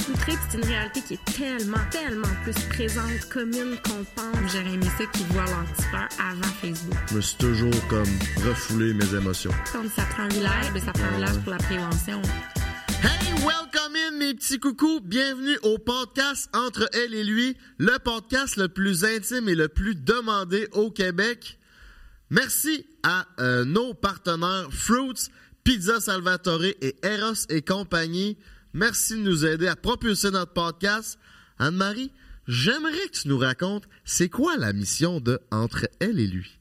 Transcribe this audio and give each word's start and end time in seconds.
c'est 0.00 0.58
une 0.58 0.64
réalité 0.64 1.02
qui 1.02 1.14
est 1.14 1.24
tellement, 1.36 1.78
tellement 1.90 2.28
plus 2.42 2.54
présente, 2.68 3.28
commune 3.30 3.76
qu'on 3.84 4.04
pense. 4.14 4.52
J'aurais 4.52 4.74
aimé 4.74 4.86
ça 4.98 5.04
qu'ils 5.06 5.26
voient 5.26 5.44
leur 5.44 5.64
petit 5.72 5.82
frère 5.82 6.08
avant 6.18 6.52
Facebook. 6.60 6.98
Je 7.10 7.16
me 7.16 7.20
suis 7.20 7.36
toujours 7.36 7.88
comme 7.88 8.08
refoulé 8.46 8.94
mes 8.94 9.14
émotions. 9.14 9.50
Comme 9.72 9.88
ça 9.90 10.02
prend 10.10 10.24
un 10.24 10.28
village, 10.28 10.66
mais 10.72 10.80
ça 10.80 10.92
prend 10.92 11.04
un 11.04 11.16
village 11.16 11.38
pour 11.42 11.52
la 11.52 11.58
prévention. 11.58 12.22
Hey, 13.02 13.32
welcome 13.44 13.96
in 13.96 14.16
mes 14.16 14.34
petits 14.34 14.58
coucous. 14.58 15.00
Bienvenue 15.00 15.58
au 15.62 15.78
podcast 15.78 16.48
Entre 16.54 16.88
elle 16.94 17.14
et 17.14 17.24
lui, 17.24 17.56
le 17.78 17.98
podcast 17.98 18.56
le 18.56 18.68
plus 18.68 19.04
intime 19.04 19.48
et 19.48 19.54
le 19.54 19.68
plus 19.68 19.94
demandé 19.94 20.68
au 20.72 20.90
Québec. 20.90 21.58
Merci 22.30 22.86
à 23.02 23.26
euh, 23.40 23.64
nos 23.64 23.92
partenaires 23.94 24.68
Fruits, 24.70 25.30
Pizza 25.64 26.00
Salvatore 26.00 26.64
et 26.64 26.96
Eros 27.02 27.46
et 27.48 27.62
compagnie. 27.62 28.38
Merci 28.72 29.14
de 29.14 29.22
nous 29.22 29.44
aider 29.44 29.66
à 29.66 29.74
propulser 29.74 30.30
notre 30.30 30.52
podcast. 30.52 31.18
Anne-Marie, 31.58 32.12
j'aimerais 32.46 33.08
que 33.08 33.18
tu 33.18 33.28
nous 33.28 33.38
racontes 33.38 33.88
c'est 34.04 34.28
quoi 34.28 34.56
la 34.56 34.72
mission 34.72 35.20
de 35.20 35.40
Entre 35.50 35.88
elle 35.98 36.20
et 36.20 36.28
lui? 36.28 36.59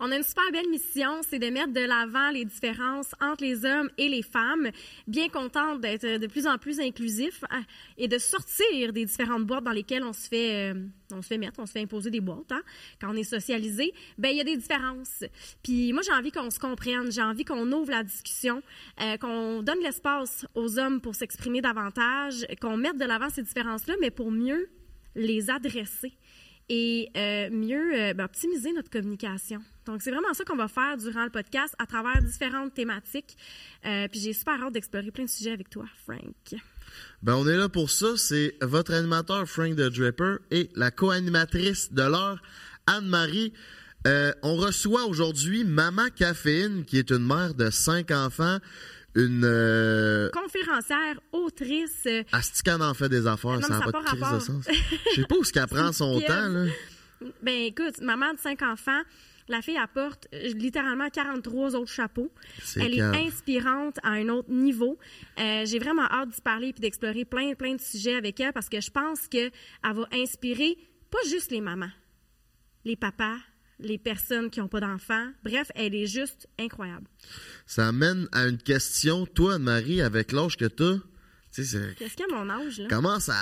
On 0.00 0.12
a 0.12 0.16
une 0.16 0.22
super 0.22 0.44
belle 0.52 0.68
mission, 0.68 1.22
c'est 1.28 1.40
de 1.40 1.50
mettre 1.50 1.72
de 1.72 1.80
l'avant 1.80 2.30
les 2.30 2.44
différences 2.44 3.10
entre 3.20 3.42
les 3.42 3.64
hommes 3.64 3.90
et 3.98 4.08
les 4.08 4.22
femmes. 4.22 4.70
Bien 5.08 5.28
contente 5.28 5.80
d'être 5.80 6.06
de 6.18 6.26
plus 6.28 6.46
en 6.46 6.56
plus 6.56 6.78
inclusif 6.78 7.42
hein, 7.50 7.64
et 7.96 8.06
de 8.06 8.16
sortir 8.16 8.92
des 8.92 9.04
différentes 9.04 9.44
boîtes 9.44 9.64
dans 9.64 9.72
lesquelles 9.72 10.04
on 10.04 10.12
se 10.12 10.28
fait, 10.28 10.72
euh, 10.72 10.80
on 11.12 11.20
se 11.20 11.26
fait 11.26 11.38
mettre, 11.38 11.58
on 11.58 11.66
se 11.66 11.72
fait 11.72 11.80
imposer 11.80 12.10
des 12.10 12.20
boîtes. 12.20 12.52
Hein, 12.52 12.62
quand 13.00 13.10
on 13.10 13.16
est 13.16 13.24
socialisé, 13.24 13.92
ben 14.18 14.28
il 14.28 14.36
y 14.36 14.40
a 14.40 14.44
des 14.44 14.56
différences. 14.56 15.24
Puis 15.64 15.92
moi 15.92 16.02
j'ai 16.06 16.12
envie 16.12 16.30
qu'on 16.30 16.50
se 16.50 16.60
comprenne, 16.60 17.10
j'ai 17.10 17.22
envie 17.22 17.44
qu'on 17.44 17.70
ouvre 17.72 17.90
la 17.90 18.04
discussion, 18.04 18.62
euh, 19.00 19.16
qu'on 19.16 19.62
donne 19.64 19.80
l'espace 19.82 20.46
aux 20.54 20.78
hommes 20.78 21.00
pour 21.00 21.16
s'exprimer 21.16 21.60
davantage, 21.60 22.46
qu'on 22.60 22.76
mette 22.76 22.98
de 22.98 23.04
l'avant 23.04 23.30
ces 23.30 23.42
différences-là, 23.42 23.94
mais 24.00 24.12
pour 24.12 24.30
mieux 24.30 24.68
les 25.16 25.50
adresser 25.50 26.12
et 26.68 27.10
euh, 27.16 27.50
mieux 27.50 27.94
euh, 27.94 28.14
ben, 28.14 28.24
optimiser 28.24 28.72
notre 28.72 28.90
communication. 28.90 29.60
Donc, 29.86 30.02
c'est 30.02 30.10
vraiment 30.10 30.34
ça 30.34 30.44
qu'on 30.44 30.56
va 30.56 30.68
faire 30.68 30.96
durant 30.98 31.24
le 31.24 31.30
podcast 31.30 31.74
à 31.78 31.86
travers 31.86 32.20
différentes 32.22 32.74
thématiques. 32.74 33.36
Euh, 33.86 34.06
puis 34.08 34.20
j'ai 34.20 34.32
super 34.32 34.62
hâte 34.62 34.74
d'explorer 34.74 35.10
plein 35.10 35.24
de 35.24 35.30
sujets 35.30 35.52
avec 35.52 35.70
toi, 35.70 35.86
Frank. 36.04 36.60
Ben, 37.22 37.34
on 37.34 37.48
est 37.48 37.56
là 37.56 37.68
pour 37.68 37.90
ça. 37.90 38.16
C'est 38.16 38.54
votre 38.60 38.92
animateur, 38.92 39.48
Frank 39.48 39.76
the 39.76 39.88
Draper, 39.90 40.38
et 40.50 40.68
la 40.74 40.90
co-animatrice 40.90 41.92
de 41.92 42.02
l'heure, 42.02 42.42
Anne-Marie. 42.86 43.52
on 44.42 44.56
reçoit 44.56 45.04
aujourd'hui 45.06 45.64
Maman 45.64 46.08
Caféine, 46.14 46.84
qui 46.84 46.98
est 46.98 47.10
une 47.10 47.26
mère 47.26 47.54
de 47.54 47.70
cinq 47.70 48.10
enfants 48.10 48.58
une 49.14 49.44
euh... 49.44 50.30
conférencière, 50.30 51.20
autrice. 51.32 52.06
Asticane 52.32 52.82
en 52.82 52.94
fait 52.94 53.08
des 53.08 53.26
affaires, 53.26 53.60
ça 53.62 53.78
n'a 53.78 53.80
pas, 53.80 54.00
de 54.00 54.04
crise 54.04 54.20
de 54.20 54.38
sens. 54.38 54.68
Je 55.10 55.20
sais 55.20 55.26
pas 55.26 55.36
où 55.36 55.44
ce 55.44 55.52
qu'elle 55.52 55.66
prend 55.68 55.92
son 55.92 56.20
temps 56.20 56.48
là. 56.48 56.66
Ben 57.42 57.62
écoute, 57.64 58.00
maman 58.00 58.32
de 58.34 58.38
cinq 58.38 58.62
enfants, 58.62 59.02
la 59.48 59.62
fille 59.62 59.78
apporte 59.78 60.28
euh, 60.34 60.52
littéralement 60.54 61.08
43 61.08 61.74
autres 61.74 61.90
chapeaux. 61.90 62.30
Elle 62.76 62.94
est 62.94 63.00
inspirante 63.00 63.98
à 64.02 64.10
un 64.10 64.28
autre 64.28 64.50
niveau. 64.50 64.98
Euh, 65.40 65.64
J'ai 65.66 65.78
vraiment 65.78 66.04
hâte 66.10 66.28
d'y 66.28 66.40
parler 66.40 66.68
et 66.68 66.72
d'explorer 66.72 67.24
plein, 67.24 67.54
plein 67.54 67.74
de 67.74 67.80
sujets 67.80 68.14
avec 68.14 68.38
elle 68.40 68.52
parce 68.52 68.68
que 68.68 68.80
je 68.80 68.90
pense 68.90 69.26
qu'elle 69.26 69.50
va 69.82 70.06
inspirer 70.12 70.78
pas 71.10 71.18
juste 71.28 71.50
les 71.50 71.60
mamans, 71.60 71.90
les 72.84 72.96
papas, 72.96 73.36
les 73.80 73.98
personnes 73.98 74.50
qui 74.50 74.60
n'ont 74.60 74.68
pas 74.68 74.80
d'enfants. 74.80 75.28
Bref, 75.44 75.70
elle 75.74 75.94
est 75.94 76.06
juste 76.06 76.48
incroyable. 76.58 77.06
Ça 77.66 77.88
amène 77.88 78.28
à 78.32 78.46
une 78.46 78.58
question, 78.58 79.26
toi, 79.26 79.58
marie 79.58 80.02
avec 80.02 80.32
l'âge 80.32 80.56
que 80.56 80.64
tu 80.64 80.82
as. 80.82 80.98
Qu'est-ce 81.54 82.14
qu'il 82.14 82.26
y 82.28 82.32
a 82.32 82.36
mon 82.36 82.48
âge, 82.50 82.78
là? 82.78 82.86
Comment 82.88 83.18
ça. 83.18 83.34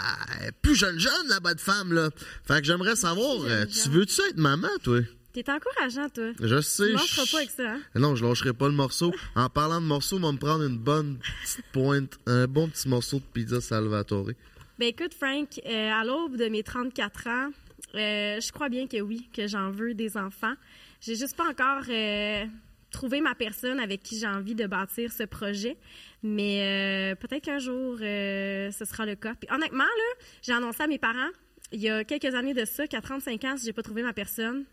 Plus 0.62 0.74
jeune, 0.74 0.98
jeune, 0.98 1.28
la 1.28 1.40
bonne 1.40 1.58
femme, 1.58 1.92
là? 1.92 2.08
Fait 2.44 2.60
que 2.60 2.66
j'aimerais 2.66 2.96
savoir, 2.96 3.42
euh, 3.42 3.66
tu 3.66 3.90
veux-tu 3.90 4.20
être 4.22 4.38
maman, 4.38 4.68
toi? 4.82 5.00
T'es 5.32 5.44
encourageant, 5.50 6.08
toi. 6.08 6.30
Je 6.40 6.60
sais. 6.62 6.86
Tu 6.86 6.92
lâcheras 6.92 7.26
pas 7.30 7.36
avec 7.38 7.50
ça, 7.50 7.72
hein? 7.72 7.80
Non, 7.94 8.16
je 8.16 8.24
lâcherai 8.24 8.54
pas 8.54 8.68
le 8.68 8.74
morceau. 8.74 9.12
en 9.34 9.50
parlant 9.50 9.82
de 9.82 9.86
morceau, 9.86 10.16
on 10.16 10.20
va 10.20 10.32
me 10.32 10.38
prendre 10.38 10.64
une 10.64 10.78
bonne 10.78 11.18
petite 11.42 11.64
pointe, 11.72 12.18
un 12.26 12.46
bon 12.46 12.68
petit 12.68 12.88
morceau 12.88 13.18
de 13.18 13.24
pizza 13.34 13.60
Salvatore. 13.60 14.30
Ben 14.78 14.88
écoute, 14.88 15.12
Frank, 15.12 15.60
euh, 15.66 15.90
à 15.90 16.04
l'aube 16.04 16.36
de 16.36 16.46
mes 16.46 16.62
34 16.62 17.26
ans, 17.26 17.50
euh, 17.96 18.40
je 18.40 18.52
crois 18.52 18.68
bien 18.68 18.86
que 18.86 19.00
oui, 19.00 19.28
que 19.32 19.46
j'en 19.46 19.70
veux 19.70 19.94
des 19.94 20.16
enfants. 20.16 20.54
J'ai 21.00 21.14
juste 21.14 21.36
pas 21.36 21.48
encore 21.48 21.84
euh, 21.88 22.44
trouvé 22.90 23.20
ma 23.20 23.34
personne 23.34 23.80
avec 23.80 24.02
qui 24.02 24.18
j'ai 24.18 24.26
envie 24.26 24.54
de 24.54 24.66
bâtir 24.66 25.12
ce 25.12 25.22
projet, 25.24 25.76
mais 26.22 26.62
euh, 26.62 27.14
peut-être 27.14 27.44
qu'un 27.44 27.58
jour 27.58 27.98
ce 27.98 28.84
sera 28.84 29.06
le 29.06 29.14
cas. 29.14 29.34
Puis 29.34 29.48
honnêtement 29.52 29.84
là, 29.84 30.24
j'ai 30.42 30.52
annoncé 30.52 30.82
à 30.82 30.86
mes 30.86 30.98
parents 30.98 31.30
il 31.72 31.80
y 31.80 31.88
a 31.88 32.04
quelques 32.04 32.34
années 32.34 32.54
de 32.54 32.64
ça 32.64 32.86
qu'à 32.86 33.00
35 33.00 33.44
ans, 33.44 33.56
si 33.56 33.66
j'ai 33.66 33.72
pas 33.72 33.82
trouvé 33.82 34.02
ma 34.02 34.12
personne, 34.12 34.64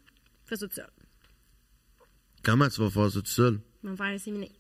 fais 0.46 0.56
ça 0.56 0.68
tout 0.68 0.76
seul. 0.76 0.90
Comment 2.44 2.68
tu 2.70 2.82
vas 2.82 2.90
faire 2.90 3.12
ça 3.12 3.22
tout 3.22 3.26
seul? 3.26 3.60
Je 3.82 3.88
vais 3.88 3.92
me 3.92 3.98
faire 3.98 4.06
inséminer. 4.08 4.52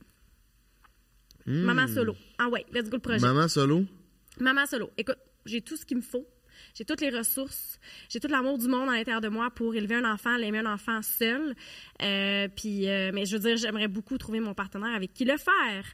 Hmm. 1.46 1.64
Maman 1.64 1.88
solo. 1.88 2.16
Ah 2.38 2.48
ouais, 2.50 2.66
let's 2.72 2.90
go 2.90 2.98
le 2.98 3.02
projet. 3.02 3.20
Maman 3.20 3.48
solo? 3.48 3.86
Maman 4.40 4.66
solo. 4.66 4.92
Écoute, 4.98 5.18
j'ai 5.46 5.62
tout 5.62 5.76
ce 5.76 5.86
qu'il 5.86 5.98
me 5.98 6.02
faut. 6.02 6.26
J'ai 6.74 6.86
toutes 6.86 7.02
les 7.02 7.12
ressources, 7.12 7.80
j'ai 8.10 8.20
tout 8.20 8.28
l'amour 8.28 8.58
du 8.58 8.68
monde 8.68 8.90
à 8.90 8.94
l'intérieur 8.94 9.22
de 9.22 9.28
moi 9.28 9.52
pour 9.52 9.76
élever 9.76 9.94
un 9.94 10.12
enfant, 10.12 10.36
l'aimer 10.38 10.60
un 10.60 10.74
enfant 10.74 11.04
seul. 11.04 11.54
Euh, 12.02 12.48
puis, 12.56 12.90
euh, 12.90 13.12
mais 13.14 13.28
je 13.28 13.38
veux 13.38 13.44
dire, 13.44 13.58
j'aimerais 13.58 13.88
beaucoup 13.88 14.18
trouver 14.18 14.40
mon 14.40 14.56
partenaire 14.56 14.96
avec 14.96 15.14
qui 15.14 15.24
le 15.24 15.38
faire. 15.38 15.86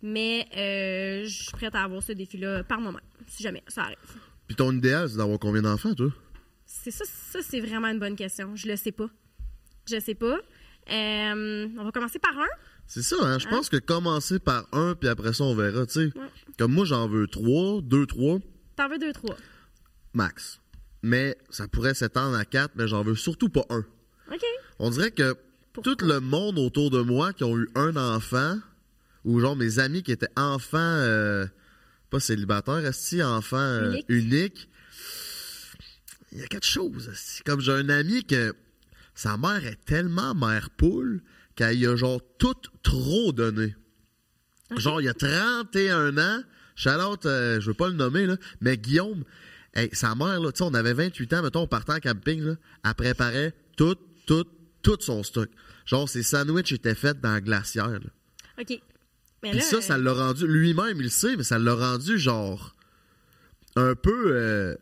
Mais 0.00 0.46
euh, 0.56 1.24
je 1.24 1.42
suis 1.42 1.50
prête 1.50 1.74
à 1.74 1.82
avoir 1.82 2.04
ce 2.04 2.12
défi-là 2.12 2.62
par 2.62 2.80
moment, 2.80 3.00
si 3.26 3.42
jamais 3.42 3.64
ça 3.66 3.82
arrive. 3.82 3.96
Puis 4.46 4.54
ton 4.54 4.72
idéal, 4.72 5.08
c'est 5.08 5.16
d'avoir 5.16 5.40
combien 5.40 5.62
d'enfants, 5.62 5.94
toi? 5.94 6.10
C'est 6.64 6.92
ça, 6.92 7.04
ça 7.04 7.40
c'est 7.42 7.60
vraiment 7.60 7.88
une 7.88 7.98
bonne 7.98 8.16
question. 8.16 8.54
Je 8.54 8.68
le 8.68 8.76
sais 8.76 8.92
pas. 8.92 9.10
Je 9.90 9.98
sais 9.98 10.14
pas. 10.14 10.38
on 10.88 11.84
va 11.84 11.90
commencer 11.90 12.20
par 12.20 12.38
un. 12.38 12.46
C'est 12.86 13.02
ça, 13.02 13.16
hein? 13.22 13.40
Je 13.40 13.48
hein? 13.48 13.50
pense 13.50 13.68
que 13.68 13.76
commencer 13.76 14.38
par 14.38 14.68
un, 14.70 14.94
puis 14.94 15.08
après 15.08 15.32
ça, 15.32 15.42
on 15.42 15.56
verra, 15.56 15.84
tu 15.86 15.94
sais. 15.94 16.10
Comme 16.58 16.72
moi, 16.74 16.84
j'en 16.84 17.08
veux 17.08 17.26
trois, 17.26 17.80
deux, 17.82 18.06
trois. 18.06 18.38
T'en 18.76 18.88
veux 18.88 18.98
deux, 18.98 19.12
trois 19.12 19.36
max. 20.14 20.60
Mais 21.02 21.36
ça 21.50 21.68
pourrait 21.68 21.94
s'étendre 21.94 22.36
à 22.36 22.44
quatre, 22.44 22.72
mais 22.76 22.88
j'en 22.88 23.02
veux 23.02 23.14
surtout 23.14 23.48
pas 23.48 23.64
un. 23.70 23.84
OK. 24.32 24.44
On 24.78 24.90
dirait 24.90 25.10
que 25.10 25.36
tout 25.82 25.96
le 26.00 26.20
monde 26.20 26.58
autour 26.58 26.90
de 26.90 27.00
moi 27.00 27.32
qui 27.32 27.44
ont 27.44 27.56
eu 27.56 27.68
un 27.74 27.96
enfant, 27.96 28.58
ou 29.24 29.40
genre 29.40 29.56
mes 29.56 29.78
amis 29.78 30.02
qui 30.02 30.12
étaient 30.12 30.26
enfants, 30.36 30.78
euh, 30.78 31.46
pas 32.10 32.20
célibataires, 32.20 32.84
est 32.84 33.22
enfants 33.22 33.56
euh, 33.56 33.96
uniques, 34.08 34.68
il 36.32 36.38
y 36.38 36.42
a 36.42 36.46
quelque 36.46 36.66
chose. 36.66 37.10
Comme 37.44 37.60
j'ai 37.60 37.72
un 37.72 37.88
ami 37.88 38.24
que 38.24 38.54
sa 39.14 39.36
mère 39.36 39.64
est 39.64 39.84
tellement 39.84 40.34
mère 40.34 40.70
poule 40.70 41.22
qu'elle 41.56 41.84
a 41.86 41.96
genre 41.96 42.20
tout 42.38 42.54
trop 42.82 43.32
donné. 43.32 43.74
Genre, 44.76 45.00
il 45.00 45.04
y 45.04 45.08
a 45.08 45.14
31 45.14 46.18
ans, 46.18 46.42
Charlotte, 46.76 47.24
euh, 47.26 47.60
je 47.60 47.68
veux 47.68 47.74
pas 47.74 47.88
le 47.88 47.94
nommer, 47.94 48.26
là, 48.26 48.36
mais 48.60 48.76
Guillaume, 48.76 49.24
Hey, 49.74 49.90
sa 49.92 50.14
mère, 50.14 50.40
là, 50.40 50.50
on 50.60 50.74
avait 50.74 50.94
28 50.94 51.32
ans, 51.34 51.42
mettons, 51.42 51.60
on 51.62 51.66
partait 51.66 51.92
en 51.92 52.00
camping, 52.00 52.42
là, 52.42 52.54
elle 52.84 52.94
préparait 52.94 53.54
tout, 53.76 53.96
tout, 54.26 54.46
tout 54.82 54.96
son 55.00 55.22
stock. 55.22 55.50
Genre, 55.86 56.08
ses 56.08 56.22
sandwichs 56.22 56.72
étaient 56.72 56.94
faits 56.94 57.20
dans 57.20 57.32
la 57.32 57.40
glacière. 57.40 57.88
Là. 57.88 58.10
OK. 58.60 58.80
Mais 59.42 59.50
Puis 59.52 59.60
ça, 59.60 59.80
ça 59.80 59.94
euh, 59.94 59.98
l'a 59.98 60.12
rendu, 60.12 60.46
lui-même, 60.46 60.96
il 60.96 61.04
le 61.04 61.08
sait, 61.08 61.36
mais 61.36 61.44
ça 61.44 61.58
l'a 61.58 61.74
rendu, 61.74 62.18
genre, 62.18 62.74
un 63.76 63.94
peu 63.94 64.36
euh, 64.36 64.76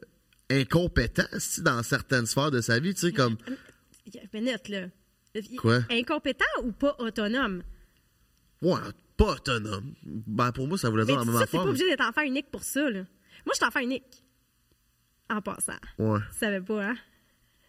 incompétent, 0.50 1.26
dans 1.58 1.82
certaines 1.82 2.26
sphères 2.26 2.50
de 2.50 2.60
sa 2.60 2.78
vie, 2.78 2.94
tu 2.94 3.00
sais, 3.00 3.12
comme... 3.12 3.36
Minute, 4.32 4.68
là. 4.68 4.86
Quoi? 5.58 5.80
Incompétent 5.90 6.44
ou 6.62 6.72
pas 6.72 6.96
autonome? 6.98 7.62
Ouais, 8.62 8.80
pas 9.16 9.32
autonome. 9.32 9.92
Ben, 10.04 10.52
pour 10.52 10.66
moi, 10.66 10.78
ça 10.78 10.88
voulait 10.88 11.04
dire 11.04 11.18
la 11.18 11.24
même 11.24 11.34
ça, 11.34 11.42
affaire. 11.42 11.60
t'es 11.60 11.64
pas 11.64 11.70
obligé 11.70 11.88
d'être 11.88 12.08
enfant 12.08 12.22
unique 12.22 12.50
pour 12.50 12.62
ça, 12.62 12.88
là. 12.88 13.00
Moi, 13.44 13.52
je 13.52 13.56
suis 13.56 13.64
enfant 13.64 13.80
unique. 13.80 14.24
En 15.28 15.40
passant. 15.40 15.78
Ouais. 15.98 16.20
Tu 16.32 16.38
savais 16.38 16.60
pas, 16.60 16.84
hein? 16.84 16.94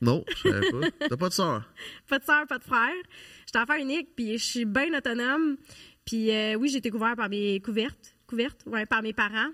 Non, 0.02 0.24
je 0.30 0.50
savais 0.50 0.72
pas. 0.72 1.08
T'as 1.10 1.18
pas 1.18 1.30
de 1.30 1.34
soeur? 1.34 1.74
pas 2.08 2.20
de 2.20 2.24
soeur, 2.24 2.48
pas 2.48 2.60
de 2.60 2.64
frère. 2.64 2.94
J'étais 3.46 3.60
enfant 3.60 3.76
unique, 3.76 4.10
puis 4.16 4.38
je 4.38 4.44
suis 4.44 4.66
bien 4.66 4.96
autonome. 4.96 5.58
Puis 6.06 6.32
euh, 6.32 6.56
oui, 6.56 6.70
j'ai 6.70 6.78
été 6.78 6.90
couverte 6.90 7.18
par 7.18 7.30
mes 7.30 7.60
couvertes, 7.60 8.16
couvertes, 8.28 8.62
ouais, 8.68 8.86
par 8.86 9.02
mes 9.02 9.14
parents. 9.14 9.50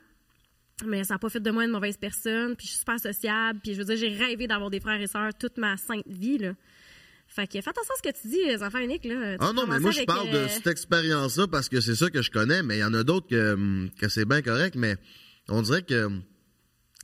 Mais 0.85 1.03
ça 1.03 1.13
n'a 1.13 1.19
pas 1.19 1.29
fait 1.29 1.39
de 1.39 1.51
moi 1.51 1.63
une 1.63 1.71
mauvaise 1.71 1.97
personne. 1.97 2.55
Puis 2.55 2.67
je 2.67 2.71
suis 2.71 2.79
super 2.79 3.00
sociable. 3.00 3.59
Puis 3.63 3.73
je 3.73 3.79
veux 3.79 3.85
dire, 3.85 3.95
j'ai 3.95 4.09
rêvé 4.09 4.47
d'avoir 4.47 4.69
des 4.69 4.79
frères 4.79 5.00
et 5.00 5.07
sœurs 5.07 5.33
toute 5.39 5.57
ma 5.57 5.77
sainte 5.77 6.07
vie, 6.07 6.38
là. 6.38 6.53
Fait 7.27 7.47
que 7.47 7.53
fais 7.53 7.69
attention 7.69 7.94
à 7.95 7.97
ce 7.97 8.09
que 8.09 8.21
tu 8.21 8.27
dis, 8.27 8.45
les 8.45 8.61
enfants 8.61 8.79
uniques, 8.79 9.05
là. 9.05 9.38
ah 9.39 9.53
non, 9.53 9.65
mais 9.65 9.79
moi, 9.79 9.89
je 9.89 10.03
parle 10.03 10.29
de 10.29 10.38
euh, 10.38 10.47
cette 10.50 10.67
expérience-là 10.67 11.47
parce 11.47 11.67
que 11.67 11.81
c'est 11.81 11.95
ça 11.95 12.09
que 12.11 12.21
je 12.21 12.29
connais, 12.29 12.61
mais 12.61 12.77
il 12.77 12.81
y 12.81 12.83
en 12.83 12.94
a 12.94 13.03
d'autres 13.03 13.27
que, 13.27 13.88
que 14.00 14.07
c'est 14.07 14.25
bien 14.25 14.44
correct, 14.44 14.75
mais 14.75 14.97
on 15.50 15.63
dirait 15.63 15.81
que 15.81 16.09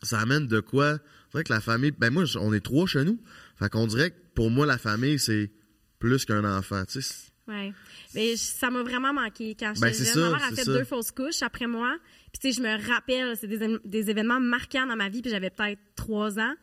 ça 0.04 0.20
amène 0.20 0.48
de 0.48 0.60
quoi? 0.60 0.98
C'est 1.28 1.34
vrai 1.34 1.44
que 1.44 1.54
la 1.54 1.62
famille, 1.62 1.92
ben 1.92 2.12
moi, 2.12 2.24
on 2.40 2.54
est 2.54 2.60
trois 2.60 2.88
chez 2.88 3.04
nous. 3.04 3.20
Fait 3.58 3.70
qu'on 3.70 3.88
dirait 3.88 4.12
que 4.12 4.16
pour 4.36 4.50
moi, 4.50 4.66
la 4.66 4.78
famille, 4.78 5.20
c'est 5.20 5.52
plus 6.00 6.26
qu'un 6.26 6.46
enfant, 6.46 6.84
tu 6.86 7.02
sais. 7.02 7.16
Oui. 7.48 7.74
Mais 8.14 8.38
ça 8.38 8.70
m'a 8.70 8.84
vraiment 8.84 9.12
manqué 9.12 9.56
quand 9.60 9.74
j'étais 9.74 9.88
ben, 9.88 10.14
jeune. 10.14 10.32
Ma 10.32 10.38
mère 10.38 10.48
a 10.48 10.52
fait 10.52 10.66
deux 10.66 10.84
fausses 10.84 11.12
couches 11.12 11.42
après 11.42 11.68
moi. 11.68 11.98
Puis, 12.32 12.40
tu 12.40 12.54
sais, 12.54 12.62
je 12.62 12.62
me 12.62 12.88
rappelle, 12.88 13.36
c'est 13.38 13.48
des, 13.48 13.78
des 13.84 14.10
événements 14.10 14.40
marquants 14.40 14.86
dans 14.86 14.96
ma 14.96 15.10
vie, 15.10 15.22
puis 15.22 15.32
j'avais 15.32 15.50
peut-être 15.50 15.80
trois 15.96 16.40
ans. 16.40 16.54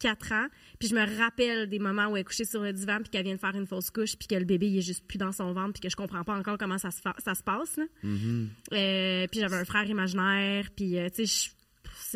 4 0.00 0.32
ans. 0.32 0.46
Puis 0.78 0.88
je 0.88 0.94
me 0.94 1.18
rappelle 1.18 1.68
des 1.68 1.78
moments 1.78 2.08
où 2.08 2.16
elle 2.16 2.20
est 2.20 2.24
couchée 2.24 2.44
sur 2.44 2.62
le 2.62 2.72
divan, 2.72 2.98
puis 2.98 3.10
qu'elle 3.10 3.24
vient 3.24 3.34
de 3.34 3.40
faire 3.40 3.54
une 3.54 3.66
fausse 3.66 3.90
couche, 3.90 4.16
puis 4.16 4.28
que 4.28 4.34
le 4.34 4.44
bébé 4.44 4.68
il 4.68 4.78
est 4.78 4.82
juste 4.82 5.06
plus 5.06 5.18
dans 5.18 5.32
son 5.32 5.52
ventre, 5.52 5.72
puis 5.74 5.80
que 5.80 5.88
je 5.88 5.96
comprends 5.96 6.24
pas 6.24 6.34
encore 6.34 6.58
comment 6.58 6.78
ça 6.78 6.90
se, 6.90 7.00
ça 7.24 7.34
se 7.34 7.42
passe. 7.42 7.78
Mm-hmm. 8.04 8.46
Euh, 8.72 9.26
puis 9.30 9.40
j'avais 9.40 9.56
un 9.56 9.64
frère 9.64 9.86
imaginaire, 9.86 10.68
puis 10.76 10.98
euh, 10.98 11.08
tu 11.08 11.26
sais, 11.26 11.50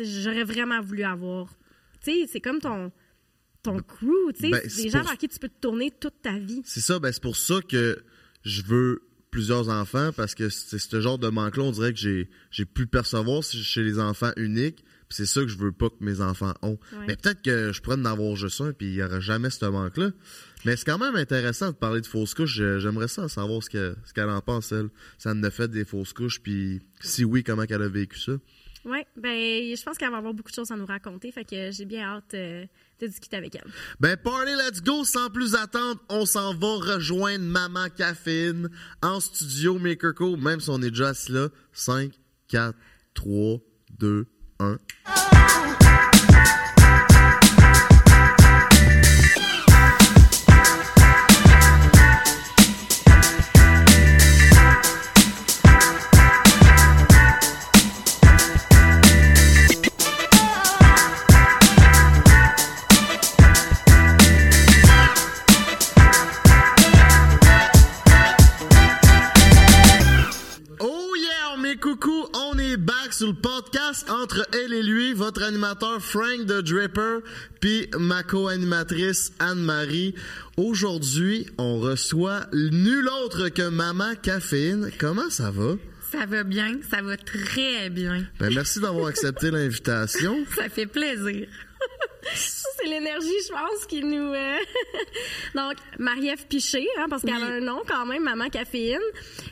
j'aurais 0.03 0.43
vraiment 0.43 0.81
voulu 0.81 1.03
avoir. 1.03 1.47
Tu 2.03 2.11
sais, 2.11 2.27
c'est 2.31 2.41
comme 2.41 2.59
ton 2.59 2.91
ton 3.61 3.79
crew, 3.79 4.31
tu 4.33 4.41
sais, 4.43 4.49
ben, 4.51 4.61
des 4.63 4.89
gens 4.89 5.03
vers 5.03 5.17
qui 5.17 5.27
tu 5.27 5.37
peux 5.37 5.49
te 5.49 5.59
tourner 5.59 5.91
toute 5.91 6.21
ta 6.21 6.39
vie. 6.39 6.61
C'est 6.63 6.79
ça, 6.79 6.97
ben 6.97 7.11
c'est 7.11 7.21
pour 7.21 7.35
ça 7.35 7.55
que 7.67 8.01
je 8.43 8.61
veux 8.61 9.03
plusieurs 9.31 9.67
enfants 9.67 10.11
parce 10.15 10.33
que 10.33 10.47
c'est 10.47 10.79
ce 10.79 11.01
genre 11.01 11.19
de 11.19 11.27
manque-là, 11.27 11.63
on 11.63 11.71
dirait 11.71 11.91
que 11.91 11.99
j'ai 11.99 12.29
j'ai 12.51 12.65
pu 12.65 12.87
percevoir 12.87 13.43
chez 13.43 13.83
les 13.83 13.99
enfants 13.99 14.31
uniques 14.37 14.85
c'est 15.09 15.25
ça 15.25 15.41
que 15.41 15.47
je 15.47 15.57
veux 15.57 15.71
pas 15.71 15.89
que 15.89 15.95
mes 16.01 16.21
enfants 16.21 16.53
ont. 16.61 16.77
Mais 17.07 17.15
peut-être 17.15 17.41
que 17.41 17.73
je 17.73 17.81
pourrais 17.81 17.97
en 17.97 18.05
avoir 18.05 18.35
juste 18.35 18.61
un, 18.61 18.71
puis 18.71 18.87
il 18.87 18.95
n'y 18.95 19.03
aura 19.03 19.19
jamais 19.19 19.49
ce 19.49 19.65
manque-là. 19.65 20.11
Mais 20.65 20.75
c'est 20.75 20.85
quand 20.85 20.99
même 20.99 21.15
intéressant 21.15 21.67
de 21.67 21.75
parler 21.75 22.01
de 22.01 22.05
fausses 22.05 22.33
couches. 22.33 22.61
J'aimerais 22.77 23.07
ça 23.07 23.27
savoir 23.27 23.63
ce 23.63 23.69
qu'elle 23.69 23.95
ce 24.05 24.13
qu'elle 24.13 24.29
en 24.29 24.41
pense, 24.41 24.71
elle. 24.71 24.89
Ça 25.17 25.31
a 25.31 25.51
fait 25.51 25.69
des 25.69 25.85
fausses 25.85 26.13
couches, 26.13 26.41
puis 26.41 26.81
si 27.01 27.23
oui, 27.23 27.43
comment 27.43 27.63
elle 27.67 27.81
a 27.81 27.89
vécu 27.89 28.19
ça. 28.19 28.33
Oui, 28.89 29.05
ben 29.15 29.31
je 29.75 29.83
pense 29.83 29.97
qu'elle 29.99 30.09
va 30.09 30.17
avoir 30.17 30.33
beaucoup 30.33 30.49
de 30.49 30.55
choses 30.55 30.71
à 30.71 30.75
nous 30.75 30.85
raconter, 30.87 31.31
fait 31.31 31.45
que 31.45 31.69
j'ai 31.69 31.85
bien 31.85 32.15
hâte 32.15 32.33
euh, 32.33 32.65
de 32.99 33.05
discuter 33.07 33.37
avec 33.37 33.53
elle. 33.55 33.71
Ben 33.99 34.17
party, 34.17 34.53
let's 34.53 34.81
go! 34.81 35.03
Sans 35.03 35.29
plus 35.29 35.53
attendre, 35.53 36.01
on 36.09 36.25
s'en 36.25 36.55
va 36.55 36.95
rejoindre 36.95 37.45
Maman 37.45 37.89
Caféine 37.95 38.69
en 39.03 39.19
studio 39.19 39.77
Maker 39.77 40.15
Co, 40.15 40.37
même 40.37 40.59
si 40.59 40.71
on 40.71 40.81
est 40.81 40.89
déjà 40.89 41.09
assis 41.09 41.31
là. 41.31 41.49
5, 41.71 42.11
4, 42.47 42.75
3, 43.13 43.59
2, 43.99 44.25
1. 44.59 44.77
Sur 73.19 73.27
le 73.27 73.33
podcast 73.33 74.09
entre 74.09 74.47
elle 74.53 74.71
et 74.71 74.81
lui, 74.81 75.11
votre 75.11 75.43
animateur 75.43 76.01
Frank 76.01 76.45
the 76.45 76.61
Draper, 76.61 77.19
puis 77.59 77.89
ma 77.99 78.23
co-animatrice 78.23 79.33
Anne-Marie. 79.39 80.15
Aujourd'hui, 80.55 81.45
on 81.57 81.81
reçoit 81.81 82.45
nul 82.53 83.09
autre 83.21 83.49
que 83.49 83.67
Maman 83.67 84.15
Caféine. 84.23 84.89
Comment 84.97 85.29
ça 85.29 85.51
va? 85.51 85.73
Ça 86.09 86.25
va 86.27 86.45
bien, 86.45 86.79
ça 86.89 87.01
va 87.01 87.17
très 87.17 87.89
bien. 87.89 88.25
Ben, 88.39 88.53
merci 88.53 88.79
d'avoir 88.79 89.07
accepté 89.07 89.51
l'invitation. 89.51 90.37
Ça 90.55 90.69
fait 90.69 90.87
plaisir. 90.87 91.45
c'est 92.81 92.89
l'énergie, 92.89 93.27
je 93.47 93.51
pense, 93.51 93.85
qui 93.87 94.03
nous. 94.03 94.33
Euh, 94.33 94.57
Donc, 95.55 95.75
Marie-Ève 95.97 96.45
Piché, 96.47 96.87
hein, 96.97 97.05
parce 97.09 97.23
qu'elle 97.23 97.43
a 97.43 97.47
un 97.47 97.59
nom 97.59 97.81
quand 97.87 98.05
même, 98.05 98.23
Maman 98.23 98.49
Caféine. 98.49 98.99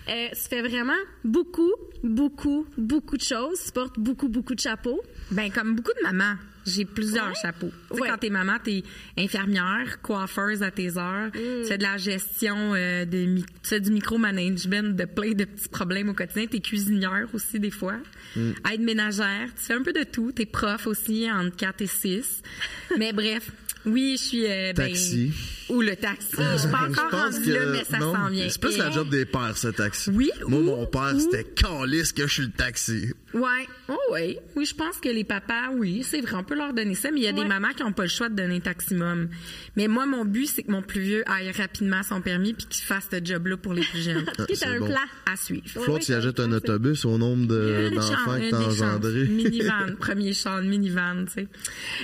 Euh, 0.09 0.27
ça 0.33 0.49
fait 0.49 0.61
vraiment 0.61 0.93
beaucoup, 1.23 1.73
beaucoup, 2.03 2.65
beaucoup 2.77 3.17
de 3.17 3.23
choses. 3.23 3.63
Tu 3.65 3.71
portes 3.71 3.99
beaucoup, 3.99 4.29
beaucoup 4.29 4.55
de 4.55 4.59
chapeaux. 4.59 5.01
Ben, 5.31 5.51
comme 5.51 5.75
beaucoup 5.75 5.93
de 5.97 6.03
mamans. 6.03 6.35
J'ai 6.67 6.85
plusieurs 6.85 7.33
chapeaux. 7.35 7.71
Tu 7.91 7.97
sais, 7.97 8.09
quand 8.09 8.17
t'es 8.17 8.29
maman, 8.29 8.57
t'es 8.61 8.83
infirmière, 9.17 10.01
coiffeuse 10.01 10.61
à 10.63 10.71
tes 10.71 10.97
heures, 10.97 11.27
mm. 11.27 11.61
tu 11.61 11.65
fais 11.65 11.77
de 11.77 11.83
la 11.83 11.97
gestion, 11.97 12.73
euh, 12.75 13.05
de, 13.05 13.37
tu 13.37 13.43
fais 13.63 13.79
du 13.79 13.91
micromanagement 13.91 14.83
de 14.83 15.05
plein 15.05 15.31
de 15.31 15.45
petits 15.45 15.69
problèmes 15.69 16.09
au 16.09 16.13
quotidien. 16.13 16.45
T'es 16.47 16.59
cuisinière 16.59 17.27
aussi 17.33 17.59
des 17.59 17.71
fois, 17.71 17.97
mm. 18.35 18.51
aide 18.73 18.81
ménagère, 18.81 19.47
tu 19.57 19.63
fais 19.63 19.73
un 19.73 19.81
peu 19.81 19.93
de 19.93 20.03
tout. 20.03 20.31
T'es 20.33 20.45
prof 20.45 20.87
aussi 20.87 21.31
entre 21.31 21.55
4 21.55 21.81
et 21.81 21.87
6. 21.87 22.41
Mais 22.97 23.13
bref, 23.13 23.49
oui, 23.87 24.15
je 24.17 24.23
suis. 24.23 24.45
Euh, 24.45 24.73
ben, 24.73 24.89
taxi. 24.89 25.31
ou 25.69 25.81
le 25.81 25.95
taxi. 25.95 26.35
Je 26.37 26.57
suis 26.57 26.69
pas 26.69 26.87
encore 26.89 27.11
rendu 27.11 27.51
là, 27.51 27.65
mais 27.71 27.83
ça 27.83 27.99
s'en 27.99 28.29
vient. 28.29 28.49
C'est 28.49 28.61
plus 28.61 28.77
la 28.77 28.91
job 28.91 29.09
des 29.09 29.25
pères, 29.25 29.57
ce 29.57 29.69
taxi. 29.69 30.09
Oui. 30.11 30.31
Moi, 30.47 30.61
mon 30.61 30.85
père, 30.85 31.13
c'était 31.19 31.43
calice 31.43 32.13
que 32.13 32.27
je 32.27 32.33
suis 32.33 32.43
le 32.43 32.51
taxi. 32.51 33.13
Ouais. 33.33 33.67
Oh, 33.89 33.97
oui. 34.13 34.37
Oui, 34.55 34.65
je 34.65 34.73
pense 34.73 34.99
que 34.99 35.09
les 35.09 35.23
papas, 35.23 35.69
oui, 35.75 36.01
c'est 36.03 36.21
vrai, 36.21 36.35
on 36.35 36.43
peut 36.43 36.55
leur 36.55 36.73
donner 36.73 36.95
ça, 36.95 37.11
mais 37.11 37.19
il 37.19 37.23
y 37.23 37.27
a 37.27 37.33
des 37.33 37.45
mamans 37.45 37.69
qui 37.75 37.83
n'ont 37.83 37.91
pas 37.91 38.03
le 38.03 38.09
choix 38.09 38.29
de 38.29 38.35
donner 38.35 38.61
taximum. 38.61 39.29
Mais 39.75 39.87
moi, 39.87 40.05
mon 40.05 40.25
but, 40.25 40.47
c'est 40.47 40.63
que 40.63 40.71
mon 40.71 40.81
plus 40.81 41.01
vieux 41.01 41.23
aille 41.29 41.51
rapidement 41.51 42.03
son 42.03 42.21
permis 42.21 42.53
puis 42.53 42.65
qu'il 42.67 42.83
fasse 42.83 43.07
ce 43.11 43.23
job-là 43.23 43.57
pour 43.57 43.73
les 43.73 43.83
plus 43.83 44.01
jeunes. 44.01 44.25
Ah, 44.39 44.43
c'est 44.53 44.65
un 44.67 44.77
plan 44.77 44.95
à 45.25 45.35
suivre. 45.35 45.65
Faut 45.67 45.97
qu'il 45.97 46.13
ajoute 46.13 46.39
un 46.39 46.51
autobus 46.51 47.05
au 47.05 47.17
nombre 47.17 47.47
d'enfants 47.47 48.39
que 48.39 48.49
t'as 48.49 48.57
engendré. 48.57 49.25
Minivan, 49.25 49.95
premier 49.99 50.33
champ, 50.33 50.61
minivan, 50.61 51.25
tu 51.25 51.33
sais. 51.33 51.47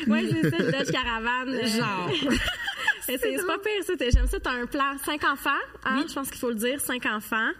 Oui, 0.07 0.29
c'est 0.31 0.49
ça, 0.49 0.57
Dodge 0.57 0.91
Caravane. 0.91 1.59
Genre. 1.77 2.09
c'est 3.01 3.17
pas 3.17 3.57
pire, 3.59 3.83
ça. 3.83 3.93
J'aime 3.99 4.27
ça. 4.27 4.39
T'as 4.39 4.51
un 4.51 4.65
plan. 4.65 4.97
Cinq 5.03 5.23
enfants, 5.23 5.49
hein? 5.85 6.05
Je 6.07 6.13
pense 6.13 6.29
qu'il 6.29 6.39
faut 6.39 6.49
le 6.49 6.55
dire. 6.55 6.79
Cinq 6.79 7.05
enfants. 7.05 7.51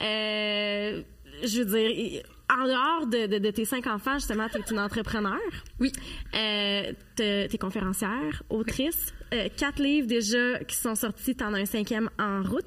Euh, 0.00 1.02
je 1.42 1.62
veux 1.62 1.64
dire, 1.64 2.22
en 2.50 2.66
dehors 2.66 3.06
de, 3.06 3.50
tes 3.50 3.64
cinq 3.64 3.86
enfants, 3.86 4.14
justement, 4.14 4.48
tu 4.48 4.58
es 4.58 4.70
une 4.70 4.78
entrepreneur. 4.78 5.38
Oui. 5.80 5.92
Euh, 6.34 6.92
tu 7.16 7.22
es 7.22 7.58
conférencière, 7.58 8.42
autrice. 8.50 9.12
Euh, 9.32 9.48
quatre 9.56 9.82
livres 9.82 10.06
déjà 10.06 10.58
qui 10.64 10.76
sont 10.76 10.94
sortis, 10.94 11.34
tu 11.34 11.44
en 11.44 11.54
as 11.54 11.60
un 11.60 11.64
cinquième 11.64 12.10
en 12.18 12.42
route. 12.42 12.64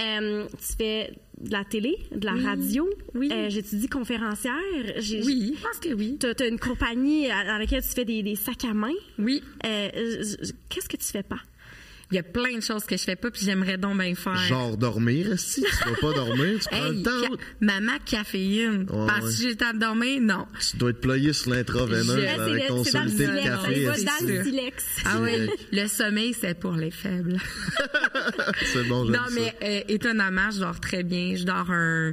Euh, 0.00 0.46
tu 0.48 0.76
fais 0.78 1.12
de 1.38 1.52
la 1.52 1.64
télé, 1.64 1.98
de 2.14 2.24
la 2.24 2.34
radio. 2.34 2.88
Oui. 3.14 3.28
Euh, 3.32 3.50
J'étudie 3.50 3.88
conférencière? 3.88 4.54
Oui, 4.96 5.54
je 5.56 5.62
pense 5.62 5.78
que 5.80 5.92
oui. 5.94 6.16
Tu 6.18 6.26
as, 6.26 6.48
une 6.48 6.58
compagnie 6.58 7.28
dans 7.28 7.58
laquelle 7.58 7.82
tu 7.82 7.88
fais 7.88 8.04
des, 8.04 8.22
des 8.22 8.36
sacs 8.36 8.64
à 8.64 8.72
main? 8.72 8.94
Oui. 9.18 9.42
Qu'est-ce 9.62 10.88
que 10.88 10.96
tu 10.96 11.06
fais 11.06 11.22
pas? 11.22 11.40
Il 12.10 12.16
y 12.16 12.18
a 12.18 12.22
plein 12.22 12.56
de 12.56 12.62
choses 12.62 12.84
que 12.84 12.96
je 12.96 13.02
fais 13.02 13.16
pas 13.16 13.30
puis 13.30 13.44
j'aimerais 13.44 13.78
donc 13.78 13.98
bien 13.98 14.14
faire. 14.14 14.36
Genre 14.36 14.76
dormir, 14.76 15.38
si 15.38 15.62
tu 15.62 15.88
vas 15.88 15.96
pas 16.00 16.12
dormir, 16.12 16.60
tu 16.60 16.68
prends 16.68 16.88
le 16.88 17.02
temps. 17.02 17.36
Maman 17.60 17.98
caféine. 18.04 18.86
Parce 18.86 19.36
que 19.36 19.42
j'ai 19.42 19.48
le 19.50 19.56
temps 19.56 19.72
de 19.72 19.78
dormir, 19.78 20.20
non. 20.20 20.46
Tu 20.70 20.76
dois 20.76 20.90
être 20.90 21.00
ployé 21.00 21.32
sur 21.32 21.50
l'intraveineuse 21.50 22.24
avec 22.38 22.66
ton 22.66 22.84
solité 22.84 23.26
de 23.26 23.42
café. 23.42 23.84
dans 23.84 24.26
le 24.26 24.44
silex. 24.44 24.84
Ah 25.04 25.18
oui, 25.20 25.48
le 25.72 25.86
sommeil 25.88 26.34
c'est 26.38 26.58
pour 26.58 26.72
les 26.72 26.90
faibles. 26.90 27.38
c'est 28.72 28.84
bon, 28.84 29.04
Non 29.04 29.18
mais 29.32 29.54
euh, 29.62 29.80
étonnamment, 29.88 30.50
je 30.50 30.60
dors 30.60 30.80
très 30.80 31.02
bien, 31.02 31.34
je 31.36 31.44
dors 31.44 31.70
un 31.70 32.12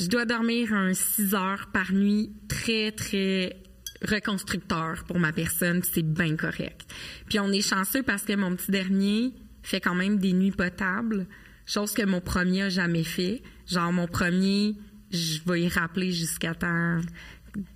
je 0.00 0.06
dois 0.06 0.24
dormir 0.24 0.72
un 0.72 0.94
6 0.94 1.34
heures 1.34 1.68
par 1.72 1.92
nuit 1.92 2.32
très 2.48 2.90
très 2.90 3.56
reconstructeur 4.02 5.04
pour 5.06 5.18
ma 5.18 5.32
personne, 5.32 5.82
c'est 5.82 6.02
bien 6.02 6.36
correct. 6.36 6.88
Puis 7.28 7.38
on 7.38 7.50
est 7.52 7.66
chanceux 7.66 8.02
parce 8.02 8.22
que 8.22 8.34
mon 8.34 8.54
petit 8.56 8.70
dernier 8.70 9.32
fait 9.62 9.80
quand 9.80 9.94
même 9.94 10.18
des 10.18 10.32
nuits 10.32 10.52
potables, 10.52 11.26
chose 11.66 11.92
que 11.92 12.04
mon 12.04 12.20
premier 12.20 12.62
a 12.62 12.68
jamais 12.68 13.04
fait. 13.04 13.42
Genre 13.66 13.92
mon 13.92 14.06
premier, 14.06 14.74
je 15.10 15.40
vais 15.46 15.62
y 15.62 15.68
rappeler 15.68 16.12
jusqu'à 16.12 16.54
temps 16.54 17.00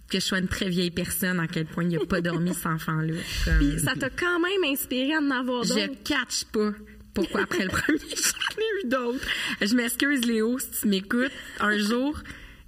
que 0.08 0.20
je 0.20 0.24
sois 0.24 0.38
une 0.38 0.48
très 0.48 0.68
vieille 0.68 0.90
personne 0.90 1.40
à 1.40 1.46
quel 1.46 1.66
point 1.66 1.84
il 1.84 1.98
n'a 1.98 2.06
pas 2.06 2.20
dormi 2.20 2.54
cet 2.54 2.66
enfant-là. 2.66 3.14
Puis 3.58 3.80
ça 3.80 3.94
t'a 3.94 4.10
quand 4.10 4.40
même 4.40 4.72
inspiré 4.72 5.14
à 5.14 5.18
en 5.18 5.30
avoir 5.30 5.64
d'autres? 5.64 5.80
Je 5.80 6.02
catch 6.04 6.44
pas 6.52 6.72
pourquoi 7.14 7.42
après 7.42 7.64
le 7.64 7.70
premier, 7.70 7.98
j'en 7.98 8.60
ai 8.60 8.84
eu 8.84 8.88
d'autres. 8.88 9.26
Je 9.60 9.74
m'excuse 9.74 10.26
Léo 10.26 10.58
si 10.58 10.70
tu 10.80 10.88
m'écoutes 10.88 11.32
un 11.60 11.78
jour. 11.78 12.20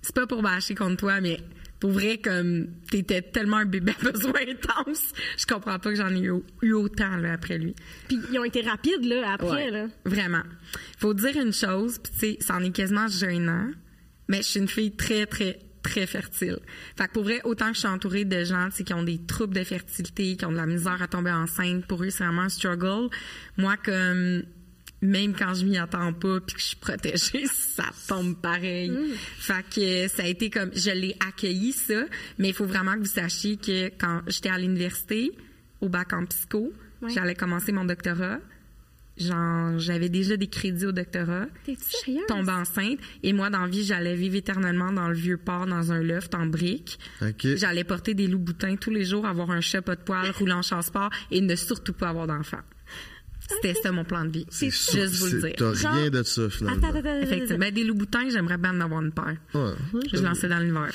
C'est 0.03 0.15
pas 0.15 0.27
pour 0.27 0.43
bâcher 0.43 0.75
contre 0.77 0.97
toi, 0.99 1.21
mais 1.21 1.41
pour 1.81 1.91
vrai, 1.91 2.19
comme 2.19 2.69
t'étais 2.91 3.23
tellement 3.23 3.59
un 3.59 3.67
bébé 3.67 3.93
à 4.01 4.11
besoin 4.11 4.41
intense, 4.49 5.13
je 5.37 5.47
comprends 5.47 5.79
pas 5.79 5.91
que 5.91 5.97
j'en 5.97 6.15
ai 6.15 6.29
eu, 6.63 6.73
autant 6.73 7.17
là, 7.17 7.35
après 7.35 7.59
lui. 7.59 7.75
Puis 8.09 8.19
ils 8.33 8.39
ont 8.39 8.45
été 8.45 8.63
rapides 8.63 9.05
là 9.05 9.33
après 9.33 9.71
là. 9.71 9.87
Vraiment. 10.05 10.43
Faut 10.99 11.15
dire 11.15 11.37
une 11.41 11.53
chose, 11.53 11.99
puis 11.99 12.13
tu 12.13 12.19
sais, 12.19 12.37
ça 12.41 12.57
en 12.57 12.63
est 12.63 12.71
quasiment 12.71 13.09
gênant, 13.09 13.71
mais 14.29 14.39
je 14.39 14.43
suis 14.43 14.61
une 14.61 14.69
fille 14.69 14.97
très 14.97 15.27
très 15.27 15.59
très 15.83 16.07
fertile. 16.07 16.59
Fait 16.99 17.07
que 17.07 17.13
pour 17.13 17.23
vrai, 17.23 17.41
autant 17.45 17.69
que 17.69 17.75
je 17.75 17.81
suis 17.81 17.89
entourée 17.89 18.25
de 18.25 18.43
gens 18.43 18.71
qui 18.71 18.93
ont 18.93 19.05
des 19.05 19.19
troubles 19.25 19.55
de 19.55 19.63
fertilité, 19.63 20.37
qui 20.37 20.45
ont 20.45 20.51
de 20.51 20.57
la 20.57 20.67
misère 20.67 21.01
à 21.01 21.07
tomber 21.07 21.31
enceinte, 21.31 21.87
pour 21.87 22.03
eux 22.03 22.11
c'est 22.11 22.25
vraiment 22.25 22.43
un 22.43 22.49
struggle. 22.49 23.09
Moi 23.57 23.77
comme 23.77 24.43
même 25.03 25.35
quand 25.35 25.55
je 25.55 25.65
m'y 25.65 25.79
attends 25.79 26.13
pas 26.13 26.41
puis 26.41 26.55
que 26.55 26.61
je 26.61 26.67
suis 26.67 26.77
protégée, 26.77 27.47
ça 27.53 27.85
tombe 28.09 28.37
pareil. 28.41 28.91
Mm. 28.91 29.15
Fait 29.39 29.65
que 29.75 30.09
ça 30.09 30.23
a 30.23 30.27
été 30.27 30.51
comme 30.51 30.71
je 30.75 30.91
l'ai 30.91 31.17
accueilli 31.27 31.73
ça, 31.73 32.05
mais 32.39 32.49
il 32.49 32.55
faut 32.55 32.67
vraiment 32.67 32.95
que 32.95 33.01
vous 33.01 33.05
sachiez 33.07 33.57
que 33.57 33.89
quand 33.99 34.23
j'étais 34.27 34.51
à 34.51 34.59
l'université 34.59 35.33
au 35.81 35.89
bac 35.89 36.13
en 36.13 36.25
psycho, 36.27 36.73
j'allais 37.09 37.35
commencer 37.35 37.73
mon 37.73 37.85
doctorat. 37.85 38.39
Genre, 39.19 39.79
j'avais 39.79 40.11
déjà 40.11 40.37
des 40.37 40.47
crédits 40.47 40.85
au 40.85 40.93
doctorat. 40.93 41.47
T'es 41.65 41.77
sérieuse? 41.81 42.27
Tombée 42.29 42.53
enceinte. 42.53 42.99
Et 43.23 43.33
moi, 43.33 43.49
dans 43.49 43.63
la 43.63 43.67
vie, 43.67 43.83
j'allais 43.83 44.15
vivre 44.15 44.37
éternellement 44.37 44.93
dans 44.93 45.09
le 45.09 45.15
vieux 45.15 45.39
port, 45.39 45.67
dans 45.67 45.91
un 45.91 46.03
loft 46.03 46.35
en 46.35 46.45
briques. 46.45 46.99
J'allais 47.43 47.85
porter 47.85 48.13
des 48.13 48.27
loups 48.27 48.39
boutins 48.39 48.77
tous 48.77 48.91
les 48.91 49.05
jours, 49.05 49.25
avoir 49.25 49.51
un 49.51 49.63
chat 49.63 49.81
pas 49.81 49.97
de 49.97 50.03
poils, 50.03 50.31
rouler 50.33 50.53
en 50.53 50.61
chasse-sport 50.61 51.09
et 51.31 51.41
ne 51.41 51.57
surtout 51.57 51.95
pas 51.95 52.11
avoir 52.11 52.27
d'enfants. 52.27 52.61
C'était 53.49 53.75
ça 53.75 53.93
mon 53.93 54.05
plan 54.05 54.25
de 54.25 54.31
vie. 54.31 54.47
C'est 54.51 54.71
juste 54.71 55.15
vous 55.17 55.27
le 55.27 55.41
dire. 55.41 55.55
T'as 55.57 55.93
rien 55.93 56.11
de 56.11 56.23
ça, 56.23 56.51
finalement. 56.51 56.89
Attends, 56.89 56.99
attends, 56.99 57.21
Effectivement. 57.21 57.59
Ben, 57.59 57.73
des 57.73 57.85
loups 57.85 57.95
boutins, 57.95 58.29
j'aimerais 58.29 58.59
bien 58.59 58.77
en 58.77 58.81
avoir 58.81 59.03
une 59.03 59.13
paire. 59.13 59.37
Ouais, 59.55 59.73
je 60.13 60.23
lançais 60.23 60.49
dans 60.49 60.59
l'univers. 60.59 60.95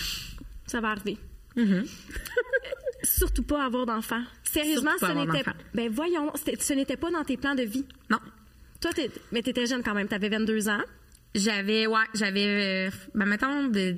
Ça 0.67 0.81
va 0.81 0.89
arriver. 0.89 1.17
Mm-hmm. 1.55 1.85
surtout 3.03 3.43
pas 3.43 3.65
avoir 3.65 3.85
d'enfants. 3.85 4.23
Sérieusement, 4.43 4.91
ce 4.99 5.05
n'était 5.05 5.49
ben 5.73 5.89
voyons, 5.91 6.31
ce 6.35 6.73
n'était 6.73 6.97
pas 6.97 7.11
dans 7.11 7.23
tes 7.23 7.37
plans 7.37 7.55
de 7.55 7.63
vie. 7.63 7.85
Non. 8.09 8.19
Toi, 8.79 8.91
t'es, 8.93 9.09
mais 9.31 9.41
t'étais 9.41 9.65
jeune 9.65 9.83
quand 9.83 9.93
même. 9.93 10.07
T'avais 10.07 10.29
22 10.29 10.69
ans. 10.69 10.81
J'avais, 11.35 11.87
ouais, 11.87 12.03
j'avais, 12.13 12.89
euh, 12.89 12.91
ben 13.15 13.25
mettons 13.25 13.67
de 13.67 13.95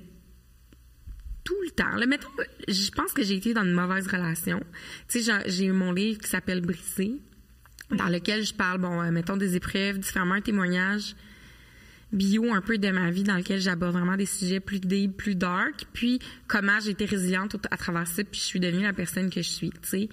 tout 1.43 1.55
le 1.63 1.71
temps. 1.71 1.95
Là, 1.95 2.05
mettons, 2.05 2.29
je 2.67 2.91
pense 2.91 3.11
que 3.11 3.23
j'ai 3.23 3.35
été 3.35 3.53
dans 3.53 3.63
une 3.63 3.73
mauvaise 3.73 4.07
relation. 4.07 4.61
Tu 5.07 5.21
sais, 5.21 5.43
j'ai 5.47 5.65
eu 5.65 5.71
mon 5.71 5.91
livre 5.91 6.21
qui 6.21 6.29
s'appelle 6.29 6.61
Brisé, 6.61 7.13
dans 7.93 8.09
lequel 8.09 8.43
je 8.43 8.53
parle, 8.53 8.79
bon, 8.79 9.01
euh, 9.01 9.11
mettons 9.11 9.37
des 9.37 9.55
épreuves, 9.55 9.99
différents 9.99 10.41
témoignages 10.41 11.15
bio 12.13 12.53
un 12.53 12.61
peu 12.61 12.77
de 12.77 12.89
ma 12.91 13.09
vie 13.11 13.23
dans 13.23 13.35
lequel 13.35 13.59
j'aborde 13.59 13.93
vraiment 13.93 14.15
des 14.15 14.27
sujets 14.27 14.59
plus 14.59 14.79
deep, 14.79 15.17
plus 15.17 15.35
dark, 15.35 15.85
puis 15.91 16.19
comment 16.47 16.79
j'ai 16.79 16.91
été 16.91 17.05
résiliente 17.05 17.55
à 17.69 17.77
travers 17.77 18.07
ça, 18.07 18.23
puis 18.23 18.39
je 18.39 18.45
suis 18.45 18.59
devenue 18.59 18.83
la 18.83 18.93
personne 18.93 19.29
que 19.29 19.41
je 19.41 19.49
suis, 19.49 19.71
tu 19.71 19.77
sais. 19.81 20.09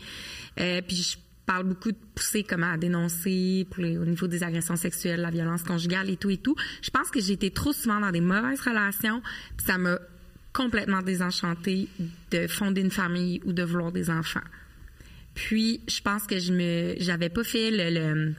Euh, 0.58 0.80
puis 0.86 0.96
je 0.96 1.16
parle 1.44 1.64
beaucoup 1.64 1.92
de 1.92 1.98
pousser 2.14 2.42
comment 2.42 2.72
à 2.72 2.78
dénoncer 2.78 3.66
au 3.78 4.04
niveau 4.04 4.26
des 4.26 4.42
agressions 4.42 4.76
sexuelles, 4.76 5.20
la 5.20 5.30
violence 5.30 5.62
conjugale 5.62 6.08
et 6.08 6.16
tout 6.16 6.30
et 6.30 6.38
tout. 6.38 6.56
Je 6.80 6.90
pense 6.90 7.10
que 7.10 7.20
j'ai 7.20 7.34
été 7.34 7.50
trop 7.50 7.72
souvent 7.72 8.00
dans 8.00 8.10
des 8.10 8.20
mauvaises 8.20 8.60
relations, 8.60 9.20
puis 9.56 9.66
ça 9.66 9.76
m'a 9.76 9.98
complètement 10.52 11.02
désenchantée 11.02 11.88
de 12.30 12.46
fonder 12.46 12.80
une 12.80 12.90
famille 12.90 13.40
ou 13.44 13.52
de 13.52 13.62
vouloir 13.62 13.92
des 13.92 14.10
enfants. 14.10 14.40
Puis 15.34 15.80
je 15.88 16.00
pense 16.00 16.26
que 16.26 16.38
je 16.38 16.52
me 16.52 16.94
j'avais 16.98 17.28
pas 17.28 17.44
fait 17.44 17.70
le 17.70 18.34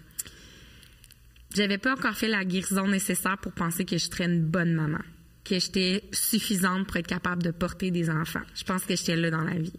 j'avais 1.53 1.77
pas 1.77 1.93
encore 1.93 2.15
fait 2.15 2.27
la 2.27 2.45
guérison 2.45 2.87
nécessaire 2.87 3.37
pour 3.37 3.51
penser 3.51 3.83
que 3.85 3.97
je 3.97 4.05
serais 4.05 4.25
une 4.25 4.43
bonne 4.43 4.73
maman, 4.73 4.99
que 5.43 5.59
j'étais 5.59 6.03
suffisante 6.11 6.87
pour 6.87 6.97
être 6.97 7.07
capable 7.07 7.43
de 7.43 7.51
porter 7.51 7.91
des 7.91 8.09
enfants. 8.09 8.41
Je 8.55 8.63
pense 8.63 8.85
que 8.85 8.95
j'étais 8.95 9.15
là 9.15 9.31
dans 9.31 9.43
la 9.43 9.55
vie. 9.55 9.73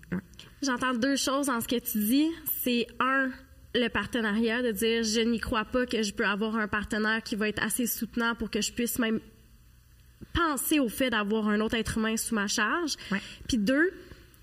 J'entends 0.62 0.94
deux 0.94 1.16
choses 1.16 1.46
dans 1.46 1.60
ce 1.60 1.68
que 1.68 1.78
tu 1.78 1.98
dis. 1.98 2.28
C'est 2.62 2.86
un, 3.00 3.30
le 3.74 3.88
partenariat, 3.88 4.62
de 4.62 4.70
dire 4.70 5.02
je 5.02 5.20
n'y 5.20 5.40
crois 5.40 5.64
pas 5.64 5.86
que 5.86 6.02
je 6.02 6.12
peux 6.12 6.26
avoir 6.26 6.56
un 6.56 6.68
partenaire 6.68 7.22
qui 7.22 7.36
va 7.36 7.48
être 7.48 7.62
assez 7.62 7.86
soutenant 7.86 8.34
pour 8.34 8.50
que 8.50 8.60
je 8.60 8.72
puisse 8.72 8.98
même 8.98 9.20
penser 10.34 10.78
au 10.78 10.88
fait 10.88 11.10
d'avoir 11.10 11.48
un 11.48 11.60
autre 11.60 11.74
être 11.74 11.98
humain 11.98 12.16
sous 12.16 12.34
ma 12.34 12.48
charge. 12.48 12.96
Puis 13.48 13.58
deux, 13.58 13.92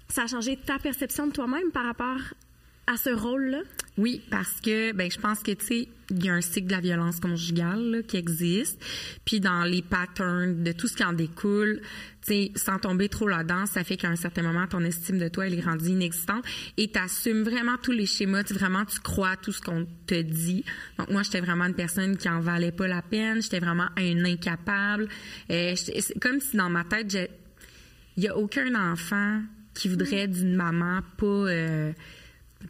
ça 0.09 0.23
a 0.23 0.27
changé 0.27 0.57
ta 0.57 0.79
perception 0.79 1.27
de 1.27 1.31
toi-même 1.31 1.71
par 1.71 1.85
rapport 1.85 2.19
à 2.89 2.97
ce 2.97 3.11
rôle-là? 3.11 3.59
Oui, 3.97 4.21
parce 4.31 4.61
que 4.61 4.93
ben 4.93 5.11
je 5.11 5.19
pense 5.19 5.39
que 5.43 5.51
tu 5.51 5.65
sais 5.65 5.87
il 6.09 6.25
y 6.25 6.29
a 6.29 6.33
un 6.33 6.41
cycle 6.41 6.65
de 6.65 6.71
la 6.71 6.79
violence 6.79 7.19
conjugale 7.19 8.03
qui 8.07 8.17
existe, 8.17 8.83
puis 9.25 9.39
dans 9.39 9.63
les 9.63 9.83
patterns 9.83 10.63
de 10.63 10.71
tout 10.71 10.87
ce 10.87 10.95
qui 10.95 11.03
en 11.03 11.13
découle, 11.13 11.81
tu 12.25 12.33
sais 12.33 12.51
sans 12.55 12.79
tomber 12.79 13.09
trop 13.09 13.27
là-dedans, 13.27 13.67
ça 13.67 13.83
fait 13.83 13.95
qu'à 13.95 14.07
un 14.07 14.15
certain 14.15 14.41
moment 14.41 14.65
ton 14.65 14.79
estime 14.81 15.19
de 15.19 15.27
toi 15.27 15.45
elle 15.45 15.53
est 15.53 15.61
rendue 15.61 15.89
inexistante 15.89 16.43
et 16.77 16.89
tu 16.89 16.97
assumes 16.97 17.43
vraiment 17.43 17.77
tous 17.77 17.91
les 17.91 18.07
schémas, 18.07 18.43
tu 18.43 18.55
vraiment 18.55 18.85
tu 18.85 18.99
crois 19.01 19.35
tout 19.35 19.51
ce 19.51 19.61
qu'on 19.61 19.85
te 20.07 20.19
dit. 20.19 20.65
Donc 20.97 21.11
moi 21.11 21.21
j'étais 21.21 21.41
vraiment 21.41 21.65
une 21.65 21.75
personne 21.75 22.17
qui 22.17 22.27
en 22.27 22.39
valait 22.39 22.71
pas 22.71 22.87
la 22.87 23.03
peine, 23.03 23.41
j'étais 23.41 23.59
vraiment 23.59 23.89
un 23.97 24.25
incapable. 24.25 25.09
Euh, 25.51 25.75
c'est 25.75 26.19
comme 26.19 26.39
si 26.39 26.57
dans 26.57 26.71
ma 26.71 26.85
tête 26.85 27.15
il 28.17 28.23
y 28.23 28.27
a 28.27 28.35
aucun 28.35 28.73
enfant 28.73 29.41
qui 29.75 29.89
voudrait 29.89 30.27
d'une 30.27 30.55
maman 30.55 31.01
pas 31.17 31.25
euh, 31.25 31.91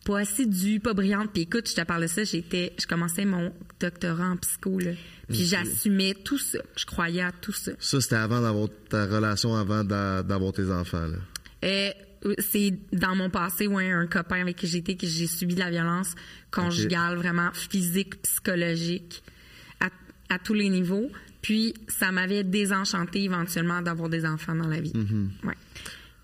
pas 0.06 0.20
assidue, 0.20 0.80
pas 0.80 0.94
brillante. 0.94 1.32
Puis 1.34 1.44
écoute, 1.44 1.70
je 1.70 1.76
te 1.76 1.82
parle 1.82 2.04
de 2.04 2.08
ça, 2.08 2.24
j'étais, 2.24 2.74
je 2.80 2.86
commençais 2.86 3.26
mon 3.26 3.52
doctorat 3.80 4.30
en 4.30 4.38
psycho, 4.38 4.80
là. 4.80 4.92
Puis 5.28 5.46
j'assumais 5.46 6.16
tout 6.16 6.40
ça. 6.40 6.60
Je 6.76 6.86
croyais 6.86 7.22
à 7.22 7.32
tout 7.32 7.52
ça. 7.52 7.72
Ça, 7.80 8.02
c'était 8.02 8.16
avant 8.16 8.42
d'avoir 8.42 8.68
ta 8.90 9.06
relation, 9.06 9.56
avant 9.56 9.84
d'avoir 9.84 10.54
tes 10.54 10.72
enfants, 10.72 11.08
là. 11.08 11.18
Euh, 11.66 11.92
c'est 12.40 12.74
dans 12.94 13.16
mon 13.16 13.30
passé, 13.30 13.68
ouais, 13.68 13.92
un 13.92 14.08
copain 14.08 14.42
avec 14.42 14.58
qui 14.58 14.68
j'étais, 14.68 14.96
que 14.96 15.08
j'ai 15.08 15.28
subi 15.28 15.56
de 15.56 15.60
la 15.60 15.70
violence 15.70 16.16
conjugale, 16.52 17.18
vraiment 17.18 17.50
physique, 17.54 18.22
psychologique, 18.22 19.24
à, 19.80 19.90
à, 20.34 20.40
tous 20.40 20.54
les 20.54 20.70
niveaux. 20.70 21.10
Puis 21.42 21.74
ça 21.88 22.12
m'avait 22.12 22.44
désenchanté 22.44 23.24
éventuellement 23.24 23.82
d'avoir 23.82 24.10
des 24.10 24.26
enfants 24.26 24.56
dans 24.56 24.68
la 24.68 24.82
vie. 24.82 24.92
Mm-hmm. 24.92 25.48
ouais. 25.48 25.56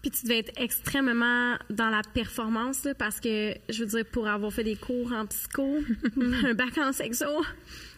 Puis 0.06 0.12
tu 0.12 0.26
devais 0.28 0.38
être 0.38 0.52
extrêmement 0.62 1.58
dans 1.72 1.90
la 1.90 2.04
performance, 2.04 2.88
parce 3.00 3.20
que, 3.20 3.56
je 3.70 3.80
veux 3.80 3.90
dire, 3.90 4.06
pour 4.06 4.28
avoir 4.28 4.54
fait 4.54 4.64
des 4.64 4.76
cours 4.76 5.12
en 5.12 5.26
psycho, 5.26 5.80
un 6.46 6.54
bac 6.54 6.78
en 6.78 6.94
sexo, 6.94 7.26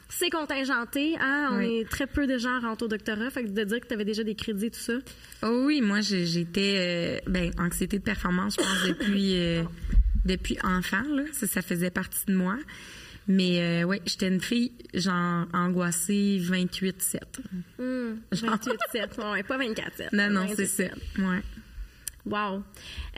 c'est 0.08 0.30
contingenté. 0.30 1.18
Hein? 1.20 1.50
On 1.52 1.60
est 1.60 1.84
très 1.90 2.08
peu 2.08 2.26
de 2.26 2.38
gens 2.38 2.62
rentrent 2.62 2.86
au 2.86 2.88
doctorat. 2.88 3.30
Fait 3.30 3.44
que 3.44 3.50
de 3.50 3.62
dire 3.66 3.82
que 3.82 3.88
tu 3.88 3.94
avais 3.94 4.06
déjà 4.06 4.24
des 4.24 4.36
crédits, 4.36 4.72
tout 4.72 4.80
ça. 4.80 4.94
Oh 5.44 5.64
oui, 5.66 5.82
moi, 5.82 6.00
j'étais, 6.00 6.76
euh, 6.78 7.30
ben, 7.30 7.52
anxiété 7.60 8.00
de 8.00 8.04
performance, 8.04 8.56
je 8.58 8.64
pense, 8.64 8.88
depuis, 8.88 9.34
euh, 9.42 9.64
depuis 10.24 10.58
enfant, 10.64 11.04
là. 11.10 11.24
Ça, 11.34 11.62
faisait 11.62 11.92
partie 11.92 12.26
de 12.28 12.36
moi. 12.36 12.56
Mais 13.28 13.82
euh, 13.82 13.84
ouais, 13.84 14.02
j'étais 14.06 14.30
une 14.30 14.40
fille 14.40 14.72
genre 14.94 15.46
angoissée 15.52 16.40
28-7. 16.42 17.20
28-7, 18.32 19.34
ouais, 19.34 19.44
pas 19.44 19.58
24-7. 19.58 20.08
Non, 20.14 20.30
non, 20.30 20.48
c'est 20.56 20.68
ça. 20.68 20.86
Ouais. 21.20 21.44
Wow. 22.30 22.64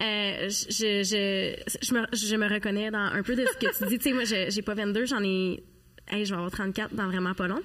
Euh, 0.02 0.50
je, 0.50 1.04
je, 1.04 1.56
je, 1.82 1.94
me, 1.94 2.06
je 2.14 2.36
me 2.36 2.48
reconnais 2.48 2.92
dans 2.92 3.00
un 3.00 3.24
peu 3.24 3.36
de 3.36 3.46
ce 3.46 3.58
que 3.58 3.78
tu 3.78 3.90
dis. 3.90 3.98
Tu 4.00 4.10
sais, 4.10 4.14
moi, 4.14 4.24
j'ai 4.24 4.62
pas 4.62 4.76
22, 4.76 5.06
j'en 5.06 5.24
ai. 5.24 5.64
Hey, 6.08 6.26
je 6.26 6.32
vais 6.32 6.38
avoir 6.38 6.52
34 6.52 6.94
dans 6.96 7.08
vraiment 7.08 7.34
pas 7.34 7.48
long. 7.48 7.62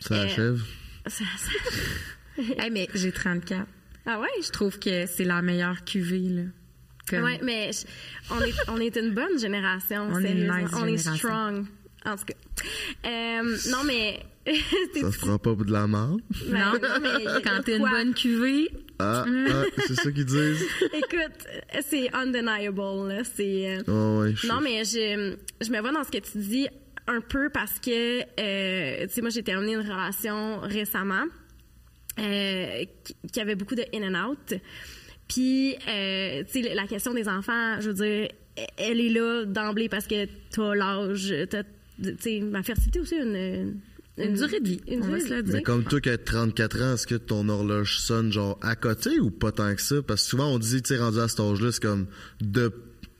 Ça 0.00 0.14
euh, 0.14 0.24
achève? 0.24 0.62
Ça, 1.06 1.24
hey, 2.36 2.70
mais 2.70 2.88
j'ai 2.94 3.12
34. 3.12 3.66
Ah 4.06 4.20
ouais? 4.20 4.28
Je 4.42 4.50
trouve 4.50 4.78
que 4.78 5.06
c'est 5.06 5.24
la 5.24 5.42
meilleure 5.42 5.84
cuvée, 5.84 6.28
là. 6.28 6.42
Comme... 7.08 7.24
Ouais, 7.24 7.40
mais 7.42 7.70
on, 8.30 8.40
est, 8.40 8.54
on 8.68 8.80
est 8.80 8.96
une 8.96 9.10
bonne 9.10 9.38
génération, 9.38 10.08
on. 10.10 10.20
Est 10.20 10.48
on 10.74 10.86
est 10.86 10.98
strong. 10.98 11.66
En 12.06 12.16
tout 12.16 12.24
cas. 12.24 12.34
Euh, 13.06 13.56
non, 13.70 13.84
mais. 13.84 14.20
ça 15.00 15.12
se 15.12 15.18
prend 15.18 15.38
pas 15.38 15.54
pour 15.54 15.64
de 15.64 15.72
la 15.72 15.86
mort. 15.86 16.18
Non, 16.48 16.72
non 16.72 17.00
mais. 17.00 17.24
Quand 17.44 17.62
t'es 17.64 17.76
une 17.76 17.88
bonne 17.88 18.14
cuvée, 18.14 18.70
ah, 18.98 19.24
ah 19.26 19.64
c'est 19.86 19.94
ça 19.94 20.10
qu'ils 20.10 20.24
disent. 20.24 20.64
Écoute, 20.92 21.46
c'est 21.86 22.14
undeniable. 22.14 23.08
Là. 23.08 23.22
C'est, 23.24 23.78
euh, 23.78 23.82
oh, 23.88 24.22
ouais, 24.22 24.34
non, 24.48 24.60
mais 24.60 24.84
je, 24.84 25.36
je 25.60 25.70
me 25.70 25.80
vois 25.80 25.92
dans 25.92 26.04
ce 26.04 26.10
que 26.10 26.18
tu 26.18 26.38
dis 26.38 26.68
un 27.06 27.20
peu 27.20 27.50
parce 27.50 27.78
que, 27.80 28.20
euh, 28.20 29.06
tu 29.06 29.12
sais, 29.12 29.20
moi, 29.20 29.30
j'ai 29.30 29.42
terminé 29.42 29.74
une 29.74 29.80
relation 29.80 30.60
récemment 30.60 31.24
euh, 32.18 32.84
qui, 33.32 33.40
avait 33.40 33.54
beaucoup 33.54 33.74
de 33.74 33.84
in 33.94 34.14
and 34.14 34.30
out. 34.30 34.54
Puis, 35.28 35.76
euh, 35.88 36.44
tu 36.44 36.62
sais, 36.62 36.74
la 36.74 36.86
question 36.86 37.14
des 37.14 37.28
enfants, 37.28 37.80
je 37.80 37.90
veux 37.90 37.94
dire, 37.94 38.28
elle 38.76 39.00
est 39.00 39.08
là 39.08 39.44
d'emblée 39.44 39.88
parce 39.88 40.06
que 40.06 40.26
tu 40.52 40.60
as 40.60 40.74
l'âge, 40.74 41.34
tu 41.50 41.56
sais, 41.56 41.64
ma 42.42 42.62
fertilité 42.62 43.00
aussi, 43.00 43.16
une 43.16 43.80
une 44.16 44.34
durée 44.34 44.60
de 44.60 44.68
vie. 44.68 44.80
Une 44.88 45.00
durée 45.00 45.42
de 45.42 45.46
vie. 45.46 45.52
Mais 45.54 45.62
comme 45.62 45.84
toi 45.84 46.00
qui 46.00 46.10
as 46.10 46.18
34 46.18 46.82
ans, 46.82 46.94
est-ce 46.94 47.06
que 47.06 47.14
ton 47.14 47.48
horloge 47.48 47.98
sonne 47.98 48.32
genre 48.32 48.58
à 48.60 48.76
côté 48.76 49.18
ou 49.20 49.30
pas 49.30 49.52
tant 49.52 49.74
que 49.74 49.80
ça? 49.80 50.02
Parce 50.02 50.24
que 50.24 50.30
souvent 50.30 50.48
on 50.52 50.58
dit, 50.58 50.82
tu 50.82 50.94
sais, 50.94 51.00
rendu 51.00 51.18
à 51.18 51.28
cet 51.28 51.40
âge-là, 51.40 51.72
c'est 51.72 51.82
comme 51.82 52.06
de, 52.40 52.72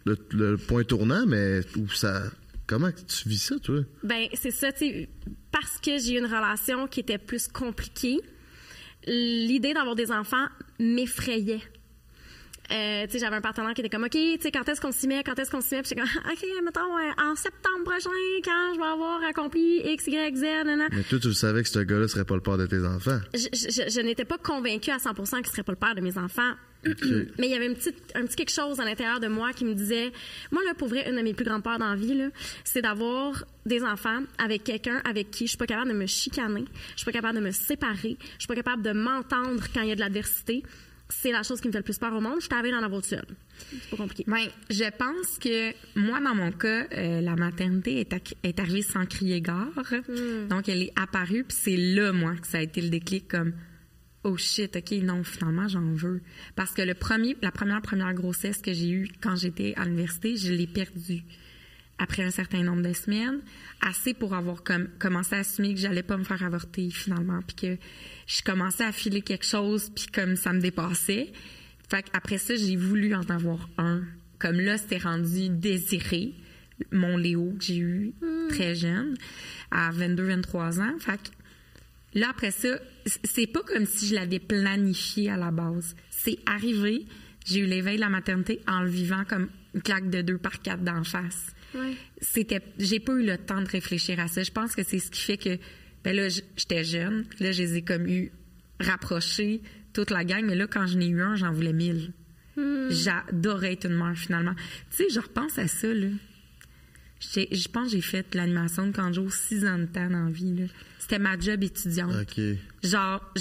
le, 0.05 0.57
point 0.57 0.85
tournant, 0.85 1.27
mais 1.27 1.61
où 1.77 1.89
ça. 1.89 2.23
Comment 2.67 2.91
tu 2.93 3.29
vis 3.29 3.39
ça, 3.39 3.59
toi? 3.59 3.81
Ben, 4.05 4.27
c'est 4.35 4.53
ça, 4.53 4.73
tu 4.73 4.79
sais, 4.79 5.09
parce 5.51 5.79
que 5.79 5.99
j'ai 5.99 6.15
eu 6.15 6.19
une 6.19 6.27
relation 6.27 6.87
qui 6.87 7.01
était 7.01 7.19
plus 7.19 7.49
compliquée, 7.49 8.19
l'idée 9.07 9.75
d'avoir 9.75 9.97
des 9.97 10.13
enfants 10.13 10.47
m'effrayait. 10.79 11.61
Euh, 12.73 13.07
tu 13.07 13.13
sais, 13.13 13.19
j'avais 13.19 13.37
un 13.37 13.41
partenaire 13.41 13.75
qui 13.75 13.81
était 13.81 13.91
comme, 13.91 14.05
OK, 14.05 14.11
tu 14.13 14.39
sais, 14.41 14.51
quand 14.51 14.69
est-ce 14.69 14.81
qu'on 14.81 14.93
s'y 14.93 15.09
met, 15.09 15.25
quand 15.25 15.39
est-ce 15.39 15.51
qu'on 15.51 15.61
s'y 15.61 15.75
met? 15.75 15.83
Puis 15.83 15.91
j'étais 15.91 16.01
comme, 16.01 16.11
OK, 16.33 16.65
mettons, 16.65 17.23
en 17.23 17.35
septembre 17.35 17.85
prochain, 17.85 18.11
quand 18.45 18.75
je 18.75 18.79
vais 18.79 18.87
avoir 18.87 19.23
accompli 19.25 19.81
X, 19.85 20.07
Y, 20.07 20.37
Z, 20.37 20.43
nanana. 20.43 20.87
Mais 20.93 21.03
toi, 21.03 21.19
tu 21.19 21.33
savais 21.33 21.63
que 21.63 21.69
ce 21.69 21.81
gars-là 21.81 22.07
serait 22.09 22.25
pas 22.25 22.35
le 22.35 22.41
père 22.41 22.59
de 22.59 22.67
tes 22.67 22.85
enfants. 22.85 23.21
Je, 23.35 23.49
je, 23.53 23.91
je 23.91 24.01
n'étais 24.01 24.25
pas 24.25 24.39
convaincue 24.39 24.91
à 24.91 24.99
100 24.99 25.15
qu'il 25.15 25.47
serait 25.47 25.63
pas 25.63 25.73
le 25.73 25.79
père 25.79 25.95
de 25.95 26.01
mes 26.01 26.17
enfants. 26.17 26.53
Mais 26.85 27.47
il 27.47 27.51
y 27.51 27.55
avait 27.55 27.67
une 27.67 27.75
petite, 27.75 28.13
un 28.15 28.25
petit 28.25 28.37
quelque 28.37 28.53
chose 28.53 28.81
à 28.81 28.85
l'intérieur 28.85 29.21
de 29.21 29.29
moi 29.29 29.53
qui 29.53 29.65
me 29.65 29.75
disait, 29.75 30.13
moi, 30.51 30.63
là, 30.65 30.73
pour 30.75 30.89
vrai, 30.89 31.09
une 31.09 31.17
de 31.17 31.23
mes 31.23 31.35
plus 31.35 31.45
grandes 31.45 31.63
peurs 31.63 31.79
dans 31.79 31.91
la 31.91 31.97
vie, 31.97 32.29
c'est 32.65 32.81
d'avoir 32.81 33.45
des 33.67 33.83
enfants 33.83 34.21
avec 34.39 34.65
quelqu'un 34.65 35.03
avec 35.05 35.31
qui 35.31 35.45
je 35.45 35.51
suis 35.51 35.59
pas 35.59 35.67
capable 35.67 35.91
de 35.91 35.97
me 35.97 36.07
chicaner, 36.07 36.65
je 36.93 37.03
suis 37.03 37.05
pas 37.05 37.13
capable 37.13 37.39
de 37.39 37.45
me 37.45 37.51
séparer, 37.51 38.17
je 38.21 38.39
suis 38.39 38.49
pas 38.49 38.55
capable 38.55 38.83
de 38.83 38.93
m'entendre 38.93 39.63
quand 39.75 39.83
il 39.83 39.89
y 39.89 39.93
a 39.93 39.95
de 39.95 40.01
l'adversité 40.01 40.63
c'est 41.11 41.33
la 41.33 41.43
chose 41.43 41.61
qui 41.61 41.69
me 41.69 41.73
fait 41.73 41.79
le 41.79 41.85
plus 41.85 41.99
peur 41.99 42.15
au 42.15 42.21
monde. 42.21 42.41
Je 42.41 42.49
t'avais 42.49 42.71
dans 42.71 42.81
la 42.81 42.89
voiture. 42.89 43.25
C'est 43.59 43.91
pas 43.91 43.97
compliqué. 43.97 44.25
Ben, 44.27 44.47
je 44.71 44.91
pense 44.97 45.39
que 45.39 45.73
moi, 45.99 46.21
dans 46.21 46.35
mon 46.35 46.53
cas, 46.53 46.87
euh, 46.93 47.21
la 47.21 47.37
maternité 47.37 48.01
est, 48.01 48.35
est, 48.43 48.61
arrivée 48.61 48.83
sans 48.83 49.07
crier 49.07 49.41
gare. 49.41 49.69
Hmm. 50.09 50.49
Donc, 50.49 50.69
elle 50.69 50.83
est 50.83 50.93
apparue, 50.97 51.45
puis 51.45 51.57
c'est 51.61 51.77
là, 51.77 52.13
moi, 52.13 52.35
que 52.37 52.47
ça 52.47 52.59
a 52.59 52.63
été 52.63 52.81
le 52.81 52.89
déclic 52.89 53.29
comme 53.29 53.53
oh 54.25 54.37
shit, 54.37 54.77
ok, 54.77 54.93
non, 55.03 55.25
finalement, 55.25 55.69
j'en 55.69 55.95
veux. 55.95 56.21
Parce 56.55 56.73
que 56.73 56.83
le 56.83 56.95
premier, 56.95 57.37
la 57.43 57.51
première 57.51 57.83
première 57.83 58.13
grossesse 58.15 58.59
que 58.59 58.73
j'ai 58.73 58.91
eue 58.91 59.09
quand 59.23 59.37
j'étais 59.37 59.75
à 59.77 59.85
l'université, 59.85 60.37
je 60.37 60.53
l'ai 60.53 60.67
perdue 60.67 61.23
après 62.01 62.23
un 62.23 62.31
certain 62.31 62.63
nombre 62.63 62.83
de 62.83 62.95
semaines, 62.95 63.41
assez 63.83 64.15
pour 64.15 64.35
avoir 64.35 64.63
comme, 64.63 64.89
commencé 64.99 65.35
à 65.35 65.41
assumer 65.41 65.75
que 65.75 65.81
j'allais 65.81 66.03
pas 66.03 66.17
me 66.17 66.25
faire 66.25 66.43
avorter 66.43 66.89
finalement, 66.91 67.41
puis 67.47 67.57
que 67.57 67.83
je 68.31 68.43
commençais 68.43 68.85
à 68.85 68.93
filer 68.93 69.23
quelque 69.23 69.45
chose, 69.45 69.91
puis 69.95 70.07
comme 70.07 70.37
ça 70.37 70.53
me 70.53 70.61
dépassait. 70.61 71.33
Fait 71.89 72.05
après 72.13 72.39
ça, 72.39 72.55
j'ai 72.55 72.77
voulu 72.77 73.15
en 73.15 73.23
avoir 73.23 73.69
un. 73.77 74.03
Comme 74.39 74.61
là, 74.61 74.79
c'était 74.79 74.99
rendu 74.99 75.49
désiré, 75.49 76.33
mon 76.93 77.17
Léo 77.17 77.55
que 77.59 77.65
j'ai 77.65 77.79
eu 77.79 78.13
hmm. 78.23 78.49
très 78.49 78.75
jeune, 78.77 79.17
à 79.73 79.91
22-23 79.91 80.81
ans. 80.81 80.99
Fait 81.01 81.21
là, 82.15 82.29
après 82.31 82.53
ça, 82.53 82.79
c'est 83.25 83.49
pas 83.49 83.63
comme 83.63 83.85
si 83.85 84.07
je 84.07 84.15
l'avais 84.15 84.39
planifié 84.39 85.31
à 85.31 85.37
la 85.37 85.51
base. 85.51 85.97
C'est 86.11 86.39
arrivé, 86.47 87.07
j'ai 87.45 87.61
eu 87.61 87.67
l'éveil 87.67 87.97
de 87.97 88.01
la 88.01 88.09
maternité 88.11 88.61
en 88.69 88.83
le 88.83 88.91
vivant 88.91 89.25
comme 89.29 89.49
une 89.75 89.83
claque 89.83 90.09
de 90.09 90.23
deux 90.23 90.39
par 90.39 90.63
quatre 90.63 90.85
d'en 90.85 91.03
face. 91.03 91.53
C'était, 92.21 92.63
j'ai 92.79 93.01
pas 93.01 93.13
eu 93.13 93.25
le 93.25 93.39
temps 93.39 93.61
de 93.61 93.69
réfléchir 93.69 94.21
à 94.21 94.29
ça. 94.29 94.43
Je 94.43 94.51
pense 94.51 94.75
que 94.75 94.83
c'est 94.83 94.99
ce 94.99 95.11
qui 95.11 95.21
fait 95.21 95.37
que, 95.37 95.59
ben 96.05 96.15
là, 96.15 96.29
j'étais 96.29 96.85
jeune. 96.85 97.25
Là, 97.39 97.53
je 97.53 97.63
les 97.63 97.77
ai 97.77 97.83
comme 97.83 98.07
eu 98.07 98.33
rapprochés, 98.79 99.63
toute 99.93 100.11
la 100.11 100.25
gang. 100.25 100.45
Mais 100.45 100.55
là, 100.55 100.67
quand 100.67 100.87
je 100.87 100.97
n'ai 100.97 101.09
eu 101.09 101.23
un, 101.23 101.35
j'en 101.37 101.53
voulais 101.53 101.73
mille. 101.73 102.13
Hmm. 102.57 102.89
J'adorais 102.91 103.75
être 103.75 103.87
une 103.87 103.97
mère, 103.97 104.17
finalement. 104.17 104.55
Tu 104.91 104.97
sais, 104.97 105.11
je 105.13 105.21
repense 105.21 105.59
à 105.59 105.69
ça, 105.69 105.93
là. 105.93 106.09
Je 107.21 107.69
pense 107.69 107.91
que 107.91 107.97
j'ai 107.97 108.01
fait 108.01 108.35
l'animation 108.35 108.87
de 108.87 108.93
Kanjo 108.93 109.29
six 109.29 109.67
ans 109.67 109.79
de 109.79 109.85
temps 109.85 110.09
dans 110.09 110.25
la 110.25 110.31
vie. 110.31 110.69
C'était 110.99 111.19
ma 111.19 111.39
job 111.39 111.63
étudiante. 111.63 112.15
Genre, 112.83 113.35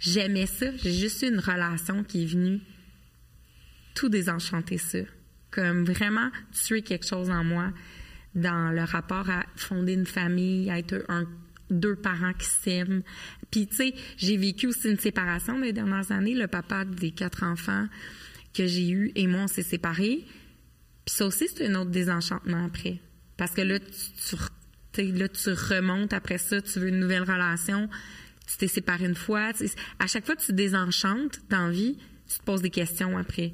j'aimais 0.00 0.46
ça. 0.46 0.76
J'ai 0.78 0.92
juste 0.92 1.22
eu 1.22 1.28
une 1.28 1.38
relation 1.38 2.02
qui 2.02 2.24
est 2.24 2.26
venue 2.26 2.60
tout 3.94 4.08
désenchanter 4.08 4.78
ça 4.78 4.98
comme 5.52 5.84
vraiment 5.84 6.30
tuer 6.50 6.82
quelque 6.82 7.06
chose 7.06 7.30
en 7.30 7.44
moi 7.44 7.70
dans 8.34 8.72
le 8.72 8.82
rapport 8.82 9.30
à 9.30 9.44
fonder 9.54 9.92
une 9.92 10.06
famille, 10.06 10.68
à 10.70 10.78
être 10.78 11.04
un 11.08 11.26
deux 11.70 11.96
parents 11.96 12.32
qui 12.34 12.46
s'aiment. 12.46 13.02
Puis 13.50 13.66
tu 13.66 13.76
sais, 13.76 13.94
j'ai 14.16 14.36
vécu 14.36 14.66
aussi 14.66 14.90
une 14.90 14.98
séparation 14.98 15.58
les 15.58 15.72
dernières 15.72 16.10
années. 16.12 16.34
Le 16.34 16.46
papa 16.46 16.84
des 16.84 17.10
quatre 17.10 17.44
enfants 17.44 17.86
que 18.54 18.66
j'ai 18.66 18.90
eu 18.90 19.12
et 19.14 19.26
moi 19.26 19.42
on 19.42 19.48
s'est 19.48 19.62
séparés. 19.62 20.24
Puis 21.04 21.14
ça 21.14 21.26
aussi 21.26 21.48
c'est 21.48 21.66
un 21.66 21.74
autre 21.74 21.90
désenchantement 21.90 22.66
après, 22.66 23.00
parce 23.36 23.52
que 23.52 23.62
là 23.62 23.78
tu, 23.80 24.26
tu 24.92 25.50
remontes 25.50 26.12
après 26.12 26.38
ça, 26.38 26.60
tu 26.60 26.78
veux 26.78 26.88
une 26.88 27.00
nouvelle 27.00 27.22
relation. 27.22 27.88
Tu 28.46 28.56
t'es 28.58 28.68
séparé 28.68 29.06
une 29.06 29.14
fois. 29.14 29.52
À 29.98 30.06
chaque 30.06 30.26
fois 30.26 30.36
que 30.36 30.42
tu 30.42 30.52
désenchantes 30.52 31.40
dans 31.48 31.72
tu 31.72 32.38
te 32.38 32.44
poses 32.44 32.62
des 32.62 32.70
questions 32.70 33.16
après. 33.16 33.52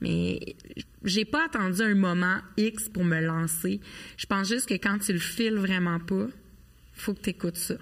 Mais 0.00 0.56
j'ai 1.04 1.24
pas 1.24 1.46
attendu 1.46 1.82
un 1.82 1.94
moment 1.94 2.38
X 2.56 2.88
pour 2.88 3.04
me 3.04 3.20
lancer. 3.20 3.80
Je 4.16 4.26
pense 4.26 4.48
juste 4.48 4.68
que 4.68 4.74
quand 4.74 4.98
tu 4.98 5.12
le 5.12 5.18
files 5.18 5.56
vraiment 5.56 5.98
pas, 5.98 6.26
faut 6.96 7.14
que 7.14 7.22
tu 7.22 7.30
écoutes 7.30 7.56
ça. 7.56 7.74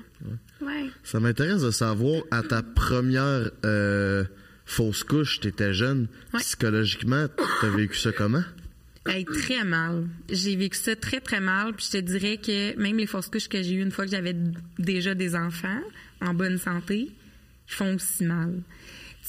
Ouais. 0.61 0.87
Ça 1.03 1.21
m'intéresse 1.21 1.63
de 1.63 1.71
savoir, 1.71 2.23
à 2.31 2.43
ta 2.43 2.63
première 2.63 3.51
euh, 3.65 4.25
fausse 4.65 5.05
couche, 5.05 5.41
tu 5.41 5.49
étais 5.49 5.73
jeune, 5.73 6.09
psychologiquement, 6.35 7.27
tu 7.61 7.67
as 7.67 7.71
vécu 7.71 7.97
ça 7.97 8.13
comment? 8.13 8.45
très 9.05 9.65
mal. 9.65 10.09
J'ai 10.31 10.57
vécu 10.57 10.79
ça 10.79 10.97
très, 10.97 11.21
très 11.21 11.41
mal. 11.41 11.75
Puis 11.75 11.89
je 11.93 11.99
te 11.99 12.03
dirais 12.03 12.39
que 12.39 12.75
même 12.81 12.97
les 12.97 13.07
fausses 13.07 13.29
couches 13.29 13.49
que 13.49 13.63
j'ai 13.63 13.75
eues 13.75 13.83
une 13.83 13.91
fois 13.91 14.07
que 14.07 14.11
j'avais 14.11 14.35
déjà 14.79 15.15
des 15.15 15.37
enfants 15.37 15.81
en 16.23 16.33
bonne 16.33 16.57
santé, 16.57 17.11
font 17.67 17.97
aussi 17.97 18.25
mal 18.25 18.63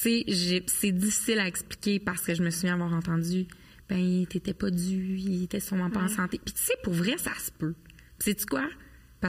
tu 0.01 0.23
sais, 0.25 0.63
c'est 0.67 0.91
difficile 0.91 1.39
à 1.39 1.47
expliquer 1.47 1.99
parce 1.99 2.21
que 2.21 2.35
je 2.35 2.43
me 2.43 2.49
souviens 2.49 2.73
avoir 2.73 2.93
entendu, 2.93 3.47
ben, 3.87 3.97
il 3.97 4.27
t'était 4.27 4.53
pas 4.53 4.69
dû, 4.69 5.17
il 5.17 5.43
était 5.43 5.61
sûrement 5.61 5.89
pas 5.89 6.01
en 6.01 6.07
santé. 6.09 6.39
Puis 6.43 6.53
tu 6.53 6.61
sais, 6.61 6.73
pour 6.83 6.93
vrai, 6.93 7.17
ça 7.17 7.31
se 7.39 7.51
peut. 7.51 7.73
sais 8.19 8.35
tu 8.35 8.45
quoi? 8.45 8.67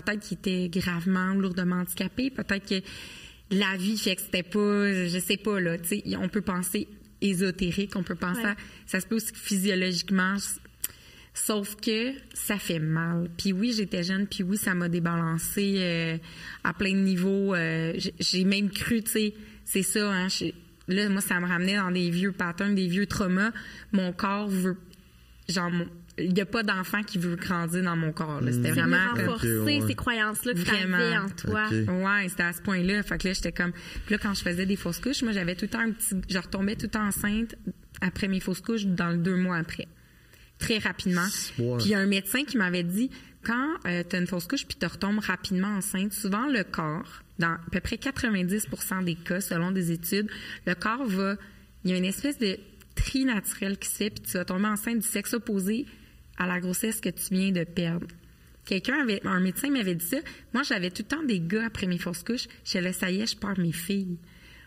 Peut-être 0.02 0.20
qu'il 0.20 0.38
était 0.38 0.68
gravement, 0.68 1.34
lourdement 1.34 1.76
handicapé. 1.76 2.30
Peut-être 2.30 2.68
que 2.68 2.86
la 3.50 3.76
vie 3.76 3.96
fait 3.96 4.16
que 4.16 4.22
c'était 4.22 4.42
pas, 4.42 4.92
je 4.92 5.18
sais 5.18 5.36
pas, 5.36 5.60
là, 5.60 5.78
tu 5.78 5.88
sais, 5.88 6.02
on 6.16 6.28
peut 6.28 6.42
penser 6.42 6.88
ésotérique, 7.22 7.96
on 7.96 8.02
peut 8.02 8.14
penser 8.14 8.44
à, 8.44 8.56
ça 8.86 9.00
se 9.00 9.06
peut 9.06 9.16
aussi 9.16 9.32
physiologiquement, 9.34 10.36
Sauf 11.38 11.76
que 11.76 12.14
ça 12.32 12.56
fait 12.56 12.78
mal. 12.78 13.28
Puis 13.36 13.52
oui, 13.52 13.74
j'étais 13.76 14.02
jeune, 14.02 14.26
puis 14.26 14.42
oui, 14.42 14.56
ça 14.56 14.74
m'a 14.74 14.88
débalancé 14.88 15.74
euh, 15.76 16.16
à 16.64 16.72
plein 16.72 16.92
de 16.92 17.00
niveaux. 17.00 17.54
Euh, 17.54 17.92
j'ai 18.18 18.44
même 18.44 18.70
cru, 18.70 19.02
tu 19.02 19.10
sais, 19.10 19.34
c'est 19.62 19.82
ça, 19.82 20.10
hein, 20.10 20.28
là, 20.88 21.10
moi, 21.10 21.20
ça 21.20 21.38
me 21.38 21.46
ramenait 21.46 21.76
dans 21.76 21.90
des 21.90 22.08
vieux 22.08 22.32
patterns, 22.32 22.74
des 22.74 22.86
vieux 22.86 23.06
traumas. 23.06 23.50
Mon 23.92 24.14
corps 24.14 24.48
veut, 24.48 24.78
genre, 25.46 25.70
il 26.18 26.32
n'y 26.32 26.40
a 26.40 26.46
pas 26.46 26.62
d'enfant 26.62 27.02
qui 27.02 27.18
veut 27.18 27.36
grandir 27.36 27.82
dans 27.82 27.96
mon 27.96 28.12
corps. 28.12 28.40
C'était 28.50 28.70
vraiment 28.70 28.96
renforcer 29.14 29.80
ces 29.86 29.94
croyances-là 29.94 30.54
que 30.54 30.60
tu 30.60 31.16
en 31.16 31.28
toi. 31.28 31.68
Ouais, 31.68 32.28
c'était 32.28 32.44
à 32.44 32.52
ce 32.52 32.62
point-là. 32.62 33.02
Fait 33.02 33.18
que 33.18 33.28
là, 33.28 33.34
j'étais 33.34 33.52
comme. 33.52 33.72
Puis 33.72 34.14
là, 34.14 34.18
quand 34.18 34.34
je 34.34 34.42
faisais 34.42 34.66
des 34.66 34.76
fausses 34.76 35.00
couches, 35.00 35.22
moi, 35.22 35.32
j'avais 35.32 35.54
tout 35.54 35.66
le 35.66 35.70
temps 35.70 35.80
un 35.80 35.92
petit. 35.92 36.14
Je 36.28 36.38
retombais 36.38 36.76
tout 36.76 36.86
le 36.86 36.90
temps 36.90 37.06
enceinte 37.06 37.54
après 38.00 38.28
mes 38.28 38.40
fausses 38.40 38.60
couches 38.60 38.86
dans 38.86 39.10
le 39.10 39.18
deux 39.18 39.36
mois 39.36 39.56
après. 39.56 39.88
Très 40.58 40.78
rapidement. 40.78 41.26
Puis 41.56 41.64
il 41.84 41.88
y 41.88 41.94
a 41.94 41.98
un 41.98 42.06
médecin 42.06 42.44
qui 42.44 42.56
m'avait 42.56 42.82
dit 42.82 43.10
quand 43.42 43.74
euh, 43.86 44.02
tu 44.08 44.16
as 44.16 44.18
une 44.18 44.26
fausse 44.26 44.46
couche 44.46 44.66
puis 44.66 44.76
tu 44.78 44.86
retombes 44.86 45.18
rapidement 45.18 45.68
enceinte, 45.68 46.12
souvent 46.12 46.46
le 46.48 46.64
corps 46.64 47.22
dans 47.38 47.52
à 47.52 47.60
peu 47.70 47.80
près 47.80 47.96
90% 47.96 49.04
des 49.04 49.14
cas, 49.14 49.40
selon 49.40 49.70
des 49.70 49.92
études, 49.92 50.30
le 50.66 50.74
corps 50.74 51.04
va. 51.04 51.36
Il 51.84 51.90
y 51.90 51.94
a 51.94 51.98
une 51.98 52.06
espèce 52.06 52.38
de 52.38 52.58
tri 52.96 53.24
naturel 53.24 53.78
qui 53.78 53.88
se 53.88 53.96
fait, 53.96 54.10
puis 54.10 54.22
tu 54.22 54.32
vas 54.32 54.44
tomber 54.44 54.66
enceinte 54.66 54.98
du 54.98 55.06
sexe 55.06 55.34
opposé 55.34 55.86
à 56.38 56.46
la 56.46 56.60
grossesse 56.60 57.00
que 57.00 57.08
tu 57.08 57.34
viens 57.34 57.50
de 57.50 57.64
perdre. 57.64 58.06
Quelqu'un 58.64 59.00
avait, 59.00 59.20
un 59.24 59.40
médecin 59.40 59.70
m'avait 59.70 59.94
dit 59.94 60.04
ça. 60.04 60.18
Moi, 60.52 60.64
j'avais 60.64 60.90
tout 60.90 61.02
le 61.02 61.16
temps 61.16 61.22
des 61.22 61.40
gars 61.40 61.66
après 61.66 61.86
mes 61.86 61.98
fausses 61.98 62.24
couches. 62.24 62.48
Je 62.64 62.78
là, 62.78 62.92
ça 62.92 63.10
y 63.10 63.20
est, 63.20 63.26
je 63.26 63.36
perds 63.36 63.58
mes 63.58 63.72
filles. 63.72 64.18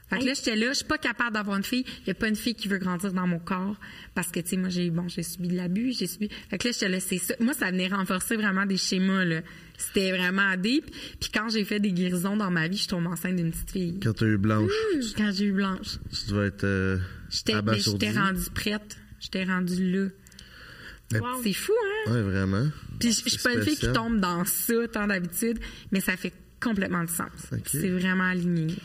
Fait 0.10 0.20
que 0.20 0.26
là, 0.26 0.34
j'étais 0.34 0.56
là, 0.56 0.70
je 0.70 0.78
suis 0.78 0.86
pas 0.86 0.98
capable 0.98 1.34
d'avoir 1.34 1.58
une 1.58 1.64
fille. 1.64 1.86
Il 2.02 2.08
y 2.08 2.12
a 2.12 2.16
pas 2.16 2.30
une 2.30 2.36
fille 2.36 2.56
qui 2.56 2.68
veut 2.68 2.80
grandir 2.80 3.14
dans 3.14 3.28
mon 3.28 3.38
corps. 3.38 3.76
Parce 4.16 4.32
que, 4.32 4.40
tu 4.40 4.50
sais, 4.50 4.58
moi, 4.58 4.70
j'ai, 4.70 4.90
bon, 4.90 5.08
j'ai 5.08 5.22
subi 5.22 5.50
de 5.50 5.56
l'abus, 5.56 5.94
j'ai 5.98 6.08
subi. 6.08 6.30
Fait 6.50 6.58
que 6.58 6.68
là, 6.68 6.72
j'étais 6.72 6.90
là, 6.90 7.00
c'est 7.00 7.20
ça. 7.20 7.36
Moi, 7.40 7.54
ça 7.54 7.70
venait 7.70 7.90
renforcer 7.90 8.36
vraiment 8.36 8.66
des 8.66 8.78
schémas, 8.78 9.24
là. 9.24 9.42
C'était 9.78 10.12
vraiment 10.12 10.58
deep. 10.58 10.90
Puis 11.20 11.30
quand 11.32 11.50
j'ai 11.50 11.64
fait 11.64 11.80
des 11.80 11.92
guérisons 11.92 12.38
dans 12.38 12.50
ma 12.50 12.68
vie, 12.68 12.78
je 12.78 12.88
tombe 12.88 13.06
enceinte 13.06 13.36
d'une 13.36 13.52
petite 13.52 13.72
fille. 13.72 14.00
Quand 14.02 14.14
tu 14.14 14.24
as 14.24 14.28
eu 14.28 14.38
Blanche. 14.38 14.72
quand 15.16 15.32
j'ai 15.32 15.46
eu 15.46 15.52
Blanche. 15.52 16.00
Tu 16.12 16.32
dois 16.32 16.46
être 16.48 16.64
euh, 16.64 16.98
J'étais 17.30 17.54
rendue 18.12 18.50
prête. 18.54 18.98
J'étais 19.20 19.44
rendue 19.44 19.92
là. 19.92 20.08
C'est 21.12 21.54
fou, 21.54 21.74
hein? 21.74 22.12
Ouais, 22.14 22.22
vraiment. 22.22 22.68
Puis 23.00 23.12
je 23.12 23.30
suis 23.30 23.38
pas 23.40 23.54
une 23.54 23.64
fille 23.64 23.78
qui 23.78 23.92
tombe 23.92 24.20
dans 24.20 24.46
ça 24.46 24.88
tant 24.92 25.08
d'habitude, 25.08 25.60
mais 25.92 26.02
ça 26.02 26.16
fait 26.18 26.34
complètement 26.62 27.04
de 27.04 27.10
sens. 27.10 27.32
C'est 27.66 27.90
vraiment 27.90 28.26
aligné 28.26 28.76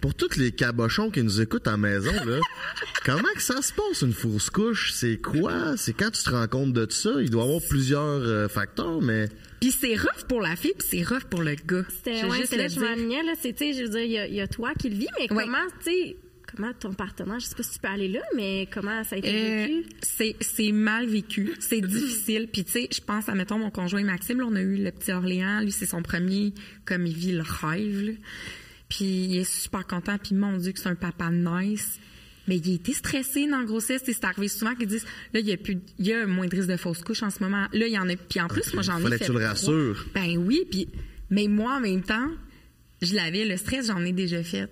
pour 0.00 0.14
tous 0.14 0.36
les 0.36 0.52
cabochons 0.52 1.10
qui 1.10 1.22
nous 1.22 1.40
écoutent 1.40 1.68
à 1.68 1.72
la 1.72 1.76
maison, 1.76 2.12
là, 2.12 2.40
comment 3.04 3.32
que 3.34 3.42
ça 3.42 3.62
se 3.62 3.72
passe 3.72 4.02
une 4.02 4.12
fausse 4.12 4.50
couche? 4.50 4.92
C'est 4.92 5.18
quoi? 5.18 5.76
C'est 5.76 5.92
quand 5.92 6.10
tu 6.10 6.22
te 6.22 6.30
rends 6.30 6.48
compte 6.48 6.72
de 6.72 6.86
ça? 6.90 7.10
Il 7.20 7.30
doit 7.30 7.44
y 7.44 7.46
avoir 7.46 7.62
plusieurs 7.68 8.02
euh, 8.02 8.48
facteurs, 8.48 9.00
mais... 9.00 9.28
Puis 9.60 9.72
c'est 9.72 9.96
rough 9.96 10.24
pour 10.28 10.40
la 10.40 10.56
fille, 10.56 10.74
puis 10.76 10.86
c'est 10.88 11.02
rough 11.02 11.24
pour 11.24 11.42
le 11.42 11.54
gars. 11.54 11.84
C'était, 11.88 12.24
ouais, 12.24 12.46
c'est 12.46 12.56
là 12.56 12.68
je 12.68 12.78
là. 12.80 13.32
C'est, 13.40 13.52
tu 13.52 13.72
sais, 13.72 13.72
je 13.72 13.84
veux 13.84 13.88
dire, 13.88 14.24
il 14.24 14.34
y, 14.34 14.40
a 14.40 14.46
toi 14.46 14.72
qui 14.78 14.88
le 14.88 14.96
vis, 14.96 15.08
mais 15.18 15.26
comment, 15.26 15.66
tu 15.82 15.90
sais, 15.90 16.16
comment 16.50 16.72
ton 16.72 16.92
partenaire, 16.92 17.38
je 17.40 17.46
sais 17.46 17.54
pas 17.54 17.62
si 17.62 17.74
tu 17.74 17.78
peux 17.78 17.88
aller 17.88 18.08
là, 18.08 18.20
mais 18.34 18.68
comment 18.72 19.04
ça 19.04 19.16
a 19.16 19.18
été 19.18 19.28
euh, 19.28 19.66
vécu? 19.66 19.86
C'est, 20.00 20.36
c'est 20.40 20.72
mal 20.72 21.06
vécu, 21.06 21.52
c'est 21.60 21.80
difficile. 21.80 22.48
Puis 22.52 22.64
tu 22.64 22.72
sais, 22.72 22.88
je 22.92 23.00
pense 23.00 23.28
à, 23.28 23.34
mettons, 23.34 23.58
mon 23.58 23.70
conjoint 23.70 24.02
Maxime, 24.02 24.38
là, 24.38 24.46
on 24.48 24.56
a 24.56 24.60
eu 24.60 24.76
le 24.76 24.90
petit 24.90 25.12
Orléans, 25.12 25.60
lui, 25.60 25.72
c'est 25.72 25.86
son 25.86 26.02
premier, 26.02 26.52
comme 26.84 27.06
il 27.06 27.14
vit 27.14 27.32
le 27.32 27.42
rêve, 27.42 28.04
là. 28.04 28.12
Puis 28.88 29.04
il 29.04 29.36
est 29.36 29.44
super 29.44 29.86
content. 29.86 30.16
Puis 30.18 30.34
mon 30.34 30.56
Dieu, 30.56 30.72
que 30.72 30.78
c'est 30.78 30.88
un 30.88 30.94
papa 30.94 31.30
nice. 31.30 31.98
Mais 32.46 32.56
il 32.56 32.70
a 32.70 32.74
été 32.76 32.94
stressé 32.94 33.46
dans 33.46 33.58
la 33.58 33.64
grossesse. 33.66 34.02
C'est 34.06 34.24
arrivé 34.24 34.48
souvent 34.48 34.74
qu'ils 34.74 34.86
disent 34.86 35.04
là, 35.34 35.40
il 35.40 35.46
y 35.46 35.52
a 35.52 35.58
plus, 35.58 35.78
il 35.98 36.06
y 36.06 36.14
a 36.14 36.26
moins 36.26 36.46
de 36.46 36.56
risque 36.56 36.70
de 36.70 36.78
fausse 36.78 37.02
couche 37.02 37.22
en 37.22 37.28
ce 37.28 37.42
moment. 37.42 37.66
Là, 37.74 37.86
il 37.86 37.92
y 37.92 37.98
en 37.98 38.08
a. 38.08 38.16
Puis 38.16 38.40
en 38.40 38.48
plus, 38.48 38.72
moi, 38.72 38.82
j'en 38.82 38.98
ai. 38.98 39.02
Fallait 39.02 39.18
que 39.18 39.24
tu 39.24 39.32
le 39.32 39.44
rassures. 39.44 40.06
Ben 40.14 40.38
oui. 40.38 40.62
Puis, 40.70 40.88
mais 41.28 41.46
moi, 41.46 41.76
en 41.76 41.80
même 41.80 42.02
temps, 42.02 42.30
je 43.00 43.14
l'avais, 43.14 43.44
le 43.44 43.56
stress, 43.56 43.86
j'en 43.86 44.04
ai 44.04 44.12
déjà 44.12 44.42
fait. 44.42 44.70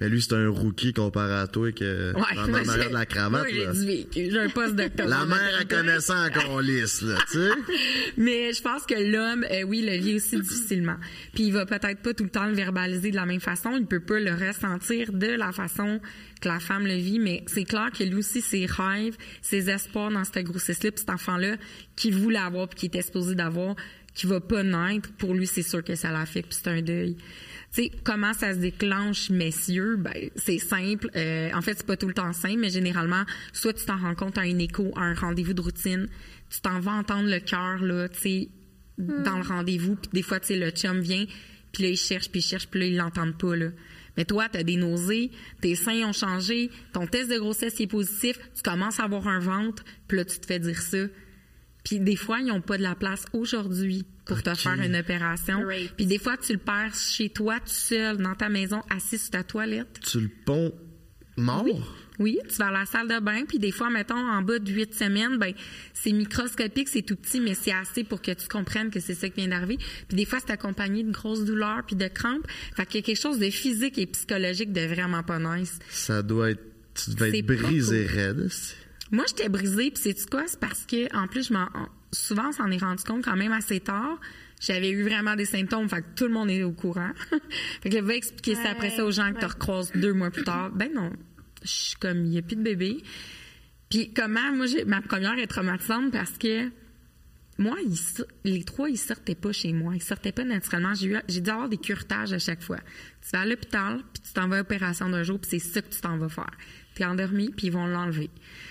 Mais 0.00 0.08
lui, 0.08 0.20
c'est 0.20 0.34
un 0.34 0.48
rookie 0.48 0.92
comparé 0.92 1.34
à 1.34 1.46
toi 1.46 1.70
que 1.70 2.12
ouais, 2.12 2.34
dans 2.34 2.46
la 2.46 2.88
de 2.88 2.92
la 2.92 3.06
cravate. 3.06 3.46
Moi, 3.52 3.66
j'ai 3.72 4.30
j'ai 4.30 4.38
un 4.38 4.48
poste 4.48 4.74
docteur. 4.74 5.06
la 5.06 5.24
mère, 5.24 5.68
connaît 5.68 6.00
ça 6.00 6.26
encore 6.26 6.60
lisse, 6.60 7.02
là, 7.02 7.18
tu 7.30 7.38
sais. 7.38 7.50
Mais 8.16 8.52
je 8.52 8.62
pense 8.62 8.84
que 8.84 8.94
l'homme, 8.94 9.44
euh, 9.50 9.62
oui, 9.62 9.82
le 9.82 9.96
vit 9.96 10.16
aussi 10.16 10.40
difficilement. 10.40 10.96
Puis 11.34 11.44
il 11.44 11.52
va 11.52 11.66
peut-être 11.66 12.00
pas 12.02 12.14
tout 12.14 12.24
le 12.24 12.30
temps 12.30 12.46
le 12.46 12.54
verbaliser 12.54 13.12
de 13.12 13.16
la 13.16 13.26
même 13.26 13.40
façon. 13.40 13.70
Il 13.78 13.86
peut 13.86 14.00
pas 14.00 14.18
le 14.18 14.32
ressentir 14.32 15.12
de 15.12 15.28
la 15.28 15.52
façon 15.52 16.00
que 16.40 16.48
la 16.48 16.58
femme 16.58 16.86
le 16.86 16.96
vit, 16.96 17.20
mais 17.20 17.44
c'est 17.46 17.64
clair 17.64 17.90
que 17.96 18.02
lui 18.02 18.16
aussi, 18.16 18.40
ses 18.40 18.66
rêves, 18.66 19.16
ses 19.42 19.70
espoirs 19.70 20.10
dans 20.10 20.24
cette 20.24 20.44
grossesse-là, 20.44 20.90
cet 20.94 21.10
enfant-là, 21.10 21.56
qu'il 21.96 22.14
voulait 22.14 22.38
avoir 22.38 22.68
puis 22.68 22.80
qu'il 22.80 22.86
était 22.88 23.02
supposé 23.02 23.34
d'avoir, 23.34 23.76
qui 24.14 24.26
va 24.26 24.40
pas 24.40 24.62
naître, 24.62 25.10
pour 25.18 25.34
lui, 25.34 25.46
c'est 25.46 25.62
sûr 25.62 25.82
que 25.84 25.94
ça 25.94 26.10
l'affecte, 26.10 26.48
puis 26.48 26.58
c'est 26.60 26.70
un 26.70 26.82
deuil. 26.82 27.16
Tu 27.74 27.82
sais, 27.82 27.90
comment 28.02 28.32
ça 28.32 28.54
se 28.54 28.58
déclenche, 28.58 29.28
messieurs? 29.30 29.96
Ben, 29.96 30.30
c'est 30.36 30.58
simple. 30.58 31.10
Euh, 31.16 31.50
en 31.52 31.60
fait, 31.60 31.74
c'est 31.76 31.86
pas 31.86 31.96
tout 31.96 32.08
le 32.08 32.14
temps 32.14 32.32
simple, 32.32 32.58
mais 32.58 32.70
généralement, 32.70 33.24
soit 33.52 33.74
tu 33.74 33.84
t'en 33.84 33.98
rends 33.98 34.14
compte 34.14 34.38
à 34.38 34.42
un 34.42 34.58
écho, 34.58 34.90
à 34.96 35.02
un 35.02 35.14
rendez-vous 35.14 35.52
de 35.52 35.60
routine, 35.60 36.08
tu 36.48 36.60
t'en 36.60 36.80
vas 36.80 36.92
entendre 36.92 37.28
le 37.28 37.40
cœur, 37.40 37.82
là, 37.82 38.08
tu 38.08 38.20
sais, 38.20 38.48
dans 38.96 39.36
le 39.36 39.44
rendez-vous, 39.44 39.96
puis 39.96 40.10
des 40.12 40.22
fois, 40.22 40.40
tu 40.40 40.48
sais, 40.48 40.56
le 40.56 40.70
chum 40.70 41.00
vient, 41.00 41.24
puis 41.72 41.82
là, 41.84 41.90
il 41.90 41.96
cherche, 41.96 42.30
puis 42.30 42.40
il 42.40 42.42
cherche, 42.42 42.68
puis 42.68 42.80
là, 42.80 42.86
il 42.86 42.96
l'entend 42.96 43.30
pas, 43.32 43.54
là. 43.54 43.68
Mais 44.16 44.24
toi, 44.24 44.48
tu 44.48 44.58
as 44.58 44.64
des 44.64 44.76
nausées, 44.76 45.30
tes 45.60 45.76
seins 45.76 46.08
ont 46.08 46.12
changé, 46.12 46.70
ton 46.92 47.06
test 47.06 47.30
de 47.30 47.38
grossesse 47.38 47.80
est 47.80 47.86
positif, 47.86 48.38
tu 48.54 48.62
commences 48.62 48.98
à 48.98 49.04
avoir 49.04 49.28
un 49.28 49.38
ventre, 49.38 49.84
puis 50.08 50.18
là, 50.18 50.24
tu 50.24 50.40
te 50.40 50.46
fais 50.46 50.58
dire 50.58 50.80
ça. 50.80 51.04
Puis 51.84 52.00
des 52.00 52.16
fois, 52.16 52.40
ils 52.40 52.46
n'ont 52.46 52.60
pas 52.60 52.78
de 52.78 52.82
la 52.82 52.96
place 52.96 53.24
aujourd'hui 53.32 54.04
pour 54.28 54.42
te 54.42 54.54
faire 54.54 54.80
une 54.80 54.94
opération. 54.94 55.64
Puis 55.96 56.06
des 56.06 56.18
fois, 56.18 56.36
tu 56.36 56.52
le 56.52 56.58
perds 56.58 56.94
chez 56.94 57.30
toi, 57.30 57.58
tout 57.58 57.66
seul, 57.66 58.18
dans 58.18 58.34
ta 58.34 58.48
maison, 58.48 58.80
assis 58.94 59.18
sur 59.18 59.30
ta 59.30 59.42
toilette. 59.42 60.00
Tu 60.02 60.20
le 60.20 60.30
ponds 60.44 60.72
mort? 61.38 61.64
Oui. 62.18 62.38
tu 62.48 62.56
vas 62.56 62.66
à 62.66 62.72
la 62.72 62.84
salle 62.84 63.06
de 63.06 63.20
bain, 63.20 63.44
puis 63.46 63.58
des 63.58 63.70
fois, 63.70 63.90
mettons, 63.90 64.16
en 64.16 64.42
bas 64.42 64.58
de 64.58 64.72
huit 64.72 64.92
semaines, 64.92 65.38
ben 65.38 65.52
c'est 65.94 66.12
microscopique, 66.12 66.88
c'est 66.88 67.02
tout 67.02 67.14
petit, 67.14 67.40
mais 67.40 67.54
c'est 67.54 67.72
assez 67.72 68.02
pour 68.02 68.20
que 68.20 68.32
tu 68.32 68.48
comprennes 68.48 68.90
que 68.90 68.98
c'est 68.98 69.14
ça 69.14 69.28
qui 69.28 69.40
vient 69.40 69.48
d'arriver. 69.48 69.78
Puis 70.08 70.16
des 70.16 70.24
fois, 70.24 70.40
c'est 70.44 70.52
accompagné 70.52 71.04
de 71.04 71.12
grosses 71.12 71.44
douleurs 71.44 71.84
puis 71.86 71.96
de 71.96 72.08
crampes. 72.08 72.46
Fait 72.74 72.86
qu'il 72.86 73.00
y 73.00 73.04
a 73.04 73.06
quelque 73.06 73.20
chose 73.20 73.38
de 73.38 73.50
physique 73.50 73.98
et 73.98 74.06
psychologique 74.06 74.72
de 74.72 74.80
vraiment 74.80 75.22
pas 75.22 75.38
nice. 75.38 75.78
Ça 75.90 76.22
doit 76.22 76.50
être... 76.50 76.62
Tu 76.94 77.10
devais 77.12 77.38
être 77.38 77.46
brisé 77.46 78.06
raide. 78.06 78.48
Moi, 79.12 79.24
j'étais 79.28 79.48
brisée, 79.48 79.92
puis 79.92 80.02
c'est 80.02 80.28
quoi? 80.28 80.42
C'est 80.48 80.58
parce 80.58 80.84
que, 80.84 81.16
en 81.16 81.28
plus, 81.28 81.48
je 81.48 81.52
m'en, 81.52 81.68
souvent, 82.12 82.48
on 82.48 82.52
s'en 82.52 82.70
est 82.70 82.78
rendu 82.78 83.04
compte 83.04 83.24
quand 83.24 83.36
même 83.36 83.52
assez 83.52 83.80
tard. 83.80 84.18
J'avais 84.60 84.90
eu 84.90 85.02
vraiment 85.02 85.36
des 85.36 85.44
symptômes, 85.44 85.88
fait 85.88 86.02
que 86.02 86.06
tout 86.16 86.24
le 86.24 86.32
monde 86.32 86.50
est 86.50 86.62
au 86.62 86.72
courant. 86.72 87.12
fait 87.82 87.90
que 87.90 87.98
je 87.98 88.02
vais 88.02 88.16
expliquer 88.16 88.54
ça 88.56 88.70
après 88.70 88.90
ça 88.90 89.04
aux 89.04 89.10
gens 89.10 89.32
que 89.32 89.38
tu 89.38 89.46
recroises 89.46 89.92
deux 89.94 90.12
mois 90.12 90.30
plus 90.30 90.44
tard. 90.44 90.70
Ben 90.70 90.90
non, 90.92 91.12
je 91.62 91.68
suis 91.68 91.96
comme, 91.96 92.24
il 92.24 92.30
n'y 92.30 92.38
a 92.38 92.42
plus 92.42 92.56
de 92.56 92.62
bébé. 92.62 93.02
Puis 93.88 94.12
comment, 94.12 94.52
moi, 94.52 94.66
j'ai, 94.66 94.84
ma 94.84 95.00
première 95.00 95.38
est 95.38 95.46
traumatisante 95.46 96.12
parce 96.12 96.36
que 96.38 96.70
moi, 97.58 97.74
les 98.44 98.62
trois, 98.62 98.88
ils 98.88 98.98
sortaient 98.98 99.34
pas 99.34 99.52
chez 99.52 99.72
moi. 99.72 99.94
Ils 99.96 100.02
sortaient 100.02 100.32
pas 100.32 100.44
naturellement. 100.44 100.94
J'ai, 100.94 101.08
eu, 101.08 101.16
j'ai 101.28 101.40
dû 101.40 101.50
avoir 101.50 101.68
des 101.68 101.76
curetages 101.76 102.32
à 102.32 102.38
chaque 102.38 102.62
fois. 102.62 102.78
Tu 103.20 103.30
vas 103.32 103.40
à 103.40 103.46
l'hôpital, 103.46 104.02
puis 104.12 104.22
tu 104.22 104.32
t'en 104.32 104.46
vas 104.48 104.56
à 104.56 104.58
l'opération 104.58 105.08
d'un 105.08 105.24
jour, 105.24 105.40
puis 105.40 105.50
c'est 105.50 105.58
ça 105.58 105.82
que 105.82 105.88
tu 105.88 106.00
t'en 106.00 106.18
vas 106.18 106.28
faire. 106.28 106.50
Tu 106.94 107.02
es 107.02 107.04
endormi, 107.04 107.50
puis 107.50 107.66
ils 107.66 107.72
vont 107.72 107.86
l'enlever. 107.86 108.30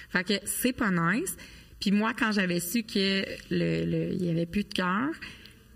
Fait 0.10 0.24
que 0.24 0.34
c'est 0.46 0.72
pas 0.72 0.92
nice. 0.92 1.36
Puis 1.80 1.92
moi, 1.92 2.14
quand 2.18 2.32
j'avais 2.32 2.60
su 2.60 2.84
que 2.84 3.24
le, 3.52 4.14
il 4.14 4.26
y 4.26 4.30
avait 4.30 4.46
plus 4.46 4.64
de 4.64 4.74
cœur, 4.74 5.10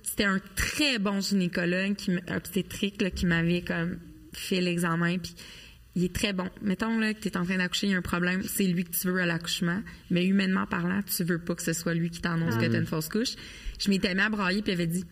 c'était 0.04 0.26
un 0.26 0.40
très 0.56 1.00
bon 1.00 1.22
gynécologue, 1.22 1.96
qui, 1.96 2.12
obstétrique, 2.34 3.14
qui 3.14 3.26
m'avait 3.26 3.62
comme 3.62 4.00
fait 4.34 4.62
l'examen. 4.62 5.18
Puis 5.20 5.36
il 5.96 6.04
est 6.06 6.14
très 6.16 6.34
bon. 6.34 6.50
Mettons 6.62 7.00
là, 7.00 7.14
que 7.14 7.20
tu 7.20 7.28
es 7.28 7.38
en 7.38 7.46
train 7.46 7.58
d'accoucher, 7.58 7.88
il 7.88 7.92
y 7.92 7.96
a 7.96 7.98
un 7.98 8.02
problème, 8.02 8.42
c'est 8.44 8.66
lui 8.66 8.84
que 8.84 8.92
tu 8.92 9.08
veux 9.08 9.22
à 9.22 9.26
l'accouchement. 9.26 9.82
Mais 10.10 10.26
humainement 10.26 10.66
parlant, 10.66 11.02
tu 11.04 11.24
veux 11.24 11.40
pas 11.40 11.56
que 11.56 11.64
ce 11.64 11.74
soit 11.74 11.94
lui 11.94 12.10
qui 12.10 12.22
t'annonce 12.22 12.56
que 12.56 12.66
tu 12.66 12.76
as 12.76 12.80
une 12.80 12.86
fausse 12.86 13.10
couche. 13.10 13.36
Je 13.80 13.90
m'étais 13.90 14.14
mis 14.16 14.22
à 14.22 14.30
brailler, 14.30 14.62
puis 14.62 14.72
il 14.72 14.76
avait 14.76 14.88
dit 14.88 15.06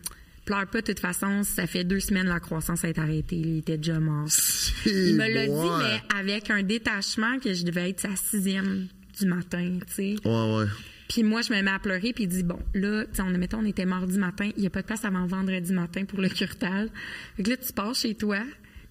pleure 0.44 0.66
pas, 0.66 0.80
de 0.80 0.86
toute 0.86 1.00
façon, 1.00 1.44
ça 1.44 1.66
fait 1.66 1.84
deux 1.84 2.00
semaines 2.00 2.26
la 2.26 2.40
croissance 2.40 2.82
est 2.84 2.98
arrêtée. 2.98 3.36
Il 3.36 3.58
était 3.58 3.76
déjà 3.76 4.00
mort. 4.00 4.26
Il 4.86 5.14
me 5.14 5.32
l'a 5.32 5.46
dit, 5.46 5.84
mais 5.84 6.18
avec 6.18 6.50
un 6.50 6.62
détachement 6.62 7.38
que 7.38 7.54
je 7.54 7.62
devais 7.64 7.90
être 7.90 8.00
sa 8.00 8.16
sixième 8.16 8.88
du 9.20 9.26
matin, 9.26 9.78
tu 9.86 9.92
sais. 9.92 10.16
Ouais, 10.24 10.56
ouais. 10.56 10.66
Puis 11.08 11.22
moi, 11.22 11.42
je 11.42 11.52
me 11.52 11.60
mets 11.62 11.70
à 11.70 11.78
pleurer, 11.78 12.12
puis 12.12 12.24
il 12.24 12.28
dit, 12.28 12.42
bon, 12.42 12.60
là, 12.74 13.04
tu 13.04 13.14
sais, 13.14 13.22
on, 13.22 13.30
mettons, 13.30 13.58
on 13.58 13.64
était 13.64 13.84
mardi 13.84 14.18
matin, 14.18 14.50
il 14.56 14.60
n'y 14.60 14.66
a 14.66 14.70
pas 14.70 14.82
de 14.82 14.86
place 14.86 15.04
avant 15.04 15.26
vendredi 15.26 15.72
matin 15.72 16.04
pour 16.04 16.20
le 16.20 16.28
curtage. 16.28 16.88
Fait 17.36 17.42
que 17.42 17.50
là, 17.50 17.56
tu 17.56 17.72
pars 17.72 17.94
chez 17.94 18.14
toi. 18.14 18.40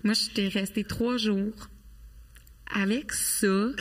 Moi, 0.03 0.13
je 0.13 0.29
t'ai 0.33 0.47
resté 0.47 0.83
trois 0.83 1.17
jours 1.17 1.69
avec 2.71 3.11
ça, 3.13 3.71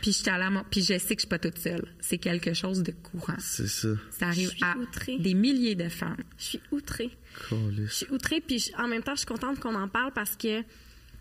puis 0.00 0.12
je 0.12 0.30
à 0.30 0.64
puis 0.70 0.82
je 0.82 0.98
sais 0.98 1.14
que 1.14 1.22
je 1.22 1.26
suis 1.26 1.28
pas 1.28 1.38
toute 1.38 1.58
seule. 1.58 1.86
C'est 2.00 2.18
quelque 2.18 2.54
chose 2.54 2.82
de 2.82 2.90
courant. 2.90 3.36
C'est 3.38 3.68
ça. 3.68 3.88
Ça 4.10 4.26
arrive 4.28 4.52
à 4.62 4.74
des 5.18 5.34
milliers 5.34 5.76
de 5.76 5.88
femmes. 5.88 6.16
Je 6.38 6.44
suis 6.44 6.60
outrée. 6.72 7.10
Je 7.50 7.86
suis 7.86 8.10
outrée, 8.10 8.40
puis 8.40 8.72
en 8.78 8.88
même 8.88 9.02
temps, 9.02 9.14
je 9.14 9.20
suis 9.20 9.26
contente 9.26 9.60
qu'on 9.60 9.74
en 9.74 9.88
parle 9.88 10.12
parce 10.12 10.36
que 10.36 10.62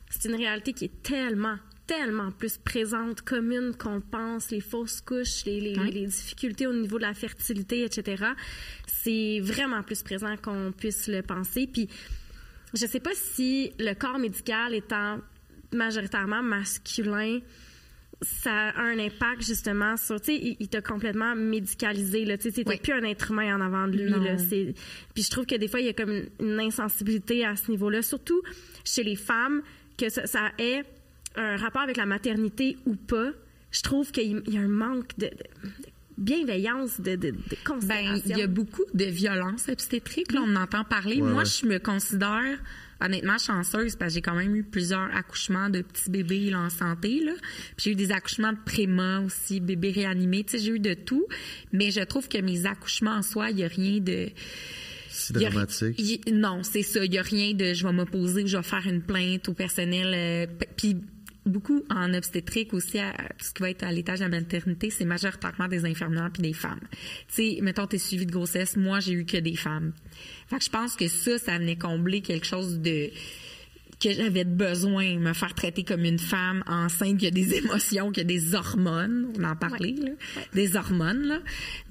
c'est 0.10 0.30
une 0.30 0.36
réalité 0.36 0.74
qui 0.74 0.86
est 0.86 1.04
tellement, 1.04 1.58
tellement 1.92 2.32
plus 2.32 2.58
présente, 2.58 3.22
commune 3.22 3.74
qu'on 3.78 4.00
pense, 4.00 4.50
les 4.50 4.62
fausses 4.62 5.02
couches, 5.02 5.44
les, 5.46 5.60
les, 5.60 6.06
difficultés 6.06 6.66
au 6.66 6.74
niveau 6.74 6.98
de 6.98 7.02
la 7.02 7.14
fertilité, 7.14 7.84
etc. 7.84 8.24
C'est 8.88 9.42
vraiment 9.42 9.84
plus 9.84 10.02
présent 10.02 10.38
qu'on 10.38 10.72
puisse 10.72 11.10
le 11.10 11.22
penser. 11.22 11.68
Puis, 11.68 11.90
je 12.74 12.86
sais 12.86 13.02
pas 13.02 13.12
si 13.14 13.74
le 13.78 13.94
corps 13.94 14.20
médical 14.20 14.74
étant 14.74 15.20
majoritairement 15.74 16.42
masculin, 16.42 17.40
ça 18.22 18.70
a 18.70 18.82
un 18.84 18.98
impact 18.98 19.42
justement 19.42 19.98
sur, 19.98 20.22
tu 20.22 20.38
sais, 20.38 20.56
il, 20.60 20.68
t'a 20.70 20.82
complètement 20.82 21.36
médicalisé, 21.36 22.24
là, 22.24 22.38
tu 22.38 22.52
sais, 22.52 22.64
plus 22.64 22.94
un 22.94 23.04
être 23.04 23.32
humain 23.32 23.58
en 23.58 23.60
avant 23.60 23.90
de 23.90 23.98
lui, 23.98 24.10
là, 24.10 24.38
puis 25.14 25.24
je 25.24 25.30
trouve 25.30 25.46
que 25.46 25.56
des 25.56 25.68
fois, 25.68 25.82
il 25.82 25.88
y 25.88 25.90
a 25.90 25.94
comme 25.94 26.24
une 26.40 26.60
insensibilité 26.60 27.46
à 27.46 27.58
ce 27.58 27.70
niveau-là, 27.70 28.02
surtout 28.02 28.42
chez 28.86 29.04
les 29.04 29.18
femmes, 29.18 29.62
que 29.98 30.08
ça, 30.10 30.52
ait 30.58 30.84
un 31.36 31.58
rapport 31.58 31.82
avec 31.82 31.98
la 31.98 32.06
maternité 32.06 32.78
ou 32.86 32.96
pas, 32.96 33.32
je 33.72 33.82
trouve 33.82 34.12
qu'il 34.12 34.42
y 34.48 34.58
a 34.58 34.62
un 34.62 34.68
manque 34.68 35.18
de, 35.18 35.30
bienveillance, 36.18 37.02
de, 37.02 37.16
de, 37.16 37.32
Ben, 37.84 38.22
il 38.26 38.38
y 38.38 38.42
a 38.42 38.48
beaucoup 38.48 38.84
de 38.94 39.06
violence 39.06 39.68
obstétrique, 39.70 40.32
là, 40.32 40.42
on 40.46 40.56
entend 40.56 40.84
parler. 40.84 41.22
Moi, 41.22 41.44
je 41.44 41.66
me 41.66 41.80
considère 41.80 42.60
honnêtement 43.04 43.40
chanceuse 43.40 43.96
parce 43.96 44.12
que 44.12 44.16
j'ai 44.16 44.22
quand 44.22 44.36
même 44.36 44.56
eu 44.56 44.64
plusieurs 44.64 45.10
accouchements 45.16 45.70
de 45.70 45.82
petits 45.82 46.12
bébés 46.12 46.54
en 46.54 46.70
santé. 46.70 47.20
Là. 47.24 47.32
Puis 47.76 47.86
j'ai 47.86 47.92
eu 47.92 47.96
des 47.96 48.12
accouchements 48.12 48.54
de 48.54 48.60
préma 48.64 49.22
aussi, 49.22 49.60
bébés 49.60 49.92
réanimés. 49.92 50.44
Tu 50.44 50.52
sais, 50.52 50.66
j'ai 50.66 50.72
eu 50.74 50.80
de 50.80 50.94
tout. 50.94 51.26
Mais 51.72 51.90
je 51.90 52.02
trouve 52.02 52.28
que 52.28 52.38
mes 52.38 52.68
accouchements 52.68 53.16
en 53.16 53.24
soi, 53.24 53.50
il 53.50 53.56
n'y 53.56 53.64
a 53.64 53.68
rien 53.68 54.00
de... 54.00 54.30
C'est 55.10 55.34
dramatique. 55.34 56.32
non, 56.32 56.64
c'est 56.64 56.84
ça. 56.84 57.04
Il 57.04 57.12
n'y 57.12 57.18
a 57.18 57.24
rien 57.24 57.54
de 57.54 57.74
je 57.74 57.86
vais 57.86 57.92
m'opposer 57.94 58.44
ou 58.44 58.48
je 58.48 58.58
vais 58.58 58.64
faire 58.64 58.86
une 58.88 59.02
plainte 59.02 59.50
au 59.50 59.54
personnel. 59.54 60.14
Euh, 60.16 60.66
puis 60.78 60.98
beaucoup 61.46 61.84
en 61.90 62.14
obstétrique 62.14 62.74
aussi, 62.74 63.00
à, 63.00 63.14
ce 63.40 63.52
qui 63.54 63.62
va 63.62 63.70
être 63.70 63.84
à 63.84 63.92
l'étage 63.92 64.20
de 64.20 64.26
la 64.26 64.30
maternité, 64.30 64.90
c'est 64.90 65.06
majoritairement 65.06 65.68
des 65.68 65.86
infirmières 65.86 66.30
puis 66.32 66.44
des 66.44 66.54
femmes. 66.54 66.82
Tu 67.28 67.56
sais, 67.56 67.60
mettons, 67.62 67.88
t'es 67.88 67.98
suivi 67.98 68.26
de 68.26 68.32
grossesse, 68.32 68.76
moi, 68.78 69.00
j'ai 69.00 69.14
eu 69.14 69.26
que 69.26 69.38
des 69.38 69.56
femmes. 69.56 69.94
Fait 70.48 70.58
que 70.58 70.64
je 70.64 70.70
pense 70.70 70.96
que 70.96 71.08
ça, 71.08 71.38
ça 71.38 71.58
venait 71.58 71.78
combler 71.78 72.22
quelque 72.22 72.46
chose 72.46 72.80
de 72.80 73.10
que 74.02 74.12
j'avais 74.12 74.46
besoin 74.46 75.14
de 75.14 75.20
me 75.20 75.34
faire 75.34 75.54
traiter 75.54 75.84
comme 75.84 76.04
une 76.04 76.18
femme 76.18 76.64
enceinte 76.66 77.20
qui 77.20 77.28
a 77.28 77.32
des 77.32 77.54
émotions, 77.54 78.12
qui 78.12 78.22
a 78.22 78.24
des 78.24 78.56
hormones, 78.56 79.32
on 79.38 79.44
en 79.44 79.56
parlait, 79.56 79.94
là, 79.96 80.12
des 80.54 80.76
hormones, 80.76 81.22
là. 81.22 81.40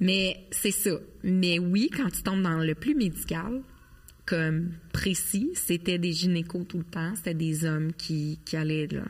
Mais 0.01 0.45
c'est 0.51 0.71
ça. 0.71 0.91
Mais 1.23 1.57
oui, 1.57 1.89
quand 1.95 2.09
tu 2.09 2.21
tombes 2.21 2.41
dans 2.41 2.57
le 2.57 2.75
plus 2.75 2.95
médical, 2.95 3.61
comme 4.31 4.71
précis, 4.93 5.49
c'était 5.55 5.97
des 5.97 6.13
gynécos 6.13 6.65
tout 6.65 6.77
le 6.77 6.85
temps, 6.85 7.13
c'était 7.17 7.33
des 7.33 7.65
hommes 7.65 7.91
qui, 7.91 8.39
qui 8.45 8.55
allaient 8.55 8.87
là, 8.89 9.03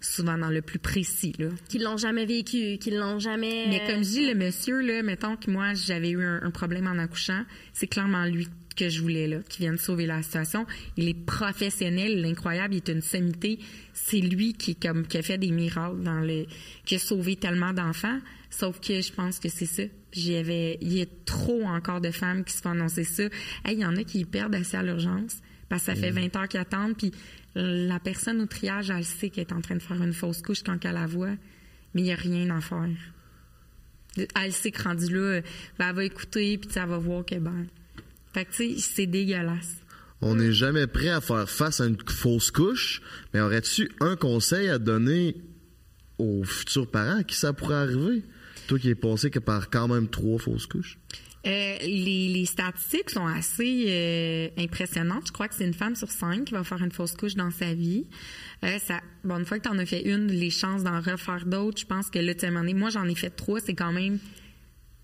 souvent 0.00 0.38
dans 0.38 0.50
le 0.50 0.62
plus 0.62 0.78
précis. 0.78 1.34
Là. 1.36 1.48
Qui 1.68 1.80
l'ont 1.80 1.96
jamais 1.96 2.26
vécu, 2.26 2.78
qui 2.78 2.92
l'ont 2.92 3.18
jamais... 3.18 3.66
Mais 3.68 3.80
comme 3.84 4.04
je 4.04 4.10
dis, 4.10 4.24
le 4.24 4.36
monsieur, 4.36 4.80
là, 4.80 5.02
mettons 5.02 5.34
que 5.34 5.50
moi, 5.50 5.74
j'avais 5.74 6.10
eu 6.10 6.22
un, 6.22 6.50
problème 6.52 6.86
en 6.86 6.96
accouchant, 6.96 7.42
c'est 7.72 7.88
clairement 7.88 8.24
lui 8.24 8.46
que 8.76 8.88
je 8.88 9.02
voulais, 9.02 9.26
là, 9.26 9.38
qui 9.48 9.62
vient 9.62 9.72
de 9.72 9.78
sauver 9.78 10.06
la 10.06 10.22
situation. 10.22 10.64
Il 10.96 11.08
est 11.08 11.26
professionnel, 11.26 12.12
il 12.12 12.24
est 12.24 12.30
incroyable, 12.30 12.74
il 12.74 12.76
est 12.76 12.88
une 12.88 13.02
sommité. 13.02 13.58
C'est 13.94 14.20
lui 14.20 14.52
qui, 14.52 14.76
comme, 14.76 15.08
qui 15.08 15.18
a 15.18 15.22
fait 15.22 15.38
des 15.38 15.50
miracles 15.50 16.04
dans 16.04 16.20
le... 16.20 16.46
qui 16.84 16.94
a 16.94 16.98
sauvé 17.00 17.34
tellement 17.34 17.72
d'enfants. 17.72 18.20
Sauf 18.52 18.80
que 18.80 19.00
je 19.00 19.12
pense 19.12 19.38
que 19.38 19.48
c'est 19.48 19.66
ça. 19.66 19.82
J'avais, 20.12 20.76
il 20.82 20.92
y 20.92 21.02
a 21.02 21.06
trop 21.24 21.64
encore 21.64 22.02
de 22.02 22.10
femmes 22.10 22.44
qui 22.44 22.52
se 22.52 22.60
font 22.60 22.70
annoncer 22.70 23.04
ça. 23.04 23.24
Il 23.66 23.78
y 23.78 23.84
en 23.84 23.96
a 23.96 24.04
qui 24.04 24.24
perdent 24.26 24.54
assez 24.54 24.76
à 24.76 24.82
l'urgence 24.82 25.38
parce 25.70 25.86
que 25.86 25.94
ça 25.94 25.94
fait 25.94 26.10
20 26.10 26.20
mm. 26.20 26.38
heures 26.38 26.48
qu'ils 26.48 26.60
attendent, 26.60 26.96
puis 26.96 27.12
la 27.54 27.98
personne 27.98 28.42
au 28.42 28.46
triage, 28.46 28.90
elle 28.90 29.04
sait 29.04 29.30
qu'elle 29.30 29.46
est 29.46 29.52
en 29.54 29.62
train 29.62 29.76
de 29.76 29.82
faire 29.82 30.00
une 30.02 30.12
fausse 30.12 30.42
couche 30.42 30.62
quand 30.62 30.84
elle 30.84 30.94
la 30.94 31.06
voit, 31.06 31.34
mais 31.94 32.02
il 32.02 32.04
n'y 32.04 32.12
a 32.12 32.16
rien 32.16 32.50
à 32.50 32.60
faire. 32.60 32.90
Elle 34.16 34.52
sait 34.52 34.70
que 34.70 34.82
rendu 34.82 35.06
là, 35.14 35.40
ben, 35.78 35.88
elle 35.88 35.94
va 35.94 36.04
écouter, 36.04 36.58
puis 36.58 36.70
elle 36.76 36.88
va 36.88 36.98
voir 36.98 37.24
que 37.24 37.36
ben. 37.36 37.66
Fait 38.34 38.44
que, 38.44 38.52
tu 38.52 38.74
sais, 38.74 38.80
c'est 38.80 39.06
dégueulasse. 39.06 39.76
On 40.20 40.34
n'est 40.34 40.52
jamais 40.52 40.86
prêt 40.86 41.08
à 41.08 41.22
faire 41.22 41.48
face 41.48 41.80
à 41.80 41.86
une 41.86 41.96
fausse 42.06 42.50
couche. 42.50 43.02
Mais 43.32 43.40
aurais-tu 43.40 43.90
un 44.00 44.14
conseil 44.14 44.68
à 44.68 44.78
donner 44.78 45.36
aux 46.18 46.44
futurs 46.44 46.90
parents 46.90 47.18
à 47.18 47.24
qui 47.24 47.34
ça 47.34 47.52
pourrait 47.52 47.76
arriver? 47.76 48.22
Toi 48.66 48.78
qui 48.78 48.90
es 48.90 48.94
passé 48.94 49.30
que 49.30 49.38
par 49.38 49.70
quand 49.70 49.88
même 49.88 50.08
trois 50.08 50.38
fausses 50.38 50.66
couches? 50.66 50.98
Euh, 51.44 51.76
les, 51.80 52.46
statistiques 52.46 53.10
sont 53.10 53.26
assez 53.26 53.86
euh, 53.88 54.48
impressionnantes. 54.58 55.26
Je 55.26 55.32
crois 55.32 55.48
que 55.48 55.56
c'est 55.56 55.64
une 55.64 55.74
femme 55.74 55.96
sur 55.96 56.10
cinq 56.10 56.44
qui 56.44 56.54
va 56.54 56.62
faire 56.62 56.80
une 56.80 56.92
fausse 56.92 57.14
couche 57.14 57.34
dans 57.34 57.50
sa 57.50 57.74
vie. 57.74 58.06
Euh, 58.64 58.78
ça, 58.78 59.00
bon, 59.24 59.38
une 59.38 59.44
fois 59.44 59.58
que 59.58 59.64
tu 59.64 59.68
en 59.68 59.78
as 59.78 59.86
fait 59.86 60.02
une, 60.02 60.28
les 60.28 60.50
chances 60.50 60.84
d'en 60.84 61.00
refaire 61.00 61.44
d'autres, 61.44 61.80
je 61.80 61.86
pense 61.86 62.10
que 62.10 62.20
là, 62.20 62.34
tu 62.34 62.48
moi, 62.50 62.90
j'en 62.90 63.08
ai 63.08 63.16
fait 63.16 63.30
trois, 63.30 63.58
c'est 63.58 63.74
quand 63.74 63.92
même 63.92 64.18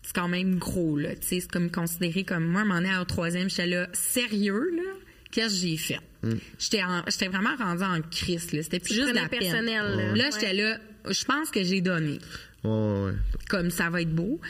c'est 0.03 0.15
quand 0.15 0.29
même 0.29 0.59
gros, 0.59 0.97
là. 0.97 1.11
c'est 1.21 1.47
comme 1.51 1.71
considéré 1.71 2.25
comme 2.25 2.47
moi, 2.47 2.65
m'en 2.65 2.79
est 2.79 2.97
au 2.97 3.05
troisième, 3.05 3.51
j'étais 3.51 3.67
là, 3.67 3.89
sérieux, 3.93 4.71
là? 4.75 4.93
Qu'est-ce 5.31 5.61
que 5.61 5.69
j'ai 5.69 5.77
fait? 5.77 6.01
Mm. 6.23 6.35
J'étais, 6.59 6.83
j'étais 7.09 7.29
vraiment 7.29 7.55
rendue 7.59 7.83
en 7.83 8.01
crise, 8.01 8.53
là. 8.53 8.63
C'était 8.63 8.79
plus 8.79 8.95
juste 8.95 9.13
la 9.13 9.29
personnel, 9.29 9.97
Là, 9.97 10.15
là 10.15 10.31
j'étais 10.33 10.55
là, 10.55 10.79
je 11.11 11.25
pense 11.25 11.51
que 11.51 11.63
j'ai 11.65 11.81
donné. 11.81 12.21
Comme 12.63 13.71
ça 13.71 13.91
va 13.91 14.03
être 14.03 14.15
beau. 14.15 14.41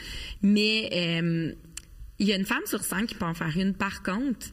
Mais 0.42 0.88
euh, 0.92 1.52
il 2.18 2.26
y 2.26 2.32
a 2.32 2.36
une 2.36 2.46
femme 2.46 2.66
sur 2.66 2.82
cinq 2.82 3.08
qui 3.08 3.14
peut 3.14 3.24
en 3.24 3.34
faire 3.34 3.56
une. 3.56 3.74
Par 3.74 4.02
contre, 4.02 4.48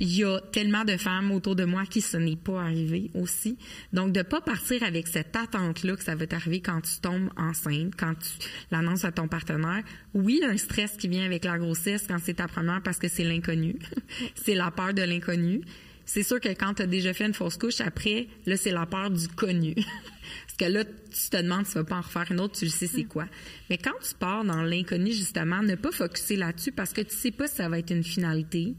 il 0.00 0.16
y 0.16 0.24
a 0.24 0.40
tellement 0.52 0.84
de 0.84 0.96
femmes 0.96 1.32
autour 1.32 1.56
de 1.56 1.64
moi 1.64 1.84
qui 1.84 2.00
ce 2.00 2.16
n'est 2.16 2.36
pas 2.36 2.62
arrivé 2.62 3.10
aussi. 3.14 3.58
Donc, 3.92 4.12
de 4.12 4.22
pas 4.22 4.40
partir 4.40 4.82
avec 4.84 5.08
cette 5.08 5.34
attente-là 5.34 5.96
que 5.96 6.04
ça 6.04 6.14
va 6.14 6.26
t'arriver 6.26 6.60
quand 6.60 6.80
tu 6.80 7.00
tombes 7.00 7.30
enceinte, 7.36 7.94
quand 7.96 8.14
tu 8.14 8.30
l'annonces 8.70 9.04
à 9.04 9.12
ton 9.12 9.26
partenaire. 9.26 9.82
Oui, 10.14 10.40
un 10.44 10.56
stress 10.56 10.96
qui 10.96 11.08
vient 11.08 11.24
avec 11.24 11.44
la 11.44 11.58
grossesse 11.58 12.04
quand 12.06 12.18
c'est 12.22 12.34
ta 12.34 12.46
première 12.46 12.82
parce 12.82 12.98
que 12.98 13.08
c'est 13.08 13.24
l'inconnu. 13.24 13.76
c'est 14.34 14.54
la 14.54 14.70
peur 14.70 14.94
de 14.94 15.02
l'inconnu. 15.02 15.62
C'est 16.04 16.22
sûr 16.22 16.40
que 16.40 16.48
quand 16.48 16.74
tu 16.74 16.82
as 16.82 16.86
déjà 16.86 17.12
fait 17.12 17.26
une 17.26 17.34
fausse 17.34 17.58
couche, 17.58 17.80
après, 17.80 18.28
là, 18.46 18.56
c'est 18.56 18.70
la 18.70 18.86
peur 18.86 19.10
du 19.10 19.28
connu. 19.28 19.74
que 20.58 20.64
là, 20.64 20.84
tu 20.84 21.30
te 21.30 21.36
demandes 21.36 21.64
si 21.66 21.72
tu 21.72 21.78
vas 21.78 21.84
pas 21.84 21.96
en 21.96 22.00
refaire 22.00 22.30
une 22.30 22.40
autre, 22.40 22.58
tu 22.58 22.64
le 22.64 22.70
sais 22.70 22.86
c'est 22.86 23.04
quoi. 23.04 23.26
Mais 23.70 23.78
quand 23.78 23.94
tu 24.02 24.14
pars 24.14 24.44
dans 24.44 24.62
l'inconnu, 24.62 25.12
justement, 25.12 25.62
ne 25.62 25.74
pas 25.74 25.92
focuser 25.92 26.36
là-dessus 26.36 26.72
parce 26.72 26.92
que 26.92 27.00
tu 27.00 27.14
sais 27.14 27.30
pas 27.30 27.46
si 27.46 27.56
ça 27.56 27.68
va 27.68 27.78
être 27.78 27.90
une 27.90 28.04
finalité. 28.04 28.74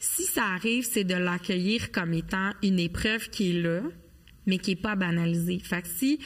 Si 0.00 0.24
ça 0.24 0.44
arrive, 0.44 0.84
c'est 0.84 1.04
de 1.04 1.14
l'accueillir 1.14 1.92
comme 1.92 2.14
étant 2.14 2.52
une 2.62 2.78
épreuve 2.78 3.28
qui 3.30 3.50
est 3.50 3.60
là, 3.60 3.82
mais 4.46 4.58
qui 4.58 4.72
est 4.72 4.76
pas 4.76 4.96
banalisée. 4.96 5.58
Fait 5.58 5.82
que 5.82 5.88
si 5.88 6.18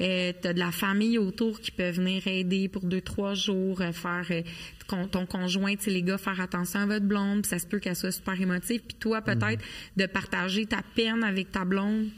euh, 0.00 0.32
tu 0.40 0.48
as 0.48 0.52
de 0.52 0.58
la 0.58 0.70
famille 0.70 1.16
autour 1.16 1.60
qui 1.60 1.70
peut 1.70 1.90
venir 1.90 2.26
aider 2.26 2.68
pour 2.68 2.84
deux, 2.84 3.00
trois 3.00 3.34
jours, 3.34 3.80
euh, 3.80 3.92
faire 3.92 4.26
euh, 4.30 5.06
ton 5.10 5.26
conjoint, 5.26 5.74
tu 5.76 5.90
les 5.90 6.02
gars, 6.02 6.18
faire 6.18 6.40
attention 6.40 6.80
à 6.80 6.86
votre 6.86 7.06
blonde, 7.06 7.46
ça 7.46 7.58
se 7.58 7.66
peut 7.66 7.78
qu'elle 7.78 7.96
soit 7.96 8.12
super 8.12 8.38
émotive, 8.38 8.82
puis 8.86 8.96
toi, 8.98 9.22
peut-être, 9.22 9.62
mm-hmm. 9.62 9.98
de 9.98 10.06
partager 10.06 10.66
ta 10.66 10.82
peine 10.94 11.24
avec 11.24 11.52
ta 11.52 11.64
blonde, 11.64 12.08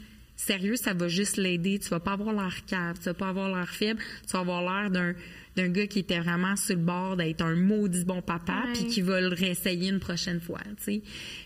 sérieux, 0.45 0.75
ça 0.75 0.93
va 0.93 1.07
juste 1.07 1.37
l'aider. 1.37 1.79
Tu 1.79 1.89
vas 1.89 1.99
pas 1.99 2.13
avoir 2.13 2.33
l'air 2.33 2.65
cave, 2.65 2.97
tu 2.97 3.05
vas 3.05 3.13
pas 3.13 3.29
avoir 3.29 3.49
l'air 3.49 3.69
faible, 3.69 3.99
tu 4.27 4.33
vas 4.33 4.39
avoir 4.39 4.61
l'air 4.61 4.91
d'un 4.91 5.13
d'un 5.55 5.69
gars 5.69 5.85
qui 5.85 5.99
était 5.99 6.19
vraiment 6.19 6.55
sur 6.55 6.75
le 6.75 6.81
bord 6.81 7.15
d'être 7.15 7.43
un 7.43 7.55
maudit 7.55 8.05
bon 8.05 8.23
papa 8.23 8.63
puis 8.73 8.87
qui 8.87 9.01
va 9.01 9.21
le 9.21 9.27
réessayer 9.27 9.89
une 9.89 9.99
prochaine 9.99 10.39
fois, 10.39 10.61
tu 10.77 10.83
sais. 10.83 11.01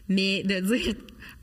Mais 0.07 0.43
de 0.43 0.62
dire 0.62 0.95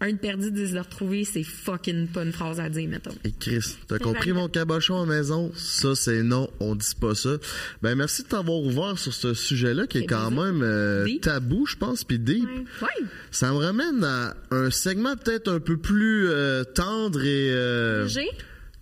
un 0.05 0.14
perdu, 0.17 0.51
dix 0.51 0.73
de 0.73 0.79
retrouver, 0.79 1.25
c'est 1.25 1.43
fucking 1.43 2.09
pas 2.09 2.23
une 2.23 2.33
phrase 2.33 2.61
à 2.61 2.69
dire, 2.69 2.88
mettons. 2.88 3.14
Et 3.25 3.33
Chris, 3.33 3.77
t'as 3.88 3.99
compris 3.99 4.33
mon 4.33 4.49
cabochon 4.49 5.03
à 5.03 5.07
maison? 5.07 5.51
Ça, 5.57 5.95
c'est 5.95 6.23
non, 6.23 6.51
on 6.61 6.75
dit 6.75 6.95
pas 7.01 7.14
ça. 7.14 7.37
Ben, 7.83 7.95
merci 7.95 8.23
de 8.23 8.29
t'avoir 8.29 8.61
ouvert 8.61 8.99
sur 8.99 9.14
ce 9.14 9.35
sujet-là 9.35 9.87
qui 9.87 9.99
est 9.99 10.07
quand 10.07 10.31
même 10.31 10.62
euh, 10.62 11.07
tabou, 11.23 11.67
je 11.67 11.77
pense, 11.77 12.05
puis 12.05 12.19
deep. 12.19 12.49
Ouais. 12.83 13.07
Ça 13.31 13.51
me 13.51 13.57
ramène 13.57 14.05
à 14.05 14.37
un 14.51 14.71
segment 14.71 15.17
peut-être 15.17 15.51
un 15.51 15.61
peu 15.61 15.77
plus 15.77 16.29
euh, 16.29 16.64
tendre 16.64 17.23
et... 17.25 17.51
Euh, 17.51 18.05
Léger? 18.05 18.29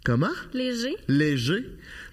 Comment? 0.05 0.33
Léger. 0.53 0.97
Léger. 1.07 1.65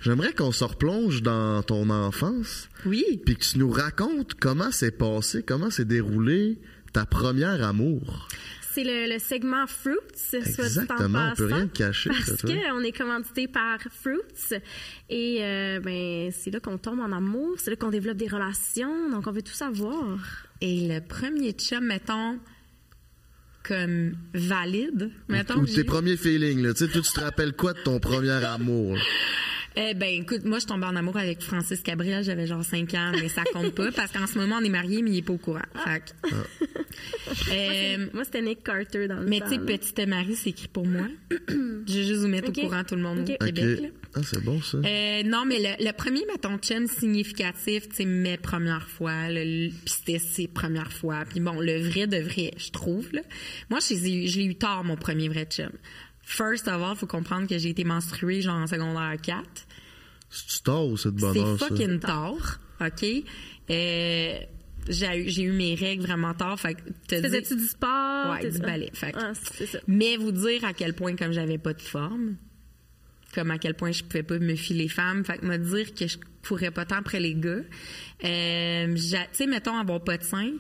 J'aimerais 0.02 0.34
qu'on 0.34 0.52
se 0.52 0.64
replonge 0.64 1.24
dans 1.24 1.64
ton 1.64 1.90
enfance. 1.90 2.70
Oui. 2.86 3.20
Puis 3.26 3.36
que 3.36 3.44
tu 3.44 3.58
nous 3.58 3.72
racontes 3.72 4.36
comment 4.36 4.72
c'est 4.72 4.92
passé, 4.92 5.44
comment 5.44 5.72
s'est 5.72 5.86
déroulé 5.86 6.60
ta 6.94 7.06
première 7.06 7.64
amour. 7.64 8.28
C'est 8.84 9.08
le, 9.08 9.20
segment 9.20 9.68
Fruits. 9.68 9.96
Exactement, 10.34 11.32
on 11.32 11.36
peut 11.36 11.46
rien 11.46 11.68
cacher. 11.68 12.10
Parce 12.10 12.42
qu'on 12.42 12.82
est 12.82 12.98
commandité 12.98 13.48
par 13.48 13.80
Fruits. 13.92 14.62
Et 15.10 15.40
euh, 15.42 15.80
ben, 15.80 16.32
c'est 16.32 16.52
là 16.52 16.60
qu'on 16.60 16.78
tombe 16.78 17.00
en 17.00 17.12
amour, 17.12 17.56
c'est 17.58 17.72
là 17.72 17.76
qu'on 17.76 17.90
développe 17.90 18.18
des 18.18 18.28
relations, 18.28 19.10
donc 19.10 19.28
on 19.28 19.32
veut 19.32 19.42
tout 19.42 19.54
savoir. 19.54 20.20
Et 20.62 20.88
le 20.88 21.02
premier 21.02 21.52
chum, 21.52 21.86
mettons, 21.86 22.40
comme 23.64 24.14
valide, 24.34 25.12
mettons. 25.28 25.60
Ou 25.60 25.66
tes 25.66 25.84
premiers 25.84 26.18
feelings, 26.18 26.62
là. 26.62 26.74
Tu 26.74 26.86
sais, 26.86 26.92
tu 26.92 27.02
te 27.02 27.20
rappelles 27.20 27.54
quoi 27.54 27.74
de 27.74 27.80
ton 27.80 28.00
premier 28.00 28.44
amour? 28.46 28.98
Eh 29.82 29.94
ben, 29.94 30.10
écoute, 30.10 30.44
moi, 30.44 30.60
je 30.60 30.66
tombe 30.66 30.84
en 30.84 30.94
amour 30.94 31.16
avec 31.16 31.42
Francis 31.42 31.80
Cabrel. 31.80 32.22
J'avais 32.22 32.46
genre 32.46 32.66
5 32.66 32.94
ans, 32.96 33.12
mais 33.14 33.30
ça 33.30 33.44
compte 33.54 33.74
pas 33.74 33.92
parce 33.94 34.12
qu'en 34.12 34.28
ce 34.28 34.38
moment, 34.38 34.58
on 34.60 34.64
est 34.64 34.70
mariés, 34.70 35.02
mais 35.02 35.12
il 35.12 35.18
est 35.20 35.22
pas 35.22 35.32
au 35.32 35.38
courant. 35.38 35.62
Fait 35.86 36.04
euh, 37.98 38.08
moi, 38.14 38.26
c'était 38.26 38.42
Nick 38.42 38.62
Carter 38.62 39.08
dans 39.08 39.22
le 39.22 39.26
Mais 39.26 39.40
tu 39.40 39.50
sais, 39.50 39.60
Petite 39.60 40.06
Marie, 40.06 40.36
c'est 40.36 40.50
écrit 40.50 40.68
pour 40.68 40.86
moi. 40.86 41.08
J'ai 41.88 42.04
juste 42.04 42.20
vous 42.20 42.28
mettre 42.28 42.50
au 42.50 42.52
courant 42.52 42.84
tout 42.84 42.96
le 42.96 43.02
monde 43.02 43.20
au 43.20 43.24
Québec. 43.24 43.94
Ah, 44.16 44.20
c'est 44.24 44.44
bon, 44.44 44.62
ça. 44.62 44.80
Euh, 44.80 45.24
non, 45.24 45.46
mais 45.46 45.60
le, 45.80 45.92
premier, 45.94 46.26
mettons, 46.26 46.58
chum 46.58 46.88
significatif, 46.88 47.88
tu 47.90 47.96
sais, 47.96 48.06
mes 48.06 48.38
premières 48.38 48.90
fois, 48.90 49.28
puis 49.30 49.72
c'était 49.86 50.20
ses 50.20 50.48
premières 50.48 50.92
fois. 50.92 51.24
Puis 51.30 51.40
bon, 51.40 51.60
le 51.60 51.80
vrai 51.80 52.08
de 52.08 52.18
vrai, 52.18 52.52
je 52.58 52.72
trouve, 52.72 53.08
là. 53.14 53.22
Moi, 53.70 53.80
j'ai 53.80 54.44
eu 54.44 54.56
tard, 54.56 54.84
mon 54.84 54.98
premier 54.98 55.30
vrai 55.30 55.46
chum. 55.46 55.70
First 56.30 56.68
of 56.68 56.80
all, 56.84 56.96
faut 56.96 57.08
comprendre 57.08 57.48
que 57.48 57.58
j'ai 57.58 57.70
été 57.70 57.84
menstruée 57.84 58.42
genre 58.42 58.58
en 58.58 58.68
secondaire 58.68 59.16
4. 59.20 59.44
C'est 60.30 60.64
tard 60.64 60.86
ou 60.86 60.96
c'est 60.96 61.10
de 61.12 61.20
bonheur, 61.20 61.58
C'est 61.58 61.68
fucking 61.68 62.00
tard, 62.00 62.60
OK? 62.80 63.04
Euh, 63.72 64.40
j'ai 64.88 65.42
eu 65.42 65.52
mes 65.52 65.74
règles 65.74 66.04
vraiment 66.04 66.36
tard. 66.36 66.60
Fait 66.60 66.78
Faisais-tu 67.10 67.56
du 67.56 67.66
sport? 67.66 68.30
Ouais, 68.30 68.48
du 68.48 68.60
ballet. 68.60 68.92
Ah, 69.16 69.32
mais 69.88 70.18
vous 70.18 70.32
dire 70.32 70.64
à 70.66 70.74
quel 70.74 70.94
point, 70.94 71.16
comme 71.16 71.32
j'avais 71.32 71.58
pas 71.58 71.74
de 71.74 71.82
forme, 71.82 72.36
comme 73.34 73.50
à 73.50 73.58
quel 73.58 73.74
point 73.74 73.92
je 73.92 74.04
pouvais 74.04 74.22
pas 74.22 74.38
me 74.38 74.54
filer 74.54 74.88
femmes, 74.88 75.26
fait 75.26 75.40
que 75.40 75.48
me 75.48 75.58
dire 75.58 75.96
que 75.96 76.06
je 76.08 76.20
pourrais 76.44 76.70
pas 76.70 76.86
tant 76.86 76.98
après 76.98 77.20
les 77.20 77.34
gars. 77.34 77.64
Euh, 78.24 78.94
tu 78.94 79.18
sais, 79.32 79.48
mettons, 79.48 79.76
avoir 79.76 80.04
pas 80.04 80.20
de 80.20 80.24
seins, 80.24 80.54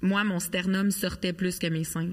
moi, 0.00 0.24
mon 0.24 0.40
sternum 0.40 0.90
sortait 0.90 1.34
plus 1.34 1.58
que 1.58 1.66
mes 1.66 1.84
seins. 1.84 2.12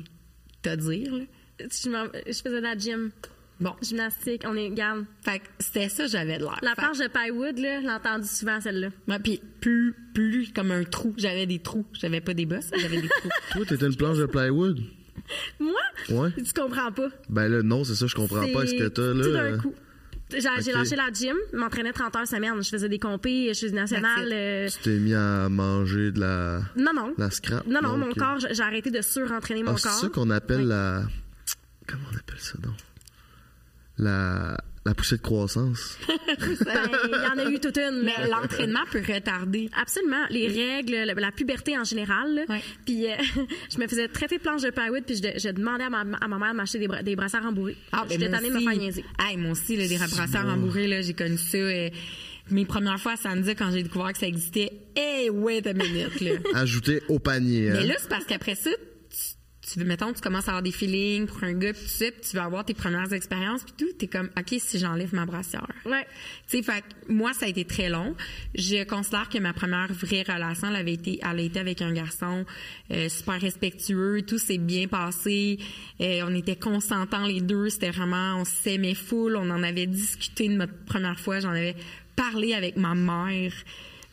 T'as 0.62 0.76
dire, 0.76 1.16
là 1.16 1.24
je, 1.60 2.41
faisais 2.43 2.58
de 2.58 2.63
la 2.63 2.78
gym. 2.78 3.12
Bon. 3.60 3.74
Gymnastique, 3.82 4.43
on 4.45 4.56
est 4.56 4.69
garde. 4.69 5.06
Fait 5.22 5.39
que 5.39 5.45
c'était 5.60 5.89
ça, 5.89 6.08
j'avais 6.08 6.38
de 6.38 6.43
l'air. 6.43 6.60
La 6.62 6.76
planche 6.76 6.98
de 7.00 7.08
plywood, 7.08 7.58
là, 7.58 7.82
j'ai 7.82 7.89
entendu 7.89 8.28
souvent 8.28 8.62
celle-là. 8.62 8.89
Ouais, 9.08 9.19
puis 9.19 9.41
plus, 9.60 9.93
plus 10.13 10.54
comme 10.54 10.72
un 10.72 10.86
trou. 10.86 11.13
J'avais 11.17 11.45
des 11.45 11.60
trous. 11.60 11.86
J'avais 11.93 12.22
pas 12.22 12.34
des 12.34 12.45
bosses, 12.45 12.72
j'avais 12.78 13.02
des 13.02 13.10
trous. 13.10 13.30
Toi, 13.52 13.65
t'étais 13.65 13.86
une 13.86 13.95
planche 13.95 14.17
de 14.17 14.28
plywood? 14.28 14.80
Moi? 15.60 15.74
Ouais. 16.10 16.30
Tu 16.38 16.54
comprends 16.54 16.91
pas. 16.91 17.10
Ben 17.30 17.50
là, 17.50 17.62
non, 17.62 17.84
c'est 17.84 17.95
ça, 17.95 18.08
je 18.08 18.15
comprends 18.15 18.48
pas 18.48 18.65
ce 18.65 18.76
que 18.76 18.88
t'as, 18.88 19.13
là. 19.13 19.24
Tout 19.24 19.34
d'un 19.34 19.58
coup. 19.58 19.76
J'ai 20.32 20.72
lâché 20.72 20.95
la 20.95 21.12
gym, 21.12 21.36
m'entraînais 21.54 21.91
30 21.91 22.15
heures 22.15 22.28
semaine. 22.28 22.54
Je 22.62 22.69
faisais 22.69 22.88
des 22.88 23.00
compés, 23.00 23.48
je 23.50 23.54
suis 23.54 23.72
nationale. 23.72 24.30
Euh... 24.32 24.69
Tu 24.69 24.78
t'es 24.84 24.98
mis 24.98 25.13
à 25.13 25.50
manger 25.50 26.12
de 26.12 26.19
la. 26.19 26.62
Non, 26.78 26.91
non. 26.95 27.13
La 27.17 27.32
scrap? 27.32 27.65
Non, 27.65 27.82
non, 27.82 27.98
mon 27.98 28.13
corps, 28.13 28.38
j'ai 28.39 28.63
arrêté 28.63 28.91
de 28.91 29.02
surentraîner 29.02 29.63
mon 29.63 29.72
ah, 29.72 29.80
corps. 29.82 29.91
C'est 29.91 30.02
ça 30.02 30.10
qu'on 30.10 30.30
appelle 30.30 30.67
la 30.67 31.04
comment 31.89 32.06
on 32.13 32.17
appelle 32.17 32.39
ça 32.39 32.58
donc? 32.60 32.75
La, 33.97 34.58
la 34.86 34.93
poussée 34.93 35.17
de 35.17 35.21
croissance. 35.21 35.97
Ben, 36.39 36.89
il 37.06 37.10
y 37.10 37.41
en 37.41 37.45
a 37.45 37.52
eu 37.52 37.60
toute 37.60 37.78
une. 37.78 38.04
Mais 38.04 38.28
l'entraînement 38.28 38.86
peut 38.91 39.02
retarder. 39.06 39.69
Absolument. 39.82 40.25
Les 40.30 40.47
règles, 40.47 40.95
la, 41.06 41.32
puberté 41.32 41.78
en 41.78 41.84
général. 41.84 42.45
Puis 42.86 43.08
euh, 43.08 43.15
je 43.73 43.80
me 43.80 43.88
faisais 43.88 44.08
traiter 44.08 44.38
de 44.38 44.41
planche 44.41 44.62
de 44.62 44.69
plywood, 44.69 45.04
puis 45.06 45.15
je, 45.15 45.49
demandais 45.49 45.86
à 45.86 45.89
ma, 45.89 46.02
à 46.02 46.28
ma 46.28 46.38
mère 46.38 46.52
de 46.52 46.58
m'acheter 46.58 46.80
des, 46.80 47.04
des 47.04 47.15
brassards 47.15 47.43
rembourrés. 47.43 47.78
Ah, 47.91 48.06
ben 48.08 48.19
J'étais 48.19 48.32
tannée 48.32 48.49
de 48.49 48.56
me 48.56 48.62
faire 48.62 48.78
niaiser. 48.78 49.04
Hey, 49.19 49.38
moi 49.38 49.52
aussi, 49.52 49.75
là, 49.75 49.88
des 49.88 49.97
brassards 49.97 50.45
rembourrés, 50.45 51.02
j'ai 51.04 51.13
connu 51.13 51.38
ça. 51.38 51.58
Euh, 51.58 51.89
mes 52.52 52.65
premières 52.65 52.99
fois 52.99 53.13
à 53.13 53.17
Sandy, 53.17 53.56
quand 53.56 53.71
j'ai 53.71 53.84
découvert 53.84 54.13
que 54.13 54.19
ça 54.19 54.28
existait, 54.28 54.71
hey, 54.95 55.30
wait 55.30 55.67
a 55.67 55.73
minute, 55.73 56.21
là. 56.21 56.32
Ajouter 56.56 57.02
au 57.10 57.19
panier. 57.19 57.69
Mais 57.71 57.80
hein. 57.80 57.86
là, 57.86 57.95
c'est 57.97 58.10
parce 58.10 58.25
qu'après 58.25 58.56
ça, 58.56 58.71
tu 59.72 59.80
veux, 59.80 59.86
mettons, 59.86 60.14
tu 60.14 60.22
commences 60.22 60.48
à 60.48 60.52
avoir 60.52 60.64
des 60.64 60.72
feelings 60.72 61.28
pour 61.28 61.44
un 61.44 61.54
gars, 61.54 61.74
puis 61.74 61.84
tu 61.84 61.90
sais, 61.90 62.12
tu 62.12 62.36
veux 62.36 62.42
avoir 62.42 62.66
tes 62.66 62.74
premières 62.74 63.12
expériences, 63.14 63.64
puis 63.64 63.74
tout, 63.78 63.94
t'es 63.98 64.08
comme, 64.08 64.30
OK, 64.38 64.56
si 64.58 64.80
j'enlève 64.80 65.14
ma 65.14 65.26
brassière. 65.26 65.68
Ouais. 65.86 66.06
Tu 66.50 66.58
sais, 66.58 66.64
fait 66.64 66.84
moi, 67.08 67.34
ça 67.34 67.46
a 67.46 67.50
été 67.50 67.66
très 67.66 67.90
long. 67.90 68.16
Je 68.56 68.84
considère 68.84 69.30
que 69.30 69.38
ma 69.38 69.54
première 69.54 69.92
vraie 69.92 70.24
relation, 70.24 70.70
elle 70.70 70.76
avait 70.76 70.94
été, 70.94 71.20
elle 71.22 71.40
a 71.40 71.42
été 71.42 71.60
avec 71.60 71.82
un 71.82 71.94
garçon 71.94 72.46
euh, 72.92 73.10
super 73.10 73.40
respectueux, 73.40 74.24
tout 74.24 74.38
s'est 74.40 74.58
bien 74.58 74.88
passé, 74.88 75.60
euh, 76.02 76.22
on 76.26 76.34
était 76.34 76.56
consentants 76.56 77.26
les 77.26 77.42
deux, 77.42 77.70
c'était 77.70 77.92
vraiment, 77.92 78.38
on 78.38 78.46
s'aimait 78.46 78.96
full, 78.96 79.36
on 79.36 79.50
en 79.50 79.64
avait 79.64 79.88
discuté 79.88 80.48
de 80.48 80.54
notre 80.54 80.86
première 80.86 81.20
fois, 81.20 81.40
j'en 81.40 81.52
avais 81.52 81.76
parlé 82.16 82.54
avec 82.54 82.76
ma 82.76 82.96
mère. 82.96 83.54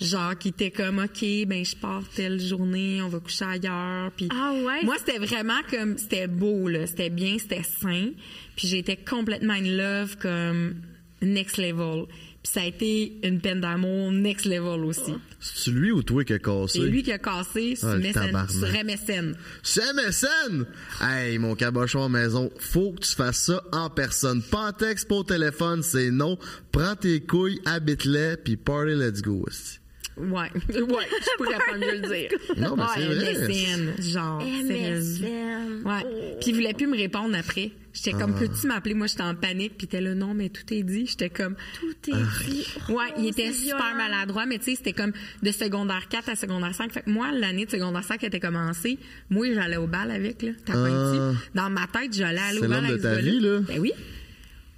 Genre 0.01 0.37
qui 0.37 0.49
était 0.49 0.71
comme 0.71 0.99
OK, 0.99 1.25
ben 1.47 1.65
je 1.65 1.77
pars 1.77 2.03
telle 2.15 2.41
journée, 2.41 3.01
on 3.03 3.09
va 3.09 3.21
coucher 3.21 3.45
ailleurs. 3.45 4.11
Puis 4.17 4.29
ah 4.31 4.53
ouais? 4.53 4.85
moi 4.85 4.97
c'était 4.99 5.19
vraiment 5.19 5.61
comme 5.71 5.97
c'était 5.99 6.27
beau 6.27 6.69
là, 6.69 6.87
c'était 6.87 7.11
bien, 7.11 7.37
c'était 7.39 7.63
sain. 7.63 8.11
Puis 8.57 8.69
j'étais 8.69 8.97
complètement 8.97 9.55
in 9.55 9.77
love 9.77 10.17
comme 10.19 10.75
next 11.23 11.57
level. 11.57 12.07
Puis 12.43 12.53
ça 12.53 12.61
a 12.61 12.67
été 12.67 13.19
une 13.25 13.41
peine 13.41 13.61
d'amour 13.61 14.13
next 14.13 14.45
level 14.45 14.85
aussi. 14.85 15.15
C'est 15.41 15.71
lui 15.71 15.91
ou 15.91 16.03
toi 16.03 16.25
qui 16.25 16.35
a 16.35 16.39
cassé? 16.39 16.79
C'est 16.79 16.87
lui 16.87 17.03
qui 17.03 17.11
a 17.11 17.19
cassé 17.19 17.75
sur 17.75 17.89
ah, 17.89 17.99
MSN. 17.99 19.35
Sur 19.63 19.83
MSN? 19.95 20.65
Hey, 21.01 21.39
mon 21.39 21.57
cabochon 21.57 22.05
à 22.05 22.09
maison, 22.09 22.51
faut 22.59 22.93
que 22.93 23.01
tu 23.01 23.15
fasses 23.15 23.47
ça 23.47 23.63
en 23.73 23.91
personne. 23.91 24.43
Pas 24.43 24.69
en 24.69 24.73
texte, 24.73 25.09
pas 25.09 25.17
au 25.17 25.25
téléphone, 25.25 25.83
c'est 25.83 26.11
non. 26.11 26.39
Prends 26.71 26.95
tes 26.95 27.21
couilles, 27.21 27.61
habite-les, 27.65 28.37
puis 28.37 28.57
party, 28.57 28.95
let's 28.95 29.23
go 29.23 29.45
aussi. 29.47 29.81
Ouais, 30.17 30.51
ouais, 30.69 31.07
je 31.11 31.37
pourrais 31.37 31.59
pas 31.59 31.77
mieux 31.77 32.01
le 32.01 32.09
dire. 32.09 32.31
Non, 32.57 32.75
mais 32.75 32.85
c'est 32.95 33.05
vrai. 33.05 33.35
MSN, 33.35 34.03
genre. 34.03 34.43
MSN. 34.43 35.83
Ouais. 35.85 36.03
Oh. 36.05 36.37
Puis 36.41 36.51
il 36.51 36.55
voulait 36.55 36.73
plus 36.73 36.87
me 36.87 36.97
répondre 36.97 37.37
après. 37.37 37.73
J'étais 37.93 38.13
comme, 38.13 38.35
ah. 38.37 38.39
peux-tu 38.39 38.67
m'appeler? 38.67 38.95
Moi, 38.95 39.07
j'étais 39.07 39.23
en 39.23 39.35
panique. 39.35 39.75
Puis 39.77 39.87
t'es 39.87 40.01
là, 40.01 40.15
non, 40.15 40.33
mais 40.35 40.49
tout 40.49 40.73
est 40.73 40.83
dit. 40.83 41.07
J'étais 41.07 41.31
comme... 41.31 41.57
Tout 41.81 42.11
est 42.11 42.15
ah. 42.15 42.45
dit. 42.45 42.67
ouais, 42.89 43.13
il 43.19 43.27
était 43.27 43.53
super 43.53 43.95
maladroit. 43.95 44.47
Mais 44.47 44.59
tu 44.59 44.65
sais, 44.65 44.75
c'était 44.77 44.93
comme 44.93 45.13
de 45.43 45.51
secondaire 45.51 46.09
4 46.09 46.31
à 46.31 46.37
secondaire 46.37 46.75
5. 46.75 46.93
Fait 46.93 47.03
que 47.03 47.11
moi, 47.11 47.31
l'année 47.33 47.67
de 47.67 47.71
secondaire 47.71 48.05
5 48.05 48.25
était 48.25 48.41
commencée. 48.41 48.99
Moi, 49.29 49.53
j'allais 49.53 49.77
au 49.77 49.87
bal 49.87 50.11
avec, 50.11 50.43
là. 50.43 50.53
T'as 50.65 50.75
pas 50.75 51.13
dit? 51.13 51.39
Dans 51.55 51.71
ma 51.71 51.87
tête, 51.87 52.15
j'allais 52.15 52.41
aller 52.41 52.59
au 52.59 52.69
bal 52.69 52.85
avec 52.85 52.99
de 52.99 53.03
ta 53.03 53.17
vie, 53.17 53.41
là. 53.41 53.61
Ben 53.61 53.81
oui. 53.81 53.93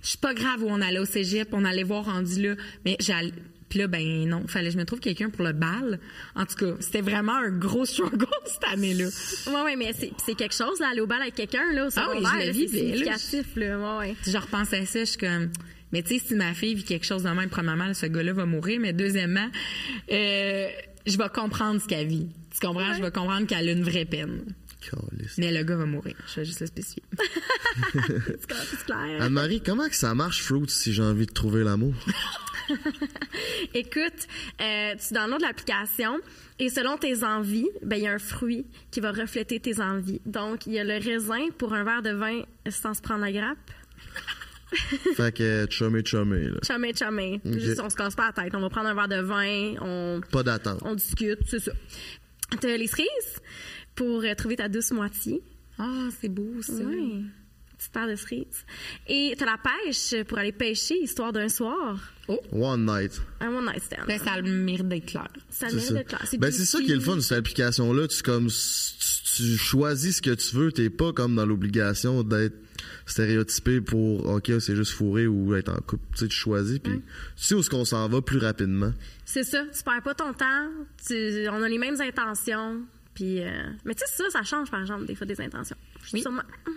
Je 0.03 0.09
suis 0.11 0.19
pas 0.19 0.35
grave 0.35 0.63
où 0.63 0.69
on 0.69 0.81
allait 0.81 1.01
au 1.01 1.05
cégep, 1.05 1.49
on 1.53 1.65
allait 1.65 1.83
voir 1.83 2.05
rendu 2.05 2.41
là. 2.43 2.55
Mais 2.85 2.97
j'allais 3.01 3.33
puis 3.69 3.79
là, 3.79 3.87
ben 3.87 4.29
non, 4.29 4.47
fallait 4.47 4.69
que 4.69 4.75
je 4.75 4.79
me 4.79 4.85
trouve 4.85 5.01
quelqu'un 5.01 5.31
pour 5.31 5.45
le 5.45 5.53
bal. 5.53 5.99
En 6.35 6.47
tout 6.47 6.55
cas, 6.55 6.77
c'était 6.81 7.01
vraiment 7.01 7.37
un 7.37 7.51
gros 7.51 7.85
struggle 7.87 8.27
cette 8.47 8.65
année-là. 8.73 9.07
Ouais, 9.47 9.63
ouais, 9.63 9.77
mais 9.77 9.93
c'est 9.93 10.35
quelque 10.35 10.55
chose, 10.55 10.81
là, 10.81 10.89
aller 10.93 11.01
au 11.01 11.07
bal 11.07 11.21
avec 11.21 11.35
quelqu'un, 11.35 11.73
là, 11.73 11.87
au 11.87 11.91
ah 11.97 12.09
oui, 12.11 12.25
je 12.25 12.53
c'est 12.53 12.69
significatif, 12.69 13.57
là. 13.57 13.79
Ouais, 13.79 14.09
ouais. 14.09 14.17
Si 14.23 14.31
je 14.31 14.39
repense 14.39 14.73
à 14.73 14.85
ça, 14.87 15.01
je 15.01 15.05
suis 15.05 15.19
comme... 15.19 15.51
Mais 15.93 16.03
tu 16.03 16.19
sais, 16.19 16.25
si 16.27 16.35
ma 16.35 16.53
fille 16.53 16.75
vit 16.75 16.85
quelque 16.85 17.07
chose 17.07 17.23
de 17.23 17.31
même, 17.31 17.49
premièrement, 17.49 17.95
ce 17.95 18.05
gars-là 18.07 18.35
va 18.35 18.45
mourir, 18.45 18.79
mais 18.79 18.93
deuxièmement, 18.93 19.49
euh, 20.13 20.69
je 21.07 21.17
vais 21.17 21.29
comprendre 21.33 21.81
ce 21.81 21.87
qu'elle 21.87 22.07
vit. 22.07 22.29
Tu 22.51 22.67
comprends? 22.67 22.93
Je 22.93 23.01
vais 23.01 23.11
comprendre 23.11 23.47
qu'elle 23.47 23.69
a 23.69 23.73
une 23.73 23.85
vraie 23.85 24.05
peine. 24.05 24.45
Mais 25.39 25.53
le 25.53 25.63
gars 25.65 25.77
va 25.77 25.87
mourir. 25.87 26.15
Je 26.29 26.41
vais 26.41 26.47
juste 26.47 26.61
le 26.61 26.67
spécifier. 26.67 27.03
c'est 27.93 28.85
clair. 28.85 29.21
Anne-Marie, 29.23 29.61
comment 29.61 29.89
que 29.89 29.97
ça 29.97 30.15
marche, 30.15 30.43
Fruit, 30.43 30.69
si 30.69 30.93
j'ai 30.93 31.03
envie 31.03 31.27
de 31.27 31.33
trouver 31.33 31.65
l'amour? 31.65 31.95
Écoute, 33.75 34.27
euh, 34.61 34.95
tu 34.97 35.15
downloads 35.15 35.39
l'application 35.39 36.19
et 36.59 36.69
selon 36.69 36.97
tes 36.97 37.25
envies, 37.25 37.69
ben 37.83 37.97
il 37.97 38.03
y 38.03 38.07
a 38.07 38.13
un 38.13 38.19
fruit 38.19 38.67
qui 38.91 39.01
va 39.01 39.13
refléter 39.13 39.61
tes 39.61 39.81
envies. 39.81 40.21
Donc, 40.27 40.67
il 40.67 40.73
y 40.73 40.79
a 40.79 40.85
le 40.85 40.99
raisin 41.03 41.49
pour 41.57 41.75
un 41.75 41.85
verre 41.85 42.03
de 42.03 42.11
vin 42.11 42.43
sans 42.69 42.95
se 42.95 43.01
prendre 43.01 43.21
la 43.21 43.33
grappe. 43.33 43.71
fait 45.17 45.35
que 45.35 45.67
chumé 45.71 46.05
chumé 46.05 46.45
là. 46.51 46.59
Chumé 46.63 46.93
chumé. 46.95 47.41
Juste 47.45 47.81
on 47.81 47.89
se 47.89 47.97
casse 47.97 48.15
pas 48.15 48.27
la 48.27 48.45
tête. 48.45 48.55
On 48.55 48.61
va 48.61 48.69
prendre 48.69 48.89
un 48.89 48.95
verre 48.95 49.09
de 49.09 49.23
vin, 49.23 49.75
on 49.81 50.21
pas 50.31 50.43
d'attente. 50.43 50.81
On 50.85 50.95
discute, 50.95 51.41
c'est 51.47 51.61
ça. 51.61 51.73
T'as 52.61 52.77
les 52.77 52.87
cerises 52.87 53.41
pour 53.95 54.23
euh, 54.23 54.35
trouver 54.35 54.57
ta 54.57 54.69
douce 54.69 54.91
moitié. 54.91 55.43
Ah, 55.79 56.09
c'est 56.21 56.29
beau 56.29 56.61
ça. 56.61 56.73
Oui. 56.85 57.25
Petite 57.79 57.93
paire 57.93 58.09
de 58.09 58.17
cerises. 58.17 58.65
Et 59.07 59.35
t'as 59.39 59.47
la 59.47 59.57
pêche 59.57 60.25
pour 60.25 60.39
aller 60.39 60.51
pêcher 60.51 60.97
histoire 61.01 61.33
d'un 61.33 61.49
soir. 61.49 61.97
Oh. 62.27 62.41
One 62.51 62.85
night. 62.85 63.21
Un 63.41 63.55
one 63.55 63.67
night 63.67 63.83
stand. 63.83 64.07
Ben, 64.09 64.19
ça 64.19 64.33
a 64.33 64.41
le 64.41 64.51
mérite 64.51 64.89
d'être 64.89 65.07
clair. 65.07 65.29
Ça 65.49 65.67
a 65.67 65.71
le 65.71 65.77
mérite 65.77 65.93
d'être 65.93 66.09
clair. 66.09 66.23
C'est 66.27 66.39
ben, 66.39 66.51
c'est 66.51 66.65
ça 66.65 66.81
qui 66.81 66.91
est 66.91 66.97
le 66.97 67.01
fun 67.01 67.15
de 67.15 67.21
cette 67.21 67.39
application-là. 67.39 68.09
Tu, 68.09 68.23
comme, 68.23 68.49
tu, 68.49 69.57
choisis 69.57 70.17
ce 70.17 70.23
que 70.23 70.35
tu 70.35 70.57
veux. 70.57 70.73
T'es 70.73 70.91
pas 70.91 71.13
comme 71.13 71.37
dans 71.37 71.47
l'obligation 71.47 72.25
d'être 72.25 72.57
stéréotypé 73.07 73.81
pour 73.81 74.27
OK, 74.27 74.51
c'est 74.59 74.77
juste 74.77 74.93
fourré 74.93 75.29
ou 75.29 75.55
être 75.55 75.71
en 75.71 75.81
couple. 75.81 76.03
Tu 76.15 76.19
sais, 76.19 76.29
tu 76.29 76.37
choisis. 76.37 76.81
Puis 76.81 76.95
tu 76.95 77.03
sais 77.37 77.55
où 77.55 77.61
est-ce 77.61 77.71
qu'on 77.71 77.85
s'en 77.85 78.09
va 78.09 78.21
plus 78.21 78.39
rapidement. 78.39 78.93
C'est 79.25 79.45
ça. 79.45 79.63
Tu 79.73 79.83
perds 79.85 80.03
pas 80.03 80.15
ton 80.15 80.33
temps. 80.33 80.69
on 81.11 81.63
a 81.63 81.69
les 81.69 81.79
mêmes 81.79 82.01
intentions. 82.01 82.83
Puis, 83.19 83.43
euh, 83.43 83.51
mais 83.85 83.97
tu 83.97 84.05
sais, 84.07 84.23
ça, 84.23 84.31
ça 84.31 84.43
change, 84.45 84.71
par 84.71 84.81
exemple, 84.81 85.05
des 85.05 85.17
fois, 85.17 85.27
des 85.27 85.41
intentions. 85.41 85.77
Oui. 86.13 86.23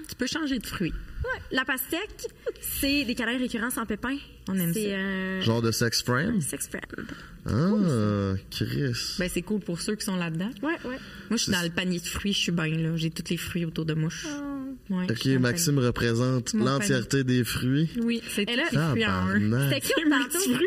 Tu 0.10 0.16
peux 0.16 0.26
changer 0.26 0.58
de 0.58 0.66
fruit. 0.66 0.92
Ouais. 0.92 1.42
La 1.52 1.66
pastèque, 1.66 2.32
c'est 2.60 3.06
des 3.06 3.14
câlins 3.14 3.38
récurrents 3.38 3.70
sans 3.70 3.86
pépins. 3.86 4.18
On 4.48 4.58
aime 4.58 4.74
ça. 4.74 5.42
Genre 5.42 5.62
de 5.62 5.72
sex 5.72 6.02
friend? 6.02 6.42
sex 6.42 6.68
friend. 6.68 7.12
Ah, 7.46 8.34
Chris. 8.50 9.18
Ben, 9.20 9.30
c'est 9.32 9.44
cool 9.44 9.60
pour 9.60 9.80
ceux 9.82 9.94
qui 9.94 10.04
sont 10.04 10.16
là-dedans. 10.16 10.50
Ouais, 10.64 10.80
ouais. 10.84 10.98
Moi, 11.30 11.38
je 11.38 11.44
suis 11.44 11.52
dans 11.52 11.62
le 11.62 11.70
panier 11.70 12.00
de 12.00 12.08
fruits, 12.08 12.34
je 12.34 12.40
suis 12.40 12.52
bien, 12.52 12.76
là. 12.76 12.96
J'ai 12.96 13.12
tous 13.12 13.30
les 13.30 13.38
fruits 13.38 13.66
autour 13.66 13.86
de 13.86 13.94
moi. 13.94 14.10
Oh. 14.26 14.51
Ouais, 14.92 15.06
ok, 15.10 15.26
Maxime 15.40 15.80
représente 15.80 16.54
l'entièreté 16.54 17.24
des 17.24 17.46
fruits. 17.46 17.90
Oui, 18.04 18.22
c'est 18.28 18.46
tout 18.46 18.54
les 18.54 18.66
fruits 18.66 19.06
en 19.06 19.54
un. 19.54 19.70
C'est 19.70 19.80
cute 19.80 20.10
tantôt. 20.10 20.60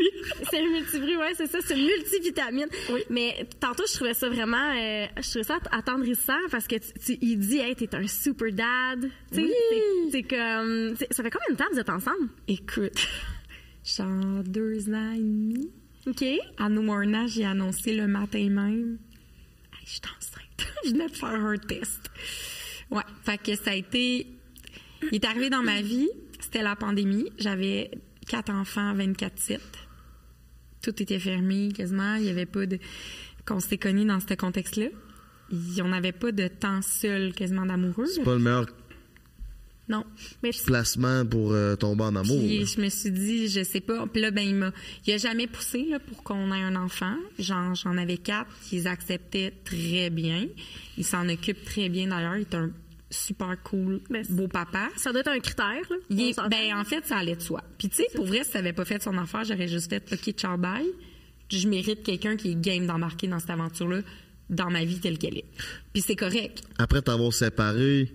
C'est 0.50 0.58
un 0.58 0.70
multifruit, 0.70 1.16
ouais, 1.18 1.32
c'est 1.37 1.46
ça, 1.46 1.58
c'est 1.62 1.78
une 1.78 1.84
multivitamine. 1.84 2.68
Oui. 2.90 3.02
Mais 3.10 3.46
tantôt, 3.60 3.84
je 3.87 3.92
trouvais 3.92 4.14
ça 4.14 4.30
vraiment, 4.30 4.72
euh, 4.72 5.06
je 5.20 5.28
trouvais 5.28 5.44
ça 5.44 5.58
attendrissant 5.70 6.38
parce 6.50 6.66
que 6.66 6.76
tu, 6.76 7.18
il 7.20 7.38
dit, 7.38 7.58
hey, 7.58 7.76
t'es 7.76 7.94
un 7.94 8.06
super 8.06 8.50
dad. 8.50 9.10
Oui. 9.32 9.52
C'est 10.10 10.22
comme, 10.22 10.94
ça 10.96 11.22
fait 11.22 11.30
combien 11.30 11.50
de 11.50 11.56
temps 11.56 11.66
que 11.66 11.74
vous 11.74 11.80
êtes 11.80 11.90
ensemble? 11.90 12.28
Écoute, 12.48 13.06
genre 13.84 14.42
deux 14.42 14.88
ans 14.88 15.12
et 15.12 15.18
demi. 15.18 15.70
OK. 16.06 16.24
À 16.56 16.70
nos 16.70 16.90
âge, 16.90 17.30
j'ai 17.30 17.44
annoncé 17.44 17.94
le 17.94 18.06
matin 18.06 18.48
même. 18.48 18.96
Hey, 19.74 19.84
je 19.84 19.90
suis 19.90 20.00
enceinte. 20.16 20.72
je 20.87 20.90
venais 20.92 21.08
de 21.08 21.14
faire 21.14 21.28
un 21.28 21.58
test. 21.58 22.10
Ouais, 22.90 23.03
fait 23.25 23.38
que 23.38 23.57
ça 23.57 23.70
a 23.70 23.75
été. 23.75 24.27
Il 25.12 25.14
est 25.14 25.25
arrivé 25.25 25.51
dans 25.51 25.62
ma 25.62 25.83
vie, 25.83 26.09
c'était 26.40 26.62
la 26.62 26.77
pandémie. 26.77 27.31
J'avais 27.38 27.90
quatre 28.29 28.51
enfants, 28.51 28.94
24-7. 28.94 29.59
Tout 30.83 31.03
était 31.03 31.18
fermé 31.18 31.70
quasiment. 31.73 32.16
Il 32.16 32.25
n'y 32.25 32.31
avait 32.31 32.47
pas 32.47 32.66
de. 32.66 32.79
Qu'on 33.47 33.61
s'est 33.61 33.79
connus 33.79 34.07
dans 34.07 34.20
ce 34.20 34.35
contexte-là. 34.35 34.87
On 35.83 35.88
n'avait 35.88 36.12
pas 36.12 36.33
de 36.33 36.49
temps 36.49 36.81
seul 36.81 37.35
quasiment 37.35 37.66
d'amoureux. 37.66 38.07
C'est 38.07 38.23
pas 38.23 38.35
le 38.35 38.38
meilleur 38.38 38.66
non. 39.88 40.05
Mais 40.42 40.51
placement 40.64 41.27
pour 41.27 41.53
euh, 41.53 41.77
tomber 41.77 42.05
en 42.05 42.16
amour. 42.16 42.38
Puis 42.38 42.66
je 42.66 42.81
me 42.81 42.88
suis 42.88 43.11
dit, 43.11 43.49
je 43.49 43.62
sais 43.62 43.81
pas. 43.81 44.07
Puis 44.07 44.23
là, 44.23 44.31
ben, 44.31 44.42
il 44.42 44.55
m'a, 44.55 44.73
il 45.07 45.12
a 45.12 45.18
jamais 45.18 45.47
poussé 45.47 45.87
là, 45.90 45.99
pour 45.99 46.23
qu'on 46.23 46.53
ait 46.53 46.62
un 46.62 46.77
enfant. 46.77 47.16
Genre, 47.38 47.75
j'en 47.75 47.97
avais 47.99 48.16
quatre. 48.16 48.51
Ils 48.73 48.88
acceptaient 48.88 49.53
très 49.64 50.11
bien. 50.11 50.47
Il 50.97 51.05
s'en 51.05 51.29
occupe 51.29 51.64
très 51.64 51.88
bien 51.88 52.09
d'ailleurs. 52.09 52.37
Il 52.37 52.42
est 52.42 52.55
un 52.55 52.70
super 53.11 53.62
cool, 53.62 54.01
ben, 54.11 54.25
beau 54.31 54.49
papa. 54.49 54.88
Ça 54.97 55.12
doit 55.12 55.20
être 55.20 55.29
un 55.29 55.38
critère, 55.38 55.83
là. 55.90 56.49
ben, 56.49 56.77
en 56.77 56.85
fait, 56.85 57.05
ça 57.05 57.18
allait 57.18 57.37
de 57.37 57.42
soi. 57.42 57.62
Puis, 57.79 57.88
tu 57.88 57.97
sais, 57.97 58.07
pour 58.14 58.25
vrai, 58.25 58.42
si 58.44 58.53
ça 58.53 58.61
avait 58.61 58.73
pas 58.73 58.85
fait 58.85 59.03
son 59.03 59.16
affaire, 59.18 59.44
j'aurais 59.44 59.68
juste 59.68 59.90
fait, 59.90 60.03
OK, 60.12 60.33
ciao, 60.33 60.57
bye. 60.57 60.87
Je 61.51 61.68
mérite 61.68 62.03
quelqu'un 62.03 62.37
qui 62.37 62.53
est 62.53 62.61
game 62.61 62.87
d'embarquer 62.87 63.29
dans 63.29 63.38
cette 63.38 63.51
aventure-là 63.51 64.01
dans 64.51 64.70
ma 64.70 64.85
vie 64.85 64.99
telle 64.99 65.18
qu'elle 65.18 65.38
est. 65.38 65.44
Puis 65.92 66.03
c'est 66.03 66.16
correct. 66.16 66.62
Après 66.79 67.03
t'avoir 67.03 67.33
séparé, 67.33 68.12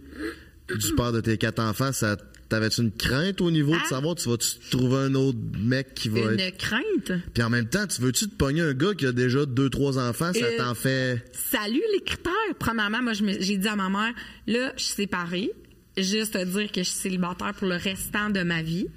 du 0.78 0.96
père 0.96 1.12
de 1.12 1.22
tes 1.22 1.38
quatre 1.38 1.60
enfants, 1.60 1.92
ça 1.92 2.18
T'avais-tu 2.50 2.82
une 2.82 2.92
crainte 2.92 3.42
au 3.42 3.52
niveau 3.52 3.74
de 3.74 3.82
ah. 3.86 3.90
savoir, 3.90 4.16
tu 4.16 4.28
vas-tu 4.28 4.48
trouver 4.72 4.98
un 4.98 5.14
autre 5.14 5.38
mec 5.60 5.94
qui 5.94 6.10
va 6.10 6.34
une 6.34 6.52
crainte? 6.58 7.12
Puis 7.32 7.44
en 7.44 7.50
même 7.52 7.70
temps, 7.70 7.86
tu 7.86 8.02
veux-tu 8.02 8.28
te 8.28 8.36
pogner 8.36 8.62
un 8.62 8.74
gars 8.74 8.96
qui 8.96 9.06
a 9.06 9.12
déjà 9.12 9.46
deux, 9.46 9.70
trois 9.70 10.00
enfants, 10.00 10.34
ça 10.34 10.46
euh, 10.46 10.58
t'en 10.58 10.74
fait... 10.74 11.24
Salut 11.32 11.84
les 11.94 12.02
critères! 12.02 12.34
Premièrement, 12.58 13.04
moi, 13.04 13.14
j'ai 13.14 13.58
dit 13.58 13.68
à 13.68 13.76
ma 13.76 13.90
mère, 13.90 14.14
là, 14.48 14.74
je 14.78 14.84
suis 14.84 14.96
séparée, 14.96 15.52
juste 15.96 16.34
te 16.34 16.44
dire 16.44 16.72
que 16.72 16.82
je 16.82 16.90
suis 16.90 16.98
célibataire 16.98 17.54
pour 17.54 17.68
le 17.68 17.76
restant 17.76 18.32
de 18.32 18.42
ma 18.42 18.64
vie. 18.64 18.88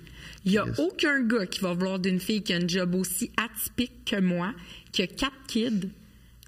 Il 0.47 0.53
y 0.53 0.59
a 0.59 0.65
aucun 0.79 1.21
gars 1.21 1.45
qui 1.45 1.61
va 1.61 1.75
vouloir 1.75 1.99
d'une 1.99 2.21
fille 2.21 2.43
qui 2.43 2.55
a 2.55 2.57
un 2.57 2.67
job 2.67 2.95
aussi 2.95 3.31
atypique 3.37 4.07
que 4.07 4.21
moi, 4.21 4.55
qui 4.93 5.03
a 5.03 5.07
quatre 5.07 5.37
kids, 5.47 5.91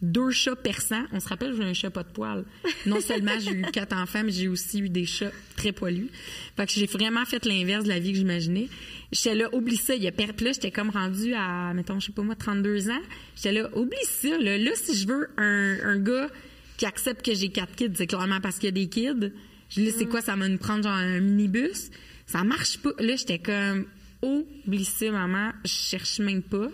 deux 0.04 0.30
chats 0.30 0.56
persans. 0.56 1.02
On 1.12 1.20
se 1.20 1.28
rappelle, 1.28 1.54
j'ai 1.56 1.64
un 1.64 1.72
chat 1.72 1.90
pas 1.90 2.02
de 2.02 2.08
poils. 2.08 2.44
Non 2.86 3.00
seulement 3.00 3.38
j'ai 3.38 3.52
eu 3.52 3.62
quatre 3.72 3.96
enfants, 3.96 4.22
mais 4.24 4.32
j'ai 4.32 4.48
aussi 4.48 4.80
eu 4.80 4.88
des 4.88 5.06
chats 5.06 5.32
très 5.56 5.72
poilus. 5.72 6.08
Fait 6.56 6.66
que 6.66 6.72
j'ai 6.72 6.86
vraiment 6.86 7.24
fait 7.24 7.44
l'inverse 7.44 7.84
de 7.84 7.88
la 7.88 7.98
vie 7.98 8.12
que 8.12 8.18
j'imaginais. 8.18 8.68
J'étais 9.12 9.34
là, 9.34 9.48
oublie 9.54 9.76
ça. 9.76 9.94
Il 9.94 10.02
y 10.02 10.08
a 10.08 10.12
Puis 10.12 10.26
là, 10.26 10.52
j'étais 10.52 10.70
comme 10.70 10.90
rendue 10.90 11.34
à, 11.34 11.72
mettons, 11.74 12.00
je 12.00 12.06
sais 12.06 12.12
pas 12.12 12.22
moi, 12.22 12.34
32 12.34 12.90
ans. 12.90 13.02
J'étais 13.36 13.52
là, 13.52 13.68
oublie 13.76 13.96
ça. 14.04 14.36
Là, 14.38 14.58
là 14.58 14.70
si 14.74 14.96
je 14.96 15.06
veux 15.06 15.28
un, 15.36 15.78
un 15.84 15.98
gars 15.98 16.28
qui 16.76 16.86
accepte 16.86 17.24
que 17.24 17.34
j'ai 17.34 17.48
quatre 17.48 17.74
kids, 17.74 17.92
c'est 17.94 18.06
clairement 18.06 18.40
parce 18.40 18.56
qu'il 18.56 18.66
y 18.66 18.68
a 18.68 18.72
des 18.72 18.88
kids. 18.88 19.32
Je 19.70 19.80
dis, 19.80 19.90
c'est 19.90 20.06
quoi, 20.06 20.20
ça 20.20 20.36
va 20.36 20.48
me 20.48 20.58
prendre 20.58 20.84
genre 20.84 20.92
un 20.92 21.20
minibus? 21.20 21.90
Ça 22.26 22.44
marche 22.44 22.78
pas. 22.78 22.90
Là, 22.98 23.16
j'étais 23.16 23.38
comme, 23.38 23.86
oublie 24.22 24.84
ça, 24.84 25.10
maman. 25.10 25.52
Je 25.64 25.70
cherche 25.70 26.18
même 26.20 26.42
pas. 26.42 26.68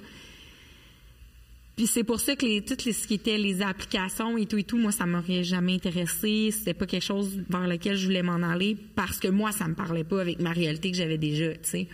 Puis 1.81 1.87
c'est 1.87 2.05
pour 2.05 2.21
ça 2.21 2.37
que 2.37 2.45
les, 2.45 2.63
toutes 2.63 2.85
les, 2.85 2.93
ce 2.93 3.07
qui 3.07 3.15
était 3.15 3.39
les 3.39 3.63
applications 3.63 4.37
et 4.37 4.45
tout 4.45 4.59
et 4.59 4.65
tout, 4.65 4.77
moi, 4.77 4.93
ça 4.93 5.07
m'aurait 5.07 5.43
jamais 5.43 5.77
intéressé. 5.77 6.51
C'était 6.53 6.75
pas 6.75 6.85
quelque 6.85 7.03
chose 7.03 7.39
vers 7.49 7.67
lequel 7.67 7.97
je 7.97 8.05
voulais 8.05 8.23
m'en 8.23 8.47
aller 8.47 8.77
parce 8.95 9.19
que 9.19 9.29
moi, 9.29 9.51
ça 9.51 9.67
me 9.67 9.75
parlait 9.75 10.05
pas 10.05 10.21
avec 10.21 10.41
ma 10.41 10.51
réalité 10.51 10.91
que 10.91 10.99
j'avais 10.99 11.17
déjà, 11.17 11.55
tu 11.55 11.59
sais. 11.63 11.89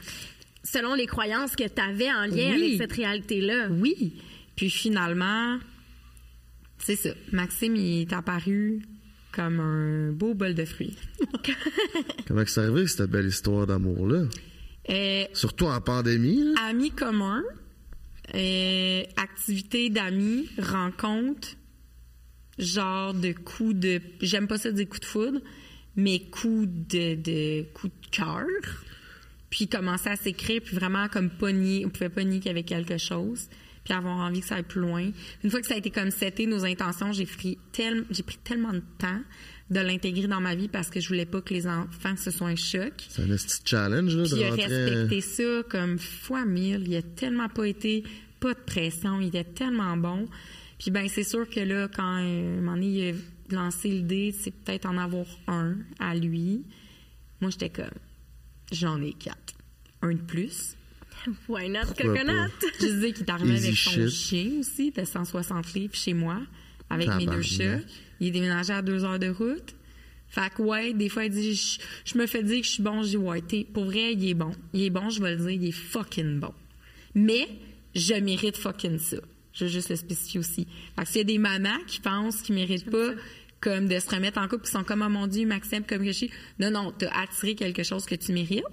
Selon 0.65 0.95
les 0.95 1.07
croyances 1.07 1.55
que 1.55 1.63
tu 1.63 1.81
avais 1.81 2.11
en 2.11 2.25
lien 2.27 2.57
avec 2.57 2.79
cette 2.79 2.95
réalité-là. 2.95 3.69
Oui. 3.71 4.15
Puis 4.57 4.71
finalement, 4.71 5.57
c'est 6.79 6.97
ça. 6.97 7.11
Maxime, 7.31 7.77
il 7.77 8.01
est 8.01 8.13
apparu 8.13 8.83
comme 9.31 9.61
un 9.61 10.11
beau 10.11 10.35
bol 10.35 10.57
de 10.57 10.65
fruits. 10.65 10.97
Comment 12.27 12.43
c'est 12.45 12.61
arrivé, 12.61 12.89
cette 12.89 13.09
belle 13.09 13.29
histoire 13.29 13.69
d'amour-là? 13.69 14.25
Euh, 14.91 15.25
Surtout 15.33 15.67
en 15.67 15.81
pandémie. 15.81 16.57
Amis 16.69 16.91
communs, 16.91 17.45
euh, 18.37 19.03
activités 19.17 19.91
d'amis, 19.91 20.49
rencontres, 20.59 21.57
genre 22.59 23.15
de 23.15 23.33
coups 23.33 23.75
de. 23.75 24.01
J'aime 24.21 24.47
pas 24.47 24.59
ça 24.59 24.71
dire 24.71 24.89
coups 24.89 25.01
de 25.01 25.07
foudre, 25.07 25.41
mais 25.97 26.21
coups 26.21 26.69
de, 26.69 27.15
de 27.15 27.63
coups 27.73 27.93
de 28.03 28.17
cœur. 28.17 28.47
Puis 29.51 29.69
commencer 29.69 30.11
à 30.11 30.17
s'écrire, 30.17 30.61
puis 30.63 30.75
vraiment 30.75 31.09
comme 31.09 31.31
pogner, 31.31 31.87
on 31.87 31.91
pouvait 31.91 32.09
pogner 32.09 32.39
qu'il 32.39 32.47
y 32.47 32.51
avait 32.51 32.65
quelque 32.65 32.99
chose 32.99 33.49
puis 33.87 33.95
avoir 33.95 34.17
envie 34.19 34.41
que 34.41 34.47
ça 34.47 34.57
aille 34.57 34.65
plus 34.65 34.81
loin. 34.81 35.11
Une 35.45 35.51
fois 35.51 35.61
que 35.61 35.67
ça 35.67 35.75
a 35.75 35.77
été 35.77 35.91
comme 35.91 36.11
c'était 36.11 36.47
nos 36.47 36.65
intentions, 36.65 37.13
j'ai 37.13 37.25
pris, 37.25 37.57
j'ai 38.11 38.23
pris 38.25 38.39
tellement 38.43 38.73
de 38.73 38.83
temps 38.99 39.21
de 39.71 39.81
l'intégrer 39.81 40.27
dans 40.27 40.41
ma 40.41 40.55
vie 40.55 40.69
parce 40.69 40.91
que 40.91 41.01
je 41.01 41.09
voulais 41.09 41.27
pas 41.27 41.41
que 41.41 41.55
les 41.55 41.67
enfants 41.67 42.17
se 42.17 42.31
soient 42.31 42.49
un 42.49 42.57
choc. 42.57 42.93
C'est 43.09 43.23
un 43.23 43.29
petit 43.29 43.61
challenge, 43.65 44.15
là, 44.15 44.25
Puis 44.25 44.41
de 44.41 44.63
respecter 44.63 45.21
ça 45.21 45.63
comme 45.69 45.99
fois 45.99 46.45
mille. 46.45 46.85
Il 46.87 46.97
a 46.97 47.03
tellement 47.03 47.49
pas 47.49 47.67
été, 47.67 48.05
pas 48.41 48.55
de 48.55 48.61
pression, 48.61 49.21
il 49.21 49.29
était 49.29 49.45
tellement 49.45 49.97
bon. 49.97 50.29
Puis 50.79 50.91
ben 50.91 51.09
c'est 51.09 51.25
sûr 51.25 51.49
que 51.49 51.61
là, 51.61 51.89
quand 51.89 52.19
euh, 52.19 52.59
un 52.59 52.61
moment 52.61 52.75
donné, 52.75 52.87
il 53.51 53.55
a 53.57 53.63
lancé 53.63 53.89
l'idée, 53.89 54.35
c'est 54.39 54.51
peut-être 54.51 54.87
en 54.87 54.99
avoir 54.99 55.27
un 55.47 55.77
à 55.99 56.15
lui. 56.15 56.65
Moi, 57.41 57.51
j'étais 57.51 57.71
comme, 57.71 57.87
j'en 58.73 59.01
ai 59.01 59.13
quatre. 59.13 59.55
Un 60.03 60.13
de 60.13 60.21
plus. 60.21 60.77
Why 61.49 61.69
not 61.69 61.95
coconut? 61.97 62.51
Je 62.81 62.87
disais 62.87 63.13
qu'il 63.13 63.31
arrivé 63.31 63.57
avec 63.57 63.77
son 63.77 64.09
chien 64.09 64.61
aussi, 64.61 64.91
de 64.91 65.05
160 65.05 65.75
livres 65.75 65.95
chez 65.95 66.15
moi, 66.15 66.41
avec 66.91 67.09
mes 67.09 67.27
deux 67.27 67.43
chats. 67.43 67.81
Il 68.21 68.29
est 68.29 68.31
déménagé 68.31 68.73
à 68.73 68.83
deux 68.83 69.05
heures 69.05 69.19
de 69.19 69.29
route. 69.29 69.75
Fait 70.29 70.53
que, 70.53 70.63
ouais, 70.63 70.93
des 70.93 71.09
fois, 71.09 71.25
il 71.25 71.31
dit, 71.31 71.55
je, 72.05 72.19
me 72.19 72.27
fais 72.27 72.43
dire 72.43 72.61
que 72.61 72.67
je 72.67 72.73
suis 72.73 72.83
bon, 72.83 73.01
dis, 73.03 73.17
ouais, 73.17 73.43
pour 73.73 73.85
vrai, 73.85 74.13
il 74.13 74.29
est 74.29 74.35
bon. 74.35 74.53
Il 74.73 74.83
est 74.83 74.91
bon, 74.91 75.09
je 75.09 75.23
vais 75.23 75.35
le 75.35 75.39
dire, 75.39 75.51
il 75.51 75.65
est 75.67 75.73
fucking 75.73 76.41
bon. 76.41 76.53
Mais, 77.15 77.49
je 77.97 78.15
mérite 78.15 78.57
fucking 78.57 78.99
ça. 78.99 79.17
Je 79.53 79.65
veux 79.65 79.71
juste 79.71 79.89
le 79.89 79.97
spécifier 79.97 80.39
aussi. 80.41 80.67
Fait 80.97 81.05
que 81.05 81.09
s'il 81.09 81.17
y 81.19 81.21
a 81.21 81.25
des 81.25 81.39
mamans 81.39 81.79
qui 81.87 82.01
pensent 82.01 82.43
qu'ils 82.43 82.55
méritent 82.55 82.91
pas, 82.91 83.13
comme 83.61 83.89
de 83.89 83.99
se 83.99 84.15
remettre 84.15 84.39
en 84.39 84.49
couple, 84.49 84.67
qui 84.67 84.71
sont 84.71 84.85
comme, 84.85 85.03
oh 85.05 85.09
mon 85.09 85.27
Dieu, 85.27 85.47
Maxime, 85.47 85.83
comme 85.83 86.01
que 86.01 86.07
je 86.07 86.13
suis. 86.13 86.31
Non, 86.61 86.71
non, 86.71 86.93
t'as 86.97 87.11
attiré 87.23 87.55
quelque 87.55 87.83
chose 87.83 88.05
que 88.05 88.15
tu 88.15 88.33
mérites. 88.33 88.65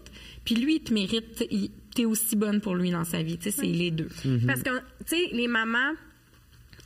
Puis 0.44 0.56
lui, 0.56 0.76
il 0.76 0.84
te 0.84 0.94
mérite, 0.94 1.48
t'es 1.96 2.06
aussi 2.06 2.36
bonne 2.36 2.60
pour 2.60 2.76
lui 2.76 2.92
dans 2.92 3.06
sa 3.06 3.24
vie. 3.24 3.38
Tu 3.38 3.50
sais, 3.50 3.62
c'est 3.62 3.66
les 3.66 3.92
deux. 3.92 4.10
Mhm. 4.26 4.46
Parce 4.46 4.62
que, 4.62 4.78
tu 5.06 5.16
sais, 5.16 5.30
les 5.32 5.48
mamans, 5.48 5.94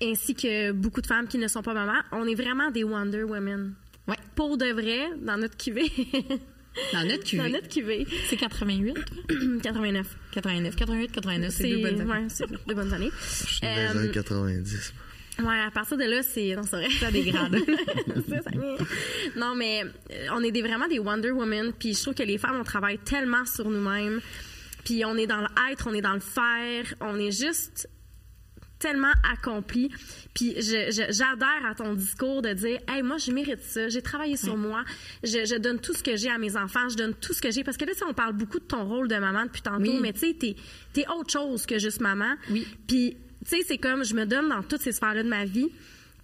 ainsi 0.02 0.36
que 0.36 0.72
beaucoup 0.72 1.02
de 1.02 1.08
femmes 1.08 1.28
qui 1.28 1.40
ne 1.40 1.48
sont 1.48 1.64
pas 1.64 1.74
mamans, 1.74 2.04
on 2.12 2.26
est 2.28 2.36
vraiment 2.36 2.70
des 2.70 2.84
Wonder 2.84 3.24
Women. 3.24 3.74
Ouais. 4.08 4.16
Pour 4.36 4.58
de 4.58 4.68
vrai, 4.68 5.10
dans 5.22 5.38
notre 5.38 5.58
cuvée. 5.58 5.92
Dans 6.94 7.06
notre 7.06 7.24
cuvée. 7.24 7.44
Dans 7.44 7.50
notre 7.50 7.70
cuvée. 7.70 8.08
C'est 8.30 8.38
88? 8.38 8.96
89. 9.62 10.08
89. 10.32 10.76
88, 10.76 11.12
89, 11.12 11.54
c'est 11.54 11.68
deux 11.70 11.82
bonnes 11.82 12.02
années. 12.02 12.12
Ouais, 12.12 12.28
c'est 12.30 12.46
deux 12.68 12.76
bonnes 12.76 12.94
années. 12.94 13.12
Je 13.20 13.54
suis 13.54 13.62
dans 13.62 13.94
les 13.94 14.00
années 14.00 14.12
90. 14.12 14.94
Ouais, 15.40 15.60
à 15.60 15.70
partir 15.70 15.98
de 15.98 16.04
là, 16.04 16.24
c'est 16.24 16.56
non, 16.56 16.64
c'est 16.64 16.78
vrai. 16.78 16.90
Ça 17.00 17.12
dégrade. 17.12 17.56
non, 19.36 19.56
mais 19.56 19.84
euh, 19.84 20.28
on 20.34 20.42
est 20.42 20.52
des, 20.52 20.64
vraiment 20.64 20.88
des 20.88 20.98
Wonder 20.98 21.32
Women. 21.32 21.74
Puis 21.78 21.94
je 21.94 22.02
trouve 22.02 22.16
que 22.16 22.24
les 22.24 22.40
femmes, 22.40 22.58
on 22.60 22.64
travaille 22.64 22.98
tellement 22.98 23.46
sur 23.46 23.70
nous-mêmes. 23.70 24.20
Puis 24.84 25.06
on 25.06 25.16
est 25.16 25.28
dans 25.28 25.42
l'être, 25.42 25.88
on 25.88 25.94
est 25.94 26.02
dans 26.02 26.14
le 26.14 26.22
faire. 26.22 26.86
On 27.02 27.20
est 27.20 27.32
juste 27.32 27.88
tellement 28.80 29.14
accompli. 29.34 29.90
Puis 30.34 30.56
j'adhère 30.58 31.66
à 31.66 31.76
ton 31.76 31.94
discours 31.94 32.42
de 32.42 32.54
dire 32.54 32.80
Hey, 32.88 33.02
moi, 33.02 33.18
je 33.18 33.32
mérite 33.32 33.62
ça. 33.62 33.90
J'ai 33.90 34.02
travaillé 34.02 34.38
sur 34.38 34.58
moi. 34.58 34.84
Je, 35.24 35.46
je, 35.46 35.58
donne 35.58 35.80
tout 35.80 35.94
ce 35.94 36.04
que 36.04 36.16
j'ai 36.16 36.30
à 36.30 36.38
mes 36.38 36.56
enfants. 36.56 36.90
Je 36.90 36.96
donne 36.96 37.14
tout 37.14 37.34
ce 37.34 37.42
que 37.42 37.52
j'ai. 37.52 37.64
Parce 37.64 37.78
que 37.78 37.86
là, 37.86 37.92
on 38.08 38.14
parle 38.14 38.34
beaucoup 38.34 38.60
de 38.60 38.66
ton 38.66 38.88
rôle 38.88 39.08
de 39.08 39.18
maman 39.18 39.46
depuis 39.46 39.62
tantôt, 39.62 40.00
mais 40.00 40.14
tu 40.14 40.20
sais, 40.20 40.34
t'es 40.34 40.56
es 41.02 41.08
autre 41.10 41.32
chose 41.32 41.66
que 41.66 41.80
juste 41.80 42.02
maman. 42.02 42.36
Oui. 42.50 42.68
Puis 42.88 43.18
tu 43.46 43.58
sais, 43.58 43.64
c'est 43.66 43.78
comme 43.78 44.04
je 44.04 44.16
me 44.16 44.26
donne 44.26 44.50
dans 44.50 44.64
toutes 44.64 44.82
ces 44.82 44.92
sphères-là 44.92 45.24
de 45.24 45.30
ma 45.30 45.46
vie 45.46 45.70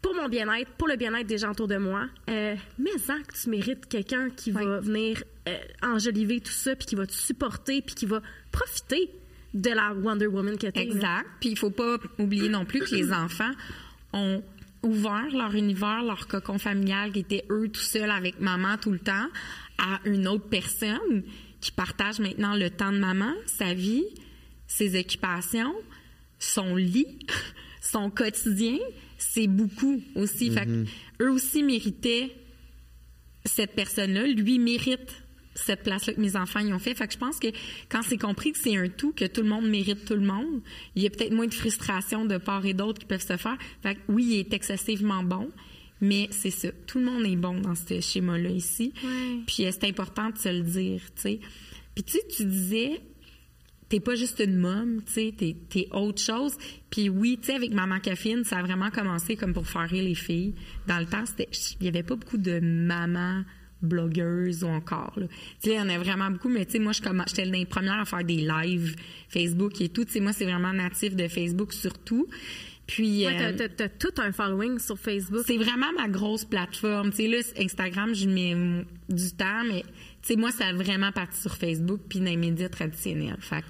pour 0.01 0.13
mon 0.13 0.27
bien-être, 0.27 0.69
pour 0.71 0.87
le 0.87 0.97
bien-être 0.97 1.27
des 1.27 1.37
gens 1.37 1.51
autour 1.51 1.67
de 1.67 1.77
moi. 1.77 2.07
Euh, 2.29 2.55
mais 2.77 2.97
ça 2.97 3.15
que 3.25 3.33
tu 3.41 3.49
mérites 3.49 3.87
quelqu'un 3.87 4.29
qui 4.29 4.51
va 4.51 4.79
venir 4.79 5.23
euh, 5.47 5.57
enjoliver 5.81 6.41
tout 6.41 6.51
ça, 6.51 6.75
puis 6.75 6.85
qui 6.85 6.95
va 6.95 7.07
te 7.07 7.13
supporter, 7.13 7.81
puis 7.81 7.95
qui 7.95 8.05
va 8.05 8.21
profiter 8.51 9.09
de 9.53 9.69
la 9.69 9.93
Wonder 9.93 10.27
Woman 10.27 10.57
que 10.57 10.67
tu 10.67 10.79
Exact. 10.79 11.27
Puis 11.39 11.49
il 11.49 11.57
faut 11.57 11.69
pas 11.69 11.97
oublier 12.19 12.49
non 12.49 12.65
plus 12.65 12.79
que 12.79 12.95
les 12.95 13.11
enfants 13.13 13.51
ont 14.13 14.43
ouvert 14.83 15.29
leur 15.31 15.55
univers, 15.55 16.03
leur 16.03 16.27
cocon 16.27 16.57
familial 16.57 17.11
qui 17.11 17.19
était 17.19 17.45
eux 17.49 17.69
tout 17.69 17.81
seuls 17.81 18.11
avec 18.11 18.39
maman 18.39 18.77
tout 18.77 18.91
le 18.91 18.99
temps 18.99 19.27
à 19.77 19.99
une 20.05 20.27
autre 20.27 20.49
personne 20.49 21.23
qui 21.61 21.71
partage 21.71 22.19
maintenant 22.19 22.55
le 22.55 22.69
temps 22.69 22.91
de 22.91 22.99
maman, 22.99 23.31
sa 23.45 23.73
vie, 23.73 24.03
ses 24.67 24.99
occupations 24.99 25.73
son 26.43 26.75
lit, 26.75 27.19
son 27.81 28.09
quotidien, 28.09 28.77
c'est 29.17 29.47
beaucoup 29.47 30.01
aussi. 30.15 30.49
Mm-hmm. 30.49 30.87
eux 31.21 31.31
aussi 31.31 31.63
méritaient 31.63 32.35
cette 33.45 33.73
personne-là. 33.73 34.27
Lui 34.27 34.59
mérite 34.59 35.22
cette 35.55 35.83
place-là 35.83 36.13
que 36.13 36.21
mes 36.21 36.35
enfants 36.35 36.59
y 36.59 36.73
ont 36.73 36.79
fait. 36.79 36.95
Fait 36.95 37.07
que 37.07 37.13
je 37.13 37.17
pense 37.17 37.39
que 37.39 37.47
quand 37.89 38.01
c'est 38.01 38.17
compris 38.17 38.51
que 38.51 38.59
c'est 38.59 38.75
un 38.75 38.89
tout, 38.89 39.13
que 39.13 39.25
tout 39.25 39.41
le 39.41 39.49
monde 39.49 39.67
mérite 39.67 40.05
tout 40.05 40.15
le 40.15 40.25
monde, 40.25 40.61
il 40.95 41.03
y 41.03 41.07
a 41.07 41.09
peut-être 41.09 41.33
moins 41.33 41.47
de 41.47 41.53
frustration 41.53 42.25
de 42.25 42.37
part 42.37 42.65
et 42.65 42.73
d'autre 42.73 42.99
qui 42.99 43.05
peuvent 43.05 43.25
se 43.25 43.37
faire. 43.37 43.57
Fait 43.81 43.95
que 43.95 43.99
oui, 44.09 44.25
il 44.29 44.39
est 44.39 44.53
excessivement 44.53 45.23
bon, 45.23 45.49
mais 46.01 46.27
c'est 46.31 46.51
ça. 46.51 46.69
Tout 46.87 46.99
le 46.99 47.05
monde 47.05 47.25
est 47.25 47.35
bon 47.35 47.59
dans 47.59 47.75
ce 47.75 47.99
schéma-là 47.99 48.49
ici. 48.49 48.93
Puis 49.45 49.65
c'est 49.71 49.85
important 49.85 50.29
de 50.29 50.37
se 50.37 50.49
le 50.49 50.61
dire, 50.61 51.01
tu 51.15 51.21
sais. 51.21 51.39
Puis 51.95 52.03
tu 52.03 52.13
sais, 52.13 52.23
tu 52.35 52.45
disais, 52.45 53.01
t'es 53.87 53.99
pas 53.99 54.15
juste 54.15 54.41
une 54.43 54.57
môme, 54.57 55.03
tu 55.05 55.13
sais, 55.13 55.33
t'es, 55.37 55.55
es 55.75 55.87
autre 55.91 56.21
chose. 56.21 56.57
Puis 56.89 57.09
oui, 57.09 57.37
tu 57.39 57.47
sais, 57.47 57.53
avec 57.53 57.71
Maman 57.71 57.99
Caffine, 57.99 58.43
ça 58.43 58.57
a 58.57 58.63
vraiment 58.63 58.89
commencé 58.89 59.35
comme 59.35 59.53
pour 59.53 59.67
faire 59.67 59.87
rire 59.87 60.03
les 60.03 60.15
filles. 60.15 60.55
Dans 60.87 60.97
le 60.97 61.05
temps, 61.05 61.23
il 61.37 61.85
y 61.85 61.87
avait 61.87 62.03
pas 62.03 62.15
beaucoup 62.15 62.37
de 62.37 62.59
mamans 62.59 63.43
blogueuses 63.83 64.63
ou 64.63 64.67
encore. 64.67 65.13
Tu 65.15 65.23
sais, 65.59 65.71
il 65.71 65.77
y 65.77 65.79
en 65.79 65.89
a 65.89 65.97
vraiment 65.97 66.31
beaucoup, 66.31 66.49
mais 66.49 66.65
tu 66.65 66.73
sais, 66.73 66.79
moi, 66.79 66.93
j'étais 66.93 67.43
l'une 67.43 67.53
des 67.53 67.65
premières 67.65 67.99
à 67.99 68.05
faire 68.05 68.23
des 68.23 68.37
lives 68.37 68.95
Facebook 69.29 69.79
et 69.81 69.89
tout. 69.89 70.05
Tu 70.05 70.13
sais, 70.13 70.19
moi, 70.19 70.33
c'est 70.33 70.45
vraiment 70.45 70.73
natif 70.73 71.15
de 71.15 71.27
Facebook 71.27 71.73
surtout. 71.73 72.27
Puis, 72.85 73.25
ouais, 73.25 73.55
t'as, 73.55 73.85
euh, 73.85 73.87
tout 73.97 74.13
un 74.17 74.31
following 74.33 74.77
sur 74.77 74.99
Facebook. 74.99 75.43
C'est 75.47 75.57
vraiment 75.57 75.91
ma 75.97 76.09
grosse 76.09 76.43
plateforme. 76.43 77.11
Tu 77.11 77.17
sais, 77.17 77.27
là, 77.27 77.37
Instagram, 77.57 78.13
je 78.13 78.27
mets 78.27 78.85
du 79.09 79.31
temps, 79.31 79.63
mais 79.67 79.83
sais, 80.23 80.35
moi, 80.35 80.51
ça 80.51 80.67
a 80.67 80.73
vraiment 80.73 81.11
parti 81.11 81.39
sur 81.39 81.55
Facebook 81.55 82.01
puis 82.09 82.19
dans 82.19 82.25
les 82.25 82.37
médias 82.37 82.69
traditionnels. 82.69 83.37
Fait 83.39 83.63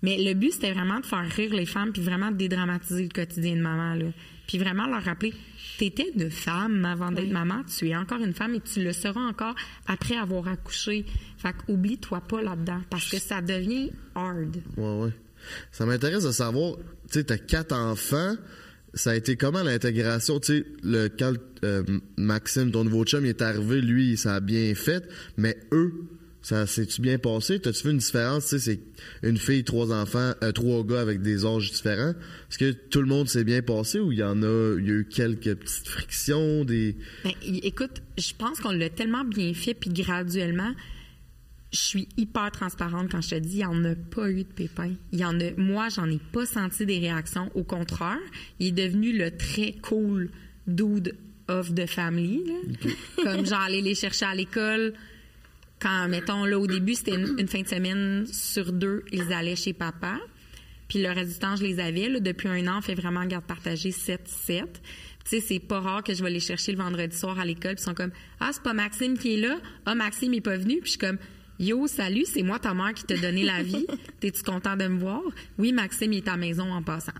mais 0.00 0.16
le 0.16 0.34
but, 0.34 0.52
c'était 0.52 0.72
vraiment 0.72 1.00
de 1.00 1.06
faire 1.06 1.28
rire 1.28 1.52
les 1.52 1.66
femmes 1.66 1.92
puis 1.92 2.02
vraiment 2.02 2.30
de 2.30 2.36
dédramatiser 2.36 3.02
le 3.02 3.08
quotidien 3.08 3.56
de 3.56 3.60
maman, 3.60 3.94
là. 3.94 4.06
Puis 4.46 4.56
vraiment 4.56 4.86
leur 4.86 5.02
rappeler, 5.02 5.34
t'étais 5.78 6.10
de 6.14 6.28
femme 6.28 6.84
avant 6.84 7.12
d'être 7.12 7.30
maman, 7.30 7.62
tu 7.64 7.88
es 7.88 7.96
encore 7.96 8.18
une 8.18 8.34
femme 8.34 8.54
et 8.54 8.60
tu 8.60 8.82
le 8.82 8.92
seras 8.92 9.20
encore 9.20 9.54
après 9.86 10.16
avoir 10.16 10.48
accouché. 10.48 11.06
Fait 11.38 11.54
oublie-toi 11.68 12.20
pas 12.20 12.42
là-dedans 12.42 12.80
parce 12.90 13.08
que 13.08 13.18
ça 13.18 13.40
devient 13.40 13.90
hard. 14.14 14.56
Ouais, 14.76 14.98
ouais. 15.02 15.12
Ça 15.70 15.86
m'intéresse 15.86 16.24
de 16.24 16.32
savoir, 16.32 16.76
tu 16.76 16.82
sais, 17.20 17.24
t'as 17.24 17.38
quatre 17.38 17.72
enfants, 17.72 18.34
ça 18.92 19.10
a 19.10 19.14
été 19.14 19.36
comment 19.36 19.62
l'intégration? 19.62 20.40
Tu 20.40 20.58
sais, 20.58 20.66
le, 20.82 21.08
quand 21.08 21.34
euh, 21.64 21.84
Maxime, 22.16 22.72
ton 22.72 22.84
nouveau 22.84 23.04
chum, 23.04 23.24
il 23.24 23.28
est 23.28 23.42
arrivé, 23.42 23.80
lui, 23.80 24.16
ça 24.16 24.34
a 24.34 24.40
bien 24.40 24.74
fait, 24.74 25.08
mais 25.36 25.56
eux, 25.72 25.92
ça 26.48 26.66
s'est-tu 26.66 27.02
bien 27.02 27.18
passé? 27.18 27.60
T'as-tu 27.60 27.84
vu 27.84 27.90
une 27.90 27.98
différence? 27.98 28.48
Tu 28.48 28.58
sais, 28.58 28.58
c'est 28.58 29.28
une 29.28 29.36
fille, 29.36 29.64
trois 29.64 29.92
enfants, 29.92 30.32
euh, 30.42 30.50
trois 30.50 30.82
gars 30.82 31.02
avec 31.02 31.20
des 31.20 31.44
âges 31.44 31.70
différents. 31.70 32.14
Est-ce 32.50 32.56
que 32.56 32.70
tout 32.70 33.02
le 33.02 33.06
monde 33.06 33.28
s'est 33.28 33.44
bien 33.44 33.60
passé 33.60 34.00
ou 34.00 34.12
il 34.12 34.18
y 34.18 34.22
en 34.22 34.42
a, 34.42 34.76
il 34.78 34.86
y 34.86 34.90
a 34.90 34.94
eu 34.94 35.06
quelques 35.06 35.54
petites 35.56 35.88
frictions, 35.88 36.64
des... 36.64 36.96
Ben, 37.22 37.32
écoute, 37.42 38.00
je 38.16 38.32
pense 38.32 38.60
qu'on 38.60 38.70
l'a 38.70 38.88
tellement 38.88 39.24
bien 39.24 39.52
fait, 39.52 39.74
puis 39.74 39.90
graduellement, 39.90 40.72
je 41.70 41.80
suis 41.80 42.08
hyper 42.16 42.50
transparente 42.50 43.10
quand 43.10 43.20
je 43.20 43.28
te 43.28 43.34
dis, 43.34 43.56
il 43.56 43.56
n'y 43.58 43.64
en 43.66 43.84
a 43.84 43.94
pas 43.94 44.30
eu 44.30 44.44
de 44.44 44.52
pépins. 44.54 44.94
Il 45.12 45.18
y 45.18 45.26
en 45.26 45.38
a, 45.40 45.50
moi, 45.58 45.90
j'en 45.90 46.10
ai 46.10 46.20
pas 46.32 46.46
senti 46.46 46.86
des 46.86 46.98
réactions. 46.98 47.50
Au 47.56 47.62
contraire, 47.62 48.16
il 48.58 48.68
est 48.68 48.88
devenu 48.88 49.12
le 49.12 49.36
très 49.36 49.72
cool 49.82 50.30
dude 50.66 51.14
of 51.48 51.74
the 51.74 51.84
family. 51.86 52.42
Comme 53.22 53.44
j'allais 53.44 53.82
les 53.82 53.94
chercher 53.94 54.24
à 54.24 54.34
l'école. 54.34 54.94
Quand, 55.80 56.08
mettons, 56.08 56.44
là, 56.44 56.58
au 56.58 56.66
début, 56.66 56.94
c'était 56.94 57.14
une, 57.14 57.48
fin 57.48 57.62
de 57.62 57.68
semaine 57.68 58.26
sur 58.26 58.72
deux, 58.72 59.04
ils 59.12 59.32
allaient 59.32 59.56
chez 59.56 59.72
papa. 59.72 60.18
Puis 60.88 61.02
le 61.02 61.10
reste 61.10 61.34
du 61.34 61.38
temps, 61.38 61.54
je 61.54 61.62
les 61.62 61.80
avais. 61.80 62.20
depuis 62.20 62.48
un 62.48 62.66
an, 62.66 62.78
on 62.78 62.80
fait 62.80 62.94
vraiment 62.94 63.24
garde 63.26 63.44
partagée 63.44 63.90
7-7. 63.90 64.18
Tu 64.24 64.60
sais, 65.24 65.40
c'est 65.40 65.58
pas 65.58 65.80
rare 65.80 66.02
que 66.02 66.14
je 66.14 66.24
vais 66.24 66.30
les 66.30 66.40
chercher 66.40 66.72
le 66.72 66.78
vendredi 66.78 67.16
soir 67.16 67.38
à 67.38 67.44
l'école. 67.44 67.74
Puis 67.74 67.82
ils 67.82 67.84
sont 67.84 67.94
comme, 67.94 68.12
ah, 68.40 68.50
c'est 68.52 68.62
pas 68.62 68.72
Maxime 68.72 69.18
qui 69.18 69.34
est 69.34 69.40
là? 69.40 69.58
Ah, 69.84 69.94
Maxime 69.94 70.32
est 70.34 70.40
pas 70.40 70.56
venu. 70.56 70.80
Puis 70.80 70.86
je 70.86 70.90
suis 70.90 70.98
comme, 70.98 71.18
Yo, 71.60 71.88
salut, 71.88 72.24
c'est 72.24 72.42
moi 72.42 72.60
ta 72.60 72.72
mère 72.72 72.94
qui 72.94 73.02
t'a 73.02 73.16
donné 73.16 73.42
la 73.42 73.62
vie. 73.62 73.86
T'es-tu 74.20 74.42
content 74.42 74.76
de 74.76 74.86
me 74.86 74.98
voir? 74.98 75.22
Oui, 75.58 75.72
Maxime, 75.72 76.12
il 76.12 76.18
est 76.18 76.28
à 76.28 76.32
la 76.32 76.36
maison 76.36 76.72
en 76.72 76.82
passant. 76.82 77.12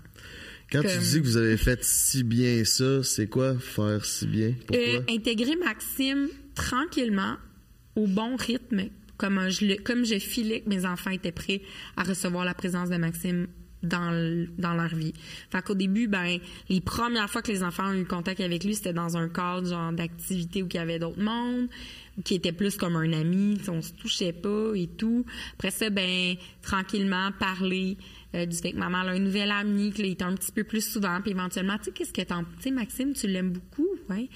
Quand 0.71 0.81
tu 0.81 0.97
dis 0.97 1.21
que 1.21 1.25
vous 1.25 1.37
avez 1.37 1.57
fait 1.57 1.83
si 1.83 2.23
bien 2.23 2.63
ça, 2.63 3.03
c'est 3.03 3.27
quoi 3.27 3.57
faire 3.57 4.05
si 4.05 4.27
bien? 4.27 4.53
Pourquoi? 4.67 4.85
Euh, 4.85 5.01
intégrer 5.09 5.55
Maxime 5.55 6.29
tranquillement, 6.55 7.35
au 7.99 8.07
bon 8.07 8.35
rythme, 8.35 8.89
comme 9.17 9.49
je, 9.49 9.81
comme 9.81 10.05
je 10.05 10.17
filais 10.17 10.61
que 10.61 10.69
mes 10.69 10.85
enfants 10.85 11.11
étaient 11.11 11.31
prêts 11.31 11.61
à 11.97 12.03
recevoir 12.03 12.45
la 12.45 12.53
présence 12.53 12.89
de 12.89 12.97
Maxime 12.97 13.47
dans, 13.83 14.47
dans 14.57 14.73
leur 14.73 14.93
vie. 14.93 15.13
Fait 15.51 15.61
qu'au 15.61 15.75
début, 15.75 16.07
ben, 16.07 16.37
les 16.69 16.81
premières 16.81 17.29
fois 17.29 17.41
que 17.41 17.51
les 17.51 17.63
enfants 17.63 17.89
ont 17.89 17.93
eu 17.93 18.05
contact 18.05 18.39
avec 18.41 18.63
lui, 18.63 18.75
c'était 18.75 18.93
dans 18.93 19.17
un 19.17 19.29
cadre 19.29 19.67
genre 19.67 19.91
d'activité 19.93 20.63
où 20.63 20.67
il 20.69 20.75
y 20.75 20.79
avait 20.79 20.99
d'autres 20.99 21.21
mondes, 21.21 21.67
qui 22.23 22.35
était 22.35 22.51
plus 22.51 22.75
comme 22.75 22.95
un 22.95 23.13
ami, 23.13 23.57
on 23.67 23.81
se 23.81 23.93
touchait 23.93 24.33
pas 24.33 24.73
et 24.75 24.87
tout. 24.87 25.25
Après 25.53 25.71
ça, 25.71 25.89
ben, 25.89 26.35
tranquillement, 26.61 27.31
parler 27.39 27.97
euh, 28.35 28.45
du 28.45 28.57
fait 28.57 28.73
que 28.73 28.77
maman 28.77 28.99
a 28.99 29.11
un 29.11 29.19
nouvel 29.19 29.51
ami, 29.51 29.91
qu'il 29.91 30.05
est 30.05 30.21
un 30.21 30.35
petit 30.35 30.51
peu 30.51 30.63
plus 30.63 30.85
souvent, 30.85 31.19
puis 31.21 31.31
éventuellement, 31.31 31.77
tu 31.77 31.85
sais, 31.85 31.91
qu'est-ce 31.91 32.13
que 32.13 32.21
t'en... 32.21 32.43
Tu 32.43 32.63
sais, 32.63 32.71
Maxime, 32.71 33.13
tu 33.13 33.27
l'aimes 33.27 33.51
beaucoup, 33.51 33.87
ouais. 34.09 34.29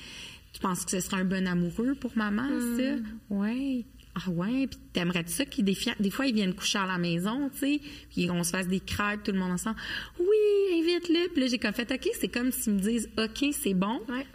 Tu 0.54 0.60
penses 0.60 0.86
que 0.86 0.92
ce 0.92 1.00
serait 1.00 1.22
un 1.22 1.26
bon 1.26 1.48
amoureux 1.48 1.96
pour 1.96 2.16
maman, 2.16 2.48
ça? 2.78 2.96
Hmm. 2.96 3.04
Ouais. 3.30 3.86
Ah 4.16 4.30
ouais, 4.30 4.68
puis 4.68 4.78
t'aimerais 4.94 5.24
ça 5.26 5.44
qu'ils 5.44 5.66
des, 5.66 5.76
des 6.00 6.12
fois 6.12 6.28
ils 6.28 6.36
viennent 6.36 6.54
coucher 6.54 6.78
à 6.78 6.86
la 6.86 7.00
maison, 7.00 7.50
tu 7.50 7.60
sais, 7.60 7.82
puis 8.12 8.30
on 8.30 8.44
se 8.44 8.52
fasse 8.52 8.68
des 8.68 8.80
crêpes 8.80 9.24
tout 9.24 9.32
le 9.32 9.40
monde 9.40 9.54
ensemble. 9.54 9.78
Oui, 10.20 10.80
invite-le. 10.80 11.30
Puis 11.30 11.42
là 11.42 11.48
j'ai 11.48 11.58
comme 11.58 11.74
fait 11.74 11.92
OK, 11.92 12.08
c'est 12.20 12.28
comme 12.28 12.52
s'ils 12.52 12.74
me 12.74 12.80
disent 12.80 13.10
OK, 13.18 13.46
c'est 13.52 13.74
bon. 13.74 14.02
Ouais. 14.08 14.28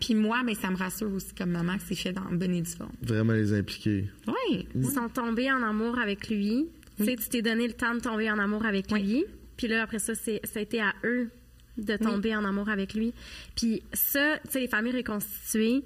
Puis 0.00 0.14
moi, 0.14 0.42
mais 0.42 0.54
ça 0.54 0.70
me 0.70 0.76
rassure 0.76 1.12
aussi 1.12 1.32
comme 1.34 1.50
maman 1.50 1.76
que 1.76 1.84
c'est 1.86 1.94
fait 1.94 2.12
dans 2.12 2.22
bonne 2.22 2.54
et 2.54 2.64
forme. 2.64 2.90
Vraiment 3.02 3.34
les 3.34 3.52
impliquer. 3.52 4.06
Oui. 4.26 4.66
Ils 4.74 4.86
sont 4.86 5.08
tombés 5.08 5.52
en 5.52 5.62
amour 5.62 5.98
avec 5.98 6.28
lui. 6.28 6.66
Tu 6.96 7.04
sais, 7.04 7.16
tu 7.16 7.28
t'es 7.28 7.42
donné 7.42 7.68
le 7.68 7.74
temps 7.74 7.94
de 7.94 8.00
tomber 8.00 8.30
en 8.30 8.38
amour 8.38 8.64
avec 8.64 8.90
lui. 8.90 9.24
Puis 9.56 9.68
là, 9.68 9.82
après 9.82 9.98
ça, 9.98 10.14
c'est, 10.14 10.40
ça 10.44 10.58
a 10.58 10.62
été 10.62 10.80
à 10.80 10.94
eux 11.04 11.30
de 11.84 11.96
tomber 11.96 12.34
en 12.34 12.44
amour 12.44 12.68
avec 12.68 12.94
lui. 12.94 13.12
Puis 13.56 13.82
ça, 13.92 14.38
tu 14.44 14.52
sais, 14.52 14.60
les 14.60 14.68
familles 14.68 14.96
reconstituées, 14.96 15.82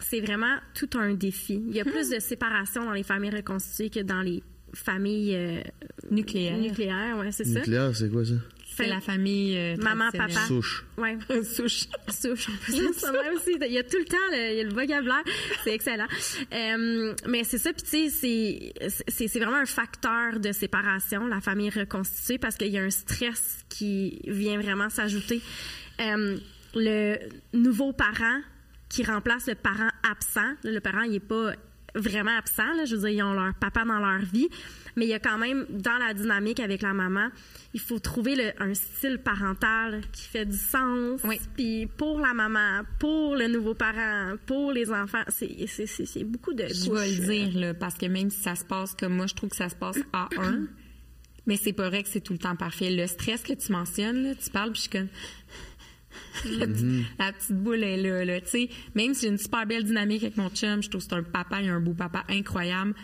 c'est 0.00 0.20
vraiment 0.20 0.56
tout 0.74 0.90
un 0.94 1.14
défi. 1.14 1.62
Il 1.68 1.74
y 1.74 1.80
a 1.80 1.84
plus 1.84 2.10
de 2.10 2.18
séparation 2.18 2.84
dans 2.84 2.92
les 2.92 3.02
familles 3.02 3.34
reconstituées 3.36 3.90
que 3.90 4.00
dans 4.00 4.20
les 4.20 4.42
familles 4.74 5.34
euh, 5.34 5.62
nucléaires. 6.10 6.58
Nucléaires, 6.58 7.18
ouais, 7.18 7.32
c'est 7.32 7.44
ça. 7.44 7.60
Nucléaire, 7.60 7.94
c'est 7.94 8.10
quoi 8.10 8.24
ça? 8.24 8.34
C'est 8.76 8.86
la 8.88 9.00
famille 9.00 9.56
euh, 9.56 9.76
maman 9.76 10.10
papa. 10.10 10.46
Souche. 10.46 10.84
Ouais 10.98 11.16
souche. 11.44 11.86
Souche 12.08 12.48
ça. 12.96 13.12
aussi 13.34 13.56
il 13.60 13.72
y 13.72 13.78
a 13.78 13.82
tout 13.82 13.98
le 13.98 14.04
temps 14.04 14.16
le, 14.32 14.52
il 14.52 14.56
y 14.56 14.60
a 14.60 14.64
le 14.64 14.74
vocabulaire. 14.74 15.22
C'est 15.62 15.74
excellent. 15.74 16.08
Euh, 16.52 17.14
mais 17.28 17.44
c'est 17.44 17.58
ça 17.58 17.72
puis 17.72 17.82
tu 17.82 18.10
sais 18.10 18.72
c'est 18.98 19.28
c'est 19.28 19.38
vraiment 19.38 19.58
un 19.58 19.66
facteur 19.66 20.40
de 20.40 20.52
séparation 20.52 21.26
la 21.26 21.40
famille 21.40 21.70
reconstituée 21.70 22.38
parce 22.38 22.56
qu'il 22.56 22.68
y 22.72 22.78
a 22.78 22.82
un 22.82 22.90
stress 22.90 23.64
qui 23.68 24.20
vient 24.26 24.60
vraiment 24.60 24.90
s'ajouter. 24.90 25.40
Euh, 26.00 26.36
le 26.74 27.18
nouveau 27.52 27.92
parent 27.92 28.40
qui 28.88 29.04
remplace 29.04 29.46
le 29.46 29.54
parent 29.54 29.90
absent 30.10 30.54
le 30.64 30.80
parent 30.80 31.02
il 31.02 31.14
est 31.14 31.20
pas 31.20 31.52
vraiment 31.94 32.36
absent 32.36 32.74
là, 32.76 32.84
je 32.84 32.96
veux 32.96 33.08
dire 33.08 33.10
ils 33.10 33.22
ont 33.22 33.34
leur 33.34 33.54
papa 33.54 33.84
dans 33.84 33.98
leur 33.98 34.20
vie 34.20 34.48
mais 34.96 35.06
il 35.06 35.08
y 35.08 35.14
a 35.14 35.18
quand 35.18 35.38
même 35.38 35.66
dans 35.70 35.98
la 35.98 36.14
dynamique 36.14 36.60
avec 36.60 36.82
la 36.82 36.92
maman 36.92 37.30
il 37.74 37.80
faut 37.80 37.98
trouver 37.98 38.36
le, 38.36 38.52
un 38.62 38.72
style 38.72 39.18
parental 39.18 40.02
qui 40.12 40.22
fait 40.28 40.46
du 40.46 40.56
sens. 40.56 41.20
Oui. 41.24 41.40
Puis 41.56 41.86
pour 41.86 42.20
la 42.20 42.32
maman, 42.32 42.82
pour 43.00 43.34
le 43.34 43.48
nouveau 43.48 43.74
parent, 43.74 44.36
pour 44.46 44.70
les 44.70 44.92
enfants, 44.92 45.24
c'est 45.28 46.24
beaucoup 46.24 46.54
de 46.54 46.68
Je 46.68 46.90
vais 46.90 47.08
le 47.08 47.26
dire, 47.26 47.58
là, 47.58 47.74
parce 47.74 47.96
que 47.96 48.06
même 48.06 48.30
si 48.30 48.40
ça 48.40 48.54
se 48.54 48.64
passe 48.64 48.94
comme 48.94 49.16
moi, 49.16 49.26
je 49.26 49.34
trouve 49.34 49.50
que 49.50 49.56
ça 49.56 49.68
se 49.68 49.74
passe 49.74 49.98
à 50.12 50.28
un. 50.38 50.68
mais 51.46 51.56
c'est 51.56 51.72
pas 51.72 51.88
vrai 51.88 52.04
que 52.04 52.08
c'est 52.08 52.20
tout 52.20 52.32
le 52.32 52.38
temps 52.38 52.54
parfait. 52.54 52.90
Le 52.90 53.08
stress 53.08 53.42
que 53.42 53.54
tu 53.54 53.72
mentionnes, 53.72 54.22
là, 54.22 54.34
tu 54.36 54.50
parles, 54.50 54.70
puis 54.70 54.82
je 54.84 54.88
suis 54.88 54.90
comme... 54.90 55.08
Mm-hmm. 56.44 57.04
la, 57.18 57.32
petite, 57.32 57.52
boule 57.52 57.82
est 57.84 57.96
là, 57.96 58.24
là 58.24 58.40
tu 58.40 58.48
sais. 58.48 58.68
Même 58.94 59.14
si 59.14 59.22
j'ai 59.22 59.28
une 59.28 59.38
super 59.38 59.66
belle 59.66 59.84
dynamique 59.84 60.22
avec 60.22 60.36
mon 60.36 60.50
chum, 60.50 60.82
je 60.82 60.88
trouve 60.88 61.02
que 61.02 61.08
c'est 61.08 61.16
un 61.16 61.22
papa, 61.22 61.62
il 61.62 61.68
a 61.68 61.74
un 61.74 61.80
beau 61.80 61.94
papa 61.94 62.24
incroyable 62.28 62.94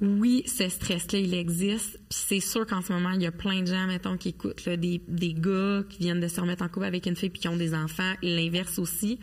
oui, 0.00 0.42
ce 0.46 0.68
stress-là, 0.68 1.18
il 1.18 1.34
existe. 1.34 1.98
Puis 2.10 2.18
c'est 2.26 2.40
sûr 2.40 2.66
qu'en 2.66 2.82
ce 2.82 2.92
moment, 2.92 3.12
il 3.12 3.22
y 3.22 3.26
a 3.26 3.32
plein 3.32 3.62
de 3.62 3.66
gens, 3.66 3.86
mettons, 3.86 4.16
qui 4.16 4.30
écoutent, 4.30 4.64
là, 4.66 4.76
des, 4.76 5.00
des 5.08 5.32
gars 5.32 5.82
qui 5.88 5.98
viennent 6.00 6.20
de 6.20 6.28
se 6.28 6.40
remettre 6.40 6.62
en 6.62 6.68
couple 6.68 6.86
avec 6.86 7.06
une 7.06 7.16
fille 7.16 7.30
puis 7.30 7.40
qui 7.40 7.48
ont 7.48 7.56
des 7.56 7.74
enfants, 7.74 8.12
et 8.22 8.34
l'inverse 8.34 8.78
aussi, 8.78 9.18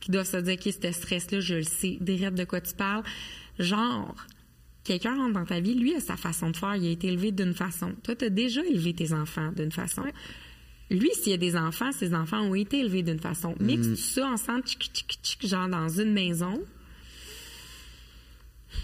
qui 0.00 0.10
doivent 0.10 0.26
se 0.26 0.38
dire, 0.38 0.54
OK, 0.54 0.72
ce 0.72 0.92
stress-là, 0.92 1.40
je 1.40 1.54
le 1.54 1.62
sais, 1.62 1.98
direct 2.00 2.36
de 2.36 2.44
quoi 2.44 2.60
tu 2.60 2.74
parles? 2.74 3.04
Genre, 3.60 4.14
quelqu'un 4.82 5.16
rentre 5.16 5.34
dans 5.34 5.44
ta 5.44 5.60
vie, 5.60 5.74
lui 5.74 5.94
a 5.94 6.00
sa 6.00 6.16
façon 6.16 6.50
de 6.50 6.56
faire, 6.56 6.74
il 6.74 6.86
a 6.86 6.90
été 6.90 7.08
élevé 7.08 7.30
d'une 7.30 7.54
façon. 7.54 7.92
Toi, 8.02 8.16
tu 8.16 8.24
as 8.24 8.30
déjà 8.30 8.64
élevé 8.64 8.94
tes 8.94 9.12
enfants 9.12 9.52
d'une 9.52 9.72
façon. 9.72 10.02
Lui, 10.90 11.10
s'il 11.14 11.32
y 11.32 11.34
a 11.34 11.38
des 11.38 11.56
enfants, 11.56 11.92
ses 11.92 12.14
enfants 12.14 12.40
ont 12.40 12.54
été 12.54 12.80
élevés 12.80 13.02
d'une 13.02 13.20
façon. 13.20 13.54
Mixe 13.60 13.86
mm. 13.86 13.94
tout 13.94 14.00
ça 14.00 14.26
ensemble, 14.26 14.62
genre 15.42 15.68
dans 15.68 15.88
une 15.88 16.12
maison, 16.12 16.58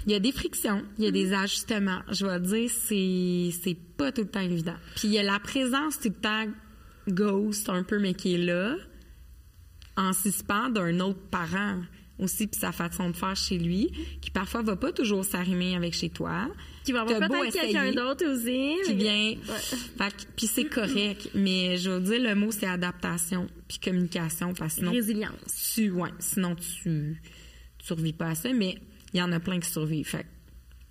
il 0.06 0.12
y 0.12 0.14
a 0.14 0.20
des 0.20 0.32
frictions, 0.32 0.82
il 0.98 1.04
y 1.04 1.06
a 1.06 1.10
des 1.10 1.32
ajustements. 1.32 2.00
Je 2.10 2.26
vais 2.26 2.40
dire, 2.40 2.70
c'est, 2.70 3.50
c'est 3.62 3.76
pas 3.96 4.12
tout 4.12 4.22
le 4.22 4.28
temps 4.28 4.40
évident. 4.40 4.76
Puis 4.96 5.08
il 5.08 5.14
y 5.14 5.18
a 5.18 5.22
la 5.22 5.38
présence 5.38 5.98
tout 5.98 6.08
le 6.08 6.14
temps 6.14 6.46
ghost 7.08 7.68
un 7.68 7.82
peu, 7.82 7.98
mais 7.98 8.14
qui 8.14 8.34
est 8.34 8.38
là, 8.38 8.76
en 9.96 10.12
suspens 10.12 10.70
d'un 10.70 11.00
autre 11.00 11.20
parent 11.30 11.80
aussi, 12.18 12.46
puis 12.46 12.60
sa 12.60 12.72
façon 12.72 13.10
de 13.10 13.16
faire 13.16 13.36
chez 13.36 13.58
lui, 13.58 13.90
qui 14.20 14.30
parfois 14.30 14.62
va 14.62 14.76
pas 14.76 14.92
toujours 14.92 15.24
s'arrimer 15.24 15.74
avec 15.74 15.94
chez 15.94 16.10
toi. 16.10 16.48
Qui 16.84 16.92
va 16.92 17.02
avoir 17.02 17.18
peut-être 17.18 17.52
quelqu'un 17.52 17.92
d'autre 17.92 18.26
aussi. 18.26 18.76
Qui 18.86 18.94
vient. 18.94 19.34
puis 20.36 20.46
c'est 20.46 20.66
correct, 20.66 21.30
mais 21.34 21.76
je 21.76 21.90
veux 21.90 22.00
dire, 22.00 22.20
le 22.20 22.34
mot, 22.34 22.50
c'est 22.52 22.66
adaptation, 22.66 23.48
puis 23.68 23.78
communication, 23.78 24.54
parce 24.54 24.74
que 24.74 24.80
sinon... 24.80 24.92
Résilience. 24.92 25.72
Tu, 25.74 25.90
ouais, 25.90 26.10
sinon 26.18 26.54
tu, 26.54 27.20
tu 27.78 27.86
survis 27.86 28.12
pas 28.12 28.28
à 28.28 28.34
ça, 28.34 28.52
mais 28.52 28.78
il 29.12 29.18
y 29.18 29.22
en 29.22 29.32
a 29.32 29.40
plein 29.40 29.58
qui 29.58 29.70
survivent. 29.70 30.06
Fait 30.08 30.26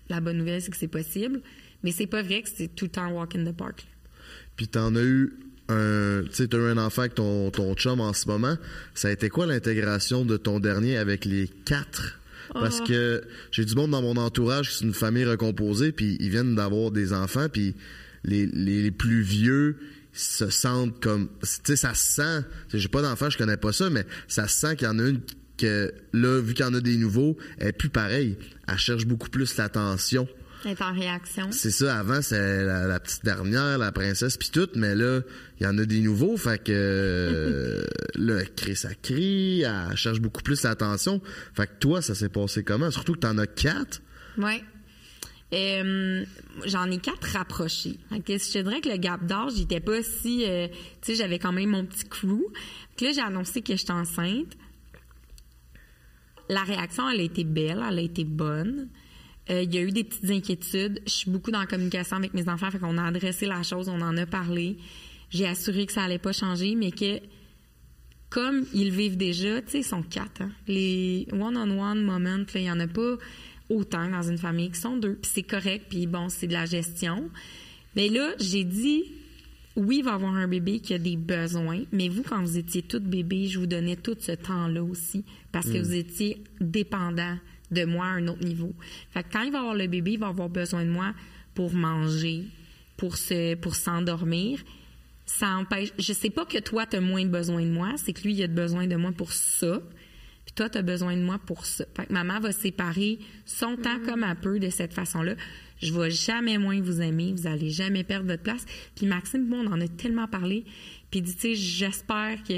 la 0.09 0.19
bonne 0.19 0.37
nouvelle, 0.37 0.61
c'est 0.61 0.71
que 0.71 0.77
c'est 0.77 0.87
possible, 0.87 1.41
mais 1.83 1.91
c'est 1.91 2.07
pas 2.07 2.21
vrai 2.21 2.41
que 2.41 2.49
c'est 2.49 2.67
tout 2.67 2.85
le 2.85 2.91
temps 2.91 3.09
walk 3.11 3.35
in 3.35 3.45
the 3.45 3.55
park. 3.55 3.85
Puis 4.55 4.67
t'en 4.67 4.95
as 4.95 5.03
eu 5.03 5.33
un, 5.69 6.23
tu 6.23 6.33
sais, 6.33 6.55
as 6.55 6.57
eu 6.57 6.69
un 6.69 6.77
enfant 6.77 7.01
avec 7.01 7.15
ton, 7.15 7.49
ton 7.51 7.73
chum 7.75 8.01
en 8.01 8.13
ce 8.13 8.27
moment. 8.27 8.57
Ça 8.93 9.07
a 9.07 9.11
été 9.11 9.29
quoi 9.29 9.45
l'intégration 9.45 10.25
de 10.25 10.37
ton 10.37 10.59
dernier 10.59 10.97
avec 10.97 11.25
les 11.25 11.47
quatre? 11.65 12.19
Parce 12.53 12.81
ah. 12.81 12.87
que 12.87 13.23
j'ai 13.51 13.65
du 13.65 13.75
monde 13.75 13.91
dans 13.91 14.01
mon 14.01 14.17
entourage, 14.17 14.75
c'est 14.75 14.85
une 14.85 14.93
famille 14.93 15.25
recomposée, 15.25 15.91
puis 15.91 16.17
ils 16.19 16.29
viennent 16.29 16.55
d'avoir 16.55 16.91
des 16.91 17.13
enfants, 17.13 17.47
puis 17.51 17.75
les, 18.25 18.45
les, 18.45 18.91
plus 18.91 19.21
vieux 19.21 19.77
se 20.13 20.49
sentent 20.49 20.99
comme, 21.01 21.29
tu 21.41 21.47
sais, 21.63 21.75
ça 21.75 21.93
se 21.93 22.13
sent. 22.13 22.45
J'ai 22.73 22.87
pas 22.87 23.01
d'enfant, 23.01 23.29
je 23.29 23.37
connais 23.37 23.57
pas 23.57 23.73
ça, 23.73 23.89
mais 23.89 24.05
ça 24.27 24.47
se 24.47 24.59
sent 24.59 24.75
qu'il 24.75 24.87
y 24.87 24.89
en 24.89 24.99
a 24.99 25.07
une 25.07 25.21
que 25.57 25.93
là, 26.13 26.41
vu 26.41 26.53
qu'il 26.53 26.65
y 26.65 26.67
en 26.67 26.73
a 26.73 26.81
des 26.81 26.97
nouveaux, 26.97 27.37
elle 27.57 27.69
est 27.69 27.73
plus 27.73 27.89
pareille. 27.89 28.37
Elle 28.67 28.77
cherche 28.77 29.05
beaucoup 29.05 29.29
plus 29.29 29.57
l'attention. 29.57 30.27
Est 30.65 30.81
en 30.81 30.93
réaction. 30.93 31.51
C'est 31.51 31.71
ça. 31.71 31.99
Avant, 31.99 32.21
c'est 32.21 32.63
la, 32.63 32.99
petite 32.99 33.25
dernière, 33.25 33.77
la 33.77 33.91
princesse, 33.91 34.37
puis 34.37 34.49
tout. 34.49 34.69
Mais 34.75 34.95
là, 34.95 35.21
il 35.59 35.63
y 35.63 35.67
en 35.67 35.77
a 35.77 35.85
des 35.85 35.99
nouveaux. 35.99 36.37
Fait 36.37 36.61
que 36.61 36.71
euh, 36.71 37.85
là, 38.15 38.39
elle 38.39 38.53
crie 38.53 38.75
sa 38.75 38.95
crie. 38.95 39.61
Elle 39.61 39.97
cherche 39.97 40.19
beaucoup 40.19 40.41
plus 40.41 40.63
l'attention. 40.63 41.21
Fait 41.53 41.67
que 41.67 41.73
toi, 41.79 42.01
ça 42.01 42.15
s'est 42.15 42.29
passé 42.29 42.63
comment? 42.63 42.91
Surtout 42.91 43.13
que 43.13 43.19
tu 43.19 43.27
en 43.27 43.37
as 43.37 43.47
quatre. 43.47 44.01
Oui. 44.37 44.63
Euh, 45.53 46.25
j'en 46.65 46.89
ai 46.89 46.97
quatre 46.97 47.27
rapprochés. 47.33 47.99
je 48.09 48.17
te 48.17 48.57
dirais 48.59 48.81
que 48.81 48.89
le 48.89 48.97
gap 48.97 49.25
d'âge, 49.25 49.53
j'étais 49.57 49.81
pas 49.81 50.01
si... 50.01 50.45
Euh, 50.49 50.67
tu 51.01 51.11
sais, 51.11 51.15
j'avais 51.15 51.39
quand 51.39 51.51
même 51.51 51.69
mon 51.69 51.85
petit 51.85 52.05
crew. 52.05 52.41
Puis 52.95 53.07
là, 53.07 53.11
j'ai 53.11 53.21
annoncé 53.21 53.61
que 53.61 53.75
j'étais 53.75 53.91
enceinte 53.91 54.55
la 56.49 56.63
réaction, 56.63 57.09
elle 57.09 57.19
a 57.19 57.23
été 57.23 57.43
belle, 57.43 57.83
elle 57.87 57.99
a 57.99 58.01
été 58.01 58.23
bonne. 58.23 58.89
Euh, 59.49 59.63
il 59.63 59.73
y 59.73 59.77
a 59.77 59.81
eu 59.81 59.91
des 59.91 60.03
petites 60.03 60.29
inquiétudes. 60.29 61.01
Je 61.05 61.11
suis 61.11 61.31
beaucoup 61.31 61.51
dans 61.51 61.59
la 61.59 61.65
communication 61.65 62.17
avec 62.17 62.33
mes 62.33 62.47
enfants, 62.47 62.71
fait 62.71 62.79
qu'on 62.79 62.97
a 62.97 63.03
adressé 63.03 63.45
la 63.45 63.63
chose, 63.63 63.89
on 63.89 64.01
en 64.01 64.15
a 64.17 64.25
parlé. 64.25 64.77
J'ai 65.29 65.47
assuré 65.47 65.85
que 65.85 65.93
ça 65.93 66.03
allait 66.03 66.19
pas 66.19 66.31
changer, 66.31 66.75
mais 66.75 66.91
que 66.91 67.19
comme 68.29 68.65
ils 68.73 68.91
vivent 68.91 69.17
déjà, 69.17 69.61
tu 69.61 69.71
sais, 69.71 69.79
ils 69.79 69.83
sont 69.83 70.01
quatre. 70.01 70.41
Hein. 70.41 70.51
Les 70.67 71.27
one-on-one 71.31 72.03
moments, 72.03 72.43
il 72.55 72.61
y 72.61 72.71
en 72.71 72.79
a 72.79 72.87
pas 72.87 73.17
autant 73.69 74.09
dans 74.09 74.23
une 74.23 74.37
famille 74.37 74.71
qui 74.71 74.79
sont 74.79 74.97
deux. 74.97 75.15
Puis 75.15 75.31
c'est 75.35 75.43
correct, 75.43 75.85
puis 75.89 76.07
bon, 76.07 76.29
c'est 76.29 76.47
de 76.47 76.53
la 76.53 76.65
gestion. 76.65 77.29
Mais 77.95 78.09
là, 78.09 78.31
j'ai 78.39 78.63
dit, 78.63 79.03
oui, 79.75 79.97
il 79.99 80.03
va 80.03 80.13
avoir 80.13 80.35
un 80.35 80.47
bébé 80.47 80.79
qui 80.79 80.93
a 80.93 80.97
des 80.97 81.17
besoins, 81.17 81.81
mais 81.91 82.09
vous, 82.09 82.23
quand 82.23 82.41
vous 82.41 82.57
étiez 82.57 82.81
toute 82.81 83.03
bébé, 83.03 83.47
je 83.47 83.59
vous 83.59 83.67
donnais 83.67 83.95
tout 83.95 84.15
ce 84.19 84.31
temps-là 84.31 84.83
aussi 84.83 85.23
parce 85.51 85.67
que 85.67 85.77
mm. 85.77 85.81
vous 85.81 85.93
étiez 85.93 86.43
dépendant 86.59 87.37
de 87.73 87.85
moi 87.85 88.05
à 88.05 88.09
un 88.09 88.27
autre 88.27 88.43
niveau. 88.43 88.73
Fait 89.11 89.23
que 89.23 89.33
quand 89.33 89.41
il 89.41 89.51
va 89.51 89.59
avoir 89.59 89.75
le 89.75 89.87
bébé, 89.87 90.13
il 90.13 90.19
va 90.19 90.27
avoir 90.27 90.49
besoin 90.49 90.83
de 90.83 90.89
moi 90.89 91.13
pour 91.53 91.73
manger, 91.73 92.45
pour 92.97 93.17
se, 93.17 93.55
pour 93.55 93.75
s'endormir. 93.75 94.59
Ça 95.25 95.49
empêche. 95.49 95.89
Je 95.97 96.13
sais 96.13 96.29
pas 96.29 96.45
que 96.45 96.57
toi, 96.59 96.85
tu 96.85 96.97
as 96.97 97.01
moins 97.01 97.25
besoin 97.25 97.61
de 97.61 97.71
moi, 97.71 97.93
c'est 97.97 98.13
que 98.13 98.21
lui, 98.23 98.33
il 98.33 98.43
a 98.43 98.47
besoin 98.47 98.87
de 98.87 98.95
moi 98.95 99.11
pour 99.11 99.31
ça. 99.31 99.81
Puis 100.45 100.53
toi, 100.53 100.69
tu 100.69 100.77
as 100.77 100.81
besoin 100.81 101.15
de 101.15 101.21
moi 101.21 101.39
pour 101.45 101.65
ça. 101.65 101.85
Fait 101.95 102.05
que 102.05 102.13
maman 102.13 102.39
va 102.39 102.51
séparer 102.51 103.19
son 103.45 103.77
temps 103.77 103.99
mm. 103.99 104.05
comme 104.05 104.23
un 104.23 104.35
peu 104.35 104.59
de 104.59 104.69
cette 104.69 104.93
façon-là 104.93 105.35
je 105.83 105.93
vais 105.93 106.09
jamais 106.09 106.57
moins 106.57 106.81
vous 106.81 107.01
aimer, 107.01 107.33
vous 107.35 107.47
allez 107.47 107.69
jamais 107.69 108.03
perdre 108.03 108.27
votre 108.27 108.43
place. 108.43 108.65
Puis 108.95 109.05
Maxime, 109.05 109.47
bon, 109.49 109.67
on 109.67 109.73
en 109.73 109.81
a 109.81 109.87
tellement 109.87 110.27
parlé. 110.27 110.63
Puis 111.11 111.19
il 111.19 111.23
dit, 111.23 111.35
tu 111.35 111.41
sais, 111.41 111.55
j'espère 111.55 112.41
que 112.43 112.53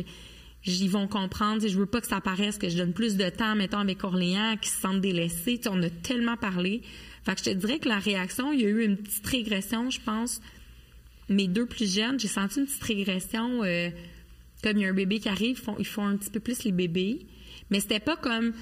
ils 0.66 0.90
vont 0.90 1.08
comprendre. 1.08 1.68
Je 1.68 1.78
veux 1.78 1.86
pas 1.86 2.02
que 2.02 2.08
ça 2.08 2.22
paraisse 2.22 2.58
que 2.58 2.70
je 2.70 2.78
donne 2.78 2.94
plus 2.94 3.18
de 3.18 3.30
temps, 3.30 3.56
mettons, 3.56 3.80
avec 3.80 4.04
Orléans, 4.04 4.58
qui 4.60 4.70
se 4.70 4.80
sentent 4.80 5.02
délaissés. 5.02 5.60
on 5.70 5.82
a 5.84 5.90
tellement 5.90 6.38
parlé. 6.38 6.82
Fait 7.24 7.34
que 7.34 7.40
je 7.40 7.44
te 7.46 7.50
dirais 7.52 7.80
que 7.80 7.90
la 7.90 8.00
réaction, 8.00 8.52
il 8.52 8.62
y 8.62 8.66
a 8.66 8.70
eu 8.70 8.84
une 8.84 8.98
petite 8.98 9.26
régression, 9.26 9.90
je 9.90 10.00
pense. 10.02 10.42
Mes 11.30 11.48
deux 11.48 11.66
plus 11.66 11.92
jeunes, 11.94 12.20
j'ai 12.20 12.28
senti 12.28 12.60
une 12.60 12.66
petite 12.66 12.84
régression. 12.84 13.64
Euh, 13.64 13.90
comme 14.64 14.78
il 14.78 14.84
y 14.84 14.86
a 14.86 14.90
un 14.90 14.94
bébé 14.94 15.20
qui 15.20 15.30
arrive, 15.30 15.58
ils 15.58 15.64
font, 15.64 15.76
ils 15.80 15.88
font 15.88 16.06
un 16.06 16.18
petit 16.18 16.30
peu 16.30 16.40
plus 16.40 16.64
les 16.64 16.72
bébés. 16.72 17.26
Mais 17.70 17.80
c'était 17.80 18.00
pas 18.00 18.16
comme 18.16 18.54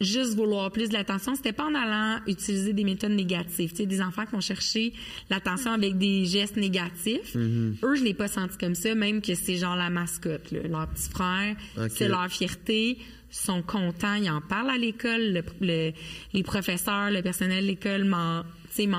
juste 0.00 0.34
vouloir 0.34 0.70
plus 0.70 0.88
de 0.88 0.94
l'attention, 0.94 1.34
c'était 1.34 1.52
pas 1.52 1.64
en 1.64 1.74
allant 1.74 2.20
utiliser 2.26 2.72
des 2.72 2.84
méthodes 2.84 3.12
négatives. 3.12 3.70
Tu 3.70 3.76
sais, 3.76 3.86
des 3.86 4.02
enfants 4.02 4.26
qui 4.26 4.32
vont 4.32 4.40
chercher 4.40 4.92
l'attention 5.30 5.72
avec 5.72 5.98
des 5.98 6.26
gestes 6.26 6.56
négatifs. 6.56 7.34
Mm-hmm. 7.34 7.84
Eux, 7.84 7.94
je 7.96 8.04
l'ai 8.04 8.14
pas 8.14 8.28
senti 8.28 8.58
comme 8.58 8.74
ça, 8.74 8.94
même 8.94 9.22
que 9.22 9.34
c'est 9.34 9.56
genre 9.56 9.76
la 9.76 9.90
mascotte, 9.90 10.50
leur 10.50 10.88
petit 10.88 11.08
frère, 11.10 11.56
c'est 11.88 12.08
leur 12.08 12.28
fierté, 12.28 12.98
sont 13.30 13.62
contents, 13.62 14.14
ils 14.14 14.30
en 14.30 14.40
parlent 14.40 14.70
à 14.70 14.78
l'école, 14.78 15.42
les 15.60 16.42
professeurs, 16.44 17.10
le 17.10 17.22
personnel 17.22 17.64
de 17.64 17.68
l'école 17.68 18.04
m'en, 18.04 18.44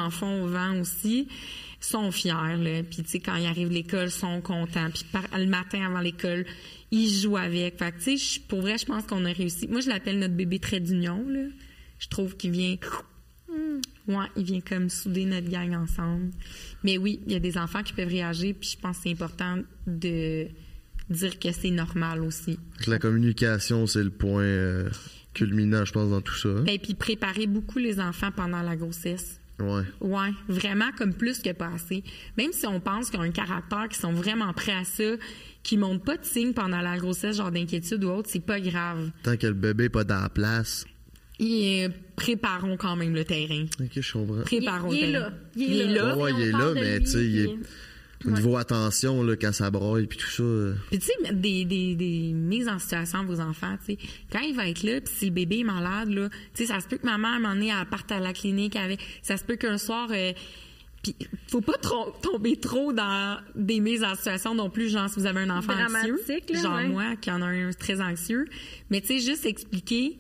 font 0.09 0.43
au 0.43 0.47
vent 0.47 0.79
aussi 0.79 1.27
sont 1.79 2.11
fiers 2.11 2.31
là 2.31 2.81
puis 2.81 3.03
tu 3.03 3.09
sais 3.09 3.19
quand 3.19 3.35
ils 3.35 3.45
arrivent 3.45 3.69
à 3.69 3.73
l'école 3.73 4.09
sont 4.09 4.41
contents 4.41 4.89
puis 4.91 5.05
le 5.37 5.45
matin 5.45 5.85
avant 5.85 5.99
l'école 5.99 6.43
il 6.91 7.09
joue 7.09 7.37
avec. 7.37 7.77
Fait 7.77 7.91
que, 7.91 8.01
tu 8.01 8.17
sais, 8.17 8.39
pour 8.47 8.61
vrai, 8.61 8.77
je 8.77 8.85
pense 8.85 9.05
qu'on 9.05 9.25
a 9.25 9.31
réussi. 9.31 9.67
Moi, 9.67 9.81
je 9.81 9.89
l'appelle 9.89 10.19
notre 10.19 10.35
bébé 10.35 10.59
trait 10.59 10.79
d'union, 10.79 11.27
là. 11.27 11.47
Je 11.99 12.07
trouve 12.07 12.37
qu'il 12.37 12.51
vient. 12.51 12.75
Ouais, 14.07 14.25
il 14.37 14.45
vient 14.45 14.61
comme 14.61 14.89
souder 14.89 15.25
notre 15.25 15.49
gang 15.49 15.73
ensemble. 15.73 16.31
Mais 16.83 16.97
oui, 16.97 17.19
il 17.25 17.33
y 17.33 17.35
a 17.35 17.39
des 17.39 17.57
enfants 17.57 17.83
qui 17.83 17.93
peuvent 17.93 18.07
réagir, 18.07 18.55
puis 18.59 18.69
je 18.75 18.77
pense 18.81 18.97
que 18.97 19.03
c'est 19.03 19.11
important 19.11 19.59
de 19.85 20.47
dire 21.09 21.39
que 21.39 21.51
c'est 21.51 21.71
normal 21.71 22.21
aussi. 22.21 22.57
La 22.87 22.99
communication, 22.99 23.85
c'est 23.85 24.03
le 24.03 24.09
point 24.09 24.43
euh, 24.43 24.89
culminant, 25.33 25.83
je 25.83 25.91
pense, 25.91 26.09
dans 26.09 26.21
tout 26.21 26.35
ça. 26.35 26.49
Et 26.49 26.63
ben, 26.63 26.79
puis 26.79 26.93
préparer 26.93 27.47
beaucoup 27.47 27.79
les 27.79 27.99
enfants 27.99 28.31
pendant 28.31 28.61
la 28.61 28.75
grossesse. 28.75 29.39
Ouais. 29.59 29.83
Ouais, 30.01 30.29
vraiment 30.47 30.91
comme 30.97 31.13
plus 31.13 31.39
que 31.39 31.51
pas 31.51 31.71
assez. 31.73 32.03
Même 32.37 32.53
si 32.53 32.67
on 32.67 32.79
pense 32.79 33.09
qu'ils 33.09 33.19
ont 33.19 33.23
un 33.23 33.31
caractère, 33.31 33.87
qui 33.89 33.99
sont 33.99 34.13
vraiment 34.13 34.53
prêts 34.53 34.73
à 34.73 34.83
ça, 34.83 35.15
qui 35.67 35.75
montrent 35.75 36.05
pas 36.05 36.15
de 36.15 36.23
signes 36.23 36.53
pendant 36.53 36.79
la 36.79 36.97
grossesse, 36.97 37.35
genre 37.35 37.51
d'inquiétude 37.51 38.01
ou 38.05 38.09
autre, 38.09 38.29
c'est 38.31 38.39
pas 38.39 38.61
grave. 38.61 39.11
Tant 39.21 39.35
que 39.35 39.47
le 39.47 39.53
bébé 39.53 39.83
n'est 39.83 39.89
pas 39.89 40.05
dans 40.05 40.21
la 40.21 40.29
place. 40.29 40.85
Et 41.39 41.89
préparons 42.15 42.77
quand 42.77 42.95
même 42.95 43.13
le 43.13 43.25
terrain. 43.25 43.65
Ok, 43.81 43.99
je 43.99 44.13
comprends. 44.13 44.41
Préparons 44.43 44.93
il, 44.93 45.07
le 45.07 45.11
terrain. 45.11 45.33
Il 45.57 45.81
est 45.81 45.93
là. 45.93 46.15
Il 46.15 46.21
est 46.21 46.21
là. 46.23 46.29
il 46.29 46.41
est 46.41 46.51
là, 46.51 46.73
mais 46.73 46.99
tu 47.01 47.07
sais, 47.07 47.49
au 48.25 48.31
niveau 48.31 48.55
attention, 48.55 49.21
là, 49.23 49.35
quand 49.35 49.51
ça 49.51 49.69
broye, 49.69 50.07
puis 50.07 50.17
tout 50.17 50.29
ça. 50.29 50.43
Euh. 50.43 50.75
Puis 50.89 50.99
tu 50.99 51.07
sais, 51.07 51.33
des, 51.33 51.65
des, 51.65 51.95
des 51.95 52.31
mises 52.33 52.69
en 52.69 52.79
situation 52.79 53.23
de 53.23 53.27
vos 53.27 53.41
enfants, 53.41 53.75
tu 53.85 53.93
sais, 53.93 53.99
quand 54.31 54.39
il 54.39 54.55
va 54.55 54.69
être 54.69 54.83
là, 54.83 55.01
puis 55.01 55.13
si 55.13 55.25
le 55.25 55.31
bébé 55.31 55.59
est 55.59 55.63
malade, 55.65 56.09
là, 56.09 56.29
tu 56.53 56.65
sais, 56.65 56.73
ça 56.73 56.79
se 56.79 56.87
peut 56.87 56.97
que 56.97 57.05
maman, 57.05 57.27
à 57.27 57.31
un 57.31 57.39
moment 57.39 57.53
donné, 57.55 57.73
elle 57.77 57.85
parte 57.87 58.09
à 58.11 58.19
la 58.19 58.31
clinique 58.31 58.77
avec... 58.77 59.01
Ça 59.21 59.35
se 59.35 59.43
peut 59.43 59.57
qu'un 59.57 59.77
soir... 59.77 60.07
Euh, 60.13 60.31
puis 61.15 61.27
faut 61.47 61.61
pas 61.61 61.77
tomber 62.21 62.57
trop 62.57 62.93
dans 62.93 63.39
des 63.55 63.79
mises 63.79 64.03
en 64.03 64.15
situation 64.15 64.55
non 64.55 64.69
plus, 64.69 64.89
genre 64.89 65.09
si 65.09 65.19
vous 65.19 65.25
avez 65.25 65.41
un 65.41 65.49
enfant 65.49 65.73
anxieux, 65.73 66.19
genre 66.53 66.81
moi 66.89 67.15
qui 67.19 67.31
en 67.31 67.41
a 67.41 67.45
un 67.45 67.71
très 67.71 68.01
anxieux, 68.01 68.47
mais 68.89 69.01
tu 69.01 69.07
sais 69.07 69.19
juste 69.19 69.45
expliquer 69.45 70.17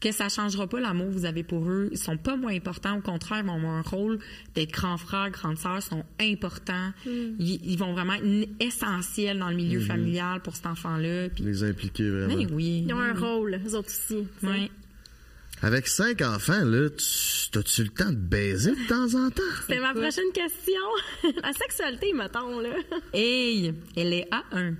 que 0.00 0.12
ça 0.12 0.28
changera 0.28 0.68
pas 0.68 0.78
l'amour 0.78 1.08
que 1.08 1.12
vous 1.12 1.24
avez 1.24 1.42
pour 1.42 1.68
eux. 1.68 1.88
Ils 1.90 1.98
sont 1.98 2.16
pas 2.16 2.36
moins 2.36 2.54
importants. 2.54 2.98
Au 2.98 3.00
contraire, 3.00 3.40
ils 3.40 3.46
vont 3.46 3.56
avoir 3.56 3.72
un 3.72 3.82
rôle 3.82 4.20
d'être 4.54 4.70
grands 4.70 4.96
frères, 4.96 5.30
grandes 5.30 5.58
sœurs, 5.58 5.82
sont 5.82 6.04
importants. 6.20 6.92
Mm. 7.04 7.10
Ils, 7.40 7.76
vont 7.76 7.92
vraiment 7.94 8.12
être 8.12 8.48
essentiels 8.60 9.40
dans 9.40 9.50
le 9.50 9.56
milieu 9.56 9.80
mm-hmm. 9.80 9.86
familial 9.86 10.40
pour 10.40 10.54
cet 10.54 10.66
enfant-là. 10.66 11.30
Les 11.40 11.64
impliquer 11.64 12.08
vraiment. 12.08 12.36
Ben 12.36 12.48
oui. 12.52 12.84
Ils 12.86 12.94
ont 12.94 13.00
un 13.00 13.12
rôle, 13.12 13.60
eux 13.66 13.74
autres 13.74 13.88
aussi. 13.88 14.24
Oui. 14.44 14.70
Avec 15.62 15.88
cinq 15.88 16.22
enfants, 16.22 16.64
là, 16.64 16.86
as-tu 16.86 17.82
le 17.82 17.88
temps 17.88 18.10
de 18.10 18.16
baiser 18.16 18.70
de 18.70 18.88
temps 18.88 19.18
en 19.18 19.30
temps? 19.30 19.42
C'est 19.66 19.80
ma 19.80 19.92
prochaine 19.92 20.30
question. 20.32 20.80
La 21.42 21.52
sexualité, 21.52 22.12
mettons, 22.12 22.60
là. 22.60 22.70
Hey, 23.12 23.74
elle 23.96 24.12
est 24.12 24.28
A1. 24.30 24.74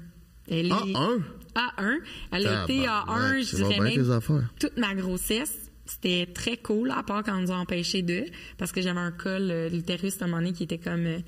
Elle 0.48 0.66
est... 0.66 0.70
A1? 0.70 1.20
A1. 1.54 1.98
Elle 2.30 2.46
a 2.46 2.64
été 2.64 2.86
A1, 2.86 3.50
je 3.50 3.56
dirais 3.56 3.80
même, 3.80 4.20
toute 4.60 4.76
ma 4.76 4.94
grossesse. 4.94 5.70
C'était 5.86 6.28
très 6.32 6.58
cool, 6.58 6.90
à 6.90 7.02
part 7.02 7.24
quand 7.24 7.36
on 7.36 7.40
nous 7.40 7.50
a 7.50 7.56
empêchés 7.56 8.02
d'eux, 8.02 8.26
parce 8.58 8.72
que 8.72 8.82
j'avais 8.82 9.00
un 9.00 9.10
col, 9.10 9.50
euh, 9.50 9.68
l'utérus, 9.70 10.20
à 10.20 10.26
un 10.26 10.28
moment 10.28 10.42
donné, 10.42 10.52
qui 10.52 10.64
était 10.64 10.78
comme... 10.78 11.06
Euh, 11.06 11.18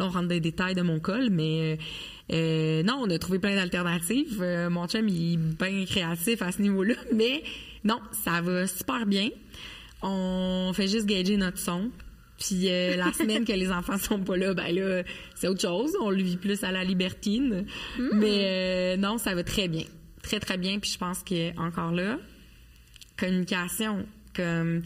là, 0.00 0.06
on 0.06 0.10
rentre 0.10 0.28
dans 0.28 0.34
les 0.34 0.40
détails 0.40 0.74
de 0.74 0.82
mon 0.82 1.00
col, 1.00 1.30
mais... 1.30 1.78
Euh, 2.32 2.82
non, 2.84 3.00
on 3.02 3.10
a 3.10 3.18
trouvé 3.18 3.38
plein 3.38 3.56
d'alternatives. 3.56 4.40
mon 4.70 4.86
chum, 4.86 5.08
il 5.08 5.34
est 5.34 5.36
bien 5.36 5.84
créatif 5.84 6.42
à 6.42 6.52
ce 6.52 6.62
niveau-là, 6.62 6.94
mais 7.14 7.42
non, 7.84 8.00
ça 8.24 8.40
va 8.40 8.66
super 8.66 9.06
bien. 9.06 9.30
On 10.02 10.72
fait 10.74 10.86
juste 10.86 11.06
gager 11.06 11.36
notre 11.36 11.58
son. 11.58 11.90
Puis 12.38 12.68
la 12.96 13.12
semaine 13.18 13.44
que 13.44 13.52
les 13.52 13.70
enfants 13.70 13.98
sont 13.98 14.20
pas 14.20 14.36
là, 14.36 14.54
ben 14.54 14.72
là, 14.74 15.02
c'est 15.34 15.48
autre 15.48 15.60
chose. 15.60 15.96
On 16.00 16.10
le 16.10 16.22
vit 16.22 16.36
plus 16.36 16.62
à 16.62 16.70
la 16.70 16.84
libertine. 16.84 17.66
Hmm. 17.98 18.08
Mais 18.14 18.96
non, 18.96 19.18
ça 19.18 19.34
va 19.34 19.42
très 19.42 19.68
bien. 19.68 19.84
Très, 20.22 20.38
très 20.38 20.56
bien. 20.56 20.78
Puis 20.78 20.92
je 20.92 20.98
pense 20.98 21.22
que 21.22 21.56
encore 21.58 21.90
là, 21.90 22.18
communication, 23.18 24.06
comme. 24.34 24.82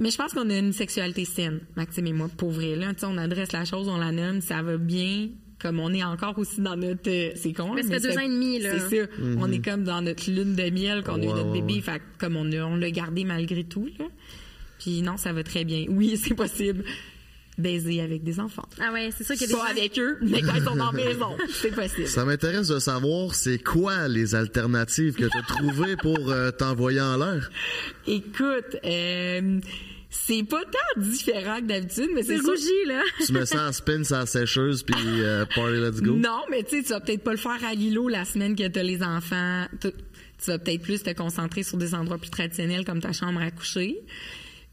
Mais 0.00 0.10
je 0.10 0.16
pense 0.16 0.32
qu'on 0.32 0.50
a 0.50 0.56
une 0.56 0.72
sexualité 0.72 1.24
saine, 1.24 1.60
Maxime 1.76 2.06
et 2.06 2.12
moi, 2.12 2.28
pour 2.36 2.50
vrai. 2.50 2.74
Là, 2.74 2.92
on 3.04 3.16
adresse 3.16 3.52
la 3.52 3.64
chose, 3.64 3.88
on 3.88 3.96
la 3.96 4.12
nomme, 4.12 4.40
ça 4.40 4.62
va 4.62 4.76
bien. 4.76 5.28
Comme 5.60 5.78
on 5.78 5.92
est 5.94 6.02
encore 6.02 6.38
aussi 6.38 6.60
dans 6.60 6.76
notre. 6.76 7.08
Euh, 7.08 7.30
c'est 7.36 7.52
con, 7.52 7.72
mais, 7.74 7.82
ça 7.82 7.94
fait 7.94 8.00
deux 8.00 8.16
ans 8.18 8.20
et 8.20 8.28
demi, 8.28 8.58
là. 8.58 8.78
C'est 8.78 9.02
ça. 9.02 9.06
Mm-hmm. 9.06 9.36
On 9.38 9.52
est 9.52 9.64
comme 9.64 9.84
dans 9.84 10.02
notre 10.02 10.28
lune 10.28 10.56
de 10.56 10.70
miel 10.70 11.02
qu'on 11.04 11.20
a 11.20 11.24
eu 11.24 11.28
notre 11.28 11.52
bébé. 11.52 11.80
Fait 11.80 12.02
comme 12.18 12.36
on, 12.36 12.52
on 12.52 12.76
l'a 12.76 12.90
gardé 12.90 13.24
malgré 13.24 13.64
tout, 13.64 13.88
là. 13.98 14.06
Puis 14.80 15.00
non, 15.00 15.16
ça 15.16 15.32
va 15.32 15.42
très 15.42 15.64
bien. 15.64 15.86
Oui, 15.88 16.16
c'est 16.22 16.34
possible 16.34 16.84
baiser 17.58 18.00
avec 18.00 18.22
des 18.24 18.40
enfants. 18.40 18.68
Ah 18.80 18.92
ouais, 18.92 19.10
c'est 19.16 19.24
ça 19.24 19.34
qu'il 19.34 19.48
y 19.48 19.52
a 19.52 19.56
des 19.56 19.62
Pas 19.62 19.70
avec 19.70 19.98
eux, 19.98 20.18
mais 20.22 20.42
quand 20.42 20.54
ils 20.54 20.64
sont 20.64 20.78
en 20.78 20.92
maison, 20.92 21.36
c'est 21.50 21.74
possible. 21.74 22.08
Ça 22.08 22.24
m'intéresse 22.24 22.68
de 22.68 22.78
savoir 22.78 23.34
c'est 23.34 23.58
quoi 23.58 24.08
les 24.08 24.34
alternatives 24.34 25.14
que 25.14 25.26
tu 25.26 25.38
as 25.38 25.42
trouvées 25.42 25.96
pour 25.96 26.30
euh, 26.30 26.50
t'envoyer 26.50 27.00
en 27.00 27.16
l'air? 27.16 27.50
Écoute, 28.06 28.76
euh, 28.84 29.60
c'est 30.10 30.42
pas 30.42 30.62
tant 30.64 31.00
différent 31.00 31.58
que 31.58 31.66
d'habitude, 31.66 32.10
mais 32.14 32.22
c'est 32.22 32.38
rougi, 32.38 32.86
là. 32.86 33.02
tu 33.24 33.32
mets 33.32 33.46
ça 33.46 33.68
en 33.68 33.72
spin 33.72 34.02
sa 34.04 34.26
sécheuse, 34.26 34.82
puis 34.82 34.96
euh, 34.98 35.44
party, 35.54 35.76
let's 35.76 36.00
go. 36.00 36.14
Non, 36.14 36.42
mais 36.50 36.62
tu 36.64 36.78
sais, 36.78 36.82
tu 36.82 36.88
vas 36.90 37.00
peut-être 37.00 37.22
pas 37.22 37.32
le 37.32 37.36
faire 37.36 37.64
à 37.64 37.74
l'îlot 37.74 38.08
la 38.08 38.24
semaine 38.24 38.56
que 38.56 38.66
t'as 38.66 38.82
les 38.82 39.02
enfants. 39.02 39.66
Tu 39.80 39.90
vas 40.46 40.58
peut-être 40.58 40.82
plus 40.82 41.02
te 41.02 41.10
concentrer 41.10 41.62
sur 41.62 41.78
des 41.78 41.94
endroits 41.94 42.18
plus 42.18 42.30
traditionnels 42.30 42.84
comme 42.84 43.00
ta 43.00 43.12
chambre 43.12 43.40
à 43.40 43.50
coucher. 43.50 44.02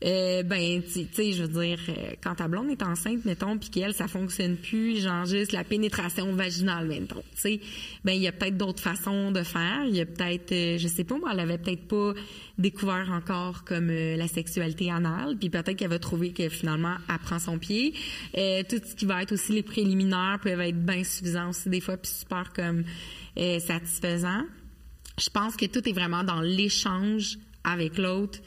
Euh, 0.04 0.42
ben, 0.42 0.82
tu 0.82 1.08
sais, 1.12 1.32
je 1.32 1.44
veux 1.44 1.64
dire, 1.64 1.80
euh, 1.90 2.14
quand 2.24 2.36
ta 2.36 2.48
blonde 2.48 2.72
est 2.72 2.82
enceinte, 2.82 3.24
mettons, 3.24 3.58
puis 3.60 3.70
qu'elle, 3.70 3.94
ça 3.94 4.08
fonctionne 4.08 4.58
plus, 4.58 5.04
genre 5.04 5.26
juste 5.26 5.52
la 5.52 5.64
pénétration 5.64 6.34
vaginale, 6.34 6.88
mettons, 6.88 7.24
tu 7.36 7.42
sais, 7.42 7.62
ben, 8.04 8.14
il 8.14 8.22
y 8.22 8.28
a 8.28 8.32
peut-être 8.32 8.58
d'autres 8.58 8.82
façons 8.82 9.32
de 9.32 9.44
faire. 9.44 9.84
Il 9.88 9.96
y 9.96 10.02
a 10.02 10.06
peut-être, 10.08 10.52
euh, 10.54 10.78
je 10.80 10.88
sais 10.88 11.04
pas, 11.04 11.18
moi, 11.20 11.30
elle 11.34 11.40
avait 11.42 11.60
peut-être 11.60 11.88
pas 11.88 12.14
découvert 12.58 13.12
encore 13.12 13.64
comme 13.64 13.92
la 13.92 14.28
sexualité 14.28 14.90
anale, 14.90 15.38
puis 15.38 15.50
peut-être 15.50 15.76
qu'elle 15.76 15.90
va 15.90 16.00
trouver 16.00 16.32
que 16.32 16.50
finalement, 16.50 16.96
elle 17.10 17.20
prend 17.20 17.40
son 17.40 17.58
pied. 17.60 17.94
tout 18.34 18.82
ce 18.84 18.96
qui 18.96 19.06
va 19.06 19.22
être 19.24 19.32
aussi 19.32 19.54
les 19.54 19.64
préliminaires 19.64 20.40
peuvent 20.44 20.62
être 20.62 20.84
bien 20.84 21.04
suffisants 21.04 21.50
aussi 21.50 21.70
des 21.70 21.82
fois, 21.82 21.98
puis 21.98 22.12
super 22.12 22.54
comme 22.54 22.84
satisfaisant. 23.36 24.44
Je 25.20 25.30
pense 25.30 25.56
que 25.56 25.66
tout 25.66 25.88
est 25.88 25.94
vraiment 25.94 26.24
dans 26.24 26.42
l'échange 26.42 27.40
avec 27.64 27.98
l'autre 27.98 28.40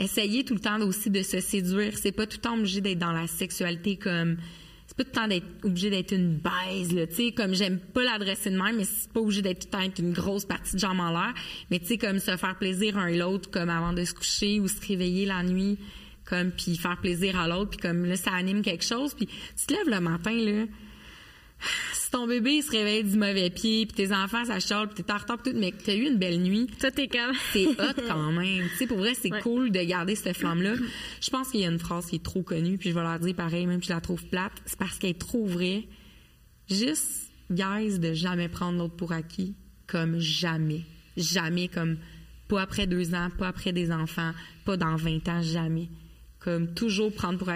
essayer 0.00 0.44
tout 0.44 0.54
le 0.54 0.60
temps 0.60 0.80
aussi 0.80 1.10
de 1.10 1.22
se 1.22 1.40
séduire. 1.40 1.96
C'est 1.98 2.12
pas 2.12 2.26
tout 2.26 2.38
le 2.38 2.42
temps 2.42 2.56
obligé 2.56 2.80
d'être 2.80 2.98
dans 2.98 3.12
la 3.12 3.26
sexualité 3.26 3.96
comme 3.96 4.36
c'est 4.86 4.96
pas 4.96 5.04
tout 5.04 5.10
le 5.14 5.20
temps 5.20 5.28
d'être 5.28 5.46
obligé 5.62 5.88
d'être 5.90 6.12
une 6.12 6.36
baise 6.36 6.92
là, 6.92 7.06
tu 7.06 7.14
sais 7.14 7.32
comme 7.32 7.54
j'aime 7.54 7.78
pas 7.78 8.02
l'adresser 8.02 8.50
de 8.50 8.60
même 8.60 8.76
mais 8.76 8.84
c'est 8.84 9.12
pas 9.12 9.20
obligé 9.20 9.40
d'être 9.40 9.60
tout 9.60 9.78
le 9.78 9.88
temps 9.88 10.02
une 10.02 10.12
grosse 10.12 10.44
partie 10.44 10.74
de 10.74 10.80
jambe 10.80 10.98
en 10.98 11.10
l'air, 11.10 11.32
mais 11.70 11.78
tu 11.78 11.86
sais 11.86 11.98
comme 11.98 12.18
se 12.18 12.36
faire 12.36 12.58
plaisir 12.58 12.98
un 12.98 13.10
l'autre 13.10 13.50
comme 13.50 13.70
avant 13.70 13.92
de 13.92 14.04
se 14.04 14.12
coucher 14.12 14.58
ou 14.58 14.66
se 14.66 14.84
réveiller 14.84 15.26
la 15.26 15.44
nuit 15.44 15.78
comme 16.24 16.50
puis 16.50 16.76
faire 16.76 17.00
plaisir 17.00 17.38
à 17.38 17.46
l'autre 17.46 17.70
puis 17.70 17.78
comme 17.78 18.04
là 18.04 18.16
ça 18.16 18.32
anime 18.32 18.62
quelque 18.62 18.84
chose. 18.84 19.14
Puis 19.14 19.26
tu 19.26 19.66
te 19.66 19.74
lèves 19.74 19.88
le 19.88 20.00
matin 20.00 20.32
là 20.32 20.66
si 21.92 22.10
ton 22.10 22.26
bébé 22.26 22.62
se 22.62 22.70
réveille 22.70 23.04
du 23.04 23.16
mauvais 23.16 23.50
pied, 23.50 23.86
puis 23.86 23.94
tes 23.94 24.14
enfants 24.14 24.44
ça 24.44 24.60
chiale, 24.60 24.88
puis 24.88 25.02
t'es 25.02 25.12
en 25.12 25.18
retard, 25.18 25.42
tout, 25.42 25.52
mais 25.54 25.72
t'as 25.72 25.94
eu 25.94 26.06
une 26.06 26.18
belle 26.18 26.40
nuit. 26.40 26.66
Toi, 26.78 26.90
t'es 26.90 27.08
comme. 27.08 27.34
c'est 27.52 27.66
hot 27.66 28.02
quand 28.06 28.32
même. 28.32 28.68
tu 28.70 28.76
sais, 28.76 28.86
pour 28.86 28.98
vrai, 28.98 29.14
c'est 29.14 29.30
cool 29.42 29.70
de 29.70 29.80
garder 29.80 30.14
cette 30.14 30.36
flamme-là. 30.36 30.74
Je 31.20 31.30
pense 31.30 31.50
qu'il 31.50 31.60
y 31.60 31.64
a 31.64 31.68
une 31.68 31.78
phrase 31.78 32.06
qui 32.06 32.16
est 32.16 32.24
trop 32.24 32.42
connue, 32.42 32.78
puis 32.78 32.90
je 32.90 32.94
vais 32.94 33.02
leur 33.02 33.18
dire 33.18 33.34
pareil, 33.34 33.66
même 33.66 33.82
si 33.82 33.88
je 33.88 33.94
la 33.94 34.00
trouve 34.00 34.24
plate, 34.26 34.52
c'est 34.64 34.78
parce 34.78 34.98
qu'elle 34.98 35.10
est 35.10 35.20
trop 35.20 35.46
vraie. 35.46 35.84
Juste, 36.68 37.30
guys, 37.50 37.98
de 37.98 38.12
jamais 38.12 38.48
prendre 38.48 38.78
l'autre 38.78 38.96
pour 38.96 39.12
acquis, 39.12 39.54
comme 39.86 40.18
jamais. 40.18 40.82
Jamais, 41.16 41.68
comme 41.68 41.98
pas 42.48 42.62
après 42.62 42.86
deux 42.86 43.14
ans, 43.14 43.28
pas 43.38 43.48
après 43.48 43.72
des 43.72 43.92
enfants, 43.92 44.32
pas 44.64 44.76
dans 44.76 44.96
20 44.96 45.28
ans, 45.28 45.42
jamais. 45.42 45.88
Comme 46.38 46.74
toujours 46.74 47.12
prendre 47.12 47.38
pour 47.38 47.50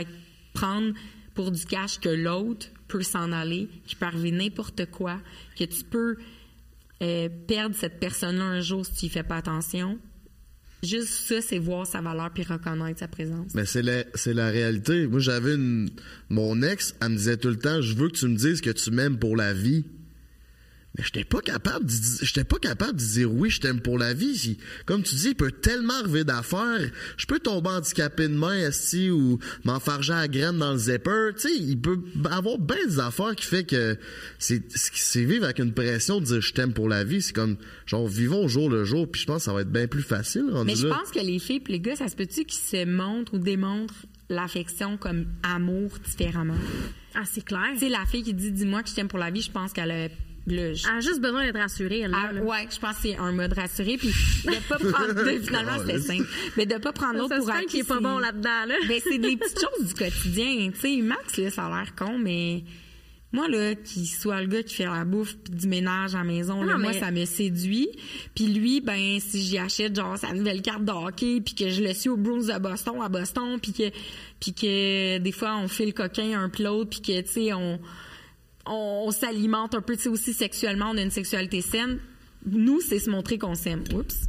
prendre 0.52 0.94
pour 1.34 1.50
du 1.50 1.64
cash 1.66 1.98
que 1.98 2.08
l'autre 2.08 2.68
s'en 3.02 3.32
aller, 3.32 3.68
qu'il 3.86 3.98
peut 3.98 4.06
arriver 4.06 4.30
n'importe 4.30 4.86
quoi, 4.90 5.20
que 5.58 5.64
tu 5.64 5.84
peux 5.84 6.16
euh, 7.02 7.28
perdre 7.48 7.74
cette 7.74 7.98
personne-là 7.98 8.44
un 8.44 8.60
jour 8.60 8.86
si 8.86 8.92
tu 8.94 9.06
y 9.06 9.08
fais 9.08 9.22
pas 9.22 9.36
attention. 9.36 9.98
Juste 10.82 11.08
ça, 11.08 11.40
c'est 11.40 11.58
voir 11.58 11.86
sa 11.86 12.00
valeur 12.00 12.30
puis 12.32 12.42
reconnaître 12.42 13.00
sa 13.00 13.08
présence. 13.08 13.54
Mais 13.54 13.64
c'est 13.64 13.82
la, 13.82 14.04
c'est 14.14 14.34
la 14.34 14.50
réalité. 14.50 15.06
Moi, 15.06 15.18
j'avais 15.18 15.54
une. 15.54 15.88
Mon 16.28 16.62
ex, 16.62 16.94
elle 17.00 17.10
me 17.10 17.16
disait 17.16 17.36
tout 17.38 17.48
le 17.48 17.56
temps 17.56 17.80
Je 17.80 17.94
veux 17.94 18.08
que 18.08 18.16
tu 18.16 18.26
me 18.26 18.36
dises 18.36 18.60
que 18.60 18.70
tu 18.70 18.90
m'aimes 18.90 19.18
pour 19.18 19.36
la 19.36 19.54
vie. 19.54 19.84
Mais 20.96 21.02
j'étais 21.02 21.24
pas 21.24 21.40
capable 21.40 21.86
j'étais 22.22 22.44
pas 22.44 22.58
capable 22.58 22.92
de 22.92 23.04
dire 23.04 23.32
oui, 23.32 23.50
je 23.50 23.60
t'aime 23.60 23.80
pour 23.80 23.98
la 23.98 24.14
vie. 24.14 24.56
Comme 24.86 25.02
tu 25.02 25.16
dis, 25.16 25.28
il 25.28 25.34
peut 25.34 25.50
tellement 25.50 25.94
arriver 25.94 26.22
d'affaires. 26.22 26.88
Je 27.16 27.26
peux 27.26 27.40
tomber 27.40 27.70
handicapé 27.70 28.28
de 28.28 28.34
main 28.34 28.64
assis 28.64 29.10
ou 29.10 29.38
m'enfarger 29.64 30.12
à 30.12 30.28
graine 30.28 30.58
dans 30.58 30.72
le 30.72 30.78
zipper. 30.78 31.30
Tu 31.34 31.48
sais, 31.48 31.56
il 31.56 31.80
peut 31.80 31.98
avoir 32.30 32.58
bien 32.58 32.76
des 32.86 33.00
affaires 33.00 33.34
qui 33.34 33.46
fait 33.46 33.64
que 33.64 33.98
c'est, 34.38 34.62
c'est 34.70 35.24
vivre 35.24 35.44
avec 35.44 35.58
une 35.58 35.74
pression 35.74 36.20
de 36.20 36.26
dire 36.26 36.40
je 36.40 36.52
t'aime 36.52 36.72
pour 36.72 36.88
la 36.88 37.02
vie. 37.02 37.22
C'est 37.22 37.34
comme, 37.34 37.56
genre, 37.86 38.06
vivons 38.06 38.44
au 38.44 38.48
jour 38.48 38.70
le 38.70 38.84
jour, 38.84 39.10
puis 39.10 39.20
je 39.20 39.26
pense 39.26 39.38
que 39.38 39.44
ça 39.44 39.52
va 39.52 39.62
être 39.62 39.72
bien 39.72 39.88
plus 39.88 40.02
facile. 40.02 40.44
Mais 40.64 40.76
je 40.76 40.86
pense 40.86 41.10
que 41.10 41.18
les 41.20 41.40
filles 41.40 41.62
et 41.68 41.72
les 41.72 41.80
gars, 41.80 41.96
ça 41.96 42.06
se 42.06 42.14
peut-tu 42.14 42.44
qu'ils 42.44 42.62
se 42.62 42.84
montrent 42.84 43.34
ou 43.34 43.38
démontrent 43.38 44.06
l'affection 44.28 44.96
comme 44.96 45.26
amour 45.42 45.90
différemment? 46.04 46.56
Ah, 47.14 47.22
c'est 47.24 47.44
clair. 47.44 47.70
Tu 47.74 47.80
sais, 47.80 47.88
la 47.88 48.04
fille 48.06 48.22
qui 48.22 48.34
dit 48.34 48.52
dis-moi 48.52 48.82
que 48.82 48.90
je 48.90 48.94
t'aime 48.94 49.08
pour 49.08 49.18
la 49.18 49.30
vie, 49.30 49.42
je 49.42 49.50
pense 49.50 49.72
qu'elle 49.72 49.90
a 49.90 50.08
elle 50.46 50.74
a 50.74 51.00
juste 51.00 51.20
besoin 51.20 51.44
d'être 51.44 51.58
rassurée, 51.58 52.00
elle. 52.00 52.14
Ah, 52.14 52.32
ouais, 52.34 52.66
je 52.70 52.78
pense 52.78 52.96
que 52.96 53.02
c'est 53.02 53.16
un 53.16 53.32
mode 53.32 53.52
rassuré. 53.54 53.96
Puis 53.96 54.08
de 54.08 54.68
pas 54.68 54.78
prendre. 54.90 55.42
finalement, 55.42 55.78
c'était 55.78 55.98
simple. 56.00 56.28
Mais 56.56 56.66
de 56.66 56.76
pas 56.76 56.92
prendre 56.92 57.18
l'autre 57.18 57.36
pour 57.38 57.50
acquis. 57.50 57.66
qui 57.66 57.78
est 57.80 57.88
pas 57.88 58.00
bon 58.00 58.18
là-dedans, 58.18 58.66
là. 58.66 58.74
Ben, 58.86 59.00
c'est 59.02 59.18
des 59.18 59.36
petites 59.38 59.58
choses 59.58 59.88
du 59.88 59.94
quotidien. 59.94 60.70
Tu 60.72 60.80
sais, 60.80 61.02
Max, 61.02 61.36
là, 61.38 61.50
ça 61.50 61.66
a 61.66 61.68
l'air 61.70 61.94
con, 61.94 62.18
mais. 62.18 62.62
Moi, 63.32 63.48
là, 63.48 63.74
qu'il 63.74 64.06
soit 64.06 64.42
le 64.42 64.46
gars 64.46 64.62
qui 64.62 64.76
fait 64.76 64.84
la 64.84 65.04
bouffe 65.04 65.36
puis 65.42 65.52
du 65.52 65.66
ménage 65.66 66.14
à 66.14 66.18
la 66.18 66.24
maison, 66.24 66.62
là, 66.62 66.78
moi, 66.78 66.92
ça 66.92 67.10
me 67.10 67.24
séduit. 67.24 67.88
Puis 68.32 68.46
lui, 68.46 68.80
ben, 68.80 69.18
si 69.18 69.42
j'y 69.42 69.58
achète, 69.58 69.96
genre, 69.96 70.16
sa 70.16 70.32
nouvelle 70.32 70.62
carte 70.62 70.84
de 70.84 70.92
hockey 70.92 71.40
puis 71.40 71.56
que 71.56 71.68
je 71.68 71.82
le 71.82 71.92
suis 71.94 72.08
au 72.08 72.16
Bruins 72.16 72.54
de 72.54 72.58
Boston, 72.60 72.94
à 73.02 73.08
Boston, 73.08 73.58
puis 73.60 73.72
que, 73.72 73.90
puis 74.38 74.54
que 74.54 75.18
des 75.18 75.32
fois, 75.32 75.56
on 75.56 75.66
fait 75.66 75.86
le 75.86 75.90
coquin 75.90 76.40
un 76.40 76.48
peu 76.48 76.62
l'autre, 76.62 76.90
puis 76.90 77.00
que, 77.00 77.20
tu 77.22 77.32
sais, 77.32 77.52
on 77.52 77.80
on, 78.66 79.10
s'alimente 79.10 79.74
un 79.74 79.82
peu, 79.82 79.96
tu 79.96 80.04
sais, 80.04 80.08
aussi 80.08 80.32
sexuellement, 80.32 80.90
on 80.92 80.96
a 80.96 81.02
une 81.02 81.10
sexualité 81.10 81.60
saine. 81.60 81.98
Nous, 82.46 82.80
c'est 82.80 82.98
se 82.98 83.10
montrer 83.10 83.38
qu'on 83.38 83.54
s'aime. 83.54 83.84
Oups. 83.94 84.28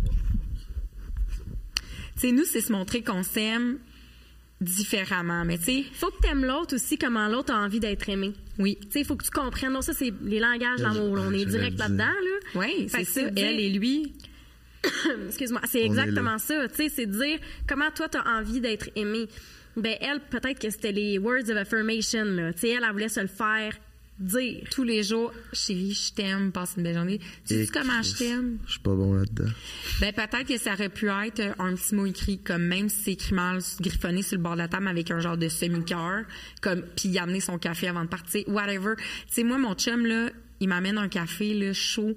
Tu 2.15 2.21
sais, 2.21 2.31
nous, 2.31 2.45
c'est 2.45 2.61
se 2.61 2.71
montrer 2.71 3.03
qu'on 3.03 3.23
s'aime 3.23 3.77
différemment. 4.61 5.43
Mais 5.45 5.57
tu 5.57 5.65
sais. 5.65 5.83
Faut 5.93 6.09
que 6.09 6.21
tu 6.21 6.29
aimes 6.29 6.45
l'autre 6.45 6.75
aussi, 6.75 6.97
comment 6.97 7.27
l'autre 7.27 7.53
a 7.53 7.57
envie 7.57 7.79
d'être 7.79 8.07
aimé. 8.09 8.33
Oui. 8.57 8.77
Tu 8.81 8.91
sais, 8.91 8.99
il 9.01 9.05
faut 9.05 9.15
que 9.15 9.25
tu 9.25 9.31
comprennes. 9.31 9.73
Non, 9.73 9.81
ça, 9.81 9.93
c'est 9.93 10.13
les 10.23 10.39
langages 10.39 10.79
d'amour. 10.79 11.17
On 11.19 11.31
est 11.31 11.45
direct 11.45 11.77
là-dedans, 11.77 12.05
là. 12.05 12.39
Oui, 12.55 12.87
c'est 12.89 13.03
ça. 13.03 13.21
Elle 13.35 13.59
et 13.59 13.69
lui. 13.69 14.13
Excuse-moi. 15.27 15.61
C'est 15.65 15.83
exactement 15.83 16.37
ça. 16.37 16.67
Tu 16.69 16.75
sais, 16.75 16.89
c'est 16.89 17.05
dire 17.05 17.39
comment 17.67 17.91
toi, 17.91 18.07
tu 18.07 18.17
as 18.17 18.25
envie 18.25 18.61
d'être 18.61 18.89
aimé. 18.95 19.27
Ben, 19.75 19.95
elle, 19.99 20.21
peut-être 20.21 20.59
que 20.59 20.69
c'était 20.69 20.93
les 20.93 21.17
words 21.17 21.49
of 21.49 21.57
affirmation, 21.57 22.23
là. 22.23 22.53
Tu 22.53 22.61
sais, 22.61 22.69
elle, 22.69 22.85
elle 22.85 22.91
voulait 22.93 23.09
se 23.09 23.19
le 23.19 23.27
faire 23.27 23.73
dire 24.19 24.63
tous 24.71 24.83
les 24.83 25.03
jours, 25.03 25.33
chérie, 25.51 25.93
je 25.93 26.13
t'aime, 26.13 26.51
passe 26.51 26.75
une 26.77 26.83
belle 26.83 26.95
journée. 26.95 27.19
Tu 27.47 27.65
sais 27.65 27.71
comment 27.71 28.01
je 28.01 28.13
t'aime? 28.13 28.57
Je 28.65 28.71
suis 28.71 28.79
pas 28.79 28.93
bon 28.95 29.13
là-dedans. 29.13 29.51
Ben, 29.99 30.13
peut-être 30.13 30.47
que 30.47 30.57
ça 30.57 30.73
aurait 30.73 30.89
pu 30.89 31.09
être 31.09 31.41
un 31.59 31.75
petit 31.75 31.95
mot 31.95 32.05
écrit, 32.05 32.39
comme 32.39 32.63
même 32.63 32.87
si 32.89 33.03
c'est 33.03 33.11
écrit 33.13 33.33
mal, 33.33 33.59
griffonné 33.81 34.21
sur 34.21 34.37
le 34.37 34.43
bord 34.43 34.53
de 34.53 34.59
la 34.59 34.67
table 34.67 34.87
avec 34.87 35.11
un 35.11 35.19
genre 35.19 35.37
de 35.37 35.49
semi-cœur, 35.49 36.23
comme, 36.61 36.81
puis 36.95 37.09
il 37.09 37.17
a 37.17 37.23
amené 37.23 37.41
son 37.41 37.57
café 37.57 37.87
avant 37.87 38.03
de 38.03 38.09
partir, 38.09 38.47
whatever. 38.47 38.95
Tu 38.97 39.03
sais, 39.27 39.43
moi, 39.43 39.57
mon 39.57 39.73
chum, 39.73 40.05
là, 40.05 40.29
il 40.59 40.69
m'amène 40.69 40.97
un 40.97 41.09
café, 41.09 41.53
là, 41.53 41.73
chaud. 41.73 42.15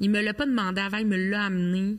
Il 0.00 0.10
me 0.10 0.20
l'a 0.20 0.34
pas 0.34 0.46
demandé 0.46 0.80
avant, 0.80 0.98
il 0.98 1.06
me 1.06 1.30
l'a 1.30 1.44
amené. 1.44 1.96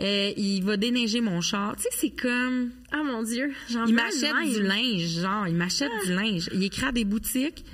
Euh, 0.00 0.32
il 0.36 0.62
va 0.64 0.76
déneiger 0.76 1.20
mon 1.20 1.40
char. 1.40 1.76
Tu 1.76 1.82
sais, 1.84 1.88
c'est 1.92 2.10
comme. 2.10 2.70
Ah 2.90 3.02
mon 3.04 3.22
Dieu, 3.22 3.52
Il 3.70 3.94
m'achète 3.94 4.34
du 4.52 4.62
linge, 4.62 5.20
genre, 5.20 5.46
il 5.46 5.54
m'achète 5.54 5.90
du 6.04 6.12
linge. 6.12 6.50
Il 6.52 6.64
écrit 6.64 6.86
à 6.86 6.92
des 6.92 7.04
boutiques. 7.04 7.64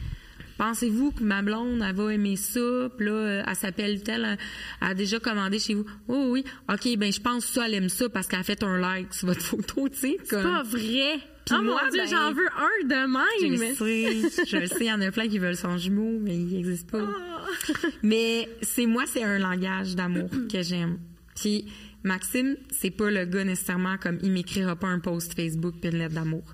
Pensez-vous 0.60 1.12
que 1.12 1.24
ma 1.24 1.40
blonde, 1.40 1.82
elle 1.82 1.94
va 1.94 2.12
aimer 2.12 2.36
ça? 2.36 2.60
Puis 2.94 3.06
là, 3.06 3.12
euh, 3.12 3.42
elle 3.48 3.56
s'appelle 3.56 4.02
telle, 4.02 4.36
elle 4.82 4.88
a 4.88 4.92
déjà 4.92 5.18
commandé 5.18 5.58
chez 5.58 5.72
vous. 5.72 5.86
Oui, 6.06 6.18
oui. 6.28 6.44
OK, 6.70 6.98
ben 6.98 7.10
je 7.10 7.18
pense 7.18 7.46
que 7.46 7.52
ça, 7.52 7.66
elle 7.66 7.72
aime 7.72 7.88
ça 7.88 8.10
parce 8.10 8.26
qu'elle 8.26 8.40
a 8.40 8.42
fait 8.42 8.62
un 8.62 8.76
like 8.76 9.14
sur 9.14 9.28
votre 9.28 9.40
photo, 9.40 9.88
tu 9.88 9.96
sais. 9.96 10.16
C'est 10.22 10.42
pas 10.42 10.62
vrai. 10.62 11.18
Oh 11.52 11.62
moi, 11.62 11.80
mon 11.84 11.90
Dieu, 11.90 12.02
ben, 12.02 12.08
j'en 12.10 12.32
veux 12.34 12.46
un 12.46 12.86
de 12.86 13.06
même. 13.10 13.72
Je 14.20 14.28
sais, 14.28 14.44
je 14.44 14.66
sais, 14.66 14.76
il 14.80 14.86
y 14.88 14.92
en 14.92 15.00
a 15.00 15.10
plein 15.10 15.28
qui 15.28 15.38
veulent 15.38 15.56
son 15.56 15.78
jumeau, 15.78 16.18
mais 16.20 16.36
il 16.36 16.48
n'existe 16.48 16.90
pas. 16.90 17.08
Oh. 17.08 17.86
mais 18.02 18.46
c'est 18.60 18.84
moi, 18.84 19.04
c'est 19.06 19.24
un 19.24 19.38
langage 19.38 19.96
d'amour 19.96 20.28
que 20.52 20.60
j'aime. 20.60 20.98
Puis 21.36 21.72
Maxime, 22.02 22.58
c'est 22.70 22.90
pas 22.90 23.10
le 23.10 23.24
gars 23.24 23.44
nécessairement 23.44 23.96
comme 23.96 24.18
il 24.22 24.30
m'écrira 24.30 24.76
pas 24.76 24.88
un 24.88 24.98
post 24.98 25.32
Facebook 25.32 25.76
puis 25.80 25.90
une 25.90 25.96
lettre 25.96 26.16
d'amour. 26.16 26.44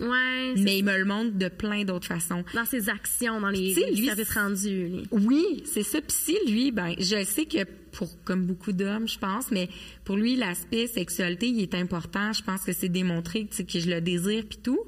Ouais, 0.00 0.54
mais 0.56 0.78
il 0.78 0.84
me 0.84 0.96
le 0.96 1.04
montre 1.04 1.36
de 1.36 1.48
plein 1.48 1.84
d'autres 1.84 2.06
façons. 2.06 2.44
Dans 2.54 2.64
ses 2.64 2.88
actions, 2.88 3.40
dans 3.40 3.50
les, 3.50 3.74
les 3.74 4.04
services 4.04 4.32
rendus. 4.32 5.02
Oui, 5.10 5.62
c'est 5.64 5.82
ça. 5.82 6.00
Puis 6.00 6.16
si 6.16 6.36
lui, 6.50 6.70
ben, 6.70 6.94
je 6.98 7.22
sais 7.24 7.44
que 7.44 7.64
pour 7.92 8.22
comme 8.24 8.46
beaucoup 8.46 8.72
d'hommes, 8.72 9.08
je 9.08 9.18
pense, 9.18 9.50
mais 9.50 9.68
pour 10.04 10.16
lui, 10.16 10.36
l'aspect 10.36 10.86
sexualité, 10.86 11.48
il 11.48 11.60
est 11.60 11.74
important. 11.74 12.32
Je 12.32 12.42
pense 12.42 12.62
que 12.64 12.72
c'est 12.72 12.88
démontré 12.88 13.46
que 13.46 13.78
je 13.78 13.90
le 13.90 14.00
désire 14.00 14.44
puis 14.48 14.58
tout. 14.62 14.80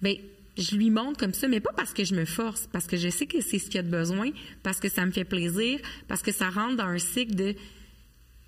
Ben, 0.00 0.16
je 0.56 0.76
lui 0.76 0.90
montre 0.90 1.18
comme 1.18 1.34
ça, 1.34 1.48
mais 1.48 1.60
pas 1.60 1.72
parce 1.76 1.92
que 1.92 2.04
je 2.04 2.14
me 2.14 2.24
force, 2.24 2.68
parce 2.72 2.86
que 2.86 2.96
je 2.96 3.08
sais 3.08 3.26
que 3.26 3.40
c'est 3.40 3.58
ce 3.58 3.68
qu'il 3.68 3.80
a 3.80 3.82
de 3.82 3.90
besoin, 3.90 4.30
parce 4.62 4.80
que 4.80 4.88
ça 4.88 5.04
me 5.04 5.10
fait 5.10 5.24
plaisir, 5.24 5.78
parce 6.08 6.22
que 6.22 6.32
ça 6.32 6.48
rentre 6.48 6.76
dans 6.76 6.84
un 6.84 6.98
cycle 6.98 7.34
de 7.34 7.54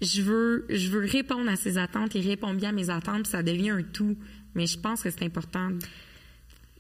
je 0.01 0.23
veux, 0.23 0.65
je 0.69 0.89
veux 0.91 1.05
répondre 1.05 1.51
à 1.51 1.57
ses 1.57 1.77
attentes, 1.77 2.15
il 2.15 2.27
répond 2.27 2.55
bien 2.55 2.69
à 2.69 2.73
mes 2.73 2.89
attentes, 2.89 3.25
puis 3.25 3.33
ça 3.33 3.43
devient 3.43 3.71
un 3.71 3.83
tout. 3.83 4.17
Mais 4.55 4.67
je 4.67 4.79
pense 4.79 5.03
que 5.03 5.11
c'est 5.11 5.23
important. 5.23 5.71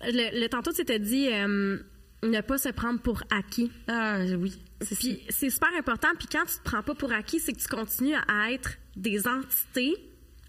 Le, 0.03 0.47
tantôt, 0.49 0.73
tu 0.73 0.85
t'es 0.85 0.99
dit 0.99 1.29
euh, 1.33 1.79
ne 2.23 2.41
pas 2.41 2.59
se 2.59 2.69
prendre 2.71 3.01
pour 3.01 3.23
acquis. 3.31 3.71
Ah 3.89 4.19
oui. 4.39 4.59
Puis 4.81 5.21
c'est 5.29 5.51
super 5.51 5.71
important. 5.77 6.09
Puis 6.19 6.29
quand 6.31 6.45
tu 6.45 6.59
te 6.59 6.63
prends 6.65 6.83
pas 6.83 6.95
pour 6.95 7.13
acquis, 7.13 7.41
c'est 7.41 7.53
que 7.53 7.61
tu 7.61 7.69
continues 7.69 8.15
à 8.15 8.53
être 8.53 8.79
des 8.97 9.27
entités 9.27 9.97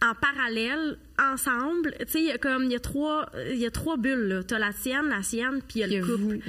en 0.02 0.14
parallèle, 0.16 0.98
ensemble. 1.20 1.94
Tu 2.00 2.08
sais, 2.08 2.20
il 2.22 2.28
y 2.28 2.32
a 2.32 2.38
comme 2.38 2.64
il 2.64 2.72
y 2.72 2.76
a 2.76 2.80
trois, 2.80 3.30
il 3.52 3.58
y 3.58 3.66
a 3.66 3.72
trois 3.72 3.98
bulles. 3.98 4.44
Tu 4.48 4.54
as 4.54 4.60
la 4.60 4.72
sienne, 4.72 5.10
la 5.10 5.24
sienne, 5.24 5.62
puis 5.68 5.80
il 5.80 5.92
y 5.92 5.96
a 5.96 6.00
le 6.00 6.06
couple. 6.06 6.40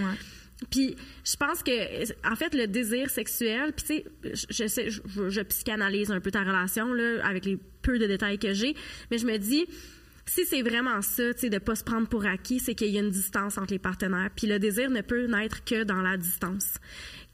Puis 0.71 0.95
je 1.25 1.37
pense 1.37 1.63
que 1.63 2.31
en 2.31 2.37
fait 2.37 2.55
le 2.55 2.67
désir 2.67 3.09
sexuel, 3.09 3.73
puis 3.73 4.03
tu 4.23 4.35
sais 4.35 4.45
je, 4.51 4.67
sais 4.67 4.91
je, 4.91 5.31
je, 5.31 5.41
psychanalyse 5.41 6.11
un 6.11 6.21
peu 6.21 6.31
ta 6.31 6.41
relation 6.41 6.93
là 6.93 7.27
avec 7.27 7.47
les 7.47 7.59
peu 7.81 7.99
de 7.99 8.07
détails 8.07 8.39
que 8.39 8.53
j'ai, 8.53 8.75
mais 9.11 9.17
je 9.17 9.27
me 9.27 9.39
dis 9.39 9.67
si 10.31 10.47
c'est 10.47 10.63
vraiment 10.63 11.03
ça, 11.03 11.35
tu 11.35 11.41
sais, 11.41 11.51
de 11.51 11.59
pas 11.59 11.75
se 11.75 11.83
prendre 11.83 12.07
pour 12.07 12.25
acquis, 12.25 12.61
c'est 12.61 12.77
qu'il 12.77 12.91
y 12.91 12.99
a 12.99 13.01
une 13.01 13.11
distance 13.11 13.59
entre 13.59 13.73
les 13.73 13.81
partenaires. 13.81 14.31
Puis 14.37 14.47
le 14.47 14.61
désir 14.61 14.89
ne 14.89 15.01
peut 15.01 15.27
naître 15.27 15.65
que 15.65 15.83
dans 15.83 16.03
la 16.03 16.17
distance. 16.17 16.75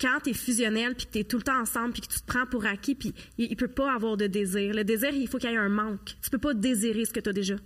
Quand 0.01 0.21
tu 0.25 0.31
es 0.31 0.33
fusionnel, 0.33 0.95
puis 0.95 1.05
que 1.05 1.13
tu 1.13 1.19
es 1.19 1.25
tout 1.25 1.37
le 1.37 1.43
temps 1.43 1.61
ensemble, 1.61 1.93
puis 1.93 2.01
que 2.01 2.07
tu 2.07 2.21
te 2.21 2.27
prends 2.27 2.47
pour 2.47 2.65
acquis, 2.65 2.95
puis 2.95 3.15
il, 3.37 3.51
ne 3.51 3.55
peut 3.55 3.69
pas 3.69 3.93
avoir 3.93 4.17
de 4.17 4.27
désir. 4.27 4.73
Le 4.73 4.83
désir, 4.83 5.11
il 5.11 5.29
faut 5.29 5.37
qu'il 5.37 5.51
y 5.51 5.53
ait 5.53 5.59
un 5.59 5.69
manque. 5.69 6.17
Tu 6.23 6.31
peux 6.31 6.39
pas 6.39 6.55
désirer 6.55 7.05
ce 7.05 7.13
que 7.13 7.21
tu 7.21 7.29
as 7.29 7.35
déjà. 7.35 7.57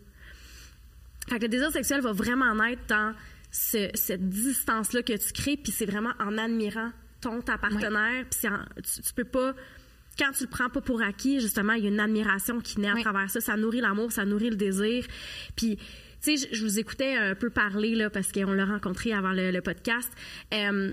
Fait 1.29 1.39
que 1.39 1.43
le 1.45 1.49
désir 1.49 1.71
sexuel 1.71 2.01
va 2.01 2.11
vraiment 2.11 2.53
naître 2.57 2.83
dans 2.89 3.15
cette 3.53 4.29
distance-là 4.29 5.03
que 5.05 5.17
tu 5.17 5.33
crées, 5.33 5.57
puis 5.57 5.71
c'est 5.71 5.87
vraiment 5.87 6.13
en 6.19 6.39
admirant 6.39 6.91
ton, 7.21 7.41
ta 7.41 7.57
partenaire, 7.57 8.25
puis 8.29 8.51
tu, 8.83 9.03
tu 9.03 9.13
peux 9.15 9.25
pas 9.25 9.55
quand 10.19 10.33
tu 10.33 10.45
le 10.45 10.51
prends 10.51 10.69
pas 10.69 10.81
pour 10.81 11.03
acquis, 11.03 11.41
justement, 11.41 11.73
il 11.73 11.85
y 11.85 11.87
a 11.87 11.91
une 11.91 12.01
admiration 12.01 12.61
qui 12.61 12.81
naît 12.81 12.91
à 12.91 13.01
travers 13.01 13.31
ça. 13.31 13.41
Ça 13.41 13.57
nourrit 13.57 13.81
l'amour, 13.81 14.13
ça 14.13 14.25
nourrit 14.25 14.51
le 14.51 14.57
désir. 14.57 15.05
Puis, 15.57 15.77
tu 16.23 16.37
sais, 16.37 16.49
je, 16.53 16.63
vous 16.63 16.79
écoutais 16.79 17.17
un 17.17 17.35
peu 17.35 17.51
parler, 17.51 17.95
là, 17.95 18.11
parce 18.11 18.31
qu'on 18.33 18.53
l'a 18.53 18.67
rencontré 18.67 19.13
avant 19.13 19.33
le, 19.33 19.59
podcast. 19.61 20.11
Euh, 20.53 20.93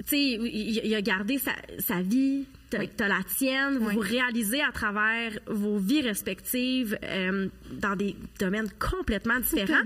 tu 0.00 0.08
sais, 0.08 0.22
il, 0.22 0.94
a 0.94 1.00
gardé 1.00 1.38
sa, 1.38 2.02
vie, 2.02 2.46
t'as 2.70 3.08
la 3.08 3.22
tienne, 3.36 3.78
vous 3.78 3.90
vous 3.90 4.00
réalisez 4.00 4.60
à 4.60 4.72
travers 4.72 5.38
vos 5.46 5.78
vies 5.78 6.02
respectives 6.02 6.98
euh, 7.02 7.48
dans 7.70 7.96
des 7.96 8.16
domaines 8.38 8.68
complètement 8.78 9.38
différents. 9.38 9.84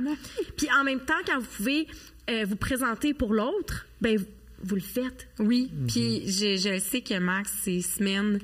Puis 0.56 0.68
en 0.76 0.82
même 0.82 1.00
temps, 1.00 1.14
quand 1.26 1.38
vous 1.38 1.50
pouvez 1.56 1.86
euh, 2.30 2.44
vous 2.48 2.56
présenter 2.56 3.14
pour 3.14 3.32
l'autre, 3.32 3.86
ben 4.00 4.18
vous 4.62 4.74
le 4.74 4.80
faites? 4.80 5.28
Oui, 5.38 5.70
mhm. 5.72 5.86
puis 5.86 6.22
je, 6.26 6.56
je, 6.56 6.78
sais 6.78 7.00
que 7.00 7.18
Max, 7.18 7.52
ces 7.62 7.80
semaines, 7.80 8.38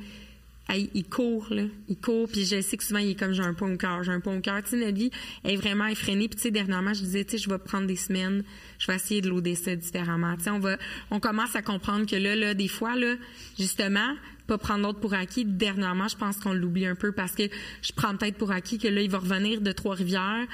il 0.72 1.04
court, 1.04 1.46
là. 1.50 1.64
Il 1.88 1.96
court, 1.96 2.28
puis 2.28 2.44
je 2.44 2.60
sais 2.60 2.76
que 2.76 2.84
souvent, 2.84 3.00
il 3.00 3.10
est 3.10 3.14
comme 3.14 3.32
j'ai 3.32 3.42
un 3.42 3.54
point 3.54 3.72
au 3.72 3.76
cœur, 3.76 4.02
j'ai 4.02 4.12
un 4.12 4.20
point 4.20 4.36
au 4.36 4.40
cœur. 4.40 4.62
Tu 4.62 4.70
sais, 4.70 4.76
notre 4.76 4.96
vie 4.96 5.10
est 5.44 5.56
vraiment 5.56 5.86
effrénée. 5.86 6.28
Puis, 6.28 6.36
tu 6.36 6.42
sais, 6.42 6.50
dernièrement, 6.50 6.94
je 6.94 7.00
disais, 7.00 7.24
tu 7.24 7.32
sais, 7.32 7.38
je 7.38 7.50
vais 7.50 7.58
prendre 7.58 7.86
des 7.86 7.96
semaines, 7.96 8.44
je 8.78 8.86
vais 8.86 8.96
essayer 8.96 9.20
de 9.20 9.28
l'auder 9.28 9.54
ça 9.54 9.76
différemment. 9.76 10.36
Tu 10.36 10.44
sais, 10.44 10.50
on 10.50 10.60
va, 10.60 10.78
on 11.10 11.20
commence 11.20 11.54
à 11.54 11.62
comprendre 11.62 12.06
que 12.06 12.16
là, 12.16 12.34
là, 12.34 12.54
des 12.54 12.68
fois, 12.68 12.96
là, 12.96 13.14
justement, 13.58 14.14
pas 14.46 14.58
prendre 14.58 14.84
l'autre 14.84 15.00
pour 15.00 15.14
acquis. 15.14 15.44
Dernièrement, 15.44 16.08
je 16.08 16.16
pense 16.16 16.36
qu'on 16.38 16.52
l'oublie 16.52 16.86
un 16.86 16.94
peu 16.94 17.12
parce 17.12 17.32
que 17.32 17.44
je 17.82 17.92
prends 17.94 18.16
peut-être 18.16 18.36
pour 18.36 18.50
acquis 18.50 18.78
que 18.78 18.88
là, 18.88 19.02
il 19.02 19.10
va 19.10 19.18
revenir 19.18 19.60
de 19.60 19.72
Trois-Rivières 19.72 20.46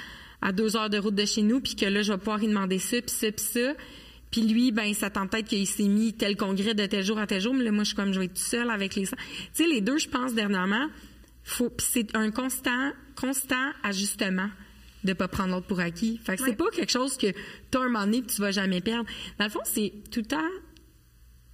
à 0.43 0.53
deux 0.53 0.77
heures 0.77 0.91
de 0.91 0.99
route 0.99 1.15
de 1.15 1.25
chez 1.25 1.43
nous, 1.43 1.61
puis 1.61 1.77
que 1.77 1.85
là, 1.87 2.03
je 2.03 2.13
vais 2.13 2.19
pouvoir 2.19 2.39
lui 2.39 2.49
demander 2.49 2.79
ça, 2.79 2.97
puis 3.01 3.15
ça, 3.15 3.31
puis 3.31 3.45
ça 3.45 3.75
Puis 4.31 4.43
lui, 4.43 4.71
ben, 4.71 4.95
ça 4.95 5.11
tente 5.11 5.31
peut-être 5.31 5.49
qu'il 5.49 5.67
s'est 5.67 5.89
mis 5.89 6.13
tel 6.13 6.37
congrès 6.37 6.75
de 6.75 6.87
tel 6.87 7.05
jour 7.05 7.19
à 7.19 7.27
tel 7.27 7.41
jour, 7.41 7.53
mais 7.53 7.65
là, 7.65 7.73
moi, 7.73 7.83
je 7.83 7.89
suis 7.89 7.97
comme, 7.97 8.13
je 8.13 8.21
vais 8.21 8.27
être 8.27 8.35
tout 8.35 8.43
seul 8.43 8.71
avec 8.71 8.95
les... 8.95 9.07
Tu 9.07 9.17
sais, 9.53 9.67
les 9.67 9.81
deux, 9.81 9.99
je 9.99 10.09
pense, 10.09 10.35
dernièrement, 10.35 10.89
faut, 11.43 11.73
c'est 11.79 12.15
un 12.15 12.31
constant, 12.31 12.93
constant 13.17 13.73
ajustement 13.83 14.49
de 15.03 15.13
pas 15.15 15.29
prendre 15.29 15.55
l'autre 15.55 15.67
pour 15.67 15.81
acquis. 15.81 16.21
Fait 16.23 16.37
que 16.37 16.45
c'est 16.45 16.57
pas 16.57 16.71
quelque 16.71 16.93
chose 16.93 17.17
que 17.17 17.29
tu 17.29 17.79
as 17.79 17.81
un 17.81 17.89
moment 17.89 18.05
donné 18.05 18.23
que 18.23 18.31
tu 18.31 18.41
vas 18.41 18.51
jamais 18.51 18.81
perdre. 18.81 19.09
Dans 19.39 19.47
le 19.47 19.51
fond, 19.51 19.61
c'est 19.65 19.93
tout 20.11 20.21
le 20.21 20.27
temps 20.27 20.49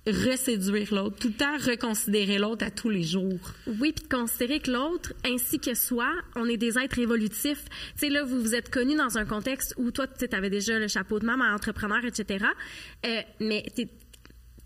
reséduire 0.07 0.95
l'autre, 0.95 1.17
tout 1.19 1.29
le 1.29 1.35
temps 1.35 1.57
reconsidérer 1.59 2.39
l'autre 2.39 2.65
à 2.65 2.71
tous 2.71 2.91
les 2.91 3.03
jours. 3.03 3.53
Oui, 3.67 3.93
puis 3.93 4.05
de 4.05 4.09
considérer 4.09 4.61
que 4.61 4.71
l'autre, 4.71 5.13
ainsi 5.25 5.59
que 5.59 5.75
soi, 5.75 6.09
on 6.37 6.47
est 6.47 6.57
des 6.57 6.79
êtres 6.79 6.99
évolutifs. 6.99 7.65
Tu 7.95 8.01
sais, 8.01 8.09
là, 8.09 8.23
vous 8.25 8.41
vous 8.41 8.55
êtes 8.55 8.71
connus 8.71 8.97
dans 8.97 9.19
un 9.19 9.25
contexte 9.25 9.75
où 9.77 9.91
toi, 9.91 10.07
tu 10.07 10.27
avais 10.35 10.51
déjà 10.51 10.79
le 10.79 10.89
chapeau 10.89 11.19
de 11.19 11.27
maman, 11.27 11.45
entrepreneur, 11.45 12.05
etc. 12.05 12.45
Euh, 13.05 13.21
mais 13.41 13.65
tu 13.75 13.89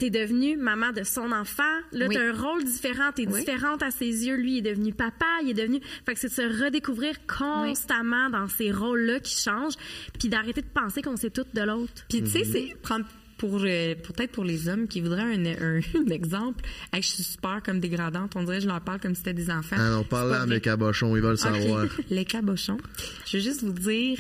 es 0.07 0.11
devenue 0.11 0.57
maman 0.57 0.93
de 0.93 1.05
son 1.05 1.33
enfant. 1.33 1.63
Là, 1.93 2.09
tu 2.09 2.17
as 2.17 2.23
un 2.23 2.33
rôle 2.33 2.65
différent. 2.65 3.11
Tu 3.15 3.23
es 3.23 3.27
différente 3.27 3.83
à 3.83 3.91
ses 3.91 4.27
yeux. 4.27 4.37
Lui, 4.37 4.57
il 4.57 4.59
est 4.59 4.71
devenu 4.71 4.93
papa. 4.93 5.27
Il 5.43 5.51
est 5.51 5.55
devenu. 5.55 5.81
Fait 6.07 6.15
que 6.15 6.21
c'est 6.21 6.29
de 6.29 6.33
se 6.33 6.65
redécouvrir 6.65 7.15
constamment 7.27 8.31
dans 8.31 8.49
ces 8.49 8.73
rôles-là 8.73 9.21
qui 9.21 9.37
changent. 9.37 9.77
Puis 10.19 10.29
d'arrêter 10.29 10.63
de 10.63 10.67
penser 10.67 11.03
qu'on 11.03 11.17
sait 11.17 11.31
tout 11.31 11.45
de 11.53 11.63
l'autre. 11.63 12.07
Puis, 12.09 12.23
tu 12.23 12.31
sais, 12.31 12.41
mhm. 12.41 12.53
c'est 12.53 12.77
prendre 12.83 13.07
pour 13.41 13.63
euh, 13.65 13.95
peut-être 13.95 14.33
pour 14.33 14.45
les 14.45 14.69
hommes 14.69 14.87
qui 14.87 15.01
voudraient 15.01 15.23
un, 15.23 15.47
un, 15.47 15.81
exemple, 16.11 16.63
je 16.93 17.01
suis 17.01 17.23
super 17.23 17.63
comme 17.63 17.81
dégradante. 17.81 18.37
On 18.37 18.43
dirait 18.43 18.59
que 18.59 18.65
je 18.65 18.69
leur 18.69 18.83
parle 18.83 19.01
comme 19.01 19.15
si 19.15 19.21
c'était 19.21 19.33
des 19.33 19.51
enfants. 19.51 19.77
Ah 19.79 19.89
non, 19.89 20.05
parle 20.05 20.35
à 20.35 20.45
mes 20.45 20.61
cabochons, 20.61 21.17
ils 21.17 21.23
veulent 21.23 21.39
savoir. 21.39 21.87
les 22.11 22.27
cabochons. 22.27 22.77
Je 23.25 23.39
vais 23.39 23.43
juste 23.43 23.63
vous 23.63 23.73
dire 23.73 24.19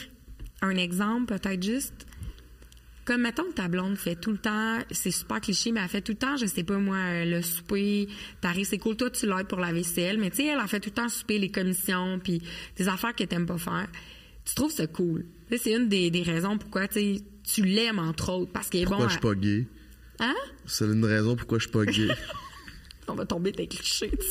un 0.62 0.74
exemple, 0.76 1.36
peut-être 1.38 1.62
juste. 1.62 2.06
Comme, 3.04 3.22
mettons, 3.22 3.50
ta 3.54 3.68
blonde 3.68 3.96
fait 3.96 4.14
tout 4.14 4.30
le 4.30 4.38
temps, 4.38 4.78
c'est 4.90 5.10
super 5.10 5.40
cliché, 5.40 5.70
mais 5.72 5.80
elle 5.80 5.88
fait 5.88 6.00
tout 6.00 6.12
le 6.12 6.18
temps, 6.18 6.36
je 6.36 6.46
sais 6.46 6.62
pas 6.62 6.78
moi, 6.78 7.24
le 7.24 7.42
souper, 7.42 8.08
t'arrives, 8.40 8.66
c'est 8.66 8.78
cool, 8.78 8.96
toi, 8.96 9.10
tu 9.10 9.26
l'aides 9.26 9.48
pour 9.48 9.58
la 9.58 9.72
vaisselle, 9.72 10.18
mais 10.18 10.30
tu 10.30 10.36
sais, 10.36 10.46
elle 10.46 10.60
a 10.60 10.66
fait 10.66 10.80
tout 10.80 10.90
le 10.90 10.94
temps 10.94 11.08
souper, 11.08 11.38
les 11.38 11.50
commissions, 11.50 12.20
puis 12.22 12.40
des 12.76 12.88
affaires 12.88 13.14
qu'elle 13.14 13.28
t'aime 13.28 13.46
pas 13.46 13.58
faire. 13.58 13.88
Tu 14.44 14.54
trouves 14.54 14.70
ça 14.70 14.86
cool. 14.86 15.26
C'est 15.50 15.72
une 15.72 15.88
des, 15.88 16.10
des 16.10 16.22
raisons 16.22 16.56
pourquoi, 16.56 16.88
tu 16.88 17.16
sais, 17.16 17.22
tu 17.54 17.62
l'aimes, 17.62 17.98
entre 17.98 18.32
autres, 18.32 18.52
parce 18.52 18.68
qu'il 18.68 18.80
est 18.80 18.84
pourquoi 18.84 19.06
bon. 19.06 19.12
Pourquoi 19.12 19.32
je 19.32 19.36
suis 19.36 19.40
pas 19.40 19.46
gay? 19.46 19.66
Hein? 20.20 20.34
C'est 20.66 20.84
une 20.84 21.04
raison 21.04 21.36
pourquoi 21.36 21.58
je 21.58 21.64
suis 21.64 21.72
pas 21.72 21.84
gay. 21.84 22.08
On 23.08 23.14
va 23.14 23.26
tomber 23.26 23.50
des 23.50 23.66
clichés, 23.66 24.10
tu 24.10 24.26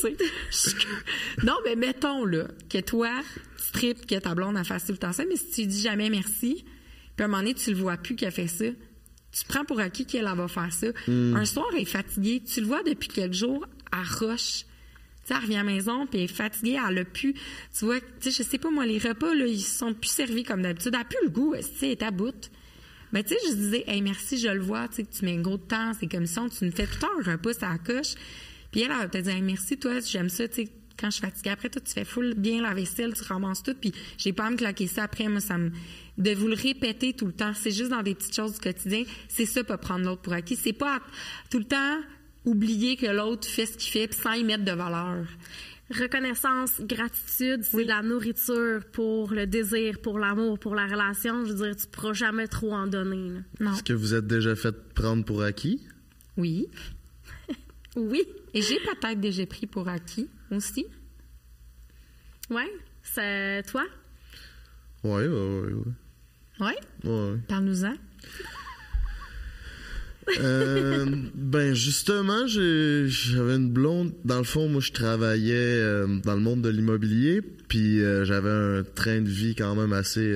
sais. 0.50 0.76
non, 1.42 1.56
mais 1.64 1.76
mettons, 1.76 2.24
là, 2.24 2.48
que 2.70 2.78
toi, 2.78 3.10
tu 3.58 3.72
tripes 3.72 4.06
que 4.06 4.14
ta 4.14 4.34
blonde 4.34 4.56
a 4.56 4.64
fait 4.64 4.78
tout 4.78 4.92
le 4.92 4.98
temps 4.98 5.12
ça, 5.12 5.24
mais 5.28 5.36
si 5.36 5.50
tu 5.50 5.66
dis 5.66 5.82
jamais 5.82 6.08
merci, 6.08 6.64
puis 7.16 7.22
à 7.22 7.24
un 7.24 7.28
moment 7.28 7.42
donné, 7.42 7.54
tu 7.54 7.70
le 7.70 7.76
vois 7.76 7.98
plus 7.98 8.16
qu'elle 8.16 8.32
fait 8.32 8.46
ça, 8.46 8.64
tu 8.64 9.44
prends 9.46 9.64
pour 9.64 9.80
acquis 9.80 10.06
qu'elle 10.06 10.24
va 10.24 10.48
faire 10.48 10.72
ça. 10.72 10.86
Hmm. 11.06 11.36
Un 11.36 11.44
soir, 11.44 11.66
elle 11.74 11.82
est 11.82 11.84
fatiguée, 11.84 12.42
tu 12.42 12.60
le 12.60 12.66
vois 12.66 12.82
depuis 12.82 13.08
quelques 13.08 13.34
jours, 13.34 13.66
à 13.92 14.02
roche. 14.02 14.64
Tu 15.24 15.26
sais, 15.26 15.34
elle 15.34 15.42
revient 15.42 15.56
à 15.56 15.62
la 15.62 15.64
maison, 15.64 16.06
puis 16.06 16.20
elle 16.20 16.24
est 16.24 16.28
fatiguée, 16.28 16.78
elle 16.88 16.98
a 16.98 17.04
pu. 17.04 17.34
Tu 17.76 17.84
vois, 17.84 18.00
tu 18.00 18.30
sais, 18.30 18.42
je 18.42 18.48
sais 18.48 18.58
pas, 18.58 18.70
moi, 18.70 18.86
les 18.86 18.98
repas, 18.98 19.34
là, 19.34 19.46
ils 19.46 19.60
sont 19.60 19.92
plus 19.92 20.10
servis 20.10 20.42
comme 20.42 20.62
d'habitude. 20.62 20.92
Elle 20.94 21.00
a 21.00 21.04
plus 21.04 21.18
le 21.22 21.30
goût, 21.30 21.54
tu 21.56 21.62
sais, 21.62 21.70
elle 21.82 21.90
est 21.90 22.02
à 22.02 22.10
bout. 22.10 22.50
Mais 23.12 23.22
tu 23.22 23.34
sais, 23.34 23.40
je 23.48 23.54
disais, 23.54 23.84
hey, 23.86 24.02
merci, 24.02 24.38
je 24.38 24.48
le 24.48 24.60
vois, 24.60 24.88
tu 24.88 24.96
sais, 24.96 25.04
que 25.04 25.12
tu 25.12 25.24
mets 25.24 25.36
un 25.36 25.40
gros 25.40 25.58
temps, 25.58 25.92
c'est 25.98 26.06
comme 26.06 26.26
ça, 26.26 26.44
tu 26.56 26.64
nous 26.64 26.72
fais 26.72 26.86
tout 26.86 27.06
un 27.06 27.32
repas, 27.32 27.52
ça 27.52 27.76
coche. 27.78 28.14
Puis 28.70 28.82
elle, 28.82 28.90
elle 28.92 28.98
va 28.98 29.08
te 29.08 29.18
dire, 29.18 29.42
merci, 29.42 29.78
toi, 29.78 30.00
j'aime 30.00 30.28
ça, 30.28 30.46
tu 30.48 30.54
sais, 30.54 30.68
quand 31.00 31.08
je 31.08 31.16
suis 31.16 31.22
fatiguée. 31.22 31.50
Après, 31.50 31.68
toi, 31.70 31.80
tu 31.84 31.92
fais 31.92 32.04
full 32.04 32.34
bien 32.34 32.62
la 32.62 32.74
vaisselle, 32.74 33.14
tu 33.14 33.22
ramasses 33.24 33.62
tout, 33.62 33.74
puis 33.74 33.92
j'ai 34.18 34.32
pas 34.32 34.44
à 34.44 34.50
me 34.50 34.56
claquer 34.56 34.86
ça 34.86 35.04
après, 35.04 35.28
moi, 35.28 35.40
ça 35.40 35.58
me. 35.58 35.70
De 36.18 36.32
vous 36.32 36.48
le 36.48 36.54
répéter 36.54 37.14
tout 37.14 37.24
le 37.24 37.32
temps, 37.32 37.52
c'est 37.54 37.70
juste 37.70 37.90
dans 37.90 38.02
des 38.02 38.14
petites 38.14 38.34
choses 38.36 38.54
du 38.54 38.60
quotidien, 38.60 39.04
c'est 39.28 39.46
ça, 39.46 39.64
pas 39.64 39.78
prendre 39.78 40.04
l'autre 40.04 40.20
pour 40.20 40.34
acquis. 40.34 40.54
C'est 40.54 40.74
pas 40.74 41.00
tout 41.48 41.58
le 41.58 41.64
temps 41.64 41.98
oublier 42.44 42.96
que 42.96 43.06
l'autre 43.06 43.48
fait 43.48 43.64
ce 43.64 43.78
qu'il 43.78 43.90
fait, 43.90 44.06
puis 44.06 44.18
sans 44.18 44.34
y 44.34 44.44
mettre 44.44 44.64
de 44.64 44.72
valeur 44.72 45.24
reconnaissance, 45.90 46.80
gratitude, 46.80 47.64
c'est 47.64 47.84
la 47.84 48.02
nourriture 48.02 48.80
pour 48.92 49.32
le 49.32 49.46
désir, 49.46 50.00
pour 50.00 50.18
l'amour, 50.18 50.58
pour 50.58 50.74
la 50.74 50.86
relation. 50.86 51.44
Je 51.44 51.52
veux 51.52 51.66
dire, 51.66 51.76
tu 51.76 51.86
ne 51.86 51.90
pourras 51.90 52.12
jamais 52.12 52.46
trop 52.46 52.72
en 52.72 52.86
donner. 52.86 53.40
Non. 53.58 53.72
Est-ce 53.72 53.82
que 53.82 53.92
vous 53.92 54.14
êtes 54.14 54.26
déjà 54.26 54.54
fait 54.54 54.74
prendre 54.94 55.24
pour 55.24 55.42
acquis? 55.42 55.86
Oui. 56.36 56.68
oui. 57.96 58.22
Et 58.54 58.62
j'ai 58.62 58.78
peut-être 58.80 59.20
déjà 59.20 59.46
pris 59.46 59.66
pour 59.66 59.88
acquis 59.88 60.28
aussi. 60.50 60.86
Oui. 62.50 62.62
C'est 63.02 63.62
toi? 63.66 63.84
Oui, 65.02 65.26
oui, 65.26 65.72
oui. 65.72 65.92
Oui? 66.60 66.72
Oui. 67.04 67.40
Parle-nous-en. 67.48 67.94
Euh, 70.38 71.06
ben 71.34 71.74
justement, 71.74 72.46
j'avais 72.46 73.56
une 73.56 73.70
blonde. 73.70 74.12
Dans 74.24 74.38
le 74.38 74.44
fond, 74.44 74.68
moi, 74.68 74.80
je 74.80 74.92
travaillais 74.92 75.54
euh, 75.54 76.06
dans 76.24 76.34
le 76.34 76.40
monde 76.40 76.62
de 76.62 76.68
l'immobilier, 76.68 77.40
puis 77.68 78.02
euh, 78.02 78.24
j'avais 78.24 78.50
un 78.50 78.82
train 78.82 79.20
de 79.20 79.28
vie 79.28 79.54
quand 79.54 79.74
même 79.74 79.92
assez 79.92 80.34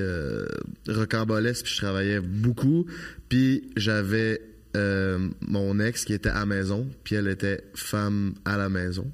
rocambolesque, 0.87 1.65
puis 1.65 1.73
je 1.73 1.81
travaillais 1.81 2.19
beaucoup. 2.19 2.85
Puis 3.29 3.69
j'avais 3.75 4.41
mon 5.47 5.79
ex 5.79 6.03
qui 6.03 6.13
était 6.13 6.29
à 6.29 6.45
maison, 6.45 6.89
puis 7.05 7.15
elle 7.15 7.29
était 7.29 7.63
femme 7.75 8.33
à 8.43 8.57
la 8.57 8.67
maison. 8.67 9.09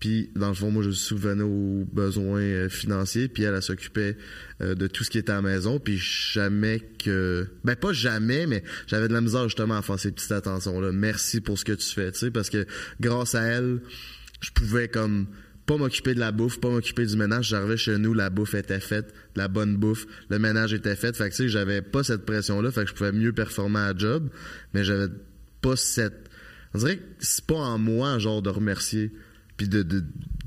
Puis, 0.00 0.30
dans 0.34 0.48
le 0.48 0.54
fond, 0.54 0.70
moi, 0.70 0.82
je 0.82 0.90
souvenais 0.90 1.42
aux 1.42 1.84
besoins 1.92 2.40
euh, 2.40 2.68
financiers, 2.70 3.28
puis 3.28 3.42
elle, 3.42 3.54
elle 3.54 3.62
s'occupait 3.62 4.16
euh, 4.62 4.74
de 4.74 4.86
tout 4.86 5.04
ce 5.04 5.10
qui 5.10 5.18
était 5.18 5.30
à 5.30 5.36
la 5.36 5.42
maison, 5.42 5.78
puis 5.78 5.98
jamais 5.98 6.80
que... 6.98 7.46
Ben, 7.64 7.76
pas 7.76 7.92
jamais, 7.92 8.46
mais 8.46 8.64
j'avais 8.86 9.08
de 9.08 9.12
la 9.12 9.20
misère, 9.20 9.44
justement, 9.44 9.76
à 9.76 9.82
faire 9.82 10.00
ces 10.00 10.10
petites 10.10 10.32
attentions-là. 10.32 10.90
Merci 10.92 11.42
pour 11.42 11.58
ce 11.58 11.66
que 11.66 11.72
tu 11.72 11.86
fais, 11.86 12.10
tu 12.12 12.18
sais, 12.18 12.30
parce 12.30 12.48
que 12.48 12.66
grâce 12.98 13.34
à 13.34 13.42
elle, 13.42 13.82
je 14.40 14.50
pouvais, 14.52 14.88
comme, 14.88 15.26
pas 15.66 15.76
m'occuper 15.76 16.14
de 16.14 16.20
la 16.20 16.32
bouffe, 16.32 16.60
pas 16.60 16.70
m'occuper 16.70 17.04
du 17.04 17.16
ménage. 17.18 17.48
J'arrivais 17.48 17.76
chez 17.76 17.98
nous, 17.98 18.14
la 18.14 18.30
bouffe 18.30 18.54
était 18.54 18.80
faite, 18.80 19.12
la 19.36 19.48
bonne 19.48 19.76
bouffe, 19.76 20.06
le 20.30 20.38
ménage 20.38 20.72
était 20.72 20.96
fait. 20.96 21.14
Fait 21.14 21.28
que, 21.28 21.36
tu 21.36 21.42
sais, 21.42 21.48
j'avais 21.50 21.82
pas 21.82 22.02
cette 22.04 22.24
pression-là, 22.24 22.70
fait 22.70 22.84
que 22.84 22.88
je 22.88 22.94
pouvais 22.94 23.12
mieux 23.12 23.34
performer 23.34 23.80
à 23.80 23.94
job, 23.94 24.30
mais 24.72 24.82
j'avais 24.82 25.12
pas 25.60 25.76
cette... 25.76 26.30
On 26.72 26.78
dirait 26.78 26.96
que 26.96 27.02
c'est 27.18 27.44
pas 27.44 27.56
en 27.56 27.76
moi, 27.76 28.18
genre, 28.18 28.40
de 28.40 28.48
remercier 28.48 29.12
puis 29.60 29.68
de, 29.68 30.02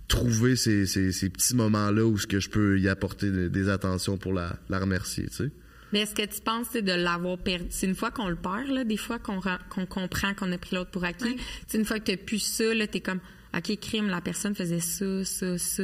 trouver 0.08 0.56
ces, 0.56 0.86
petits 1.30 1.56
moments-là 1.56 2.04
où 2.04 2.18
ce 2.18 2.26
que 2.26 2.40
je 2.40 2.50
peux 2.50 2.80
y 2.80 2.90
apporter 2.90 3.30
des, 3.50 3.70
attentions 3.70 4.18
pour 4.18 4.34
la, 4.34 4.58
remercier, 4.72 5.28
tu 5.28 5.36
sais. 5.36 5.52
Mais 5.92 6.00
est-ce 6.00 6.16
que 6.16 6.26
tu 6.26 6.42
penses 6.42 6.74
de 6.74 6.92
l'avoir 6.92 7.38
perdu? 7.38 7.68
C'est 7.70 7.86
une 7.86 7.94
fois 7.94 8.10
qu'on 8.10 8.28
le 8.28 8.36
perd, 8.36 8.70
là, 8.70 8.84
des 8.84 8.98
fois 8.98 9.20
qu'on 9.20 9.40
comprend 9.86 10.34
qu'on 10.34 10.52
a 10.52 10.58
pris 10.58 10.76
l'autre 10.76 10.90
pour 10.90 11.04
acquis. 11.04 11.38
C'est 11.68 11.78
une 11.78 11.86
fois 11.86 12.00
que 12.00 12.06
tu 12.06 12.12
n'as 12.12 12.18
plus 12.18 12.40
ça, 12.40 12.74
là, 12.74 12.86
es 12.92 13.00
comme, 13.00 13.20
OK, 13.56 13.80
crime, 13.80 14.08
la 14.08 14.20
personne 14.20 14.56
faisait 14.56 14.80
ça, 14.80 15.24
ça, 15.24 15.60
ça. 15.60 15.84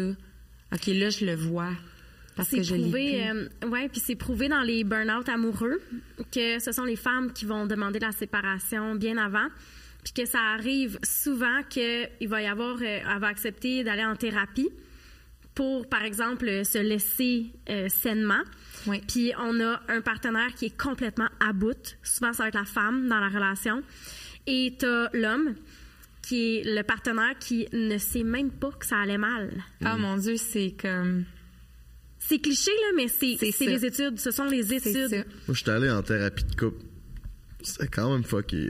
OK, 0.74 0.88
là, 0.88 1.12
je 1.12 1.26
le 1.26 1.36
vois. 1.36 1.74
Parce 2.36 2.50
que 2.50 2.64
je 2.64 2.74
prouvé, 2.74 3.30
euh, 3.30 3.48
ouais, 3.68 3.90
puis 3.90 4.02
c'est 4.04 4.16
prouvé 4.16 4.48
dans 4.48 4.64
les 4.64 4.84
burn-out 4.84 5.30
amoureux 5.30 5.80
que 6.32 6.58
ce 6.58 6.72
sont 6.72 6.86
les 6.86 6.96
femmes 6.96 7.32
qui 7.32 7.46
vont 7.46 7.68
demander 7.68 8.00
la 8.00 8.12
séparation 8.12 8.96
bien 8.96 9.18
avant 9.18 9.50
puis 10.04 10.14
que 10.14 10.26
ça 10.26 10.40
arrive 10.54 10.98
souvent 11.04 11.62
qu'il 11.70 12.28
va 12.28 12.42
y 12.42 12.48
avoir, 12.48 12.76
euh, 12.76 12.82
elle 12.82 13.20
va 13.20 13.28
accepter 13.28 13.84
d'aller 13.84 14.06
en 14.06 14.16
thérapie 14.16 14.70
pour, 15.56 15.90
par 15.90 16.04
exemple, 16.04 16.64
se 16.64 16.78
laisser 16.78 17.48
euh, 17.70 17.90
sainement. 17.90 18.44
Puis 19.08 19.34
on 19.38 19.60
a 19.60 19.82
un 19.90 20.02
partenaire 20.02 20.54
qui 20.56 20.68
est 20.68 20.78
complètement 20.78 21.28
à 21.42 21.52
bout. 21.52 21.98
Souvent, 22.02 22.32
ça 22.32 22.44
va 22.44 22.50
être 22.50 22.56
la 22.56 22.66
femme 22.66 23.10
dans 23.10 23.20
la 23.20 23.28
relation. 23.28 23.84
Et 24.48 24.76
tu 24.80 24.86
as 24.86 25.10
l'homme 25.14 25.56
qui 26.22 26.60
est 26.60 26.64
le 26.64 26.82
partenaire 26.84 27.38
qui 27.40 27.68
ne 27.74 27.98
sait 27.98 28.24
même 28.24 28.52
pas 28.52 28.72
que 28.72 28.86
ça 28.86 29.00
allait 29.00 29.18
mal. 29.18 29.52
Ah 29.84 29.98
mon 29.98 30.16
Dieu, 30.18 30.38
c'est 30.38 30.76
comme... 30.80 31.26
C'est 32.20 32.40
cliché, 32.40 32.72
là, 32.72 32.88
mais 32.96 33.08
c'est 33.08 33.38
les 33.66 33.86
études. 33.86 34.20
Ce 34.20 34.32
sont 34.32 34.46
les 34.46 34.74
études. 34.74 35.26
Moi, 35.48 35.56
je 35.56 35.62
suis 35.62 35.70
allé 35.70 35.90
en 35.90 36.04
thérapie 36.04 36.44
de 36.44 36.56
couple. 36.56 36.86
C'est 37.62 37.90
quand 37.90 38.14
même 38.14 38.24
fucké. 38.24 38.70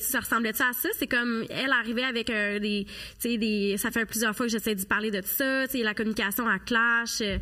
Ça 0.00 0.20
ressemblait-tu 0.20 0.62
à 0.62 0.72
ça? 0.72 0.88
C'est 0.98 1.06
comme, 1.06 1.44
elle 1.50 1.72
arrivait 1.72 2.04
avec 2.04 2.28
des, 2.28 2.86
des... 3.24 3.76
Ça 3.78 3.90
fait 3.90 4.04
plusieurs 4.06 4.34
fois 4.36 4.46
que 4.46 4.52
j'essaie 4.52 4.74
de 4.74 4.84
parler 4.84 5.10
de 5.10 5.22
ça, 5.24 5.66
la 5.74 5.94
communication 5.94 6.46
à 6.46 6.58
clash. 6.58 7.20
Euh. 7.20 7.38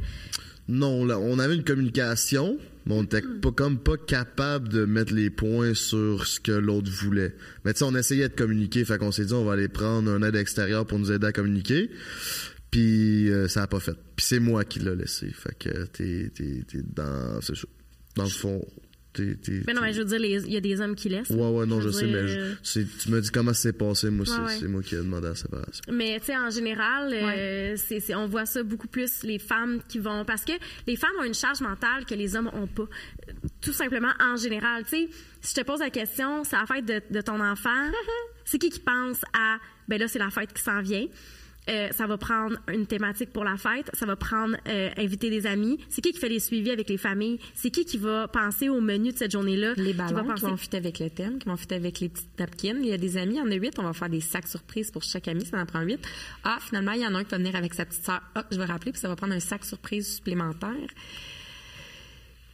Non, 0.69 1.05
là, 1.05 1.19
on 1.19 1.39
avait 1.39 1.55
une 1.55 1.65
communication, 1.65 2.59
mais 2.87 2.95
on 2.95 3.05
était 3.05 3.23
pas 3.23 3.53
comme 3.53 3.79
pas 3.79 3.97
capable 3.97 4.69
de 4.69 4.85
mettre 4.85 5.15
les 5.15 5.31
points 5.31 5.75
sur 5.75 6.27
ce 6.27 6.41
que 6.41 6.53
l'autre 6.53 6.91
voulait. 6.91 7.35
Mais 7.65 7.73
tu 7.73 7.81
sais, 7.81 7.85
on 7.85 7.95
essayait 7.95 8.29
de 8.29 8.35
communiquer, 8.35 8.85
fait 8.85 8.99
qu'on 8.99 9.13
s'est 9.13 9.27
dit 9.27 9.33
on 9.33 9.45
va 9.45 9.53
aller 9.53 9.69
prendre 9.69 10.11
un 10.11 10.23
aide 10.23 10.35
extérieur 10.35 10.85
pour 10.85 10.99
nous 10.99 11.13
aider 11.13 11.27
à 11.27 11.33
communiquer. 11.33 11.91
Puis 12.73 13.31
euh, 13.31 13.47
ça 13.47 13.63
a 13.63 13.67
pas 13.69 13.79
fait. 13.79 13.97
Puis 14.17 14.27
c'est 14.27 14.41
moi 14.41 14.65
qui 14.65 14.81
l'ai 14.81 14.97
laissé. 14.97 15.31
Fait 15.31 15.57
que 15.57 15.85
t'es, 15.87 16.33
t'es, 16.35 16.65
dans, 16.83 17.39
dans 18.17 18.25
le 18.25 18.29
fond, 18.29 18.65
mais 19.67 19.73
non, 19.75 19.81
mais 19.81 19.93
je 19.93 20.03
veux 20.03 20.05
dire, 20.05 20.19
il 20.25 20.53
y 20.53 20.57
a 20.57 20.61
des 20.61 20.81
hommes 20.81 20.95
qui 20.95 21.09
laissent. 21.09 21.31
Ouais, 21.31 21.49
ouais, 21.51 21.67
non, 21.67 21.81
je, 21.81 21.91
sais, 21.91 22.07
mais 22.07 22.85
tu 23.01 23.11
me 23.11 23.21
dis 23.21 23.31
comment 23.31 23.53
c'est 23.53 23.73
passé, 23.73 24.11
moi, 24.11 24.25
c'est 24.27 24.69
moi 24.69 24.83
qui 24.83 24.95
ai 24.95 24.99
demandé 24.99 25.29
la 25.29 25.35
séparation. 25.35 25.85
Mais, 25.91 26.19
tu 26.21 26.27
sais, 26.27 26.37
en 26.37 26.51
général, 26.51 27.13
euh, 27.13 27.77
c'est 27.77 28.15
on 28.15 28.27
voit 28.27 28.47
ça 28.47 28.63
beaucoup 28.63 28.89
plus, 28.89 29.23
les 29.23 29.39
femmes 29.39 29.81
qui 29.89 29.99
vont. 29.99 30.25
Parce 30.25 30.45
que 30.45 30.53
les 30.87 30.97
femmes 30.97 31.11
ont 31.21 31.25
une 31.25 31.35
charge 31.35 31.61
mentale 31.61 32.05
que 32.05 32.15
les 32.15 32.37
hommes 32.37 32.51
n'ont 32.55 32.67
pas. 32.67 32.87
Tout 33.61 33.73
simplement, 33.73 34.13
en 34.21 34.37
général. 34.37 34.85
Tu 34.85 34.91
sais, 34.91 35.09
si 35.41 35.55
je 35.55 35.61
te 35.61 35.67
pose 35.67 35.81
la 35.81 35.91
question, 35.91 36.45
c'est 36.45 36.57
la 36.57 36.67
fête 36.67 36.85
de, 36.85 37.01
de 37.11 37.21
ton 37.21 37.41
enfant, 37.41 37.91
c'est 38.45 38.59
qui 38.59 38.71
qui 38.71 38.81
pense 38.81 39.23
à, 39.33 39.59
ben 39.89 39.99
là, 39.99 40.09
c'est 40.09 40.19
la 40.19 40.31
fête 40.31 40.53
qui 40.53 40.63
s'en 40.63 40.81
vient? 40.83 41.07
Euh, 41.69 41.89
ça 41.91 42.07
va 42.07 42.17
prendre 42.17 42.57
une 42.73 42.87
thématique 42.87 43.33
pour 43.33 43.43
la 43.43 43.57
fête, 43.57 43.91
ça 43.93 44.07
va 44.07 44.15
prendre 44.15 44.57
euh, 44.69 44.91
inviter 44.97 45.31
des 45.31 45.47
amis. 45.47 45.79
C'est 45.89 46.01
qui 46.01 46.13
qui 46.13 46.19
fait 46.19 46.29
les 46.29 46.39
suivis 46.39 46.71
avec 46.71 46.89
les 46.89 46.97
familles? 46.97 47.41
C'est 47.55 47.71
qui 47.71 47.85
qui 47.85 47.99
va 47.99 48.29
penser 48.29 48.69
au 48.69 48.81
menu 48.81 49.13
de 49.13 49.17
cette 49.17 49.33
journée-là? 49.33 49.75
Les 49.77 49.93
ballons 49.93 50.33
qui, 50.35 50.43
vont 50.43 50.57
fitter 50.57 50.77
avec 50.77 51.01
le 51.01 51.11
thème, 51.11 51.39
qui 51.39 51.49
vont 51.49 51.57
fitter 51.57 51.75
avec 51.75 51.99
les 51.99 52.09
petites 52.09 52.39
napkins. 52.39 52.77
Il 52.79 52.87
y 52.87 52.93
a 52.93 52.99
des 52.99 53.17
amis, 53.17 53.35
il 53.35 53.39
y 53.39 53.41
en 53.41 53.51
a 53.51 53.55
huit, 53.55 53.77
on 53.79 53.83
va 53.83 53.93
faire 53.93 54.09
des 54.09 54.21
sacs 54.21 54.47
surprises 54.47 54.93
pour 54.93 55.03
chaque 55.03 55.27
ami, 55.27 55.45
ça 55.45 55.59
en 55.59 55.67
prend 55.67 55.81
huit. 55.81 56.01
Ah, 56.45 56.59
finalement, 56.61 56.93
il 56.93 57.01
y 57.01 57.07
en 57.07 57.15
a 57.15 57.19
un 57.19 57.25
qui 57.25 57.31
va 57.31 57.39
venir 57.39 57.57
avec 57.57 57.75
sa 57.75 57.85
petite 57.85 58.05
sœur. 58.05 58.23
Ah, 58.37 58.47
je 58.51 58.59
vais 58.59 58.65
rappeler, 58.65 58.93
puis 58.93 59.01
ça 59.01 59.09
va 59.09 59.17
prendre 59.17 59.35
un 59.35 59.41
sac 59.41 59.65
surprise 59.65 60.17
supplémentaire. 60.17 60.71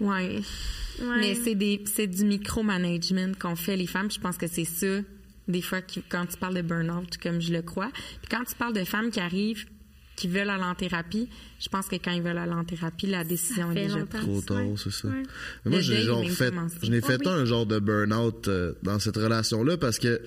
Ouais. 0.01 0.41
ouais. 1.01 1.21
Mais 1.21 1.35
c'est 1.35 1.55
des 1.55 1.83
c'est 1.85 2.07
du 2.07 2.25
micromanagement 2.25 3.33
qu'on 3.39 3.57
fait 3.57 3.77
les 3.77 3.87
femmes, 3.87 4.11
je 4.11 4.19
pense 4.19 4.39
que 4.39 4.47
c'est 4.47 4.65
ça 4.65 5.03
des 5.53 5.63
fois 5.63 5.81
quand 6.09 6.27
tu 6.27 6.37
parles 6.37 6.55
de 6.55 6.63
burn-out, 6.63 7.17
comme 7.23 7.41
je 7.41 7.53
le 7.53 7.63
crois. 7.63 7.91
Puis 7.95 8.29
quand 8.31 8.45
tu 8.45 8.55
parles 8.55 8.75
de 8.75 8.85
femmes 8.85 9.11
qui 9.11 9.21
arrivent, 9.21 9.67
qui 10.17 10.29
veulent 10.29 10.51
aller 10.51 10.65
en 10.65 10.75
thérapie, 10.75 11.29
je 11.59 11.69
pense 11.69 11.89
que 11.89 11.97
quand 11.97 12.13
ils 12.13 12.23
veulent 12.23 12.39
aller 12.39 12.53
en 12.53 12.65
thérapie, 12.65 13.07
la 13.07 13.25
décision 13.25 13.73
est 13.73 13.87
déjà 13.87 14.05
prise. 14.05 14.23
Trop 14.23 14.41
tôt, 14.43 14.77
c'est 14.77 14.93
ça. 14.93 15.09
moi, 15.65 15.81
j'ai 15.81 16.03
genre 16.03 16.29
fait, 16.29 16.53
je 16.83 16.91
n'ai 16.91 17.01
fait 17.01 17.27
un 17.27 17.45
genre 17.45 17.67
de 17.67 17.79
burn-out 17.79 18.49
euh, 18.49 18.75
dans 18.83 18.99
cette 18.99 19.17
relation-là 19.17 19.79
parce 19.79 19.99
que 19.99 20.21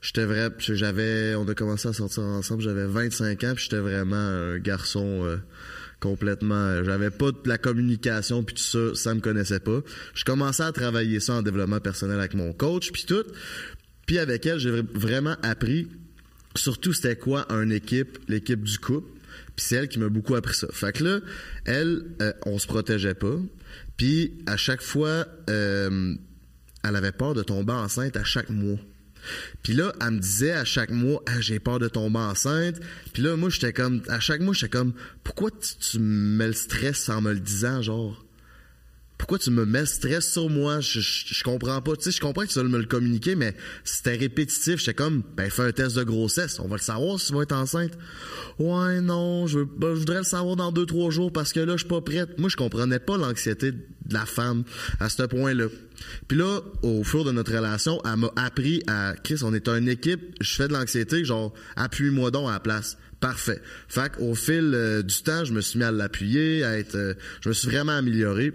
j'étais 0.00 0.24
vrai, 0.24 0.50
j'avais, 0.58 1.34
on 1.34 1.46
a 1.48 1.54
commencé 1.54 1.88
à 1.88 1.92
sortir 1.92 2.22
ensemble, 2.22 2.62
j'avais 2.62 2.86
25 2.86 3.44
ans, 3.44 3.52
puis 3.54 3.64
j'étais 3.64 3.80
vraiment 3.80 4.16
un 4.16 4.58
garçon 4.58 5.24
euh, 5.24 5.36
complètement, 6.00 6.54
euh, 6.54 6.84
j'avais 6.84 7.10
pas 7.10 7.30
de 7.30 7.48
la 7.48 7.58
communication 7.58 8.42
puis 8.42 8.54
tout 8.54 8.62
ça, 8.62 8.94
ça 8.94 9.14
me 9.14 9.20
connaissait 9.20 9.60
pas. 9.60 9.80
Je 10.14 10.24
commençais 10.24 10.64
à 10.64 10.72
travailler 10.72 11.20
ça 11.20 11.34
en 11.34 11.42
développement 11.42 11.80
personnel 11.80 12.18
avec 12.18 12.34
mon 12.34 12.52
coach 12.52 12.90
puis 12.92 13.04
tout. 13.06 13.24
Puis 14.06 14.18
avec 14.18 14.46
elle, 14.46 14.58
j'ai 14.58 14.82
vraiment 14.94 15.36
appris 15.42 15.88
surtout 16.54 16.92
c'était 16.92 17.16
quoi 17.16 17.46
une 17.50 17.72
équipe, 17.72 18.18
l'équipe 18.28 18.62
du 18.62 18.78
couple. 18.78 19.08
Puis 19.56 19.66
c'est 19.66 19.76
elle 19.76 19.88
qui 19.88 19.98
m'a 19.98 20.08
beaucoup 20.08 20.34
appris 20.34 20.54
ça. 20.54 20.66
Fait 20.72 20.92
que 20.92 21.04
là, 21.04 21.20
elle, 21.64 22.04
euh, 22.20 22.32
on 22.46 22.58
se 22.58 22.66
protégeait 22.66 23.14
pas. 23.14 23.36
Puis 23.96 24.32
à 24.46 24.56
chaque 24.56 24.82
fois, 24.82 25.26
euh, 25.50 26.14
elle 26.84 26.96
avait 26.96 27.12
peur 27.12 27.34
de 27.34 27.42
tomber 27.42 27.72
enceinte 27.72 28.16
à 28.16 28.24
chaque 28.24 28.50
mois. 28.50 28.78
Puis 29.62 29.74
là, 29.74 29.92
elle 30.00 30.12
me 30.12 30.18
disait 30.18 30.52
à 30.52 30.64
chaque 30.64 30.90
mois, 30.90 31.22
ah, 31.26 31.40
j'ai 31.40 31.60
peur 31.60 31.78
de 31.78 31.88
tomber 31.88 32.18
enceinte. 32.18 32.80
Puis 33.12 33.22
là, 33.22 33.36
moi, 33.36 33.50
j'étais 33.50 33.72
comme, 33.72 34.02
à 34.08 34.20
chaque 34.20 34.40
mois, 34.40 34.54
j'étais 34.54 34.76
comme, 34.76 34.94
pourquoi 35.22 35.50
tu, 35.50 35.98
me 35.98 36.46
le 36.46 36.52
stress 36.52 37.08
en 37.08 37.20
me 37.20 37.32
le 37.32 37.40
disant, 37.40 37.82
genre? 37.82 38.24
Pourquoi 39.22 39.38
tu 39.38 39.52
me 39.52 39.64
mets 39.64 39.86
stress 39.86 40.32
sur 40.32 40.50
moi? 40.50 40.80
Je, 40.80 40.98
je, 40.98 41.44
comprends 41.44 41.80
pas. 41.80 41.94
Tu 41.94 42.02
sais, 42.02 42.10
je 42.10 42.20
comprends 42.20 42.42
que 42.42 42.48
tu 42.48 42.58
veux 42.58 42.66
me 42.66 42.78
le 42.78 42.86
communiquer, 42.86 43.36
mais 43.36 43.54
c'était 43.84 44.16
répétitif. 44.16 44.80
J'étais 44.80 44.94
comme, 44.94 45.22
ben, 45.36 45.48
fais 45.48 45.62
un 45.62 45.70
test 45.70 45.94
de 45.94 46.02
grossesse. 46.02 46.58
On 46.58 46.66
va 46.66 46.74
le 46.74 46.82
savoir 46.82 47.20
si 47.20 47.28
tu 47.28 47.34
vas 47.34 47.42
être 47.42 47.52
enceinte. 47.52 47.92
Ouais, 48.58 49.00
non, 49.00 49.46
je, 49.46 49.60
ben, 49.60 49.94
je 49.94 50.00
voudrais 50.00 50.18
le 50.18 50.24
savoir 50.24 50.56
dans 50.56 50.72
deux, 50.72 50.86
trois 50.86 51.10
jours 51.10 51.32
parce 51.32 51.52
que 51.52 51.60
là, 51.60 51.74
je 51.74 51.82
suis 51.82 51.88
pas 51.88 52.00
prête. 52.00 52.36
Moi, 52.40 52.48
je 52.48 52.56
comprenais 52.56 52.98
pas 52.98 53.16
l'anxiété 53.16 53.70
de 53.70 54.12
la 54.12 54.26
femme 54.26 54.64
à 54.98 55.08
ce 55.08 55.22
point-là. 55.22 55.66
Puis 56.26 56.36
là, 56.36 56.58
au 56.82 57.04
fur 57.04 57.24
de 57.24 57.30
notre 57.30 57.54
relation, 57.54 58.02
elle 58.04 58.16
m'a 58.16 58.32
appris 58.34 58.82
à, 58.88 59.14
Chris, 59.22 59.38
on 59.44 59.54
est 59.54 59.68
une 59.68 59.88
équipe, 59.88 60.34
je 60.40 60.52
fais 60.52 60.66
de 60.66 60.72
l'anxiété, 60.72 61.24
genre, 61.24 61.54
appuie-moi 61.76 62.32
donc 62.32 62.48
à 62.48 62.54
la 62.54 62.60
place. 62.60 62.98
Parfait. 63.20 63.62
Fait 63.86 64.10
qu'au 64.10 64.34
fil 64.34 64.72
euh, 64.74 65.04
du 65.04 65.22
temps, 65.22 65.44
je 65.44 65.52
me 65.52 65.60
suis 65.60 65.78
mis 65.78 65.84
à 65.84 65.92
l'appuyer, 65.92 66.64
à 66.64 66.76
être, 66.76 66.96
euh, 66.96 67.14
je 67.40 67.50
me 67.50 67.54
suis 67.54 67.68
vraiment 67.68 67.92
amélioré. 67.92 68.52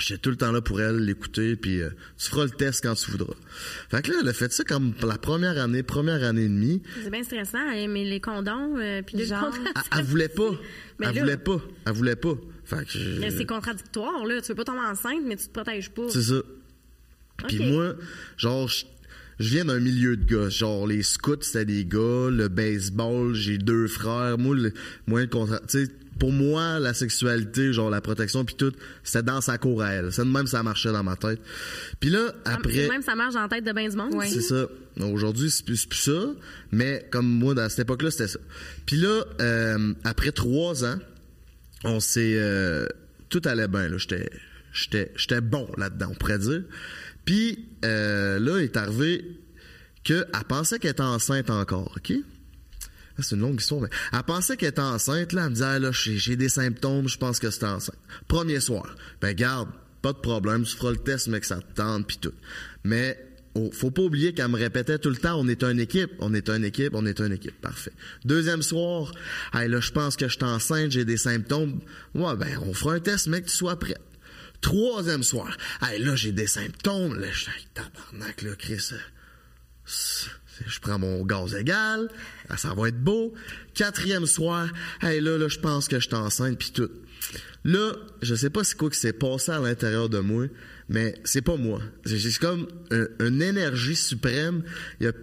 J'étais 0.00 0.18
tout 0.18 0.30
le 0.30 0.36
temps 0.36 0.50
là 0.50 0.60
pour 0.60 0.80
elle, 0.80 0.96
l'écouter, 0.96 1.54
puis 1.54 1.80
euh, 1.80 1.90
tu 2.18 2.28
feras 2.28 2.44
le 2.44 2.50
test 2.50 2.82
quand 2.82 2.94
tu 2.94 3.12
voudras. 3.12 3.34
Fait 3.90 4.02
que 4.02 4.10
là, 4.10 4.18
elle 4.22 4.28
a 4.28 4.32
fait 4.32 4.52
ça 4.52 4.64
comme 4.64 4.92
pour 4.92 5.08
la 5.08 5.18
première 5.18 5.56
année, 5.56 5.84
première 5.84 6.24
année 6.24 6.42
et 6.42 6.48
demie. 6.48 6.82
C'est 7.02 7.10
bien 7.10 7.22
stressant, 7.22 7.58
hein, 7.58 7.86
mais 7.88 8.04
les 8.04 8.20
condoms, 8.20 8.76
euh, 8.76 9.02
puis 9.02 9.16
les 9.16 9.26
genre... 9.26 9.54
Elle, 9.96 10.04
voulait 10.04 10.28
pas. 10.28 10.50
elle 11.00 11.20
voulait 11.20 11.36
pas. 11.36 11.60
Elle 11.86 11.92
voulait 11.92 12.16
pas. 12.16 12.34
Fait 12.64 12.84
que 12.84 13.20
mais 13.20 13.30
c'est 13.30 13.46
contradictoire, 13.46 14.26
là. 14.26 14.40
Tu 14.40 14.48
veux 14.48 14.56
pas 14.56 14.64
tomber 14.64 14.80
enceinte, 14.80 15.22
mais 15.24 15.36
tu 15.36 15.46
te 15.46 15.52
protèges 15.52 15.90
pas. 15.90 16.08
C'est 16.08 16.22
ça. 16.22 16.42
Puis 17.46 17.70
moi, 17.70 17.94
genre, 18.36 18.66
je, 18.66 18.84
viens 19.38 19.66
d'un 19.66 19.80
milieu 19.80 20.16
de 20.16 20.24
gars. 20.24 20.48
Genre, 20.48 20.86
les 20.86 21.02
scouts, 21.02 21.42
c'était 21.42 21.66
des 21.66 21.84
gars. 21.84 22.30
Le 22.30 22.48
baseball, 22.48 23.34
j'ai 23.34 23.58
deux 23.58 23.86
frères. 23.86 24.38
Moi, 24.38 24.56
le, 24.56 24.72
moi, 25.06 25.20
le 25.20 25.26
contrat... 25.26 25.60
Tu 25.68 25.84
sais, 25.84 25.92
pour 26.18 26.32
moi, 26.32 26.78
la 26.78 26.94
sexualité, 26.94 27.72
genre 27.72 27.90
la 27.90 28.00
protection 28.00 28.44
puis 28.44 28.54
tout, 28.54 28.72
c'était 29.02 29.22
dans 29.22 29.40
sa 29.40 29.58
cour 29.58 29.82
à 29.82 29.92
elle. 29.92 30.12
C'est 30.12 30.24
de 30.24 30.30
même 30.30 30.46
ça 30.46 30.62
marchait 30.62 30.92
dans 30.92 31.02
ma 31.02 31.16
tête. 31.16 31.40
Puis 32.00 32.10
là, 32.10 32.32
ah, 32.44 32.54
après... 32.54 32.88
même 32.88 33.02
ça 33.02 33.14
marche 33.14 33.34
dans 33.34 33.42
la 33.42 33.48
tête 33.48 33.64
de 33.64 33.72
ben 33.72 33.88
du 33.88 33.96
monde. 33.96 34.14
C'est 34.26 34.40
ça. 34.40 34.66
Aujourd'hui, 35.00 35.50
c'est 35.50 35.64
plus, 35.64 35.86
plus, 35.86 35.98
ça, 35.98 36.26
mais 36.70 37.06
comme 37.10 37.26
moi, 37.26 37.58
à 37.58 37.68
cette 37.68 37.80
époque-là, 37.80 38.10
c'était 38.10 38.28
ça. 38.28 38.38
Puis 38.86 38.96
là, 38.96 39.24
euh, 39.40 39.94
après 40.04 40.32
trois 40.32 40.84
ans, 40.84 40.98
on 41.84 42.00
s'est... 42.00 42.36
Euh, 42.36 42.86
tout 43.28 43.42
allait 43.44 43.68
bien, 43.68 43.88
là. 43.88 43.98
J'étais... 43.98 44.30
J'étais, 44.74 45.12
j'étais 45.14 45.40
bon 45.40 45.68
là-dedans, 45.76 46.08
on 46.10 46.14
pourrait 46.14 46.40
dire. 46.40 46.62
Puis 47.24 47.68
euh, 47.84 48.40
là, 48.40 48.58
il 48.58 48.64
est 48.64 48.76
arrivé 48.76 49.24
qu'elle 50.02 50.26
pensait 50.48 50.78
qu'elle 50.78 50.90
était 50.90 51.02
enceinte 51.02 51.48
encore, 51.48 51.94
OK? 51.96 52.12
Ah, 53.16 53.22
c'est 53.22 53.36
une 53.36 53.42
longue 53.42 53.60
histoire, 53.60 53.80
mais 53.80 53.88
elle 54.12 54.22
pensait 54.24 54.56
qu'elle 54.56 54.70
était 54.70 54.80
enceinte, 54.80 55.32
là, 55.32 55.42
elle 55.44 55.50
me 55.50 55.54
disait, 55.54 55.78
là, 55.78 55.90
j'ai 55.92 56.36
des 56.36 56.48
symptômes, 56.48 57.08
je 57.08 57.16
pense 57.16 57.38
que 57.38 57.50
c'est 57.50 57.64
enceinte. 57.64 57.98
Premier 58.26 58.58
soir. 58.58 58.96
Ben, 59.20 59.34
garde, 59.34 59.68
pas 60.02 60.12
de 60.12 60.18
problème, 60.18 60.64
tu 60.64 60.76
feras 60.76 60.90
le 60.90 60.96
test, 60.96 61.28
mais 61.28 61.40
que 61.40 61.46
ça 61.46 61.60
te 61.60 61.74
tente, 61.74 62.08
puis 62.08 62.18
tout. 62.18 62.32
Mais, 62.82 63.16
oh, 63.54 63.70
faut 63.72 63.92
pas 63.92 64.02
oublier 64.02 64.34
qu'elle 64.34 64.48
me 64.48 64.58
répétait 64.58 64.98
tout 64.98 65.10
le 65.10 65.16
temps, 65.16 65.38
on 65.38 65.46
est 65.46 65.62
une 65.62 65.78
équipe, 65.78 66.10
on 66.18 66.34
est 66.34 66.50
une 66.50 66.64
équipe, 66.64 66.92
on 66.94 67.06
est 67.06 67.20
une 67.20 67.32
équipe. 67.32 67.60
Parfait. 67.60 67.92
Deuxième 68.24 68.62
soir, 68.62 69.12
hey, 69.54 69.68
là, 69.68 69.80
je 69.80 69.92
pense 69.92 70.16
que 70.16 70.26
je 70.26 70.34
suis 70.34 70.44
enceinte, 70.44 70.90
j'ai 70.90 71.04
des 71.04 71.16
symptômes. 71.16 71.80
Ouais, 72.14 72.36
ben, 72.36 72.58
on 72.66 72.74
fera 72.74 72.94
un 72.94 73.00
test, 73.00 73.28
mais 73.28 73.42
que 73.42 73.48
tu 73.48 73.56
sois 73.56 73.78
prêt. 73.78 73.96
Troisième 74.60 75.22
soir, 75.22 75.56
hey, 75.82 76.02
là, 76.02 76.16
j'ai 76.16 76.32
des 76.32 76.48
symptômes, 76.48 77.18
je 77.22 77.50
suis 77.50 77.66
tabarnak, 77.74 78.42
là, 78.42 78.56
Chris. 78.56 78.90
Je 80.66 80.78
prends 80.80 80.98
mon 80.98 81.24
gaz 81.24 81.54
égal, 81.54 82.08
ça 82.56 82.74
va 82.74 82.88
être 82.88 83.02
beau. 83.02 83.34
Quatrième 83.74 84.26
soir, 84.26 84.68
hey 85.02 85.20
là, 85.20 85.36
là, 85.38 85.48
je 85.48 85.58
pense 85.58 85.88
que 85.88 85.98
je 85.98 86.06
suis 86.06 86.16
enceinte, 86.16 86.58
puis 86.58 86.70
tout. 86.70 86.90
Là, 87.64 87.92
je 88.22 88.34
sais 88.34 88.50
pas 88.50 88.62
c'est 88.62 88.76
quoi 88.76 88.90
qui 88.90 88.98
s'est 88.98 89.14
passé 89.14 89.50
à 89.50 89.58
l'intérieur 89.58 90.08
de 90.08 90.18
moi, 90.18 90.46
mais 90.88 91.14
c'est 91.24 91.40
pas 91.40 91.56
moi. 91.56 91.80
C'est 92.04 92.38
comme 92.38 92.66
une 93.20 93.40
énergie 93.40 93.96
suprême. 93.96 94.62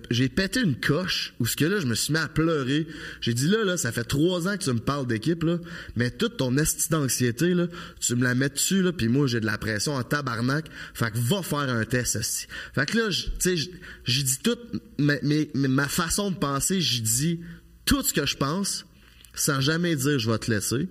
J'ai 0.10 0.28
pété 0.28 0.62
une 0.62 0.80
coche 0.80 1.34
où 1.40 1.46
ce 1.46 1.56
que 1.56 1.66
là, 1.66 1.80
je 1.80 1.86
me 1.86 1.94
suis 1.94 2.14
mis 2.14 2.20
à 2.20 2.28
pleurer. 2.28 2.88
J'ai 3.22 3.34
dit 3.34 3.48
là, 3.48 3.64
là, 3.64 3.78
ça 3.78 3.92
fait 3.92 4.04
trois 4.04 4.48
ans 4.48 4.58
que 4.58 4.64
tu 4.64 4.72
me 4.72 4.80
parles 4.80 5.06
d'équipe, 5.06 5.44
là, 5.44 5.60
mais 5.96 6.10
toute 6.10 6.38
ton 6.38 6.58
esti 6.58 6.90
d'anxiété, 6.90 7.56
tu 8.00 8.16
me 8.16 8.24
la 8.24 8.34
mets 8.34 8.50
dessus, 8.50 8.84
puis 8.98 9.08
moi, 9.08 9.28
j'ai 9.28 9.40
de 9.40 9.46
la 9.46 9.58
pression 9.58 9.94
en 9.94 10.04
tabarnak. 10.04 10.66
Fait 10.94 11.12
que 11.12 11.18
va 11.18 11.44
faire 11.44 11.70
un 11.70 11.86
test, 11.86 12.16
aussi. 12.16 12.48
Fait 12.74 12.86
que 12.86 12.98
là, 12.98 13.10
tu 13.10 13.58
sais, 13.58 13.72
j'ai 14.04 14.24
dit 14.24 14.40
toute 14.44 14.60
ma 14.98 15.88
façon 15.88 16.32
de 16.32 16.38
penser, 16.38 16.82
j'ai 16.82 17.02
dit 17.02 17.40
tout 17.86 18.02
ce 18.02 18.14
que 18.14 18.26
je 18.26 18.36
pense, 18.36 18.86
sans 19.36 19.62
jamais 19.62 19.96
dire 19.96 20.18
je 20.18 20.30
vais 20.30 20.38
te 20.40 20.50
laisser. 20.50 20.88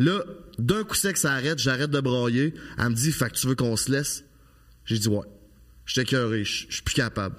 Là, 0.00 0.24
d'un 0.58 0.82
coup 0.82 0.94
sec, 0.94 1.18
ça 1.18 1.32
arrête, 1.32 1.58
j'arrête 1.58 1.90
de 1.90 2.00
broyer. 2.00 2.54
Elle 2.78 2.88
me 2.88 2.94
dit, 2.94 3.12
fait 3.12 3.28
que 3.28 3.36
tu 3.36 3.46
veux 3.46 3.54
qu'on 3.54 3.76
se 3.76 3.92
laisse? 3.92 4.24
J'ai 4.86 4.98
dit, 4.98 5.08
ouais. 5.08 5.26
J'étais 5.84 6.06
cœuré, 6.06 6.42
je 6.42 6.66
suis 6.70 6.82
plus 6.82 6.94
capable. 6.94 7.36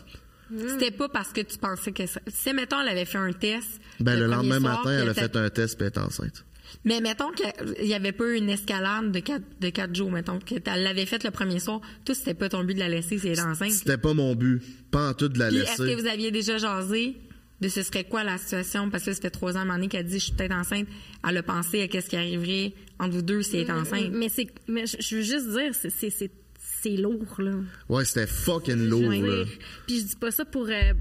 C'était 0.67 0.91
pas 0.91 1.09
parce 1.09 1.33
que 1.33 1.41
tu 1.41 1.57
pensais 1.57 1.91
que 1.91 2.05
ça. 2.05 2.19
Si, 2.27 2.53
mettons, 2.53 2.79
elle 2.81 2.89
avait 2.89 3.05
fait 3.05 3.17
un 3.17 3.31
test. 3.33 3.79
Ben, 3.99 4.19
le, 4.19 4.27
lendemain 4.27 4.59
matin, 4.59 4.91
elle 4.91 5.09
a 5.09 5.13
fait 5.15 5.35
un 5.35 5.49
test 5.49 5.75
puis 5.75 5.87
elle 5.87 5.93
est 5.93 6.05
enceinte. 6.05 6.45
Mais 6.85 7.01
mettons 7.01 7.31
qu'il 7.31 7.85
n'y 7.87 7.95
avait 7.95 8.11
pas 8.11 8.25
eu 8.25 8.35
une 8.35 8.49
escalade 8.49 9.11
de 9.11 9.19
quatre, 9.19 9.43
de 9.59 9.69
quatre 9.69 9.95
jours, 9.95 10.11
mettons, 10.11 10.37
qu'elle 10.37 10.83
l'avait 10.83 11.07
faite 11.07 11.23
le 11.23 11.31
premier 11.31 11.59
soir. 11.59 11.81
Tout, 12.05 12.13
c'était 12.13 12.35
pas 12.35 12.49
ton 12.49 12.63
but 12.63 12.75
de 12.75 12.79
la 12.79 12.89
laisser 12.89 13.17
si 13.17 13.27
elle 13.27 13.39
est 13.39 13.41
enceinte. 13.41 13.71
C'était 13.71 13.97
pas 13.97 14.13
mon 14.13 14.35
but. 14.35 14.61
Pas 14.91 15.09
en 15.09 15.13
tout 15.13 15.29
de 15.29 15.39
la 15.39 15.49
laisser. 15.49 15.71
Est-ce 15.71 15.95
que 15.95 15.99
vous 15.99 16.07
aviez 16.07 16.29
déjà 16.29 16.57
jasé? 16.59 17.17
De 17.61 17.69
ce 17.69 17.83
serait 17.83 18.03
quoi 18.03 18.23
la 18.23 18.37
situation, 18.37 18.89
parce 18.89 19.05
que 19.05 19.13
ça 19.13 19.21
fait 19.21 19.29
trois 19.29 19.55
ans, 19.55 19.69
année 19.69 19.87
qu'elle 19.87 20.05
dit, 20.05 20.19
je 20.19 20.25
suis 20.25 20.33
peut-être 20.33 20.53
enceinte, 20.53 20.87
elle 21.27 21.37
a 21.37 21.43
pensé 21.43 21.81
à 21.81 21.87
qu'est-ce 21.87 22.09
qui 22.09 22.15
arriverait 22.15 22.73
entre 22.99 23.15
vous 23.15 23.21
deux 23.21 23.43
si 23.43 23.57
elle 23.57 23.67
est 23.67 23.71
enceinte. 23.71 24.09
Mais 24.11 24.29
c'est, 24.29 24.47
mais 24.67 24.85
je 24.87 25.15
veux 25.15 25.21
juste 25.21 25.47
dire, 25.49 25.73
c'est, 25.73 25.91
c'est, 26.09 26.31
c'est 26.59 26.97
lourd, 26.97 27.35
là. 27.37 27.51
Ouais, 27.87 28.03
c'était 28.03 28.25
fucking 28.25 28.89
lourd, 28.89 29.11
là. 29.11 29.45
Puis 29.85 29.99
je 29.99 30.05
dis 30.05 30.15
pas 30.15 30.31
ça 30.31 30.43
pour 30.43 30.67
euh, 30.67 30.93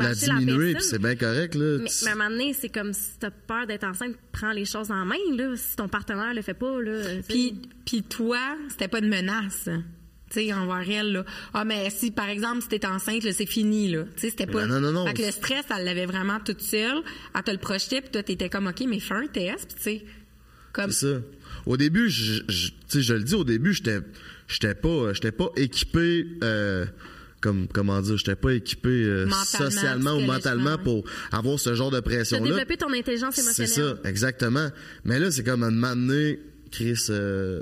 la 0.00 0.14
diminuer, 0.14 0.74
puis 0.74 0.82
c'est 0.82 1.00
bien 1.00 1.14
correct, 1.14 1.54
là. 1.54 1.78
Mais, 1.78 1.90
mais, 2.02 2.08
à 2.08 2.12
un 2.12 2.16
moment 2.16 2.30
donné, 2.30 2.52
c'est 2.52 2.68
comme 2.68 2.92
si 2.92 3.10
t'as 3.20 3.30
peur 3.30 3.66
d'être 3.68 3.84
enceinte, 3.84 4.16
prends 4.32 4.52
les 4.52 4.64
choses 4.64 4.90
en 4.90 5.04
main, 5.04 5.16
là. 5.36 5.54
Si 5.56 5.76
ton 5.76 5.88
partenaire 5.88 6.34
le 6.34 6.42
fait 6.42 6.54
pas, 6.54 6.80
là. 6.80 7.00
Puis, 7.28 7.54
puis 7.86 8.02
toi, 8.02 8.56
c'était 8.68 8.88
pas 8.88 8.98
une 8.98 9.08
menace 9.08 9.68
tu 10.30 10.40
sais, 10.40 10.52
envers 10.52 10.88
elle, 10.88 11.12
là. 11.12 11.24
Ah, 11.52 11.64
mais 11.64 11.90
si, 11.90 12.12
par 12.12 12.28
exemple, 12.28 12.62
si 12.62 12.68
t'es 12.68 12.86
enceinte, 12.86 13.24
là, 13.24 13.32
c'est 13.32 13.46
fini, 13.46 13.90
là. 13.90 14.04
Tu 14.14 14.22
sais, 14.22 14.30
c'était 14.30 14.46
pas. 14.46 14.64
Non, 14.66 14.80
non, 14.80 14.92
non. 14.92 15.06
Fait 15.06 15.14
que 15.14 15.22
le 15.22 15.30
stress, 15.32 15.64
elle 15.76 15.84
l'avait 15.84 16.06
vraiment 16.06 16.38
toute 16.38 16.60
seule. 16.60 17.02
Elle 17.34 17.42
te 17.42 17.50
le 17.50 17.58
projetait, 17.58 18.00
puis 18.00 18.10
toi, 18.10 18.22
t'étais 18.22 18.48
comme, 18.48 18.68
OK, 18.68 18.82
mais 18.88 19.00
fais 19.00 19.14
un 19.14 19.26
test, 19.26 19.74
tu 19.76 19.82
sais. 19.82 20.04
Comme. 20.72 20.92
C'est 20.92 21.14
ça. 21.14 21.20
Au 21.66 21.76
début, 21.76 22.08
je, 22.08 22.42
je, 22.48 22.70
je 23.00 23.14
le 23.14 23.24
dis, 23.24 23.34
au 23.34 23.44
début, 23.44 23.74
j'étais, 23.74 23.98
j'étais 24.48 24.74
pas, 24.74 25.12
j'étais 25.12 25.32
pas 25.32 25.48
équipé, 25.56 26.26
euh, 26.42 26.86
comme 27.40 27.68
comment 27.68 28.00
dire, 28.00 28.16
j'étais 28.16 28.36
pas 28.36 28.52
équipé 28.52 28.88
euh, 28.88 29.28
socialement 29.30 30.14
ou 30.14 30.20
mentalement 30.20 30.78
pour 30.78 31.04
avoir 31.32 31.58
ce 31.58 31.74
genre 31.74 31.90
de 31.90 32.00
pression 32.00 32.38
là. 32.38 32.50
Développer 32.50 32.76
ton 32.76 32.92
intelligence 32.92 33.38
émotionnelle. 33.38 33.68
C'est 33.68 33.80
ça, 33.80 34.08
exactement. 34.08 34.68
Mais 35.04 35.18
là, 35.18 35.30
c'est 35.30 35.42
comme 35.42 35.62
un 35.62 35.70
moment 35.70 35.96
donné, 35.96 36.38
Chris, 36.70 37.06
euh, 37.10 37.60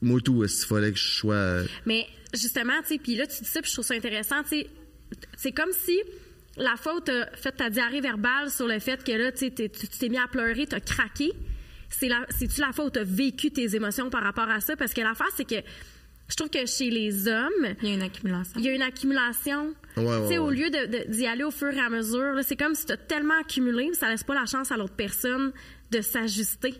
moi 0.00 0.20
tout, 0.20 0.46
s'il 0.46 0.66
fallait 0.66 0.92
que 0.92 0.98
je 0.98 1.16
sois. 1.16 1.34
Euh, 1.34 1.64
Mais 1.86 2.06
justement, 2.34 2.80
tu 2.82 2.88
sais, 2.94 2.98
puis 2.98 3.14
là, 3.16 3.26
tu 3.26 3.42
dis 3.42 3.48
ça, 3.48 3.60
puis 3.60 3.68
je 3.70 3.74
trouve 3.74 3.86
ça 3.86 3.94
intéressant, 3.94 4.42
tu 4.42 4.60
sais, 4.60 4.66
c'est 5.36 5.52
comme 5.52 5.72
si 5.72 5.98
la 6.56 6.76
faute 6.76 7.08
a 7.08 7.30
fait 7.36 7.52
ta 7.52 7.70
diarrhée 7.70 8.00
verbale 8.00 8.50
sur 8.50 8.66
le 8.66 8.78
fait 8.78 9.02
que 9.02 9.12
là, 9.12 9.32
tu 9.32 9.50
t'es 9.52 10.08
mis 10.08 10.18
à 10.18 10.26
pleurer, 10.28 10.66
t'as 10.66 10.80
craqué. 10.80 11.32
C'est 11.88 12.08
c'est-tu 12.30 12.60
la 12.60 12.72
faute 12.72 12.86
où 12.86 12.90
t'as 12.90 13.04
vécu 13.04 13.50
tes 13.50 13.76
émotions 13.76 14.08
par 14.08 14.22
rapport 14.22 14.48
à 14.48 14.60
ça? 14.60 14.76
Parce 14.76 14.94
que 14.94 15.02
la 15.02 15.14
face, 15.14 15.32
c'est 15.36 15.44
que 15.48 15.62
je 16.28 16.36
trouve 16.36 16.48
que 16.48 16.64
chez 16.64 16.88
les 16.88 17.28
hommes, 17.28 17.74
il 17.82 17.88
y 17.88 17.92
a 17.92 17.94
une 17.94 18.02
accumulation. 18.02 18.52
Il 18.58 18.64
y 18.64 18.68
a 18.68 18.72
une 18.72 18.82
accumulation. 18.82 19.74
Ouais, 19.98 20.04
ouais, 20.04 20.38
Au 20.38 20.50
lieu 20.50 20.70
d'y 21.08 21.26
aller 21.26 21.44
au 21.44 21.50
fur 21.50 21.68
et 21.70 21.80
à 21.80 21.90
mesure, 21.90 22.40
c'est 22.42 22.56
comme 22.56 22.74
si 22.74 22.86
tu 22.86 22.92
as 22.92 22.96
tellement 22.96 23.38
accumulé, 23.38 23.92
ça 23.92 24.08
laisse 24.08 24.24
pas 24.24 24.34
la 24.34 24.46
chance 24.46 24.72
à 24.72 24.78
l'autre 24.78 24.94
personne 24.96 25.52
de 25.90 26.00
s'ajuster. 26.00 26.74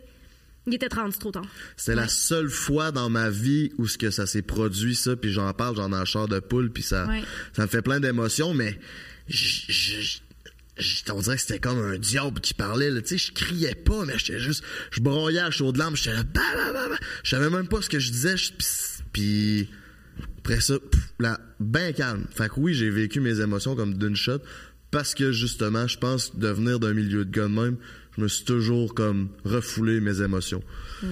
Il 0.66 0.74
était 0.74 0.88
rendu 0.94 1.16
trop 1.18 1.32
tard. 1.32 1.44
C'est 1.76 1.94
la 1.94 2.06
seule 2.06 2.48
fois 2.48 2.92
dans 2.92 3.10
ma 3.10 3.30
vie 3.30 3.72
où 3.78 3.88
ce 3.88 3.98
que 3.98 4.10
ça 4.10 4.26
s'est 4.26 4.42
produit 4.42 4.94
ça, 4.94 5.16
puis 5.16 5.32
j'en 5.32 5.52
parle, 5.52 5.76
j'en 5.76 5.92
ai 5.92 5.96
un 5.96 6.04
char 6.04 6.28
de 6.28 6.38
poule, 6.38 6.70
puis 6.70 6.84
ça, 6.84 7.08
ça 7.52 7.62
me 7.62 7.66
fait 7.66 7.82
plein 7.82 7.98
d'émotions, 7.98 8.54
mais 8.54 8.78
je, 9.28 10.20
on 11.10 11.20
dirait 11.20 11.36
que 11.36 11.42
c'était 11.42 11.58
comme 11.58 11.78
un 11.78 11.98
diable 11.98 12.40
qui 12.40 12.54
parlait 12.54 12.90
tu 13.02 13.18
sais 13.18 13.18
je 13.18 13.32
criais 13.32 13.74
pas 13.74 14.04
mais 14.06 14.14
j'étais 14.16 14.40
juste 14.40 14.64
je 14.90 15.00
broyais 15.00 15.38
à 15.38 15.50
chaud 15.50 15.70
de 15.70 15.78
larmes 15.78 15.96
j'étais 15.96 16.14
là 16.16 16.24
bah, 16.24 16.40
bah, 16.54 16.72
bah, 16.72 16.96
je 17.22 17.30
savais 17.30 17.50
même 17.50 17.68
pas 17.68 17.82
ce 17.82 17.88
que 17.88 17.98
je 17.98 18.10
disais 18.10 18.34
puis 19.12 19.68
après 20.38 20.60
ça 20.60 20.74
là 21.20 21.40
ben 21.60 21.92
calme. 21.92 22.26
Fait 22.34 22.48
que 22.48 22.54
oui 22.58 22.74
j'ai 22.74 22.90
vécu 22.90 23.20
mes 23.20 23.40
émotions 23.40 23.76
comme 23.76 23.94
d'une 23.94 24.16
shot 24.16 24.40
parce 24.90 25.14
que 25.14 25.30
justement 25.30 25.86
je 25.86 25.98
pense 25.98 26.36
de 26.36 26.48
venir 26.48 26.80
d'un 26.80 26.94
milieu 26.94 27.24
de 27.24 27.30
gars 27.30 27.48
même 27.48 27.76
je 28.16 28.22
me 28.22 28.28
suis 28.28 28.44
toujours 28.44 28.94
comme 28.94 29.28
refoulé 29.44 30.00
mes 30.00 30.20
émotions. 30.20 30.62
Mm. 31.02 31.06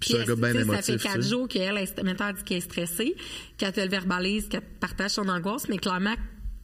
Puis, 0.00 0.16
un 0.16 0.24
gars 0.24 0.34
bien 0.34 0.54
émotif. 0.54 0.84
Ça 0.84 0.98
fait 0.98 0.98
quatre 0.98 1.22
jours 1.22 1.46
qu'elle, 1.46 1.76
elle 1.76 1.86
dit 1.86 2.44
qu'elle 2.44 2.56
est 2.56 2.60
stressée, 2.60 3.14
qu'elle 3.58 3.72
te 3.72 3.80
le 3.80 3.88
verbalise, 3.88 4.48
qu'elle 4.48 4.62
partage 4.62 5.12
son 5.12 5.28
angoisse, 5.28 5.68
mais 5.68 5.76
clairement 5.76 6.14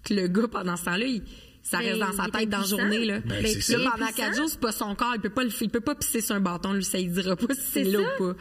que 0.05 0.15
le 0.15 0.27
gars, 0.29 0.49
pendant 0.49 0.77
ce 0.77 0.85
temps-là, 0.87 1.05
il, 1.05 1.23
ça 1.63 1.79
reste 1.79 1.99
dans 1.99 2.13
sa 2.13 2.29
tête 2.31 2.49
dans 2.49 2.61
la 2.61 2.65
journée. 2.65 3.05
Là. 3.05 3.21
Ben, 3.21 3.43
là 3.43 3.91
pendant 3.93 4.13
quatre 4.13 4.37
jours, 4.37 4.49
c'est 4.49 4.61
pas 4.61 4.73
son 4.73 4.95
corps. 4.95 5.13
Il 5.17 5.21
peut 5.21 5.31
pas, 5.31 5.43
il 5.43 5.69
peut 5.69 5.81
pas 5.81 5.95
pisser 5.95 6.21
sur 6.21 6.35
un 6.35 6.41
bâton. 6.41 6.73
Lui, 6.73 6.85
ça, 6.85 6.99
il 6.99 7.11
dira 7.11 7.37
pas 7.37 7.55
si 7.55 7.61
c'est 7.61 7.85
là 7.85 8.01
ou 8.01 8.19
pas. 8.19 8.37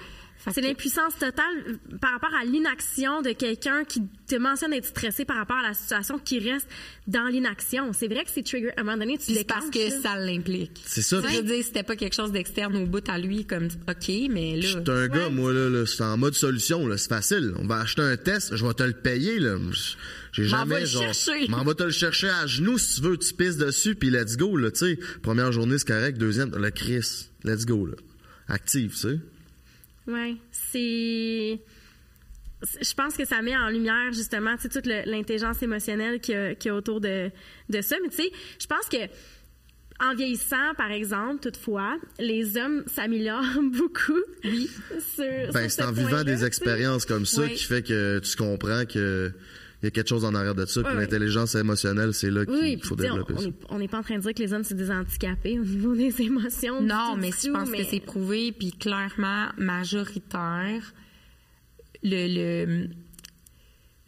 C'est 0.54 0.62
l'impuissance 0.62 1.14
totale 1.18 1.44
euh, 1.68 1.98
par 2.00 2.12
rapport 2.12 2.34
à 2.40 2.46
l'inaction 2.46 3.22
de 3.22 3.32
quelqu'un 3.32 3.84
qui 3.84 4.02
te 4.28 4.36
mentionne 4.36 4.74
être 4.74 4.86
stressé 4.86 5.26
par 5.26 5.38
rapport 5.38 5.58
à 5.58 5.68
la 5.70 5.74
situation 5.74 6.20
qui 6.20 6.40
reste 6.40 6.68
dans 7.08 7.28
l'inaction. 7.28 7.94
C'est 7.94 8.08
vrai 8.08 8.24
que 8.24 8.32
c'est 8.32 8.44
trigger. 8.44 8.72
À 8.78 8.82
un 8.82 8.84
moment 8.84 8.98
donné, 8.98 9.18
tu 9.18 9.34
C'est 9.34 9.44
parce 9.44 9.70
que 9.70 9.90
ça 9.90 10.16
l'implique. 10.18 10.84
C'est 10.86 11.02
ça. 11.02 11.22
Je 11.22 11.38
veux 11.38 11.44
dire, 11.44 11.64
c'était 11.64 11.84
pas 11.84 11.96
quelque 11.96 12.16
chose 12.16 12.32
d'externe 12.32 12.76
au 12.76 12.86
bout 12.86 13.08
à 13.10 13.18
lui, 13.18 13.46
comme 13.46 13.66
OK, 13.66 14.12
mais 14.30 14.56
là. 14.56 14.62
Je 14.62 14.68
suis 14.68 14.92
un 14.92 15.08
gars, 15.08 15.30
moi 15.30 15.54
là, 15.54 15.70
là 15.70 15.86
c'est 15.86 16.04
en 16.04 16.18
mode 16.18 16.36
solution. 16.36 16.88
Là, 16.88 16.98
c'est 16.98 17.10
facile. 17.10 17.54
On 17.58 17.66
va 17.66 17.80
acheter 17.80 18.02
un 18.02 18.18
test, 18.18 18.56
je 18.56 18.66
vais 18.66 18.74
te 18.74 18.84
le 18.84 18.94
payer 18.94 19.40
là. 19.40 19.58
J'ai 20.32 20.46
jamais 20.46 20.86
genre. 20.86 21.04
M'en 21.50 21.64
va 21.64 21.74
te 21.74 21.84
le 21.84 21.92
chercher 21.92 22.30
à 22.30 22.46
genoux 22.46 22.78
si 22.78 22.96
tu 22.96 23.08
veux, 23.08 23.18
tu 23.18 23.34
pisses 23.34 23.58
dessus 23.58 23.96
puis 23.96 24.10
let's 24.10 24.38
go 24.38 24.58
là. 24.58 24.72
Tu 24.72 24.80
sais, 24.80 25.00
première 25.22 25.52
journée 25.52 25.78
c'est 25.78 25.88
correct, 25.88 26.18
deuxième 26.18 26.56
le 26.56 26.72
Chris, 26.72 27.30
let's 27.44 27.66
go 27.66 27.86
là. 27.86 27.96
Active, 28.48 28.92
tu 28.92 28.98
sais. 28.98 29.20
Oui, 30.08 30.40
c'est. 30.52 31.60
Je 32.82 32.94
pense 32.96 33.16
que 33.16 33.26
ça 33.26 33.42
met 33.42 33.56
en 33.56 33.70
lumière 33.70 34.12
justement 34.12 34.56
toute 34.58 34.86
l'intelligence 34.86 35.62
émotionnelle 35.62 36.20
qu'il 36.20 36.58
y, 36.64 36.70
a 36.70 36.76
autour 36.76 37.00
de, 37.02 37.30
de 37.70 37.82
ça. 37.82 37.98
Mais 38.02 38.10
tu 38.10 38.18
sais, 38.18 38.32
je 38.60 38.66
pense 38.66 38.88
que 38.90 39.08
en 40.00 40.14
vieillissant, 40.14 40.74
par 40.78 40.92
exemple, 40.92 41.42
toutefois, 41.42 41.98
les 42.20 42.58
hommes 42.58 42.84
s'améliorent 42.88 43.62
beaucoup. 43.78 44.22
Oui. 44.44 44.70
ben, 45.54 45.70
c'est 45.70 45.84
en 45.84 45.92
vivant 45.92 46.24
des 46.24 46.44
expériences 46.44 47.06
comme 47.06 47.26
ça 47.26 47.48
qui 47.48 47.64
fait 47.64 47.82
que 47.82 48.20
tu 48.20 48.36
comprends 48.36 48.86
que 48.86 49.32
il 49.86 49.90
y 49.90 49.90
a 49.90 49.92
quelque 49.92 50.10
chose 50.10 50.26
en 50.26 50.34
arrière 50.34 50.56
de 50.56 50.66
ça. 50.66 50.82
puis 50.82 50.96
l'intelligence 50.96 51.54
émotionnelle, 51.54 52.12
c'est 52.14 52.32
là 52.32 52.44
qu'il 52.46 52.84
faut 52.84 52.96
développer 52.96 53.36
on 53.70 53.78
n'est 53.78 53.88
pas 53.88 54.00
en 54.00 54.04
train 54.04 54.16
de 54.16 54.22
dire 54.22 54.34
que 54.34 54.42
les 54.42 54.52
hommes, 54.54 54.64
c'est 54.64 54.76
des 54.76 54.90
handicapés 54.90 55.60
au 55.60 55.64
niveau 55.64 55.96
des 55.96 56.22
émotions. 56.22 56.82
Non, 56.82 57.16
mais 57.18 57.30
je 57.32 57.52
pense 57.52 57.70
que 57.70 57.84
c'est 57.84 58.00
prouvé, 58.00 58.52
puis 58.52 58.72
clairement 58.72 59.48
majoritaire. 59.58 60.94
Le, 62.04 62.28
le, 62.28 62.90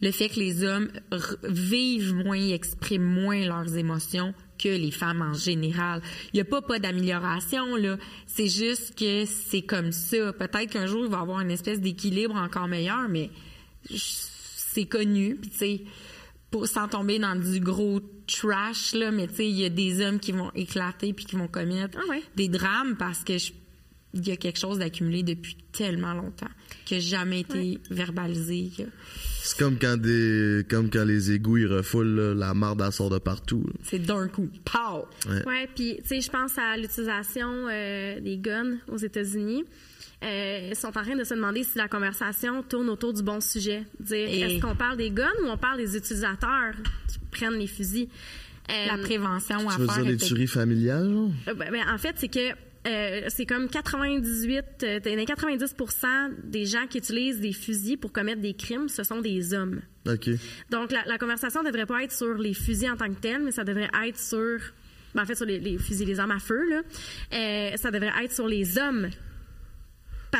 le 0.00 0.10
fait 0.10 0.28
que 0.28 0.40
les 0.40 0.64
hommes 0.64 0.88
vivent 1.44 2.14
moins, 2.14 2.48
expriment 2.48 3.04
moins 3.04 3.44
leurs 3.44 3.76
émotions 3.76 4.34
que 4.58 4.68
les 4.68 4.90
femmes 4.90 5.22
en 5.22 5.34
général. 5.34 6.02
Il 6.32 6.36
n'y 6.36 6.40
a 6.40 6.44
pas 6.44 6.62
pas 6.62 6.78
d'amélioration 6.78 7.76
là, 7.76 7.96
c'est 8.26 8.48
juste 8.48 8.98
que 8.98 9.24
c'est 9.24 9.62
comme 9.62 9.92
ça. 9.92 10.32
Peut-être 10.32 10.72
qu'un 10.72 10.86
jour 10.86 11.04
il 11.04 11.10
va 11.10 11.18
y 11.18 11.20
avoir 11.20 11.40
une 11.40 11.50
espèce 11.50 11.80
d'équilibre 11.80 12.34
encore 12.34 12.66
meilleur, 12.68 13.08
mais 13.08 13.30
c'est 14.78 14.86
connu. 14.86 15.36
Puis 15.36 15.50
tu 15.50 15.58
sais, 15.58 15.80
sans 16.66 16.88
tomber 16.88 17.18
dans 17.18 17.36
du 17.36 17.60
gros 17.60 18.00
trash 18.26 18.94
là, 18.94 19.10
mais 19.10 19.26
tu 19.26 19.36
sais, 19.36 19.48
il 19.48 19.58
y 19.58 19.64
a 19.64 19.70
des 19.70 20.04
hommes 20.04 20.20
qui 20.20 20.32
vont 20.32 20.50
éclater 20.54 21.12
puis 21.12 21.24
qui 21.24 21.36
vont 21.36 21.48
commettre 21.48 21.98
ah 21.98 22.14
des 22.36 22.48
drames 22.48 22.96
parce 22.96 23.24
que 23.24 23.34
il 24.14 24.26
y 24.26 24.30
a 24.30 24.36
quelque 24.36 24.58
chose 24.58 24.78
d'accumulé 24.78 25.22
depuis 25.22 25.56
tellement 25.70 26.14
longtemps 26.14 26.48
qui 26.86 26.94
n'a 26.94 27.00
jamais 27.00 27.40
été 27.40 27.78
verbalisé. 27.90 28.70
C'est 29.42 29.58
comme 29.58 29.78
quand 29.78 29.98
des 29.98 30.64
comme 30.68 30.88
quand 30.90 31.04
les 31.04 31.32
égouts 31.32 31.58
ils 31.58 31.66
refoulent 31.66 32.32
la 32.36 32.54
marde 32.54 32.80
à 32.80 32.90
sort 32.90 33.10
de 33.10 33.18
partout. 33.18 33.64
C'est 33.82 33.98
d'un 33.98 34.28
coup. 34.28 34.48
Pow! 34.64 35.06
Ouais, 35.46 35.68
puis 35.74 35.98
tu 36.02 36.08
sais 36.08 36.20
je 36.20 36.30
pense 36.30 36.56
à 36.56 36.76
l'utilisation 36.76 37.66
euh, 37.68 38.20
des 38.20 38.38
guns 38.38 38.78
aux 38.88 38.96
États-Unis 38.96 39.64
euh, 40.24 40.74
sont 40.74 40.88
en 40.88 41.02
train 41.02 41.16
de 41.16 41.24
se 41.24 41.34
demander 41.34 41.62
si 41.64 41.78
la 41.78 41.88
conversation 41.88 42.62
tourne 42.62 42.88
autour 42.88 43.12
du 43.12 43.22
bon 43.22 43.40
sujet. 43.40 43.84
Dire, 44.00 44.28
est-ce 44.28 44.60
qu'on 44.60 44.74
parle 44.76 44.96
des 44.96 45.10
guns 45.10 45.28
ou 45.44 45.46
on 45.46 45.56
parle 45.56 45.78
des 45.78 45.96
utilisateurs 45.96 46.74
qui 47.08 47.18
prennent 47.30 47.58
les 47.58 47.66
fusils? 47.66 48.08
Euh, 48.70 48.86
la 48.86 48.98
prévention 48.98 49.58
tu 49.60 49.72
à 49.72 49.76
veux 49.78 49.86
faire. 49.86 50.02
dire 50.02 50.10
les 50.12 50.16
tueries 50.18 50.46
familiales? 50.46 51.30
Euh, 51.48 51.54
ben, 51.54 51.70
ben, 51.70 51.82
en 51.88 51.96
fait, 51.96 52.14
c'est 52.16 52.28
que 52.28 52.52
euh, 52.86 53.26
c'est 53.28 53.46
comme 53.46 53.68
98, 53.68 54.64
euh, 54.82 55.00
90 55.00 55.74
des 56.44 56.64
gens 56.66 56.86
qui 56.88 56.98
utilisent 56.98 57.40
des 57.40 57.52
fusils 57.52 57.96
pour 57.96 58.12
commettre 58.12 58.40
des 58.40 58.54
crimes, 58.54 58.88
ce 58.88 59.02
sont 59.02 59.20
des 59.20 59.52
hommes. 59.54 59.80
OK. 60.06 60.30
Donc, 60.70 60.92
la, 60.92 61.04
la 61.06 61.18
conversation 61.18 61.62
ne 61.62 61.68
devrait 61.68 61.86
pas 61.86 62.02
être 62.02 62.12
sur 62.12 62.34
les 62.34 62.54
fusils 62.54 62.90
en 62.90 62.96
tant 62.96 63.08
que 63.08 63.20
tels, 63.20 63.42
mais 63.42 63.50
ça 63.50 63.64
devrait 63.64 63.90
être 64.06 64.18
sur, 64.18 64.58
ben, 65.14 65.22
en 65.22 65.26
fait, 65.26 65.34
sur 65.34 65.46
les, 65.46 65.58
les, 65.58 65.76
fusils, 65.78 66.06
les 66.06 66.20
armes 66.20 66.30
à 66.30 66.38
feu, 66.38 66.68
là. 66.70 66.82
Euh, 67.34 67.76
ça 67.76 67.90
devrait 67.90 68.12
être 68.24 68.32
sur 68.34 68.46
les 68.46 68.78
hommes 68.78 69.08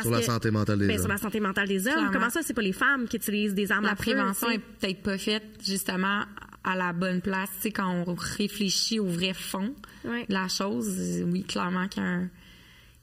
sur 0.01 0.11
la 0.11 0.21
santé 0.21 0.51
mentale 0.51 0.79
des 0.79 0.87
ben, 0.87 0.95
hommes. 0.95 1.01
Sur 1.01 1.09
la 1.09 1.17
santé 1.17 1.39
mentale 1.39 1.67
des 1.67 1.87
hommes. 1.87 2.09
Comment 2.11 2.29
ça, 2.29 2.41
c'est 2.43 2.53
pas 2.53 2.61
les 2.61 2.73
femmes 2.73 3.07
qui 3.07 3.17
utilisent 3.17 3.53
des 3.53 3.71
armes 3.71 3.85
la 3.85 3.91
à 3.91 3.95
feu? 3.95 4.11
La 4.11 4.23
prévention 4.23 4.49
est 4.49 4.59
peut-être 4.59 5.01
pas 5.01 5.17
faite 5.17 5.43
justement 5.65 6.23
à 6.63 6.75
la 6.75 6.93
bonne 6.93 7.21
place. 7.21 7.49
Tu 7.55 7.61
sais, 7.63 7.71
quand 7.71 7.89
on 8.07 8.15
réfléchit 8.15 8.99
au 8.99 9.07
vrai 9.07 9.33
fond 9.33 9.73
de 10.03 10.33
la 10.33 10.47
chose, 10.47 11.23
oui, 11.25 11.43
clairement 11.43 11.87
qu'il 11.87 12.03
y 12.03 12.05
a 12.05 12.09
un... 12.09 12.29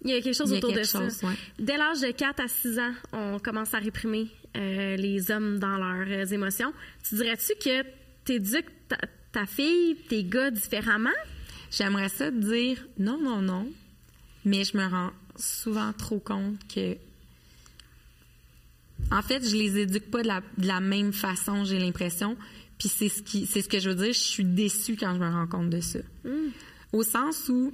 Il 0.03 0.11
y 0.11 0.15
a 0.15 0.21
quelque 0.21 0.37
chose 0.37 0.53
autour 0.53 0.73
de 0.73 0.83
ça. 0.83 1.01
Dès 1.59 1.77
l'âge 1.77 2.01
de 2.01 2.11
4 2.11 2.41
à 2.41 2.49
6 2.49 2.79
ans, 2.79 2.93
on 3.13 3.39
commence 3.39 3.75
à 3.75 3.79
réprimer 3.79 4.29
euh, 4.57 4.95
les 4.97 5.31
hommes 5.31 5.59
dans 5.59 5.77
leurs 5.79 6.07
euh, 6.07 6.27
émotions. 6.27 6.73
Tu 7.09 7.17
dirais-tu 7.17 7.55
que 7.55 7.83
tu 8.25 8.33
éduques 8.33 8.71
ta, 8.89 8.99
ta 9.33 9.47
fille, 9.47 9.97
tes 10.09 10.23
gars 10.23 10.51
différemment? 10.51 11.11
J'aimerais 11.71 12.09
ça 12.09 12.31
te 12.31 12.37
dire 12.37 12.87
non, 12.99 13.19
non, 13.21 13.43
non, 13.43 13.69
mais 14.45 14.65
je 14.65 14.77
me 14.77 14.87
rends 14.87 15.11
souvent 15.37 15.93
trop 15.93 16.19
compte 16.19 16.59
que 16.73 16.97
en 19.11 19.23
fait, 19.23 19.47
je 19.49 19.55
les 19.57 19.79
éduque 19.79 20.11
pas 20.11 20.23
de 20.23 20.67
la, 20.67 20.81
même 20.81 21.13
façon, 21.13 21.65
j'ai 21.65 21.79
l'impression. 21.79 22.37
Puis 22.79 22.89
c'est 22.89 23.09
ce 23.09 23.23
qui 23.23 23.47
c'est 23.47 23.63
ce 23.63 23.69
que 23.69 23.79
je 23.79 23.91
veux 23.91 23.95
dire, 23.95 24.13
je 24.13 24.19
suis 24.19 24.45
déçue 24.45 24.97
quand 24.97 25.15
je 25.15 25.21
me 25.21 25.31
rends 25.31 25.47
compte 25.47 25.71
de 25.71 25.81
ça. 25.81 26.01
Mm. 26.25 26.51
Au 26.93 27.03
sens 27.03 27.49
où 27.49 27.73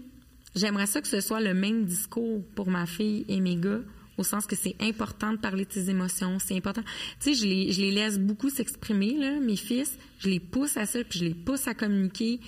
j'aimerais 0.55 0.87
ça 0.87 1.01
que 1.01 1.09
ce 1.09 1.21
soit 1.21 1.41
le 1.41 1.55
même 1.55 1.85
discours 1.85 2.45
pour 2.55 2.69
ma 2.69 2.87
fille 2.87 3.25
et 3.29 3.41
mes 3.41 3.57
gars, 3.57 3.81
au 4.19 4.25
sens 4.25 4.47
que 4.47 4.55
c'est 4.55 4.77
important 4.81 5.33
de 5.33 5.39
parler 5.39 5.65
de 5.65 5.73
ses 5.73 5.91
émotions, 5.91 6.39
c'est 6.39 6.57
important. 6.57 6.83
Tu 7.21 7.35
sais, 7.35 7.41
je 7.41 7.47
les, 7.47 7.73
je 7.73 7.81
les 7.81 7.91
laisse 7.91 8.19
beaucoup 8.19 8.51
s'exprimer 8.51 9.17
là, 9.17 9.41
mes 9.41 9.57
fils, 9.57 9.99
je 10.19 10.29
les 10.29 10.41
pousse 10.41 10.77
à 10.77 10.87
ça, 10.87 11.03
puis 11.03 11.21
je 11.21 11.25
les 11.25 11.35
pousse 11.35 11.67
à 11.67 11.75
communiquer 11.75 12.41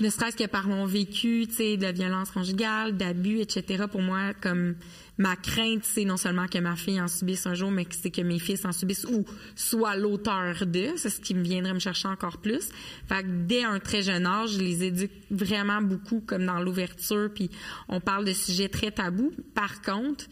ne 0.00 0.10
serait-ce 0.10 0.36
que 0.36 0.46
par 0.46 0.66
mon 0.66 0.86
vécu, 0.86 1.46
tu 1.48 1.54
sais, 1.54 1.76
de 1.76 1.86
violence 1.86 2.30
conjugale, 2.30 2.96
d'abus, 2.96 3.40
etc. 3.40 3.84
Pour 3.90 4.00
moi, 4.00 4.32
comme 4.40 4.74
ma 5.18 5.36
crainte, 5.36 5.84
c'est 5.84 6.04
non 6.04 6.16
seulement 6.16 6.46
que 6.46 6.58
ma 6.58 6.76
fille 6.76 7.00
en 7.00 7.08
subisse 7.08 7.46
un 7.46 7.54
jour, 7.54 7.70
mais 7.70 7.84
que 7.84 7.94
c'est 7.94 8.10
que 8.10 8.22
mes 8.22 8.38
fils 8.38 8.64
en 8.64 8.72
subissent 8.72 9.04
ou 9.04 9.24
soit 9.54 9.96
l'auteur 9.96 10.66
de. 10.66 10.92
C'est 10.96 11.10
ce 11.10 11.20
qui 11.20 11.34
me 11.34 11.42
viendrait 11.42 11.74
me 11.74 11.78
chercher 11.78 12.08
encore 12.08 12.38
plus. 12.38 12.70
Fait 13.08 13.22
que 13.22 13.28
dès 13.46 13.62
un 13.62 13.78
très 13.78 14.02
jeune 14.02 14.26
âge, 14.26 14.52
je 14.52 14.60
les 14.60 14.84
éduque 14.84 15.12
vraiment 15.30 15.82
beaucoup 15.82 16.20
comme 16.20 16.46
dans 16.46 16.60
l'ouverture, 16.60 17.30
puis 17.34 17.50
on 17.88 18.00
parle 18.00 18.24
de 18.24 18.32
sujets 18.32 18.68
très 18.68 18.90
tabous. 18.90 19.32
Par 19.54 19.82
contre, 19.82 20.26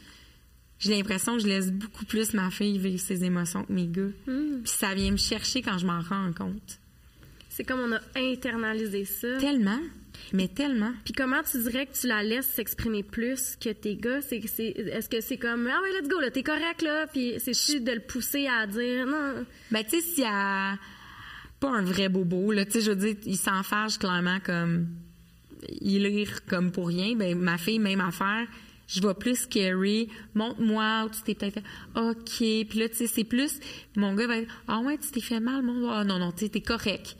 j'ai 0.79 0.97
l'impression 0.97 1.37
que 1.37 1.43
je 1.43 1.49
laisse 1.49 1.73
beaucoup 1.73 2.05
plus 2.05 2.35
ma 2.35 2.51
fille 2.51 2.79
vivre 2.79 3.01
ses 3.01 3.25
émotions 3.25 3.65
que 3.65 3.73
mes 3.73 3.89
gars. 3.89 4.13
Hmm. 4.27 4.63
Puis 4.63 4.73
ça 4.73 4.95
vient 4.95 5.11
me 5.11 5.17
chercher 5.17 5.61
quand 5.61 5.77
je 5.79 5.87
m'en 5.87 6.01
rends 6.01 6.33
compte. 6.33 6.79
C'est 7.59 7.65
comme 7.65 7.81
on 7.81 7.91
a 7.91 8.01
internalisé 8.15 9.05
ça. 9.05 9.37
Tellement. 9.41 9.81
Mais 10.33 10.47
tellement. 10.47 10.93
Puis 11.05 11.13
comment 11.13 11.43
tu 11.43 11.61
dirais 11.61 11.87
que 11.87 11.93
tu 11.93 12.07
la 12.07 12.23
laisses 12.23 12.47
s'exprimer 12.47 13.03
plus 13.03 13.57
que 13.57 13.71
tes 13.71 13.97
gars? 13.97 14.21
C'est, 14.21 14.37
est-ce 14.37 15.09
que 15.09 15.21
c'est 15.21 15.39
comme, 15.39 15.67
ah 15.67 15.81
ouais, 15.83 16.01
let's 16.01 16.09
go, 16.09 16.21
là, 16.21 16.31
t'es 16.31 16.45
correct, 16.45 16.83
là, 16.83 17.09
puis 17.09 17.35
c'est 17.39 17.55
juste 17.55 17.83
de 17.83 17.91
le 17.91 18.01
pousser 18.01 18.47
à 18.47 18.65
dire, 18.69 19.07
non. 19.07 19.45
Ben, 19.73 19.83
tu 19.83 19.91
sais, 19.91 20.01
s'il 20.03 20.23
y 20.23 20.27
a 20.29 20.79
pas 21.59 21.71
un 21.71 21.83
vrai 21.83 22.09
bobo, 22.09 22.53
là, 22.53 22.65
tu 22.65 22.75
sais, 22.75 22.81
je 22.81 22.91
veux 22.93 22.97
dire, 22.97 23.17
il 23.27 23.37
s'en 23.37 23.65
fâche 23.65 23.99
clairement 23.99 24.39
comme, 24.39 24.87
il 25.81 26.07
rire 26.07 26.45
comme 26.47 26.71
pour 26.71 26.87
rien, 26.87 27.17
ben, 27.17 27.37
ma 27.37 27.59
fille, 27.59 27.81
même 27.81 28.01
affaire, 28.01 28.47
je 28.87 29.01
vais 29.01 29.15
plus 29.15 29.47
carry, 29.47 30.09
montre-moi 30.33 31.09
tu 31.13 31.23
t'es 31.23 31.35
peut-être 31.35 31.59
OK, 31.97 32.37
puis 32.37 32.79
là, 32.79 32.89
tu 32.89 32.99
sais, 32.99 33.09
c'est 33.09 33.25
plus, 33.25 33.59
mon 33.97 34.15
gars 34.15 34.29
va 34.29 34.37
être, 34.37 34.63
ah 34.69 34.79
ouais, 34.79 34.97
tu 34.97 35.11
t'es 35.11 35.21
fait 35.21 35.41
mal, 35.41 35.63
mon, 35.65 35.91
ah 35.91 36.05
non, 36.05 36.21
non, 36.21 36.31
tu 36.31 36.49
t'es 36.49 36.61
correct. 36.61 37.17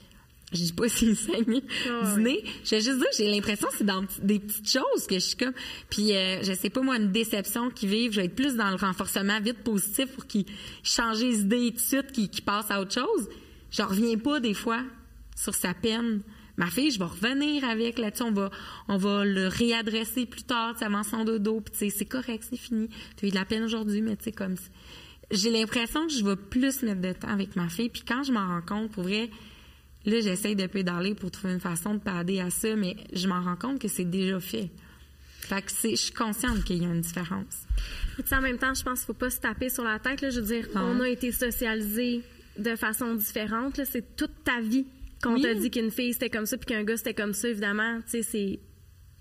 Je 0.51 0.57
dis 0.57 0.73
pas 0.73 0.89
s'il 0.89 1.15
saigne 1.15 1.61
oh, 1.89 2.15
du 2.15 2.21
nez. 2.21 2.43
Je 2.63 2.71
vais 2.71 2.81
juste 2.81 2.97
dire, 2.97 3.07
j'ai 3.17 3.29
l'impression 3.29 3.67
que 3.67 3.75
c'est 3.77 3.85
dans 3.85 4.03
des 4.21 4.39
petites 4.39 4.69
choses 4.69 5.05
que 5.07 5.15
je 5.15 5.19
suis 5.19 5.37
comme. 5.37 5.53
Puis 5.89 6.15
euh, 6.15 6.41
je 6.43 6.53
sais 6.53 6.69
pas 6.69 6.81
moi 6.81 6.97
une 6.97 7.11
déception 7.11 7.69
qui 7.69 7.85
vive. 7.87 8.13
Je 8.13 8.21
vais 8.21 8.25
être 8.25 8.35
plus 8.35 8.55
dans 8.55 8.69
le 8.69 8.75
renforcement 8.75 9.39
vite 9.39 9.59
positif 9.63 10.07
pour 10.13 10.25
qu'il 10.25 10.45
change 10.83 11.21
les 11.21 11.41
idées 11.41 11.69
tout 11.71 11.75
de 11.75 11.79
suite, 11.79 12.11
qu'il 12.11 12.43
passe 12.43 12.71
à 12.71 12.81
autre 12.81 12.93
chose. 12.93 13.29
Je 13.69 13.83
reviens 13.83 14.17
pas 14.17 14.39
des 14.39 14.55
fois 14.55 14.81
sur 15.35 15.53
sa 15.53 15.73
peine. 15.73 16.21
Ma 16.57 16.67
fille, 16.67 16.91
je 16.91 16.99
vais 16.99 17.05
revenir 17.05 17.63
avec 17.63 17.99
là-dessus. 17.99 18.23
On 18.23 18.31
va, 18.31 18.49
on 18.87 18.97
va 18.97 19.23
le 19.23 19.47
réadresser 19.47 20.25
plus 20.25 20.43
tard, 20.43 20.75
avant 20.81 21.03
son 21.03 21.23
dodo. 21.23 21.61
Puis 21.61 21.91
c'est 21.91 22.05
correct, 22.05 22.45
c'est 22.49 22.57
fini. 22.57 22.89
Tu 23.15 23.25
as 23.25 23.27
eu 23.29 23.31
de 23.31 23.35
la 23.35 23.45
peine 23.45 23.63
aujourd'hui, 23.63 24.01
mais 24.01 24.17
tu 24.17 24.25
sais 24.25 24.31
comme. 24.31 24.55
J'ai 25.31 25.51
l'impression 25.51 26.07
que 26.07 26.13
je 26.13 26.25
vais 26.25 26.35
plus 26.35 26.81
mettre 26.81 27.01
de 27.01 27.13
temps 27.13 27.29
avec 27.29 27.55
ma 27.55 27.69
fille. 27.69 27.89
Puis 27.89 28.01
quand 28.05 28.23
je 28.23 28.31
m'en 28.31 28.47
rends 28.47 28.63
compte, 28.63 28.91
pour 28.91 29.03
vrai 29.03 29.29
Là, 30.05 30.21
j'essaye 30.21 30.55
de 30.55 30.65
pédaler 30.65 31.13
pour 31.13 31.29
trouver 31.31 31.53
une 31.53 31.59
façon 31.59 31.95
de 31.95 31.99
pader 31.99 32.39
à 32.39 32.49
ça, 32.49 32.75
mais 32.75 32.95
je 33.13 33.27
m'en 33.27 33.41
rends 33.41 33.57
compte 33.57 33.79
que 33.79 33.87
c'est 33.87 34.05
déjà 34.05 34.39
fait. 34.39 34.69
Fait 35.41 35.61
que 35.61 35.71
je 35.71 35.95
suis 35.95 36.13
consciente 36.13 36.63
qu'il 36.63 36.81
y 36.81 36.85
a 36.85 36.89
une 36.89 37.01
différence. 37.01 37.65
Et 38.19 38.35
en 38.35 38.41
même 38.41 38.57
temps, 38.57 38.73
je 38.73 38.83
pense 38.83 38.99
qu'il 38.99 39.13
ne 39.13 39.13
faut 39.17 39.25
pas 39.25 39.29
se 39.29 39.39
taper 39.39 39.69
sur 39.69 39.83
la 39.83 39.99
tête. 39.99 40.21
Là. 40.21 40.29
Je 40.29 40.39
veux 40.39 40.45
dire, 40.45 40.67
on 40.75 40.99
a 41.01 41.09
été 41.09 41.31
socialisés 41.31 42.21
de 42.57 42.75
façon 42.75 43.15
différente. 43.15 43.79
C'est 43.85 44.15
toute 44.15 44.43
ta 44.43 44.61
vie 44.61 44.85
qu'on 45.23 45.41
t'a 45.41 45.53
dit 45.53 45.71
qu'une 45.71 45.91
fille 45.91 46.13
c'était 46.13 46.29
comme 46.29 46.45
ça 46.45 46.57
puis 46.57 46.67
qu'un 46.67 46.83
gars 46.83 46.97
c'était 46.97 47.13
comme 47.13 47.33
ça. 47.33 47.49
Évidemment, 47.49 47.99
tu 48.01 48.11
sais, 48.11 48.23
c'est 48.23 48.59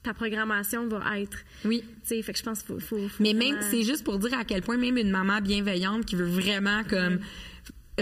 ta 0.03 0.15
programmation 0.15 0.87
va 0.87 1.19
être. 1.19 1.39
Oui. 1.65 1.83
Tu 2.03 2.09
sais, 2.09 2.23
fait 2.23 2.33
que 2.33 2.39
je 2.39 2.45
pense 2.45 2.63
qu'il 2.63 2.81
faut, 2.81 2.99
Mais 3.21 3.33
même, 3.33 3.59
c'est 3.71 3.83
juste 3.83 4.05
pour 4.05 4.19
dire 4.19 4.39
à 4.39 4.45
quel 4.45 4.63
point 4.63 4.77
même 4.77 4.97
une 4.97 5.11
maman 5.11 5.41
bienveillante 5.41 6.05
qui 6.05 6.15
veut 6.15 6.29
vraiment 6.29 6.85
comme 6.85 7.21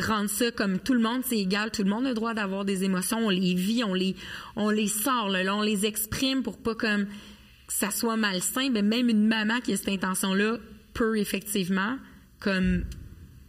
rendre 0.00 0.30
ça 0.30 0.50
comme 0.50 0.78
tout 0.78 0.94
le 0.94 1.00
monde, 1.00 1.22
c'est 1.24 1.38
égal. 1.38 1.70
Tout 1.70 1.82
le 1.82 1.90
monde 1.90 2.06
a 2.06 2.10
le 2.10 2.14
droit 2.14 2.34
d'avoir 2.34 2.64
des 2.64 2.84
émotions. 2.84 3.18
On 3.18 3.30
les 3.30 3.54
vit, 3.54 3.84
on 3.84 3.94
les, 3.94 4.14
on 4.56 4.70
les 4.70 4.88
sort, 4.88 5.28
là, 5.28 5.54
on 5.54 5.62
les 5.62 5.86
exprime 5.86 6.42
pour 6.42 6.58
pas 6.58 6.74
comme 6.74 7.06
que 7.06 7.72
ça 7.72 7.90
soit 7.90 8.16
malsain. 8.16 8.70
Mais 8.70 8.82
même 8.82 9.08
une 9.08 9.26
maman 9.26 9.60
qui 9.60 9.72
a 9.72 9.76
cette 9.76 9.88
intention-là 9.88 10.58
peut 10.94 11.18
effectivement 11.18 11.96
comme 12.40 12.84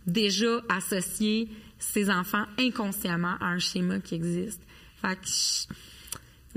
déjà 0.06 0.62
associer 0.70 1.50
ses 1.80 2.10
enfants 2.10 2.46
inconsciemment 2.58 3.36
à 3.40 3.48
un 3.48 3.60
schéma 3.60 4.00
qui 4.00 4.16
existe. 4.16 4.62
Fait 5.02 5.16
que 5.16 5.74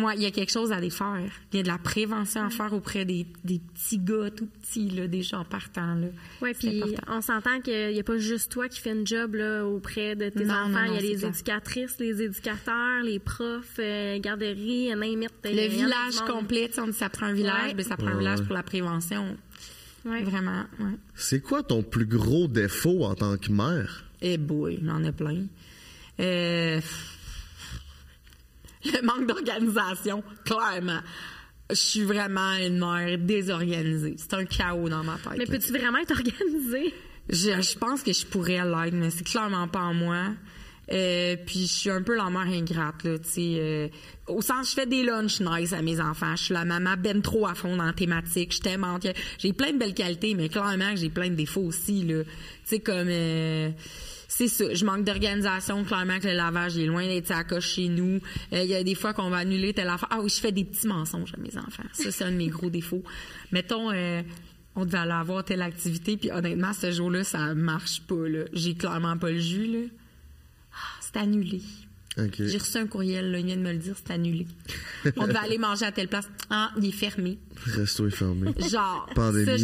moi, 0.00 0.14
il 0.14 0.22
y 0.22 0.26
a 0.26 0.30
quelque 0.30 0.50
chose 0.50 0.72
à 0.72 0.80
défaire. 0.80 1.30
Il 1.52 1.56
y 1.58 1.60
a 1.60 1.62
de 1.62 1.68
la 1.68 1.78
prévention 1.78 2.42
à 2.42 2.50
faire 2.50 2.72
auprès 2.72 3.04
des, 3.04 3.26
petits 3.44 3.98
gars 3.98 4.30
tout 4.30 4.46
petits, 4.46 4.90
là, 4.90 5.06
déjà 5.06 5.38
en 5.38 5.44
partant. 5.44 5.96
Oui, 6.42 6.52
puis 6.58 6.82
on 7.06 7.20
s'entend 7.20 7.60
qu'il 7.60 7.92
n'y 7.92 8.00
a 8.00 8.02
pas 8.02 8.18
juste 8.18 8.50
toi 8.50 8.68
qui 8.68 8.80
fais 8.80 8.92
une 8.92 9.06
job 9.06 9.34
là, 9.34 9.64
auprès 9.64 10.16
de 10.16 10.30
tes 10.30 10.50
enfants. 10.50 10.84
il 10.86 10.94
y 10.94 10.96
a 10.96 11.00
les 11.00 11.24
éducatrices, 11.24 11.98
les 11.98 12.22
éducateurs, 12.22 13.02
les 13.04 13.18
profs, 13.18 13.76
euh, 13.78 14.18
garderies, 14.18 14.90
Le 14.90 15.68
village 15.68 16.16
complet, 16.26 16.70
on 16.78 16.86
dit 16.86 16.92
ça 16.92 17.08
prend 17.08 17.26
un 17.26 17.32
village, 17.32 17.74
mais 17.76 17.82
ça 17.82 17.96
prend 17.96 18.08
un 18.08 18.18
village 18.18 18.42
pour 18.42 18.54
la 18.54 18.62
prévention. 18.62 19.36
Vraiment, 20.04 20.64
C'est 21.14 21.40
quoi 21.40 21.62
ton 21.62 21.82
plus 21.82 22.06
gros 22.06 22.48
défaut 22.48 23.04
en 23.04 23.14
tant 23.14 23.36
que 23.36 23.52
mère? 23.52 24.04
Eh 24.22 24.38
boy, 24.38 24.80
j'en 24.82 25.04
ai 25.04 25.12
plein. 25.12 25.44
Euh 26.20 26.80
le 28.84 29.02
manque 29.02 29.26
d'organisation, 29.26 30.22
clairement. 30.44 31.00
Je 31.70 31.76
suis 31.76 32.02
vraiment 32.02 32.54
une 32.54 32.78
mère 32.78 33.18
désorganisée. 33.18 34.16
C'est 34.18 34.34
un 34.34 34.44
chaos 34.44 34.88
dans 34.88 35.04
ma 35.04 35.14
tête. 35.14 35.38
Mais 35.38 35.46
peux-tu 35.46 35.72
vraiment 35.72 35.98
être 35.98 36.12
organisée? 36.12 36.92
Je, 37.28 37.78
pense 37.78 38.02
que 38.02 38.12
je 38.12 38.26
pourrais 38.26 38.64
l'être, 38.64 38.94
mais 38.94 39.10
c'est 39.10 39.24
clairement 39.24 39.68
pas 39.68 39.80
en 39.80 39.94
moi. 39.94 40.30
Euh, 40.92 41.36
puis 41.46 41.60
je 41.60 41.72
suis 41.72 41.90
un 41.90 42.02
peu 42.02 42.16
la 42.16 42.30
mère 42.30 42.48
ingrate 42.48 43.04
là, 43.04 43.18
tu 43.18 43.28
sais. 43.28 43.56
Euh, 43.60 43.88
au 44.26 44.42
sens, 44.42 44.70
je 44.70 44.74
fais 44.74 44.86
des 44.86 45.04
lunchs 45.04 45.40
nice 45.40 45.72
à 45.72 45.82
mes 45.82 46.00
enfants. 46.00 46.34
Je 46.34 46.44
suis 46.44 46.54
la 46.54 46.64
maman 46.64 46.94
ben 46.98 47.22
trop 47.22 47.46
à 47.46 47.54
fond 47.54 47.76
dans 47.76 47.84
la 47.84 47.92
thématique. 47.92 48.52
Je 48.52 48.60
t'aime. 48.60 48.84
J'ai 49.38 49.52
plein 49.52 49.72
de 49.72 49.78
belles 49.78 49.94
qualités, 49.94 50.34
mais 50.34 50.48
clairement 50.48 50.96
j'ai 50.96 51.08
plein 51.08 51.28
de 51.28 51.36
défauts 51.36 51.62
aussi 51.62 52.02
là. 52.04 52.24
Tu 52.24 52.30
sais 52.64 52.80
comme. 52.80 53.08
Euh, 53.08 53.70
c'est 54.30 54.46
ça. 54.46 54.72
Je 54.72 54.84
manque 54.84 55.04
d'organisation. 55.04 55.84
Clairement 55.84 56.20
que 56.20 56.28
le 56.28 56.34
lavage 56.34 56.78
est 56.78 56.86
loin 56.86 57.04
d'être 57.04 57.32
à 57.32 57.42
coche 57.42 57.74
chez 57.74 57.88
nous. 57.88 58.20
Euh, 58.52 58.62
il 58.62 58.70
y 58.70 58.76
a 58.76 58.84
des 58.84 58.94
fois 58.94 59.12
qu'on 59.12 59.28
va 59.28 59.38
annuler 59.38 59.74
telle 59.74 59.88
affaire. 59.88 60.08
Ah 60.12 60.20
oui, 60.22 60.30
je 60.30 60.40
fais 60.40 60.52
des 60.52 60.64
petits 60.64 60.86
mensonges 60.86 61.34
à 61.34 61.40
mes 61.40 61.58
enfants. 61.58 61.82
Ça, 61.92 62.12
c'est 62.12 62.24
un 62.24 62.30
de 62.30 62.36
mes 62.36 62.46
gros 62.46 62.70
défauts. 62.70 63.02
Mettons, 63.50 63.90
euh, 63.90 64.22
on 64.76 64.84
devait 64.84 64.98
aller 64.98 65.10
avoir 65.10 65.44
telle 65.44 65.62
activité, 65.62 66.16
puis 66.16 66.30
honnêtement, 66.30 66.72
ce 66.72 66.92
jour-là, 66.92 67.24
ça 67.24 67.54
marche 67.54 68.02
pas. 68.02 68.28
Là. 68.28 68.44
J'ai 68.52 68.74
clairement 68.74 69.18
pas 69.18 69.30
le 69.30 69.40
jus. 69.40 69.66
Là. 69.66 69.88
Ah, 70.72 71.00
c'est 71.00 71.16
annulé. 71.16 71.60
J'ai 72.38 72.58
reçu 72.58 72.76
un 72.76 72.86
courriel, 72.86 73.32
là, 73.32 73.38
il 73.38 73.46
vient 73.46 73.56
de 73.56 73.62
me 73.62 73.72
le 73.72 73.78
dire, 73.78 73.94
c'est 73.96 74.12
annulé. 74.12 74.46
On 75.16 75.26
devait 75.26 75.38
aller 75.38 75.58
manger 75.58 75.86
à 75.86 75.92
telle 75.92 76.08
place. 76.08 76.28
Ah, 76.50 76.70
il 76.78 76.86
est 76.86 76.92
fermé. 76.92 77.38
Resto 77.64 78.06
est 78.06 78.10
fermé. 78.10 78.52
Genre, 78.58 79.08
ça, 79.16 79.56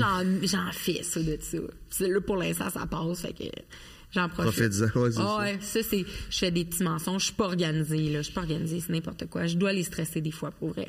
j'en 0.43 0.73
fais 0.73 1.03
ça 1.05 1.21
de 1.21 1.39
ça. 1.41 2.09
Là, 2.09 2.21
pour 2.21 2.37
l'instant, 2.37 2.71
ça 2.71 2.87
passe, 2.87 3.21
fait 3.21 3.33
que 3.33 3.45
J'en 4.13 4.29
profite. 4.29 4.73
Ah 5.19 5.39
ouais, 5.41 5.59
ça, 5.61 5.83
c'est. 5.83 6.05
Je 6.31 6.39
fais 6.39 6.51
des 6.51 6.65
petits 6.65 6.83
mensonges. 6.83 7.23
Je 7.23 7.27
suis 7.27 7.35
pas 7.35 7.47
organisée, 7.47 8.11
là. 8.11 8.19
Je 8.19 8.25
suis 8.25 8.33
pas 8.33 8.43
organisée, 8.43 8.81
c'est 8.81 8.93
n'importe 8.93 9.27
quoi. 9.27 9.47
Je 9.47 9.57
dois 9.57 9.73
les 9.73 9.83
stresser 9.83 10.21
des 10.21 10.31
fois 10.31 10.51
pour 10.51 10.71
vrai. 10.71 10.89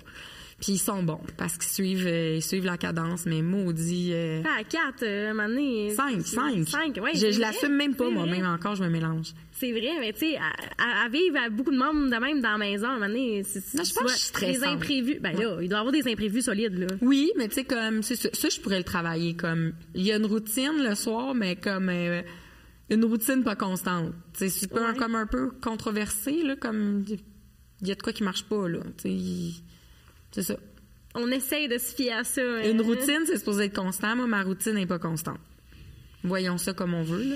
Puis 0.59 0.73
ils 0.73 0.79
sont 0.79 1.03
bons 1.03 1.19
parce 1.37 1.55
qu'ils 1.55 1.69
suivent, 1.69 2.07
euh, 2.07 2.37
ils 2.37 2.41
suivent 2.41 2.65
la 2.65 2.77
cadence, 2.77 3.27
mais 3.27 3.43
maudit. 3.43 4.09
Euh... 4.11 4.41
Ah, 4.43 4.63
quatre, 4.63 5.03
euh, 5.03 5.31
à 5.31 5.43
un 5.43 5.95
Cinq, 5.95 6.25
cinq. 6.25 6.67
Cinq, 6.67 6.99
oui. 7.03 7.11
Je, 7.13 7.31
je 7.31 7.39
l'assume 7.39 7.75
même 7.75 7.93
pas, 7.95 8.09
moi, 8.09 8.25
même 8.25 8.45
encore, 8.45 8.73
je 8.73 8.83
me 8.83 8.89
mélange. 8.89 9.33
C'est 9.51 9.71
vrai, 9.71 9.91
mais 9.99 10.13
tu 10.13 10.19
sais, 10.19 10.37
à, 10.37 11.07
vivre 11.09 11.37
à 11.37 11.49
beaucoup 11.49 11.71
de 11.71 11.77
monde 11.77 12.11
de 12.11 12.17
même 12.17 12.41
dans 12.41 12.53
la 12.53 12.57
maison, 12.57 12.87
à 12.87 12.89
un 12.89 12.93
moment 12.93 13.07
donné, 13.07 13.43
c'est, 13.43 13.59
non, 13.75 13.83
je 13.83 13.93
pense 13.93 14.31
que 14.31 14.45
je 14.45 14.51
des 14.51 14.63
imprévus. 14.63 15.19
Ben 15.19 15.37
là, 15.37 15.59
il 15.61 15.69
doit 15.69 15.77
y 15.77 15.79
avoir 15.79 15.91
des 15.91 16.11
imprévus 16.11 16.41
solides, 16.41 16.77
là. 16.77 16.87
Oui, 17.01 17.31
mais 17.37 17.47
tu 17.49 17.55
sais, 17.55 17.63
comme, 17.63 18.01
ça, 18.01 18.15
ça, 18.15 18.49
je 18.49 18.59
pourrais 18.59 18.79
le 18.79 18.83
travailler 18.83 19.35
comme. 19.35 19.73
Il 19.93 20.03
y 20.03 20.11
a 20.11 20.17
une 20.17 20.25
routine 20.25 20.83
le 20.83 20.95
soir, 20.95 21.35
mais 21.35 21.55
comme. 21.55 21.89
Euh, 21.89 22.23
une 22.89 23.05
routine 23.05 23.43
pas 23.43 23.55
constante. 23.55 24.13
C'est 24.33 24.49
super 24.49 24.95
comme 24.95 25.15
un 25.15 25.27
peu 25.27 25.51
controversé, 25.61 26.43
là, 26.43 26.55
comme 26.55 27.03
il 27.81 27.87
y 27.87 27.91
a 27.91 27.95
de 27.95 28.01
quoi 28.01 28.13
qui 28.13 28.23
marche 28.23 28.43
pas, 28.43 28.67
là. 28.67 28.79
C'est 30.31 30.43
ça. 30.43 30.55
On 31.15 31.29
essaye 31.31 31.67
de 31.67 31.77
se 31.77 31.95
fier 31.95 32.11
à 32.11 32.23
ça. 32.23 32.41
Hein. 32.41 32.69
Une 32.69 32.81
routine, 32.81 33.23
c'est 33.25 33.37
supposé 33.37 33.65
être 33.65 33.75
constant. 33.75 34.15
Moi, 34.15 34.27
ma 34.27 34.43
routine 34.43 34.73
n'est 34.73 34.85
pas 34.85 34.99
constante. 34.99 35.39
Voyons 36.23 36.57
ça 36.57 36.73
comme 36.73 36.93
on 36.93 37.03
veut, 37.03 37.23
là. 37.23 37.35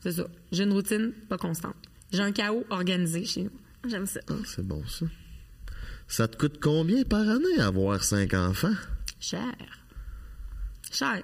C'est 0.00 0.12
ça. 0.12 0.26
J'ai 0.52 0.64
une 0.64 0.72
routine 0.72 1.12
pas 1.28 1.38
constante. 1.38 1.76
J'ai 2.12 2.22
un 2.22 2.32
chaos 2.32 2.64
organisé 2.70 3.24
chez 3.24 3.44
nous. 3.44 3.52
J'aime 3.88 4.06
ça. 4.06 4.20
Ah, 4.28 4.34
c'est 4.44 4.66
bon, 4.66 4.84
ça. 4.86 5.06
Ça 6.06 6.26
te 6.26 6.36
coûte 6.36 6.58
combien 6.60 7.04
par 7.04 7.28
année 7.28 7.60
avoir 7.60 8.02
cinq 8.02 8.34
enfants? 8.34 8.74
Cher. 9.20 9.54
Cher. 10.90 11.22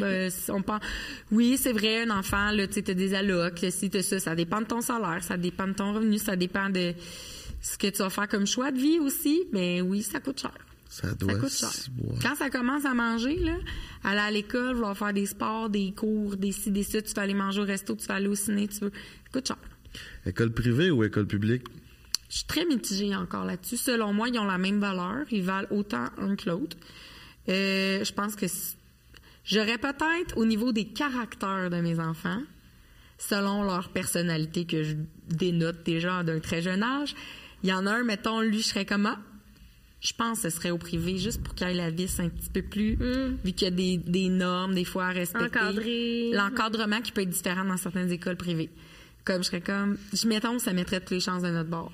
On 0.00 0.62
Oui, 1.30 1.56
c'est 1.58 1.72
vrai, 1.72 2.02
un 2.02 2.10
enfant, 2.10 2.50
là, 2.50 2.66
tu 2.66 2.78
as 2.78 2.94
des 2.94 3.14
allocs, 3.14 3.64
si 3.70 3.90
tu 3.90 4.02
ça, 4.02 4.18
ça 4.18 4.34
dépend 4.34 4.60
de 4.60 4.66
ton 4.66 4.80
salaire, 4.80 5.22
ça 5.22 5.36
dépend 5.36 5.68
de 5.68 5.72
ton 5.72 5.94
revenu, 5.94 6.18
ça 6.18 6.36
dépend 6.36 6.70
de 6.70 6.94
ce 7.60 7.78
que 7.78 7.86
tu 7.88 7.98
vas 7.98 8.10
faire 8.10 8.28
comme 8.28 8.46
choix 8.46 8.70
de 8.70 8.78
vie 8.78 8.98
aussi. 8.98 9.44
Mais 9.52 9.80
oui, 9.80 10.02
ça 10.02 10.20
coûte 10.20 10.40
cher. 10.40 10.54
Ça 10.88 11.12
doit 11.14 11.34
ça 11.34 11.38
coûte 11.38 11.52
cher. 11.52 11.70
Quand 12.22 12.34
ça 12.36 12.50
commence 12.50 12.84
à 12.84 12.94
manger, 12.94 13.36
là, 13.36 13.56
aller 14.04 14.20
à 14.20 14.30
l'école, 14.30 14.74
vouloir 14.74 14.96
faire 14.96 15.12
des 15.12 15.26
sports, 15.26 15.68
des 15.68 15.92
cours, 15.92 16.36
des 16.36 16.52
ci, 16.52 16.70
des 16.70 16.82
ça, 16.82 17.02
tu 17.02 17.12
vas 17.14 17.22
aller 17.22 17.34
manger 17.34 17.60
au 17.60 17.64
resto, 17.64 17.96
tu 17.96 18.06
vas 18.06 18.14
aller 18.14 18.28
au 18.28 18.34
ciné, 18.34 18.68
tu 18.68 18.80
veux. 18.80 18.92
Ça 18.92 19.30
coûte 19.32 19.48
cher. 19.48 19.58
École 20.26 20.52
privée 20.52 20.90
ou 20.90 21.04
école 21.04 21.26
publique? 21.26 21.64
Je 22.28 22.38
suis 22.38 22.46
très 22.46 22.64
mitigée 22.64 23.14
encore 23.14 23.44
là-dessus. 23.44 23.76
Selon 23.76 24.12
moi, 24.12 24.28
ils 24.28 24.38
ont 24.38 24.44
la 24.44 24.58
même 24.58 24.80
valeur. 24.80 25.24
Ils 25.30 25.42
valent 25.42 25.68
autant 25.70 26.06
un 26.18 26.34
que 26.34 26.50
l'autre. 26.50 26.76
Euh, 27.48 28.04
je 28.04 28.12
pense 28.12 28.34
que 28.34 28.46
j'aurais 29.46 29.78
peut-être, 29.78 30.36
au 30.36 30.44
niveau 30.44 30.72
des 30.72 30.86
caractères 30.86 31.70
de 31.70 31.80
mes 31.80 31.98
enfants, 31.98 32.42
selon 33.18 33.62
leur 33.62 33.88
personnalité 33.88 34.66
que 34.66 34.82
je 34.82 34.94
dénote 35.28 35.82
déjà 35.84 36.22
d'un 36.22 36.40
très 36.40 36.60
jeune 36.60 36.82
âge, 36.82 37.14
il 37.62 37.70
y 37.70 37.72
en 37.72 37.86
a 37.86 37.92
un, 37.92 38.04
mettons, 38.04 38.40
lui, 38.40 38.60
je 38.60 38.68
serais 38.68 38.84
comme 38.84 39.06
ah, 39.06 39.18
je 40.00 40.12
pense 40.12 40.42
que 40.42 40.50
ce 40.50 40.56
serait 40.56 40.70
au 40.70 40.78
privé, 40.78 41.18
juste 41.18 41.42
pour 41.42 41.54
qu'il 41.54 41.66
ait 41.66 41.74
la 41.74 41.90
vis 41.90 42.20
un 42.20 42.28
petit 42.28 42.50
peu 42.50 42.62
plus, 42.62 42.96
mm. 42.96 43.38
vu 43.44 43.52
qu'il 43.52 43.64
y 43.64 43.68
a 43.68 43.70
des, 43.70 43.96
des, 43.96 44.28
normes, 44.28 44.74
des 44.74 44.84
fois, 44.84 45.06
à 45.06 45.10
respecter. 45.10 46.30
L'encadrement 46.32 47.00
qui 47.00 47.12
peut 47.12 47.22
être 47.22 47.30
différent 47.30 47.64
dans 47.64 47.76
certaines 47.76 48.12
écoles 48.12 48.36
privées. 48.36 48.70
Comme 49.24 49.42
je 49.42 49.48
serais 49.48 49.60
comme, 49.60 49.96
je 50.12 50.28
mettons, 50.28 50.58
ça 50.58 50.72
mettrait 50.72 51.00
toutes 51.00 51.10
les 51.10 51.20
chances 51.20 51.42
de 51.42 51.48
notre 51.48 51.70
bord. 51.70 51.92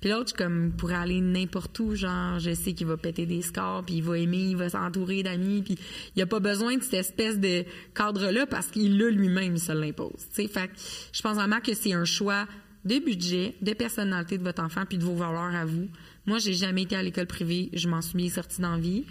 Puis 0.00 0.10
l'autre, 0.10 0.34
comme, 0.34 0.72
pourrait 0.72 0.94
aller 0.94 1.20
n'importe 1.20 1.78
où, 1.78 1.94
genre, 1.94 2.38
je 2.38 2.54
sais 2.54 2.72
qu'il 2.72 2.86
va 2.86 2.96
péter 2.96 3.26
des 3.26 3.42
scores, 3.42 3.84
puis 3.84 3.96
il 3.96 4.02
va 4.02 4.18
aimer, 4.18 4.50
il 4.50 4.56
va 4.56 4.70
s'entourer 4.70 5.22
d'amis, 5.22 5.62
puis 5.62 5.74
il 5.74 6.12
n'y 6.16 6.22
a 6.22 6.26
pas 6.26 6.40
besoin 6.40 6.76
de 6.76 6.82
cette 6.82 6.94
espèce 6.94 7.38
de 7.38 7.64
cadre-là 7.94 8.46
parce 8.46 8.68
qu'il 8.68 8.98
l'a 8.98 9.10
lui-même, 9.10 9.54
il 9.54 9.60
se 9.60 9.72
l'impose. 9.72 10.26
Tu 10.34 10.42
sais, 10.42 10.48
fait 10.48 10.70
je 11.12 11.20
pense 11.20 11.34
vraiment 11.34 11.60
que 11.60 11.74
c'est 11.74 11.92
un 11.92 12.06
choix 12.06 12.46
de 12.86 12.98
budget, 12.98 13.56
de 13.60 13.74
personnalité 13.74 14.38
de 14.38 14.42
votre 14.42 14.62
enfant, 14.62 14.84
puis 14.88 14.96
de 14.96 15.04
vos 15.04 15.14
valeurs 15.14 15.54
à 15.54 15.66
vous. 15.66 15.88
Moi, 16.24 16.38
j'ai 16.38 16.54
jamais 16.54 16.82
été 16.82 16.96
à 16.96 17.02
l'école 17.02 17.26
privée, 17.26 17.68
je 17.74 17.88
m'en 17.88 18.00
suis 18.00 18.16
bien 18.16 18.30
sortie 18.30 18.62
dans 18.62 18.72
la 18.72 18.78
vie. 18.78 19.04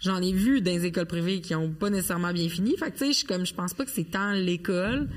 J'en 0.00 0.20
ai 0.20 0.32
vu 0.32 0.60
dans 0.60 0.72
les 0.72 0.84
écoles 0.84 1.06
privées 1.06 1.40
qui 1.40 1.54
ont 1.54 1.70
pas 1.70 1.88
nécessairement 1.88 2.32
bien 2.32 2.48
fini. 2.50 2.76
Fait 2.76 2.90
que, 2.90 2.98
tu 2.98 3.06
sais, 3.06 3.20
je, 3.20 3.26
comme, 3.26 3.46
je 3.46 3.54
pense 3.54 3.72
pas 3.72 3.86
que 3.86 3.90
c'est 3.90 4.10
tant 4.10 4.32
l'école, 4.32 5.08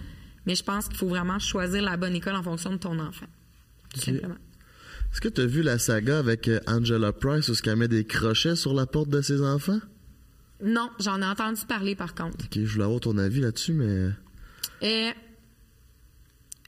mais 0.45 0.55
je 0.55 0.63
pense 0.63 0.87
qu'il 0.87 0.95
faut 0.95 1.09
vraiment 1.09 1.39
choisir 1.39 1.81
la 1.81 1.97
bonne 1.97 2.15
école 2.15 2.35
en 2.35 2.43
fonction 2.43 2.71
de 2.71 2.77
ton 2.77 2.97
enfant. 2.99 3.25
Tout 3.93 3.99
simplement. 3.99 4.35
Est-ce 5.11 5.21
que 5.21 5.29
tu 5.29 5.41
as 5.41 5.45
vu 5.45 5.61
la 5.61 5.79
saga 5.79 6.19
avec 6.19 6.47
euh, 6.47 6.59
Angela 6.67 7.11
Price 7.13 7.49
où 7.49 7.55
ce 7.55 7.61
qu'elle 7.61 7.77
met 7.77 7.87
des 7.87 8.05
crochets 8.05 8.55
sur 8.55 8.73
la 8.73 8.85
porte 8.85 9.09
de 9.09 9.21
ses 9.21 9.41
enfants? 9.41 9.79
Non, 10.63 10.89
j'en 10.99 11.21
ai 11.21 11.25
entendu 11.25 11.61
parler 11.67 11.95
par 11.95 12.15
contre. 12.15 12.45
Ok, 12.45 12.53
je 12.55 12.71
voulais 12.71 12.85
avoir 12.85 12.99
ton 12.99 13.17
avis 13.17 13.41
là-dessus, 13.41 13.73
mais. 13.73 14.09
Et 14.81 15.09
euh, 15.09 15.11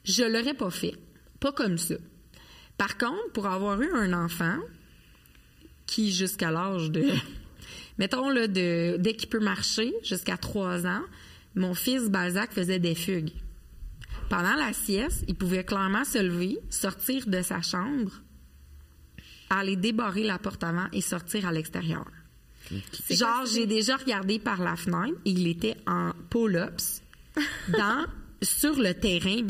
je 0.04 0.22
l'aurais 0.22 0.54
pas 0.54 0.70
fait. 0.70 0.94
Pas 1.40 1.52
comme 1.52 1.78
ça. 1.78 1.96
Par 2.76 2.96
contre, 2.96 3.32
pour 3.32 3.46
avoir 3.46 3.80
eu 3.80 3.90
un 3.92 4.12
enfant 4.12 4.58
qui, 5.86 6.12
jusqu'à 6.12 6.50
l'âge 6.50 6.90
de. 6.90 7.04
mettons, 7.98 8.30
là, 8.30 8.46
de, 8.46 8.96
dès 8.98 9.14
qu'il 9.14 9.28
peut 9.28 9.40
marcher, 9.40 9.92
jusqu'à 10.02 10.36
trois 10.36 10.86
ans, 10.86 11.02
mon 11.54 11.74
fils 11.74 12.08
Balzac 12.10 12.52
faisait 12.52 12.78
des 12.78 12.94
fugues. 12.94 13.32
Pendant 14.28 14.54
la 14.54 14.72
sieste, 14.72 15.24
il 15.26 15.34
pouvait 15.34 15.64
clairement 15.64 16.04
se 16.04 16.18
lever, 16.18 16.58
sortir 16.70 17.26
de 17.26 17.42
sa 17.42 17.60
chambre, 17.60 18.12
aller 19.58 19.76
débarrer 19.76 20.22
la 20.22 20.38
porte 20.38 20.62
avant 20.64 20.86
et 20.92 21.00
sortir 21.00 21.46
à 21.46 21.52
l'extérieur. 21.52 22.06
Genre, 23.10 23.46
j'ai 23.52 23.66
déjà 23.66 23.96
regardé 23.96 24.38
par 24.38 24.62
la 24.62 24.76
fenêtre 24.76 25.18
il 25.24 25.46
était 25.48 25.76
en 25.86 26.12
pull-ups 26.30 27.02
dans, 27.68 28.06
sur 28.42 28.76
le 28.76 28.94
terrain, 28.94 29.46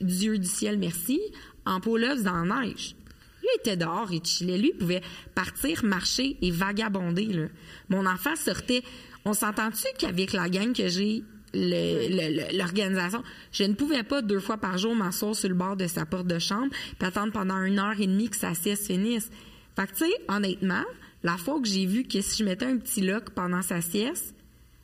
Dieu 0.00 0.38
du 0.38 0.46
ciel 0.46 0.78
merci, 0.78 1.20
en 1.66 1.80
pull-ups 1.80 2.22
dans 2.22 2.44
la 2.44 2.60
neige. 2.60 2.94
Lui 3.42 3.48
était 3.58 3.76
dehors, 3.76 4.12
il 4.12 4.24
chillait. 4.24 4.58
Lui 4.58 4.72
pouvait 4.72 5.02
partir, 5.34 5.84
marcher 5.84 6.36
et 6.40 6.52
vagabonder. 6.52 7.48
Mon 7.88 8.06
enfant 8.06 8.36
sortait. 8.36 8.84
On 9.24 9.34
s'entend-tu 9.34 9.86
qu'avec 9.98 10.32
la 10.32 10.48
gang 10.48 10.72
que 10.72 10.88
j'ai, 10.88 11.24
l'organisation. 11.54 13.22
Je 13.52 13.64
ne 13.64 13.74
pouvais 13.74 14.02
pas 14.02 14.22
deux 14.22 14.40
fois 14.40 14.56
par 14.56 14.78
jour 14.78 14.94
m'asseoir 14.94 15.34
sur 15.34 15.48
le 15.48 15.54
bord 15.54 15.76
de 15.76 15.86
sa 15.86 16.06
porte 16.06 16.26
de 16.26 16.38
chambre 16.38 16.70
puis 16.98 17.06
attendre 17.06 17.32
pendant 17.32 17.62
une 17.62 17.78
heure 17.78 18.00
et 18.00 18.06
demie 18.06 18.28
que 18.28 18.36
sa 18.36 18.54
sieste 18.54 18.86
finisse. 18.86 19.30
Fait 19.76 19.86
que, 19.86 19.92
tu 19.92 20.04
sais, 20.04 20.12
honnêtement, 20.28 20.84
la 21.22 21.36
fois 21.36 21.60
que 21.60 21.68
j'ai 21.68 21.86
vu 21.86 22.04
que 22.04 22.20
si 22.20 22.38
je 22.38 22.44
mettais 22.44 22.66
un 22.66 22.76
petit 22.78 23.00
lock 23.00 23.30
pendant 23.30 23.62
sa 23.62 23.80
sieste, 23.80 24.34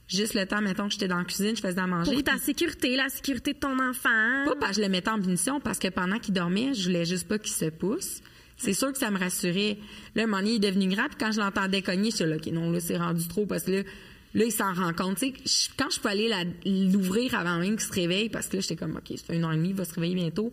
juste 0.09 0.35
le 0.35 0.47
temps, 0.47 0.63
mettons 0.63 0.87
que 0.87 0.93
j'étais 0.93 1.09
dans 1.09 1.19
la 1.19 1.25
cuisine, 1.25 1.57
je 1.57 1.61
faisais 1.61 1.81
à 1.81 1.87
manger. 1.87 2.13
Pour 2.13 2.23
ta 2.23 2.39
sécurité, 2.39 2.97
la 2.97 3.09
sécurité 3.09 3.53
de 3.53 3.59
ton 3.59 3.79
enfant. 3.79 4.45
Pas 4.47 4.57
parce 4.61 4.73
que 4.73 4.77
je 4.77 4.83
le 4.83 4.89
mettais 4.89 5.11
en 5.11 5.21
punition, 5.21 5.61
parce 5.61 5.79
que 5.79 5.89
pendant 5.89 6.19
qu'il 6.19 6.35
dormait, 6.35 6.75
je 6.75 6.85
voulais 6.85 7.05
juste 7.05 7.29
pas 7.29 7.39
qu'il 7.39 7.53
se 7.53 7.67
pousse. 7.67 8.23
C'est 8.57 8.73
sûr 8.73 8.93
que 8.93 8.99
ça 8.99 9.11
me 9.11 9.19
rassurait. 9.19 9.79
Là, 10.17 10.27
mon 10.27 10.39
est 10.39 10.59
devenu 10.59 10.89
grave, 10.89 11.09
puis 11.11 11.19
quand 11.21 11.33
je 11.33 11.39
l'entendais 11.39 11.81
cogner, 11.83 12.11
je 12.11 12.17
suis 12.17 12.25
là, 12.25 12.37
OK, 12.37 12.47
non, 12.47 12.71
là, 12.73 12.81
c'est 12.81 12.97
rendu 12.97 13.29
trop, 13.29 13.47
parce 13.47 13.65
que 13.65 13.71
là, 13.71 13.83
Là, 14.35 14.45
il 14.45 14.53
s'en 14.53 14.75
rend 14.75 14.93
compte. 14.93 15.19
quand 15.77 15.91
je 15.91 16.01
peux 16.01 16.09
aller 16.09 16.31
l'ouvrir 16.65 17.35
avant 17.35 17.59
même 17.59 17.77
qu'il 17.77 17.87
se 17.87 17.93
réveille, 17.93 18.29
parce 18.29 18.49
que 18.49 18.57
là, 18.57 18.61
j'étais 18.61 18.77
comme, 18.77 18.97
OK, 18.97 19.17
fait 19.17 19.37
une 19.37 19.45
heure 19.45 19.53
et 19.53 19.57
demie, 19.57 19.71
il 19.71 19.75
va 19.75 19.85
se 19.85 19.95
réveiller 19.95 20.15
bientôt. 20.15 20.53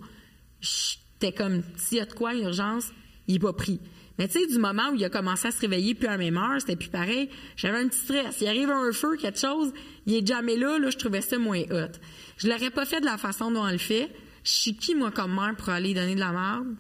J'étais 0.62 1.34
comme, 1.34 1.62
s'il 1.76 1.98
y 1.98 2.02
a 2.02 2.06
de 2.06 2.14
quoi, 2.14 2.34
urgence, 2.36 2.92
il 3.28 3.34
n'est 3.34 3.40
pas 3.40 3.54
pris. 3.54 3.80
Mais 4.18 4.28
tu 4.28 4.40
sais, 4.40 4.48
du 4.48 4.58
moment 4.60 4.92
où 4.92 4.96
il 4.96 5.04
a 5.04 5.10
commencé 5.10 5.48
à 5.48 5.52
se 5.52 5.60
réveiller 5.60 5.94
plus 5.94 6.08
à 6.08 6.12
la 6.12 6.18
même 6.18 6.38
heure, 6.38 6.60
c'était 6.60 6.78
plus 6.78 6.90
pareil. 6.90 7.30
J'avais 7.58 7.80
un 7.80 7.88
petit 7.90 8.00
stress. 8.00 8.40
Il 8.40 8.48
arrive 8.48 8.70
un 8.70 8.92
feu, 8.94 9.18
quelque 9.18 9.40
chose, 9.40 9.74
il 10.06 10.16
est 10.16 10.26
jamais 10.26 10.56
là, 10.56 10.80
là, 10.80 10.90
je 10.90 10.98
trouvais 10.98 11.22
ça 11.22 11.38
moins 11.38 11.62
hot. 11.70 11.92
Je 12.38 12.48
l'aurais 12.48 12.72
pas 12.72 12.86
fait 12.86 13.02
de 13.02 13.06
la 13.06 13.18
façon 13.18 13.52
dont 13.52 13.66
on 13.66 13.72
le 13.72 13.78
fait. 13.78 14.10
Je 14.44 14.52
suis 14.52 14.76
qui, 14.76 14.96
moi, 14.96 15.12
comme 15.12 15.34
mère, 15.34 15.56
pour 15.58 15.70
aller 15.70 15.94
donner 15.94 16.16
de 16.16 16.20
la 16.20 16.32
merde? 16.32 16.76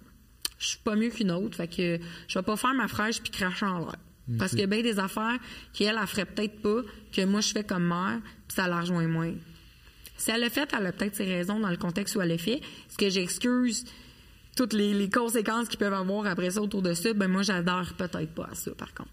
Je 0.57 0.67
suis 0.67 0.77
pas 0.77 0.95
mieux 0.95 1.09
qu'une 1.09 1.31
autre. 1.31 1.57
Fait 1.57 1.67
que 1.67 1.99
je 2.27 2.39
vais 2.39 2.43
pas 2.43 2.55
faire 2.55 2.73
ma 2.73 2.87
fraîche 2.87 3.21
puis 3.21 3.31
cracher 3.31 3.65
en 3.65 3.79
l'air. 3.79 3.95
Parce 4.39 4.51
qu'il 4.51 4.61
y 4.61 4.63
a 4.63 4.67
bien 4.67 4.81
des 4.81 4.99
affaires 4.99 5.37
qu'elle, 5.73 5.97
elle 5.99 6.07
ferait 6.07 6.25
peut-être 6.25 6.61
pas, 6.61 6.81
que 7.11 7.25
moi, 7.25 7.41
je 7.41 7.51
fais 7.51 7.63
comme 7.63 7.85
mère, 7.85 8.19
puis 8.47 8.55
ça 8.55 8.67
la 8.67 8.81
rejoint 8.81 9.07
moins. 9.07 9.33
Si 10.17 10.31
elle 10.31 10.41
l'a 10.41 10.49
fait, 10.49 10.69
elle 10.77 10.85
a 10.85 10.91
peut-être 10.91 11.15
ses 11.15 11.25
raisons 11.25 11.59
dans 11.59 11.69
le 11.69 11.77
contexte 11.77 12.15
où 12.15 12.21
elle 12.21 12.29
l'a 12.29 12.37
fait. 12.37 12.57
Est-ce 12.57 12.97
que 12.97 13.09
j'excuse 13.09 13.85
toutes 14.55 14.73
les, 14.73 15.09
conséquences 15.09 15.67
qu'ils 15.67 15.79
peuvent 15.79 15.93
avoir 15.93 16.25
après 16.25 16.51
ça 16.51 16.61
autour 16.61 16.81
de 16.81 16.93
ça? 16.93 17.13
Ben 17.13 17.27
moi, 17.27 17.43
j'adore 17.43 17.93
peut-être 17.97 18.33
pas 18.33 18.49
à 18.51 18.55
ça, 18.55 18.71
par 18.71 18.93
contre. 18.93 19.09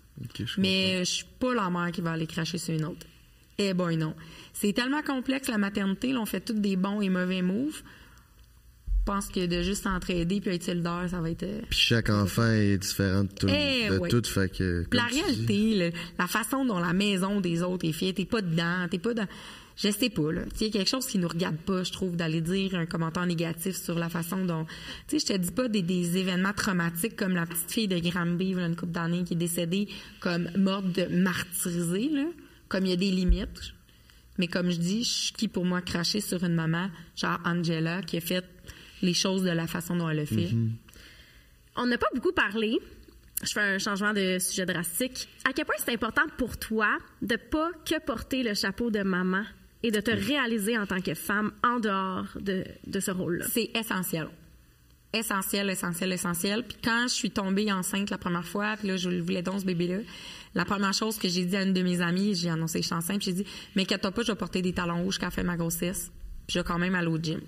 Mais 0.58 1.00
je 1.00 1.10
suis 1.10 1.26
pas 1.38 1.54
la 1.54 1.68
mère 1.68 1.90
qui 1.90 2.00
va 2.00 2.12
aller 2.12 2.26
cracher 2.26 2.58
sur 2.58 2.74
une 2.74 2.84
autre. 2.84 3.06
Eh 3.58 3.74
ben 3.74 3.96
non. 3.96 4.14
C'est 4.52 4.72
tellement 4.72 5.02
complexe, 5.02 5.48
la 5.48 5.58
maternité. 5.58 6.12
Là, 6.12 6.20
on 6.20 6.26
fait 6.26 6.40
tous 6.40 6.54
des 6.54 6.76
bons 6.76 7.00
et 7.00 7.08
mauvais 7.08 7.42
moves. 7.42 7.82
Je 9.02 9.12
pense 9.12 9.26
que 9.26 9.46
de 9.46 9.62
juste 9.62 9.82
s'entraider 9.82 10.40
puis 10.40 10.54
être 10.54 10.62
solidaire, 10.62 11.08
ça 11.10 11.20
va 11.20 11.28
être. 11.28 11.42
Euh, 11.42 11.60
puis 11.68 11.78
chaque 11.80 12.08
enfant 12.08 12.46
est 12.52 12.78
différent 12.78 13.24
de 13.24 13.30
tout. 13.30 13.48
Eh, 13.48 13.88
de 13.88 14.08
tout 14.08 14.22
fait 14.28 14.48
que, 14.48 14.86
la 14.92 15.02
réalité, 15.02 15.92
la 16.16 16.28
façon 16.28 16.64
dont 16.64 16.78
la 16.78 16.92
maison 16.92 17.40
des 17.40 17.64
autres 17.64 17.84
est 17.84 17.92
faite, 17.92 18.14
t'es 18.14 18.26
pas 18.26 18.42
dedans, 18.42 18.86
t'es 18.88 19.00
pas 19.00 19.12
dans. 19.12 19.26
Je 19.76 19.90
sais 19.90 20.08
pas, 20.08 20.30
là. 20.30 20.42
Il 20.60 20.66
y 20.66 20.70
a 20.70 20.72
quelque 20.72 20.88
chose 20.88 21.06
qui 21.06 21.18
nous 21.18 21.26
regarde 21.26 21.56
pas, 21.56 21.82
je 21.82 21.90
trouve, 21.90 22.14
d'aller 22.14 22.40
dire 22.40 22.76
un 22.76 22.86
commentaire 22.86 23.26
négatif 23.26 23.74
sur 23.74 23.98
la 23.98 24.08
façon 24.08 24.44
dont. 24.44 24.66
Tu 25.08 25.18
sais, 25.18 25.26
je 25.26 25.32
te 25.32 25.38
dis 25.38 25.50
pas 25.50 25.66
des, 25.66 25.82
des, 25.82 26.18
événements 26.18 26.52
traumatiques 26.52 27.16
comme 27.16 27.34
la 27.34 27.46
petite 27.46 27.72
fille 27.72 27.88
de 27.88 27.98
Granby, 27.98 28.52
une 28.52 28.76
couple 28.76 28.92
d'années, 28.92 29.24
qui 29.24 29.34
est 29.34 29.36
décédée 29.36 29.88
comme 30.20 30.48
morte 30.56 30.92
de 30.92 31.06
martyrisée, 31.06 32.08
là. 32.08 32.26
Comme 32.68 32.86
il 32.86 32.90
y 32.90 32.92
a 32.92 32.96
des 32.96 33.10
limites. 33.10 33.74
Mais 34.38 34.46
comme 34.46 34.70
je 34.70 34.78
dis, 34.78 35.02
je 35.02 35.32
qui 35.32 35.48
pour 35.48 35.64
moi 35.64 35.82
cracher 35.82 36.20
sur 36.20 36.44
une 36.44 36.54
maman, 36.54 36.88
genre 37.16 37.40
Angela, 37.44 38.00
qui 38.02 38.16
a 38.16 38.20
fait 38.20 38.44
les 39.02 39.14
choses 39.14 39.42
de 39.42 39.50
la 39.50 39.66
façon 39.66 39.96
dont 39.96 40.08
elle 40.08 40.18
le 40.18 40.24
fait. 40.24 40.52
Mhm. 40.52 40.72
On 41.76 41.86
n'a 41.86 41.98
pas 41.98 42.08
beaucoup 42.14 42.32
parlé. 42.32 42.78
Je 43.42 43.52
fais 43.52 43.60
un 43.60 43.78
changement 43.78 44.12
de 44.12 44.38
sujet 44.38 44.66
drastique. 44.66 45.28
À 45.44 45.52
quel 45.52 45.64
point 45.64 45.74
c'est 45.78 45.92
important 45.92 46.22
pour 46.38 46.56
toi 46.56 46.98
de 47.22 47.36
pas 47.36 47.70
que 47.84 47.98
porter 48.00 48.42
le 48.42 48.54
chapeau 48.54 48.90
de 48.90 49.02
maman 49.02 49.42
et 49.82 49.90
de 49.90 50.00
te 50.00 50.12
réaliser 50.12 50.78
en 50.78 50.86
tant 50.86 51.00
que 51.00 51.14
femme 51.14 51.50
en 51.64 51.80
dehors 51.80 52.28
de, 52.38 52.64
de 52.86 53.00
ce 53.00 53.10
rôle-là? 53.10 53.46
C'est 53.50 53.70
essentiel. 53.74 54.28
Essentiel, 55.12 55.68
essentiel, 55.68 56.12
essentiel. 56.12 56.62
Puis 56.62 56.78
quand 56.82 57.06
je 57.08 57.14
suis 57.14 57.30
tombée 57.30 57.70
enceinte 57.72 58.10
la 58.10 58.18
première 58.18 58.46
fois, 58.46 58.76
puis 58.78 58.88
là, 58.88 58.96
je 58.96 59.10
voulais 59.10 59.42
donc 59.42 59.60
ce 59.60 59.66
bébé-là, 59.66 59.98
la 60.54 60.64
première 60.64 60.94
chose 60.94 61.18
que 61.18 61.28
j'ai 61.28 61.44
dit 61.44 61.56
à 61.56 61.62
une 61.62 61.72
de 61.72 61.82
mes 61.82 62.00
amies, 62.00 62.34
j'ai 62.34 62.48
annoncé 62.48 62.78
que 62.78 62.82
je 62.82 62.88
suis 62.88 62.94
enceinte, 62.94 63.22
j'ai 63.22 63.32
dit, 63.32 63.44
mais 63.74 63.82
inquiète-toi 63.82 64.12
pas, 64.12 64.22
je 64.22 64.32
vais 64.32 64.38
porter 64.38 64.62
des 64.62 64.72
talons 64.72 65.02
rouges 65.02 65.18
quand 65.18 65.26
elle 65.26 65.32
fait 65.32 65.42
ma 65.42 65.56
grossesse. 65.56 66.12
Puis 66.46 66.54
je 66.54 66.58
vais 66.60 66.64
quand 66.64 66.78
même 66.78 66.94
aller 66.94 67.08
au 67.08 67.18
gym. 67.18 67.40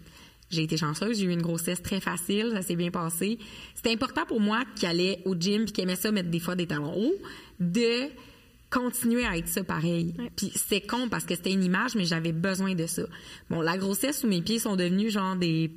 J'ai 0.54 0.62
été 0.62 0.76
chanceuse, 0.76 1.18
j'ai 1.18 1.26
eu 1.26 1.32
une 1.32 1.42
grossesse 1.42 1.82
très 1.82 2.00
facile, 2.00 2.50
ça 2.54 2.62
s'est 2.62 2.76
bien 2.76 2.90
passé. 2.90 3.38
C'était 3.74 3.92
important 3.92 4.24
pour 4.26 4.40
moi 4.40 4.62
qui 4.76 4.86
allait 4.86 5.20
au 5.24 5.34
gym 5.34 5.64
puis 5.64 5.72
qui 5.72 5.80
aimait 5.82 5.96
ça 5.96 6.12
mettre 6.12 6.30
des 6.30 6.40
fois 6.40 6.54
des 6.54 6.66
talons 6.66 6.94
hauts, 6.96 7.14
de 7.60 8.08
continuer 8.70 9.24
à 9.24 9.36
être 9.36 9.48
ça 9.48 9.62
pareil. 9.62 10.14
Puis 10.36 10.52
c'est 10.54 10.80
con 10.80 11.08
parce 11.08 11.24
que 11.24 11.34
c'était 11.34 11.52
une 11.52 11.64
image, 11.64 11.94
mais 11.94 12.04
j'avais 12.04 12.32
besoin 12.32 12.74
de 12.74 12.86
ça. 12.86 13.02
Bon, 13.50 13.60
la 13.60 13.76
grossesse 13.76 14.20
sous 14.20 14.26
mes 14.26 14.42
pieds 14.42 14.58
sont 14.58 14.76
devenus 14.76 15.12
genre 15.12 15.36
des 15.36 15.70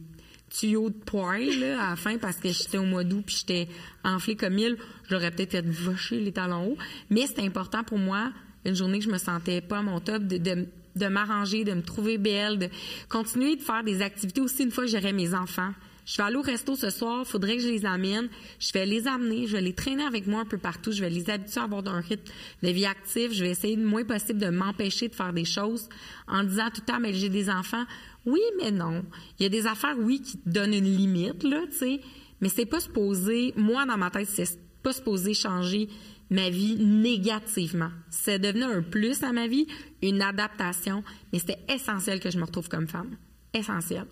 tuyaux 0.49 0.89
de 0.89 0.95
poil 0.95 1.63
à 1.63 1.89
la 1.89 1.95
fin 1.95 2.17
parce 2.17 2.37
que 2.37 2.49
j'étais 2.49 2.77
au 2.77 2.85
mois 2.85 3.03
d'août 3.03 3.23
puis 3.25 3.37
j'étais 3.39 3.67
enflée 4.03 4.35
comme 4.35 4.53
mille. 4.53 4.77
J'aurais 5.09 5.31
peut-être 5.31 5.51
fait 5.51 5.65
vocher 5.65 6.19
les 6.19 6.31
talons 6.31 6.71
hauts, 6.71 6.77
mais 7.09 7.27
c'était 7.27 7.43
important 7.43 7.83
pour 7.83 7.97
moi 7.97 8.31
une 8.65 8.75
journée 8.75 8.99
que 8.99 9.05
je 9.05 9.11
me 9.11 9.17
sentais 9.17 9.61
pas 9.61 9.79
à 9.79 9.81
mon 9.81 9.99
top 9.99 10.23
de 10.23 10.37
de 10.37 10.67
m'arranger, 11.05 11.63
de 11.63 11.73
me 11.73 11.83
trouver 11.83 12.17
belle, 12.17 12.57
de 12.57 12.69
continuer 13.09 13.55
de 13.55 13.61
faire 13.61 13.83
des 13.83 14.01
activités 14.01 14.41
aussi 14.41 14.63
une 14.63 14.71
fois 14.71 14.85
que 14.85 14.89
j'aurai 14.89 15.13
mes 15.13 15.35
enfants. 15.35 15.73
Je 16.07 16.15
vais 16.15 16.23
aller 16.23 16.37
au 16.37 16.41
resto 16.41 16.77
ce 16.77 16.89
soir, 16.89 17.27
faudrait 17.27 17.57
que 17.57 17.63
je 17.63 17.67
les 17.67 17.85
amène. 17.85 18.29
Je 18.59 18.71
vais 18.71 18.85
les 18.85 19.07
amener, 19.07 19.45
je 19.45 19.57
vais 19.57 19.61
les 19.61 19.73
traîner 19.73 20.05
avec 20.05 20.25
moi 20.25 20.39
un 20.39 20.45
peu 20.45 20.57
partout. 20.57 20.93
Je 20.93 21.01
vais 21.01 21.09
les 21.09 21.29
habituer 21.29 21.59
à 21.59 21.65
avoir 21.65 21.85
un 21.85 21.99
rythme 21.99 22.31
de 22.63 22.69
vie 22.69 22.85
active. 22.85 23.33
Je 23.33 23.43
vais 23.43 23.51
essayer 23.51 23.75
le 23.75 23.85
moins 23.85 24.05
possible 24.05 24.39
de 24.39 24.49
m'empêcher 24.49 25.09
de 25.09 25.15
faire 25.15 25.33
des 25.33 25.43
choses 25.43 25.89
en 26.29 26.45
disant 26.45 26.69
tout 26.73 26.81
le 26.87 26.93
temps, 26.93 26.99
mais 27.01 27.13
j'ai 27.13 27.27
des 27.27 27.49
enfants. 27.49 27.83
Oui, 28.25 28.39
mais 28.57 28.71
non. 28.71 29.03
Il 29.37 29.43
y 29.43 29.45
a 29.47 29.49
des 29.49 29.67
affaires, 29.67 29.97
oui, 29.99 30.21
qui 30.21 30.39
donnent 30.45 30.73
une 30.73 30.95
limite, 30.95 31.43
là, 31.43 31.63
tu 31.69 31.77
sais. 31.77 31.99
mais 32.39 32.47
c'est 32.47 32.65
pas 32.65 32.79
supposé, 32.79 33.53
moi, 33.57 33.85
dans 33.85 33.97
ma 33.97 34.09
tête, 34.09 34.29
c'est 34.29 34.59
pas 34.81 34.93
supposé 34.93 35.33
changer 35.33 35.89
ma 36.29 36.49
vie 36.49 36.75
négativement. 36.75 37.91
C'est 38.09 38.39
devenu 38.39 38.63
un 38.63 38.81
plus 38.81 39.23
à 39.23 39.31
ma 39.31 39.47
vie, 39.47 39.67
une 40.01 40.21
adaptation, 40.21 41.03
mais 41.31 41.39
c'était 41.39 41.59
essentiel 41.69 42.19
que 42.19 42.29
je 42.29 42.37
me 42.37 42.45
retrouve 42.45 42.69
comme 42.69 42.87
femme. 42.87 43.17
Essentiel. 43.53 44.05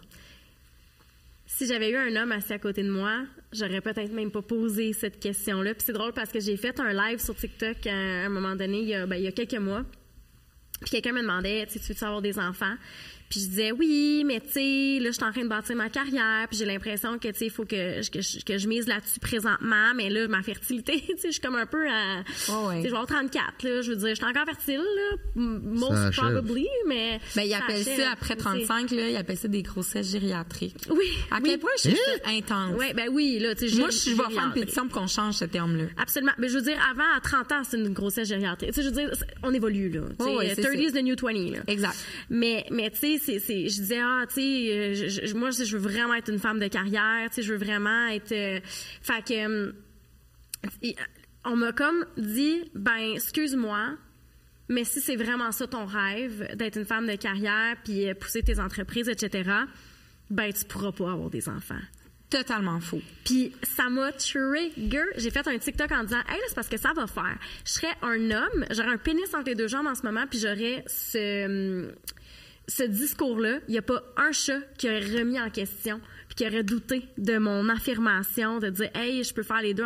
Si 1.46 1.68
j'avais 1.68 1.92
eu 1.92 1.96
un 1.96 2.16
homme 2.16 2.32
assis 2.32 2.54
à 2.54 2.60
côté 2.60 2.84
de 2.84 2.92
moi, 2.92 3.22
j'aurais 3.54 3.82
peut-être 3.82 4.12
même 4.12 4.32
pas 4.32 4.42
posé 4.42 4.94
cette 4.94 5.20
question-là. 5.20 5.74
Puis 5.74 5.84
c'est 5.86 5.94
drôle 5.94 6.14
parce 6.14 6.32
que 6.32 6.40
j'ai 6.40 6.58
fait 6.58 6.80
un 6.80 6.92
live 6.92 7.20
sur 7.20 7.36
TikTok 7.36 7.86
à 7.88 7.94
un 7.94 8.30
moment 8.30 8.56
donné, 8.56 8.82
il 8.82 8.88
y 8.88 8.96
a, 8.96 9.06
ben, 9.06 9.16
il 9.16 9.24
y 9.24 9.28
a 9.28 9.32
quelques 9.32 9.54
mois. 9.54 9.86
Puis 10.82 10.90
quelqu'un 10.92 11.14
me 11.14 11.22
demandait, 11.22 11.66
tu 11.68 11.80
veux 11.80 12.04
avoir 12.04 12.22
des 12.22 12.38
enfants? 12.40 12.76
Puis 13.30 13.40
je 13.42 13.48
disais 13.48 13.72
oui, 13.72 14.24
mais 14.26 14.40
tu 14.40 14.52
sais, 14.52 15.00
là 15.02 15.10
je 15.10 15.16
suis 15.16 15.24
en 15.24 15.32
train 15.32 15.44
de 15.44 15.48
bâtir 15.48 15.76
ma 15.76 15.90
carrière, 15.90 16.48
puis 16.48 16.58
j'ai 16.58 16.66
l'impression 16.66 17.18
que 17.18 17.28
tu 17.28 17.40
sais, 17.40 17.46
il 17.46 17.52
faut 17.52 17.66
que 17.66 18.02
je, 18.02 18.12
que, 18.12 18.22
je, 18.22 18.44
que 18.44 18.58
je 18.58 18.68
mise 18.68 18.88
là-dessus 18.88 19.20
présentement, 19.20 19.94
mais 19.96 20.10
là 20.10 20.28
ma 20.28 20.44
fertilité, 20.44 21.02
tu 21.08 21.18
sais, 21.18 21.28
je 21.28 21.32
suis 21.32 21.42
comme 21.42 21.56
un 21.56 21.66
peu 21.66 21.88
à 21.88 22.24
oh 22.50 22.68
ouais. 22.68 22.78
je 22.78 22.82
vais 22.84 22.88
avoir 22.90 23.08
34 23.08 23.64
là, 23.64 23.82
je 23.82 23.90
veux 23.92 23.96
dire, 23.96 24.10
je 24.10 24.16
suis 24.16 24.26
encore 24.26 24.46
fertile 24.46 24.78
là, 24.78 25.18
most 25.36 26.12
probably, 26.16 26.68
mais 26.88 27.20
ben 27.36 27.44
il 27.44 27.54
appelle 27.54 27.84
ça 27.84 28.12
après 28.12 28.36
35 28.36 28.92
là, 28.92 29.10
il 29.10 29.16
appelle 29.16 29.38
ça 29.38 29.48
des 29.48 29.64
grossesses 29.64 30.12
gériatriques. 30.12 30.76
Oui. 30.90 31.06
À 31.32 31.42
quel 31.42 31.60
point 31.60 31.72
je 31.78 31.90
suis 31.90 31.98
intense? 32.26 32.76
Oui, 32.78 32.94
ben 32.94 33.10
oui, 33.12 33.40
là, 33.40 33.56
tu 33.56 33.70
sais, 33.70 33.78
moi 33.80 33.90
je 33.90 34.12
vais 34.12 34.34
faire 34.34 34.46
une 34.46 34.54
pétition 34.54 34.88
pour 34.88 35.02
qu'on 35.02 35.08
change 35.08 35.36
ce 35.36 35.46
terme-là. 35.46 35.86
Absolument. 35.98 36.34
Mais 36.38 36.50
je 36.50 36.56
veux 36.56 36.64
dire 36.64 36.78
avant 36.92 37.16
à 37.16 37.20
30 37.22 37.52
ans, 37.52 37.62
c'est 37.68 37.78
une 37.78 37.90
grossesse 37.90 38.28
gériatrique. 38.28 38.70
Tu 38.70 38.76
sais, 38.76 38.84
je 38.84 38.90
veux 38.90 38.96
dire 38.96 39.10
on 39.44 39.54
évolue 39.54 39.90
là, 39.90 40.02
tu 40.20 40.56
sais, 40.56 40.62
30 40.62 40.76
is 40.76 40.92
the 40.92 41.04
new 41.04 41.16
20 41.16 41.34
là. 41.52 41.60
Exact. 41.68 41.96
Mais 42.30 42.66
mais 42.70 42.92
tu 42.92 42.98
sais 42.98 43.15
c'est, 43.20 43.40
je 43.40 43.82
disais, 43.82 44.00
ah, 44.00 44.24
tu 44.28 44.36
sais, 44.36 45.30
euh, 45.32 45.34
moi, 45.36 45.52
je 45.52 45.78
veux 45.78 45.90
vraiment 45.90 46.14
être 46.14 46.32
une 46.32 46.40
femme 46.40 46.60
de 46.60 46.68
carrière, 46.68 47.30
tu 47.30 47.36
sais, 47.36 47.42
je 47.42 47.54
veux 47.54 47.64
vraiment 47.64 48.08
être. 48.08 48.32
Euh, 48.32 48.60
fait 49.02 49.26
que. 49.26 49.48
Euh, 49.48 49.72
on 51.48 51.56
m'a 51.56 51.74
comme 51.74 52.06
dit, 52.18 52.72
ben, 52.74 53.14
excuse-moi, 53.14 53.98
mais 54.68 54.84
si 54.84 55.00
c'est 55.00 55.16
vraiment 55.16 55.52
ça 55.52 55.68
ton 55.68 55.86
rêve, 55.86 56.56
d'être 56.56 56.78
une 56.78 56.86
femme 56.86 57.06
de 57.06 57.16
carrière, 57.16 57.76
puis 57.84 58.12
pousser 58.16 58.42
tes 58.42 58.60
entreprises, 58.60 59.10
etc., 59.10 59.52
ben, 60.32 60.52
tu 60.52 60.66
pourras 60.66 60.92
pas 60.92 61.12
avoir 61.12 61.30
des 61.30 61.48
enfants 61.48 61.82
totalement 62.30 62.80
faux. 62.80 63.02
Puis 63.24 63.54
ça 63.64 63.90
m'a 63.90 64.12
trigger. 64.12 65.04
J'ai 65.18 65.32
fait 65.32 65.48
un 65.48 65.58
TikTok 65.58 65.92
en 65.92 66.04
disant 66.04 66.22
Hey, 66.28 66.40
c'est 66.48 66.56
parce 66.56 66.68
que 66.68 66.78
ça 66.78 66.92
va 66.94 67.08
faire. 67.08 67.38
Je 67.66 67.72
serais 67.72 67.94
un 68.02 68.32
homme, 68.32 68.66
j'aurais 68.72 68.94
un 68.94 68.98
pénis 68.98 69.34
entre 69.34 69.46
les 69.46 69.56
deux 69.56 69.68
jambes 69.68 69.88
en 69.88 69.96
ce 69.96 70.04
moment, 70.04 70.26
puis 70.30 70.40
j'aurais 70.40 70.84
ce 70.88 71.94
ce 72.68 72.84
discours-là, 72.84 73.60
il 73.68 73.72
n'y 73.72 73.78
a 73.78 73.82
pas 73.82 74.04
un 74.18 74.32
chat 74.32 74.60
qui 74.78 74.88
aurait 74.88 75.00
remis 75.00 75.40
en 75.40 75.50
question 75.50 76.00
puis 76.28 76.36
qui 76.36 76.48
aurait 76.48 76.64
douté 76.64 77.08
de 77.18 77.38
mon 77.38 77.70
affirmation 77.70 78.60
de 78.60 78.70
dire 78.70 78.90
Hey, 78.96 79.24
je 79.24 79.34
peux 79.34 79.44
faire 79.44 79.62
les 79.62 79.74
deux. 79.74 79.84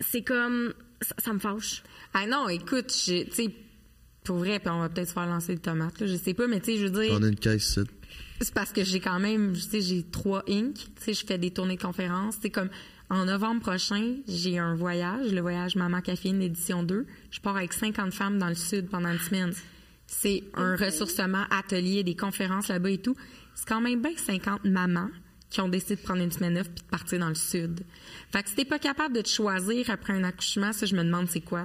C'est 0.00 0.22
comme. 0.22 0.72
Ça, 1.18 1.32
me 1.32 1.38
fâche. 1.38 1.82
Ah 2.12 2.26
non, 2.26 2.48
écoute, 2.48 2.88
tu 2.88 3.24
sais, 3.30 3.54
pour 4.22 4.36
vrai, 4.36 4.58
puis 4.58 4.68
on 4.68 4.80
va 4.80 4.90
peut-être 4.90 5.08
se 5.08 5.14
faire 5.14 5.26
lancer 5.26 5.54
des 5.54 5.62
tomates, 5.62 5.98
là, 5.98 6.06
je 6.06 6.16
sais 6.16 6.34
pas, 6.34 6.46
mais 6.46 6.60
tu 6.60 6.72
sais, 6.72 6.76
je 6.76 6.86
veux 6.86 7.02
dire. 7.02 7.12
On 7.14 7.22
a 7.22 7.28
une 7.28 7.36
caisse 7.36 7.78
C'est 8.38 8.52
parce 8.52 8.70
que 8.70 8.84
j'ai 8.84 9.00
quand 9.00 9.18
même, 9.18 9.54
tu 9.54 9.60
sais, 9.60 9.80
j'ai 9.80 10.02
trois 10.02 10.44
inc. 10.46 10.74
Tu 10.74 10.84
sais, 10.98 11.14
je 11.14 11.24
fais 11.24 11.38
des 11.38 11.50
tournées 11.50 11.76
de 11.76 11.82
conférences. 11.82 12.36
C'est 12.40 12.50
comme. 12.50 12.70
En 13.12 13.24
novembre 13.24 13.60
prochain, 13.60 14.18
j'ai 14.28 14.58
un 14.58 14.76
voyage, 14.76 15.32
le 15.32 15.40
voyage 15.40 15.74
Maman 15.74 16.00
Caféine, 16.00 16.40
édition 16.42 16.84
2. 16.84 17.06
Je 17.32 17.40
pars 17.40 17.56
avec 17.56 17.72
50 17.72 18.12
femmes 18.12 18.38
dans 18.38 18.48
le 18.48 18.54
sud 18.54 18.88
pendant 18.88 19.10
une 19.10 19.18
semaine. 19.18 19.52
C'est 20.12 20.42
un 20.54 20.74
ressourcement 20.74 21.44
atelier, 21.50 22.02
des 22.02 22.16
conférences 22.16 22.66
là-bas 22.66 22.90
et 22.90 22.98
tout. 22.98 23.14
C'est 23.54 23.68
quand 23.68 23.80
même 23.80 24.02
bien 24.02 24.10
50 24.16 24.64
mamans 24.64 25.08
qui 25.50 25.60
ont 25.60 25.68
décidé 25.68 25.94
de 25.94 26.00
prendre 26.00 26.20
une 26.20 26.32
semaine 26.32 26.58
off 26.58 26.68
puis 26.68 26.82
de 26.82 26.88
partir 26.90 27.20
dans 27.20 27.28
le 27.28 27.36
sud. 27.36 27.82
Fait 28.32 28.42
que 28.42 28.48
si 28.48 28.56
t'es 28.56 28.64
pas 28.64 28.80
capable 28.80 29.14
de 29.14 29.20
te 29.20 29.28
choisir 29.28 29.88
après 29.88 30.12
un 30.12 30.24
accouchement, 30.24 30.72
ça, 30.72 30.84
je 30.84 30.96
me 30.96 31.04
demande 31.04 31.28
c'est 31.28 31.40
quoi. 31.40 31.64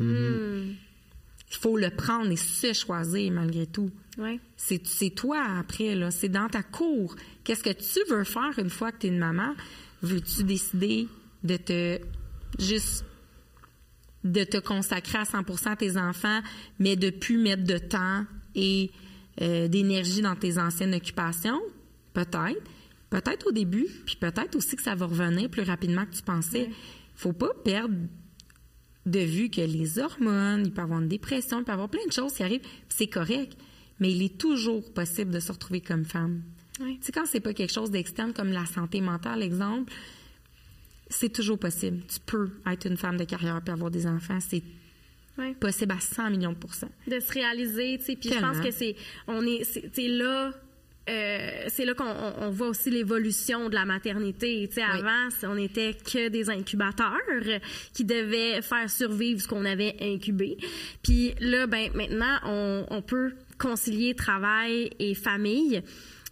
Il 0.00 0.76
faut 1.52 1.76
le 1.78 1.90
prendre 1.90 2.28
et 2.32 2.36
se 2.36 2.72
choisir 2.72 3.30
malgré 3.30 3.66
tout. 3.66 3.92
Ouais. 4.18 4.40
C'est, 4.56 4.84
c'est 4.84 5.10
toi 5.10 5.40
après, 5.60 5.94
là. 5.94 6.10
C'est 6.10 6.28
dans 6.28 6.48
ta 6.48 6.64
cour. 6.64 7.14
Qu'est-ce 7.44 7.62
que 7.62 7.70
tu 7.70 8.00
veux 8.12 8.24
faire 8.24 8.58
une 8.58 8.70
fois 8.70 8.90
que 8.90 8.98
tu 8.98 9.06
es 9.06 9.10
une 9.10 9.20
maman? 9.20 9.54
Veux-tu 10.02 10.42
décider 10.42 11.06
de 11.44 11.56
te 11.56 12.00
juste 12.58 13.04
de 14.24 14.44
te 14.44 14.58
consacrer 14.58 15.18
à 15.18 15.24
100% 15.24 15.68
à 15.68 15.76
tes 15.76 15.96
enfants, 15.96 16.40
mais 16.78 16.96
de 16.96 17.10
plus 17.10 17.38
mettre 17.38 17.64
de 17.64 17.78
temps 17.78 18.24
et 18.54 18.90
euh, 19.40 19.68
d'énergie 19.68 20.20
dans 20.20 20.36
tes 20.36 20.58
anciennes 20.58 20.94
occupations? 20.94 21.60
Peut-être. 22.12 22.62
Peut-être 23.10 23.48
au 23.48 23.52
début, 23.52 23.86
puis 24.04 24.16
peut-être 24.16 24.56
aussi 24.56 24.76
que 24.76 24.82
ça 24.82 24.94
va 24.94 25.06
revenir 25.06 25.48
plus 25.48 25.62
rapidement 25.62 26.04
que 26.04 26.14
tu 26.14 26.22
pensais. 26.22 26.68
Il 26.68 26.74
faut 27.14 27.32
pas 27.32 27.54
perdre 27.64 27.94
de 29.06 29.20
vue 29.20 29.48
que 29.48 29.62
les 29.62 29.98
hormones, 29.98 30.66
il 30.66 30.72
peut 30.72 30.82
y 30.82 30.84
avoir 30.84 31.00
une 31.00 31.08
dépression, 31.08 31.60
il 31.60 31.64
peut 31.64 31.72
y 31.72 31.74
avoir 31.74 31.88
plein 31.88 32.04
de 32.06 32.12
choses 32.12 32.34
qui 32.34 32.42
arrivent, 32.42 32.66
c'est 32.88 33.06
correct, 33.06 33.56
mais 34.00 34.12
il 34.12 34.22
est 34.22 34.36
toujours 34.36 34.92
possible 34.92 35.30
de 35.30 35.40
se 35.40 35.50
retrouver 35.50 35.80
comme 35.80 36.04
femme. 36.04 36.42
Oui. 36.80 36.98
Tu 37.00 37.06
sais, 37.06 37.12
quand 37.12 37.24
c'est 37.26 37.40
pas 37.40 37.54
quelque 37.54 37.72
chose 37.72 37.90
d'externe 37.90 38.32
comme 38.32 38.50
la 38.50 38.66
santé 38.66 39.00
mentale, 39.00 39.42
exemple, 39.42 39.92
c'est 41.08 41.30
toujours 41.30 41.58
possible. 41.58 42.02
Tu 42.08 42.20
peux 42.20 42.50
être 42.70 42.86
une 42.86 42.96
femme 42.96 43.16
de 43.16 43.24
carrière 43.24 43.60
et 43.66 43.70
avoir 43.70 43.90
des 43.90 44.06
enfants. 44.06 44.38
C'est 44.40 44.62
possible 45.60 45.92
à 45.92 46.00
100 46.00 46.30
millions 46.30 46.52
de 46.52 46.56
pourcents. 46.56 46.90
De 47.06 47.20
se 47.20 47.32
réaliser, 47.32 47.98
tu 47.98 48.04
sais. 48.04 48.16
Puis 48.16 48.30
je 48.30 48.38
pense 48.38 48.60
que 48.60 48.70
c'est, 48.70 48.96
on 49.26 49.46
est, 49.46 49.64
c'est 49.64 50.08
là. 50.08 50.52
Euh, 51.08 51.64
c'est 51.68 51.86
là 51.86 51.94
qu'on 51.94 52.50
voit 52.50 52.68
aussi 52.68 52.90
l'évolution 52.90 53.70
de 53.70 53.74
la 53.74 53.86
maternité. 53.86 54.68
Tu 54.68 54.74
sais, 54.74 54.82
avant, 54.82 55.28
on 55.44 55.54
n'était 55.54 55.94
que 55.94 56.28
des 56.28 56.50
incubateurs 56.50 57.16
qui 57.94 58.04
devaient 58.04 58.60
faire 58.60 58.90
survivre 58.90 59.40
ce 59.40 59.48
qu'on 59.48 59.64
avait 59.64 59.96
incubé. 60.02 60.58
Puis 61.02 61.34
là, 61.40 61.66
ben 61.66 61.90
maintenant, 61.94 62.38
on, 62.44 62.86
on 62.90 63.00
peut 63.00 63.32
concilier 63.56 64.14
travail 64.14 64.90
et 64.98 65.14
famille. 65.14 65.82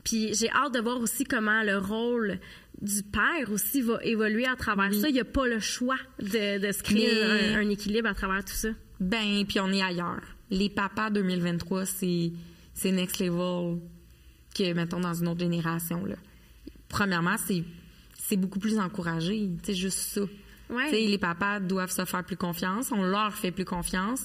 Puis 0.07 0.35
j'ai 0.35 0.49
hâte 0.53 0.73
de 0.73 0.79
voir 0.79 1.01
aussi 1.01 1.25
comment 1.25 1.65
le 1.65 1.79
rôle 1.79 2.39
du 2.81 3.03
père 3.03 3.51
aussi 3.51 3.83
va 3.83 3.99
évoluer 4.05 4.47
à 4.47 4.55
travers 4.55 4.95
ça. 4.95 5.09
Il 5.09 5.15
n'y 5.15 5.21
a 5.21 5.25
pas 5.25 5.49
le 5.49 5.59
choix 5.59 5.97
de, 6.21 6.65
de 6.65 6.71
se 6.71 6.81
créer 6.85 7.55
un, 7.55 7.69
équilibre 7.69 8.09
à 8.09 8.15
travers 8.15 8.45
tout 8.45 8.55
ça. 8.55 8.69
Ben, 9.01 9.45
puis 9.49 9.59
on 9.59 9.73
est 9.73 9.83
ailleurs. 9.83 10.23
Les 10.49 10.71
papas 10.71 11.11
2023, 11.11 11.87
c'est, 11.87 12.31
c'est 12.73 12.93
next 12.93 13.19
level 13.19 13.81
que, 14.57 14.73
mettons, 14.75 15.01
dans 15.01 15.15
une 15.15 15.27
autre 15.27 15.41
génération. 15.41 16.05
Là. 16.05 16.15
Premièrement, 16.89 17.35
c'est, 17.45 17.65
c'est 18.15 18.37
beaucoup 18.37 18.61
plus 18.61 18.79
encouragé. 18.79 19.51
C'est 19.65 19.75
juste 19.75 19.99
ça. 19.99 20.21
Ouais. 20.71 20.93
Les 20.93 21.19
papas 21.19 21.59
doivent 21.59 21.91
se 21.91 22.05
faire 22.05 22.23
plus 22.23 22.37
confiance. 22.37 22.93
On 22.93 23.03
leur 23.03 23.35
fait 23.35 23.51
plus 23.51 23.65
confiance. 23.65 24.25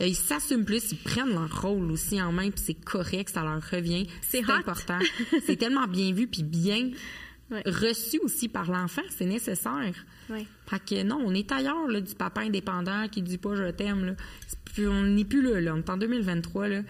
Euh, 0.00 0.06
ils 0.06 0.16
s'assument 0.16 0.64
plus, 0.64 0.92
ils 0.92 0.98
prennent 0.98 1.34
leur 1.34 1.62
rôle 1.62 1.90
aussi 1.90 2.20
en 2.20 2.32
main, 2.32 2.50
puis 2.50 2.62
c'est 2.64 2.74
correct, 2.74 3.30
ça 3.30 3.42
leur 3.42 3.62
revient. 3.70 4.06
C'est 4.22 4.48
important. 4.48 4.98
c'est 5.46 5.56
tellement 5.56 5.86
bien 5.86 6.12
vu, 6.12 6.26
puis 6.26 6.42
bien 6.42 6.90
reçu 7.66 8.18
aussi 8.22 8.48
par 8.48 8.70
l'enfant, 8.70 9.02
c'est 9.08 9.24
nécessaire. 9.24 9.94
Ouais. 10.28 10.46
Fait 10.66 10.78
que 10.84 11.02
non, 11.02 11.20
on 11.24 11.32
est 11.32 11.50
ailleurs 11.50 11.88
là, 11.88 12.00
du 12.00 12.14
papa 12.14 12.42
indépendant 12.42 13.08
qui 13.08 13.22
dit 13.22 13.38
pas 13.38 13.54
je 13.54 13.70
t'aime. 13.70 14.16
on 14.78 15.02
n'est 15.02 15.24
plus 15.24 15.42
là, 15.42 15.60
là. 15.60 15.74
On 15.74 15.78
est 15.78 15.90
en 15.90 15.96
2023. 15.96 16.68
Là. 16.68 16.82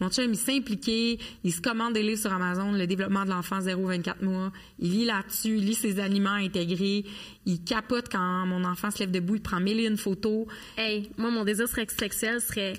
Mon 0.00 0.10
chum, 0.10 0.26
il 0.28 0.36
s'est 0.36 0.56
impliqué, 0.56 1.18
il 1.44 1.52
se 1.52 1.60
commande 1.60 1.94
des 1.94 2.02
livres 2.02 2.20
sur 2.20 2.32
Amazon, 2.32 2.72
le 2.72 2.86
développement 2.86 3.24
de 3.24 3.30
l'enfant 3.30 3.60
0-24 3.60 4.24
mois. 4.24 4.52
Il 4.78 4.90
lit 4.92 5.04
là-dessus, 5.04 5.56
il 5.56 5.66
lit 5.66 5.74
ses 5.74 6.00
aliments 6.00 6.30
intégrés. 6.30 7.04
Il 7.46 7.62
capote 7.62 8.08
quand 8.10 8.46
mon 8.46 8.64
enfant 8.64 8.90
se 8.90 9.00
lève 9.00 9.10
debout, 9.10 9.36
il 9.36 9.42
prend 9.42 9.60
mille 9.60 9.80
et 9.80 9.86
une 9.86 9.96
photos. 9.96 10.46
Hey, 10.76 11.10
moi, 11.16 11.30
mon 11.30 11.44
désir 11.44 11.68
sexuel 11.68 12.40
serait 12.40 12.74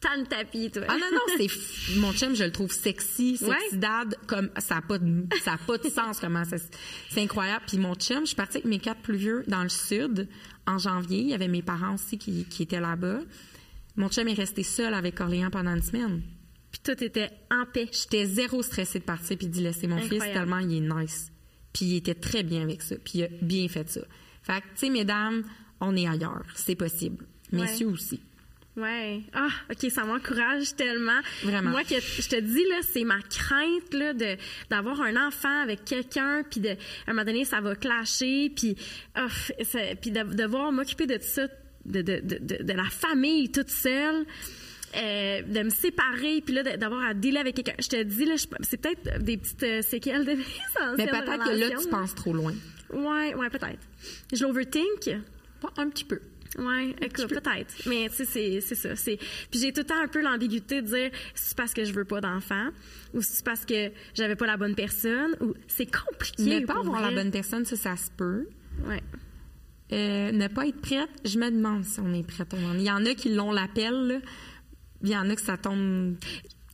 tant 0.00 0.16
le 0.18 0.26
tapis, 0.26 0.70
toi. 0.70 0.82
Ah 0.88 0.96
non, 0.98 1.06
non, 1.12 1.20
c'est 1.36 1.96
mon 1.96 2.12
chum, 2.12 2.34
je 2.34 2.44
le 2.44 2.52
trouve 2.52 2.72
sexy, 2.72 3.36
sexy 3.36 3.78
dad, 3.78 4.16
comme 4.26 4.50
ça 4.58 4.76
n'a 4.76 4.82
pas, 4.82 4.98
de, 4.98 5.26
ça 5.42 5.54
a 5.54 5.58
pas 5.58 5.78
de 5.78 5.88
sens, 5.88 6.20
comment 6.20 6.42
c'est 6.44 7.20
incroyable. 7.20 7.64
Puis 7.66 7.78
mon 7.78 7.94
chum, 7.94 8.20
je 8.20 8.26
suis 8.26 8.36
partie 8.36 8.58
avec 8.58 8.66
mes 8.66 8.78
quatre 8.78 9.00
plus 9.00 9.16
vieux 9.16 9.42
dans 9.46 9.62
le 9.62 9.68
sud 9.68 10.28
en 10.66 10.78
janvier. 10.78 11.20
Il 11.20 11.28
y 11.28 11.34
avait 11.34 11.48
mes 11.48 11.62
parents 11.62 11.94
aussi 11.94 12.18
qui, 12.18 12.44
qui 12.44 12.62
étaient 12.62 12.80
là-bas. 12.80 13.20
Mon 13.96 14.08
chum 14.08 14.28
est 14.28 14.34
resté 14.34 14.62
seul 14.62 14.94
avec 14.94 15.20
Orléans 15.20 15.50
pendant 15.50 15.74
une 15.74 15.82
semaine. 15.82 16.22
Puis 16.70 16.80
tout 16.84 17.02
était 17.02 17.30
en 17.50 17.64
paix. 17.64 17.88
J'étais 17.92 18.26
zéro 18.26 18.62
stressée 18.62 18.98
de 18.98 19.04
partir 19.04 19.38
puis 19.38 19.46
d'y 19.46 19.62
laisser 19.62 19.86
mon 19.86 19.98
fils 19.98 20.22
tellement 20.22 20.58
il 20.58 20.76
est 20.76 20.94
nice. 20.94 21.32
Puis 21.72 21.86
il 21.86 21.96
était 21.96 22.14
très 22.14 22.42
bien 22.42 22.62
avec 22.62 22.82
ça. 22.82 22.96
Puis 22.96 23.18
il 23.20 23.24
a 23.24 23.28
bien 23.40 23.68
fait 23.68 23.88
ça. 23.88 24.02
Fait 24.42 24.60
que, 24.60 24.66
tu 24.74 24.86
sais, 24.86 24.90
mesdames, 24.90 25.42
on 25.80 25.96
est 25.96 26.06
ailleurs. 26.06 26.44
C'est 26.54 26.76
possible. 26.76 27.26
Messieurs 27.52 27.88
aussi. 27.88 28.20
Ouais. 28.76 29.22
Ah, 29.32 29.48
ok, 29.70 29.90
ça 29.90 30.04
m'encourage 30.04 30.76
tellement. 30.76 31.20
Vraiment. 31.42 31.70
Moi, 31.70 31.84
que 31.84 31.94
je 31.98 32.28
te 32.28 32.38
dis 32.38 32.64
là, 32.68 32.76
c'est 32.82 33.04
ma 33.04 33.20
crainte 33.22 33.94
là 33.94 34.12
de 34.12 34.36
d'avoir 34.68 35.00
un 35.00 35.16
enfant 35.26 35.62
avec 35.62 35.86
quelqu'un, 35.86 36.42
puis 36.50 36.60
de 36.60 36.68
à 36.68 36.74
un 37.06 37.14
moment 37.14 37.24
donné, 37.24 37.46
ça 37.46 37.62
va 37.62 37.74
clasher, 37.74 38.52
puis 38.54 38.76
oh, 39.18 39.26
puis 40.02 40.10
de 40.10 40.34
devoir 40.34 40.72
m'occuper 40.72 41.06
de 41.06 41.14
tout 41.14 41.22
ça, 41.22 41.48
de, 41.86 42.02
de, 42.02 42.20
de, 42.20 42.62
de, 42.62 42.72
la 42.72 42.84
famille 42.90 43.50
toute 43.50 43.70
seule. 43.70 44.24
Euh, 44.96 45.42
de 45.42 45.62
me 45.62 45.68
séparer 45.68 46.40
puis 46.40 46.54
là 46.54 46.62
d'avoir 46.76 47.04
à 47.04 47.12
dealer 47.12 47.40
avec 47.40 47.56
quelqu'un. 47.56 47.74
Je 47.78 47.88
te 47.88 48.02
dis 48.02 48.24
là, 48.24 48.34
c'est 48.60 48.76
peut-être 48.78 49.22
des 49.22 49.36
petites 49.36 49.62
euh, 49.62 49.82
séquelles 49.82 50.24
de 50.24 50.30
mes 50.32 50.44
Mais 50.96 51.06
peut-être 51.06 51.44
que 51.44 51.54
là 51.54 51.68
tu 51.78 51.88
penses 51.88 52.14
trop 52.14 52.32
loin. 52.32 52.54
Ouais, 52.94 53.34
ouais, 53.34 53.50
peut-être. 53.50 53.80
Je 54.32 54.42
l'overthink? 54.44 55.10
Pas 55.60 55.70
un 55.76 55.90
petit 55.90 56.04
peu. 56.04 56.20
Oui, 56.58 56.94
écoute, 57.02 57.28
peut-être. 57.28 57.74
Mais 57.86 58.08
tu 58.08 58.24
sais, 58.24 58.60
c'est 58.60 58.74
ça. 58.74 58.94
Puis 58.94 59.60
j'ai 59.60 59.72
tout 59.72 59.80
le 59.80 59.86
temps 59.86 60.00
un 60.02 60.08
peu 60.08 60.22
l'ambiguïté 60.22 60.80
de 60.80 60.86
dire 60.86 61.10
c'est 61.34 61.56
parce 61.56 61.74
que 61.74 61.84
je 61.84 61.92
veux 61.92 62.04
pas 62.04 62.20
d'enfant 62.20 62.68
ou 63.12 63.20
c'est 63.20 63.44
parce 63.44 63.64
que 63.64 63.90
j'avais 64.14 64.36
pas 64.36 64.46
la 64.46 64.56
bonne 64.56 64.74
personne 64.74 65.36
ou 65.40 65.54
c'est 65.66 65.86
compliqué. 65.86 66.60
Ne 66.60 66.66
pas 66.66 66.78
avoir 66.78 67.02
la 67.02 67.10
bonne 67.10 67.30
personne, 67.30 67.64
ça, 67.64 67.76
ça 67.76 67.96
se 67.96 68.10
peut. 68.10 68.46
Ouais. 68.86 69.02
Euh, 69.92 70.32
ne 70.32 70.48
pas 70.48 70.66
être 70.66 70.80
prête, 70.80 71.08
je 71.24 71.38
me 71.38 71.48
demande 71.50 71.84
si 71.84 72.00
on 72.00 72.12
est 72.12 72.26
prête. 72.26 72.54
Il 72.74 72.82
y 72.82 72.90
en 72.90 73.04
a 73.06 73.14
qui 73.14 73.32
l'ont 73.32 73.52
l'appel, 73.52 74.20
il 75.02 75.10
y 75.10 75.16
en 75.16 75.30
a 75.30 75.34
que 75.34 75.40
ça 75.40 75.56
tombe. 75.56 76.16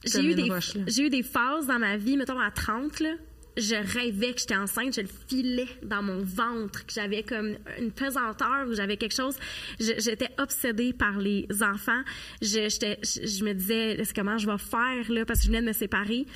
J'ai 0.05 0.24
eu, 0.24 0.34
des, 0.34 0.51
j'ai 0.86 1.02
eu 1.05 1.10
des 1.10 1.22
phases 1.22 1.66
dans 1.66 1.78
ma 1.78 1.97
vie, 1.97 2.16
mettons 2.16 2.40
à 2.40 2.51
30, 2.51 3.01
là, 3.01 3.14
je 3.56 3.74
rêvais 3.74 4.32
que 4.32 4.40
j'étais 4.40 4.56
enceinte, 4.56 4.94
je 4.94 5.02
le 5.02 5.09
filais 5.28 5.68
dans 5.82 6.02
mon 6.02 6.22
ventre, 6.24 6.86
que 6.86 6.93
j'avais 6.93 7.22
comme 7.22 7.56
une 7.78 7.93
pesanteur 7.93 8.66
ou 8.68 8.74
j'avais 8.74 8.97
quelque 8.97 9.14
chose. 9.14 9.36
J'étais 9.78 10.30
obsédée 10.39 10.93
par 10.93 11.18
les 11.18 11.47
enfants. 11.60 12.02
Je, 12.40 12.68
je 12.68 13.44
me 13.44 13.52
disais, 13.52 14.02
comment 14.14 14.39
je 14.39 14.47
vais 14.47 14.59
faire 14.59 15.12
là, 15.12 15.24
parce 15.24 15.40
que 15.40 15.44
je 15.44 15.51
venais 15.51 15.60
de 15.60 15.66
me 15.66 15.72
séparer. 15.72 16.26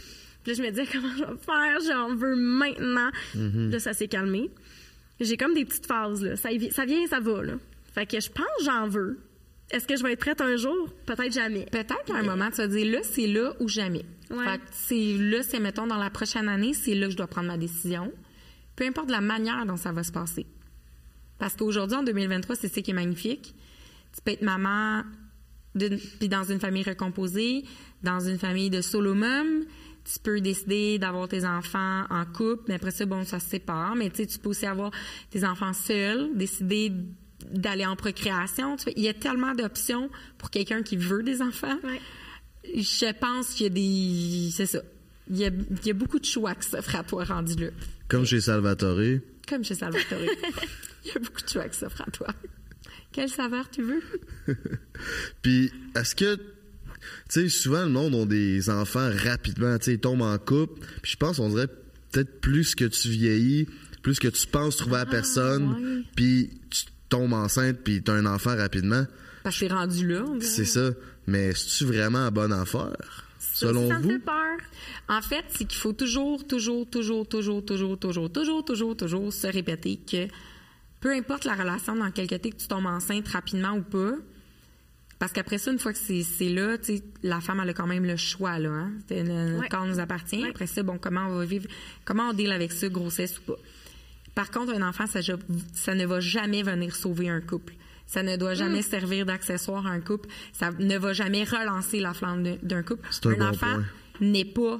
Puis 0.42 0.52
là, 0.52 0.54
je 0.54 0.62
me 0.62 0.70
disais, 0.70 0.86
comment 0.92 1.12
je 1.16 1.24
vais 1.24 1.38
faire? 1.40 1.78
J'en 1.86 2.14
veux 2.14 2.36
maintenant. 2.36 3.10
Mm-hmm. 3.34 3.70
Là, 3.70 3.78
ça 3.78 3.94
s'est 3.94 4.08
calmé. 4.08 4.50
J'ai 5.20 5.36
comme 5.36 5.54
des 5.54 5.64
petites 5.64 5.86
phases, 5.86 6.22
là. 6.22 6.36
Ça, 6.36 6.50
ça 6.70 6.84
vient, 6.84 7.06
ça 7.06 7.20
va, 7.20 7.42
là. 7.42 7.54
Fait 7.94 8.06
que 8.06 8.20
je 8.20 8.30
pense 8.30 8.46
j'en 8.64 8.88
veux. 8.88 9.18
Est-ce 9.70 9.86
que 9.86 9.96
je 9.96 10.02
vais 10.02 10.12
être 10.12 10.20
prête 10.20 10.40
un 10.40 10.56
jour? 10.56 10.92
Peut-être 11.06 11.32
jamais. 11.32 11.66
Peut-être 11.72 12.04
qu'à 12.04 12.16
un 12.16 12.22
moment, 12.22 12.50
tu 12.50 12.58
vas 12.58 12.68
dire, 12.68 12.92
là, 12.92 12.98
c'est 13.02 13.26
là 13.26 13.54
ou 13.58 13.68
jamais. 13.68 14.04
Fait 14.28 14.58
que 14.58 14.64
c'est 14.70 15.16
là, 15.18 15.42
c'est, 15.42 15.58
mettons, 15.58 15.86
dans 15.86 15.96
la 15.96 16.10
prochaine 16.10 16.48
année, 16.48 16.72
c'est 16.72 16.94
là 16.94 17.06
que 17.06 17.12
je 17.12 17.16
dois 17.16 17.26
prendre 17.26 17.48
ma 17.48 17.58
décision. 17.58 18.12
Peu 18.76 18.84
importe 18.84 19.10
la 19.10 19.20
manière 19.20 19.64
dont 19.66 19.76
ça 19.76 19.92
va 19.92 20.04
se 20.04 20.12
passer. 20.12 20.46
Parce 21.38 21.56
qu'aujourd'hui, 21.56 21.96
en 21.96 22.02
2023, 22.02 22.56
c'est 22.56 22.68
ça 22.68 22.80
qui 22.80 22.90
est 22.90 22.94
magnifique. 22.94 23.54
Tu 24.14 24.22
peux 24.22 24.32
être 24.32 24.42
maman 24.42 25.02
puis 26.18 26.28
dans 26.28 26.44
une 26.44 26.60
famille 26.60 26.82
recomposée, 26.82 27.64
dans 28.02 28.20
une 28.20 28.38
famille 28.38 28.70
de 28.70 28.80
solo 28.80 29.14
tu 30.12 30.20
peux 30.20 30.40
décider 30.40 30.98
d'avoir 30.98 31.28
tes 31.28 31.44
enfants 31.44 32.04
en 32.10 32.24
couple, 32.24 32.64
mais 32.68 32.74
après 32.74 32.92
ça, 32.92 33.06
bon, 33.06 33.24
ça 33.24 33.40
se 33.40 33.48
sépare. 33.48 33.96
Mais 33.96 34.10
tu 34.10 34.16
sais, 34.16 34.26
tu 34.26 34.38
peux 34.38 34.50
aussi 34.50 34.66
avoir 34.66 34.90
tes 35.30 35.44
enfants 35.44 35.72
seuls, 35.72 36.30
décider 36.34 36.92
d'aller 37.50 37.84
en 37.84 37.96
procréation. 37.96 38.76
il 38.96 39.02
y 39.02 39.08
a 39.08 39.14
tellement 39.14 39.54
d'options 39.54 40.10
pour 40.38 40.50
quelqu'un 40.50 40.82
qui 40.82 40.96
veut 40.96 41.22
des 41.22 41.42
enfants. 41.42 41.78
Je 42.64 43.12
pense 43.18 43.54
qu'il 43.54 43.64
y 43.64 43.66
a 43.66 43.70
des. 43.70 44.50
C'est 44.52 44.66
ça. 44.66 44.80
Il 45.28 45.38
y, 45.38 45.44
a, 45.44 45.92
beaucoup 45.92 46.20
de 46.20 46.24
choix 46.24 46.54
qui 46.54 46.68
s'offrent 46.68 46.94
à 46.94 47.02
toi 47.02 47.24
rendu 47.24 47.56
là. 47.56 47.70
Comme 48.08 48.24
chez 48.24 48.40
Salvatore. 48.40 49.20
Comme 49.48 49.64
chez 49.64 49.74
Salvatore. 49.74 50.20
il 51.04 51.08
y 51.08 51.16
a 51.16 51.18
beaucoup 51.18 51.42
de 51.42 51.48
choix 51.48 51.68
qui 51.68 51.76
s'offrent 51.76 52.02
à 52.06 52.10
toi. 52.12 52.28
Quelle 53.10 53.28
saveur 53.28 53.68
tu 53.68 53.82
veux? 53.82 54.02
Puis, 55.42 55.72
est-ce 55.96 56.14
que. 56.14 56.38
Tu 57.30 57.42
sais, 57.42 57.48
souvent, 57.48 57.82
le 57.82 57.90
monde 57.90 58.14
a 58.14 58.24
des 58.26 58.70
enfants 58.70 59.10
rapidement. 59.24 59.76
Tu 59.78 59.84
sais, 59.84 59.94
ils 59.94 60.00
tombent 60.00 60.22
en 60.22 60.38
couple. 60.38 60.80
Puis, 61.02 61.12
je 61.12 61.16
pense, 61.16 61.38
on 61.38 61.48
dirait 61.48 61.68
peut-être 62.12 62.40
plus 62.40 62.74
que 62.74 62.84
tu 62.84 63.08
vieillis, 63.08 63.66
plus 64.02 64.18
que 64.18 64.28
tu 64.28 64.46
penses 64.46 64.76
trouver 64.76 64.96
la 64.96 65.02
ah, 65.02 65.06
personne, 65.06 66.04
puis 66.14 66.50
tu 66.70 66.84
tombes 67.08 67.32
enceinte 67.32 67.78
puis 67.84 68.02
t'as 68.02 68.14
un 68.14 68.26
enfant 68.26 68.56
rapidement. 68.56 69.04
Parce 69.42 69.58
que 69.60 69.66
rendu 69.66 70.08
là. 70.08 70.24
C'est 70.40 70.64
ça. 70.64 70.90
Mais 71.26 71.48
est-tu 71.48 71.84
vraiment 71.84 72.26
à 72.26 72.30
bonne 72.30 72.52
affaire? 72.52 73.26
Selon 73.38 73.88
ça 73.88 73.98
vous? 73.98 74.10
fait 74.10 74.18
peur. 74.18 74.58
En 75.08 75.22
fait, 75.22 75.44
c'est 75.48 75.64
qu'il 75.64 75.78
faut 75.78 75.92
toujours, 75.92 76.46
toujours, 76.46 76.88
toujours, 76.88 77.28
toujours, 77.28 77.64
toujours, 77.64 77.98
toujours, 77.98 78.32
toujours, 78.32 78.64
toujours, 78.64 78.96
toujours 78.96 79.32
se 79.32 79.46
répéter 79.46 79.98
que 79.98 80.26
peu 81.00 81.12
importe 81.12 81.44
la 81.44 81.54
relation 81.54 81.94
dans 81.94 82.04
laquelle 82.04 82.28
que 82.28 82.36
tu 82.36 82.68
tombes 82.68 82.86
enceinte 82.86 83.28
rapidement 83.28 83.74
ou 83.74 83.82
pas, 83.82 84.14
parce 85.18 85.32
qu'après 85.32 85.58
ça, 85.58 85.72
une 85.72 85.78
fois 85.78 85.92
que 85.92 85.98
c'est 85.98 86.48
là, 86.48 86.76
la 87.22 87.40
femme 87.40 87.60
elle 87.62 87.70
a 87.70 87.72
quand 87.72 87.86
même 87.86 88.04
le 88.04 88.16
choix 88.16 88.58
là. 88.58 88.68
Hein? 88.68 88.92
Le, 89.10 89.68
corps 89.68 89.86
nous 89.86 89.98
appartient. 89.98 90.44
Après 90.44 90.66
ça, 90.66 90.82
bon, 90.82 90.98
comment 90.98 91.26
on 91.26 91.38
va 91.38 91.44
vivre, 91.44 91.66
comment 92.04 92.30
on 92.30 92.32
deal 92.32 92.52
avec 92.52 92.72
ça, 92.72 92.88
grossesse 92.88 93.38
ou 93.38 93.42
pas. 93.42 93.58
Par 94.34 94.50
contre, 94.50 94.74
un 94.74 94.86
enfant, 94.86 95.06
ça, 95.06 95.20
ça 95.72 95.94
ne 95.94 96.04
va 96.04 96.20
jamais 96.20 96.62
venir 96.62 96.94
sauver 96.94 97.30
un 97.30 97.40
couple. 97.40 97.72
Ça 98.06 98.22
ne 98.22 98.36
doit 98.36 98.54
jamais 98.54 98.80
mm. 98.80 98.82
servir 98.82 99.26
d'accessoire 99.26 99.86
à 99.86 99.90
un 99.90 100.00
couple. 100.00 100.28
Ça 100.52 100.70
ne 100.70 100.98
va 100.98 101.12
jamais 101.14 101.44
relancer 101.44 102.00
la 102.00 102.12
flamme 102.12 102.56
d'un 102.62 102.82
couple. 102.82 103.08
Un, 103.24 103.40
un 103.40 103.50
enfant 103.50 103.78
n'est 104.20 104.44
pas 104.44 104.78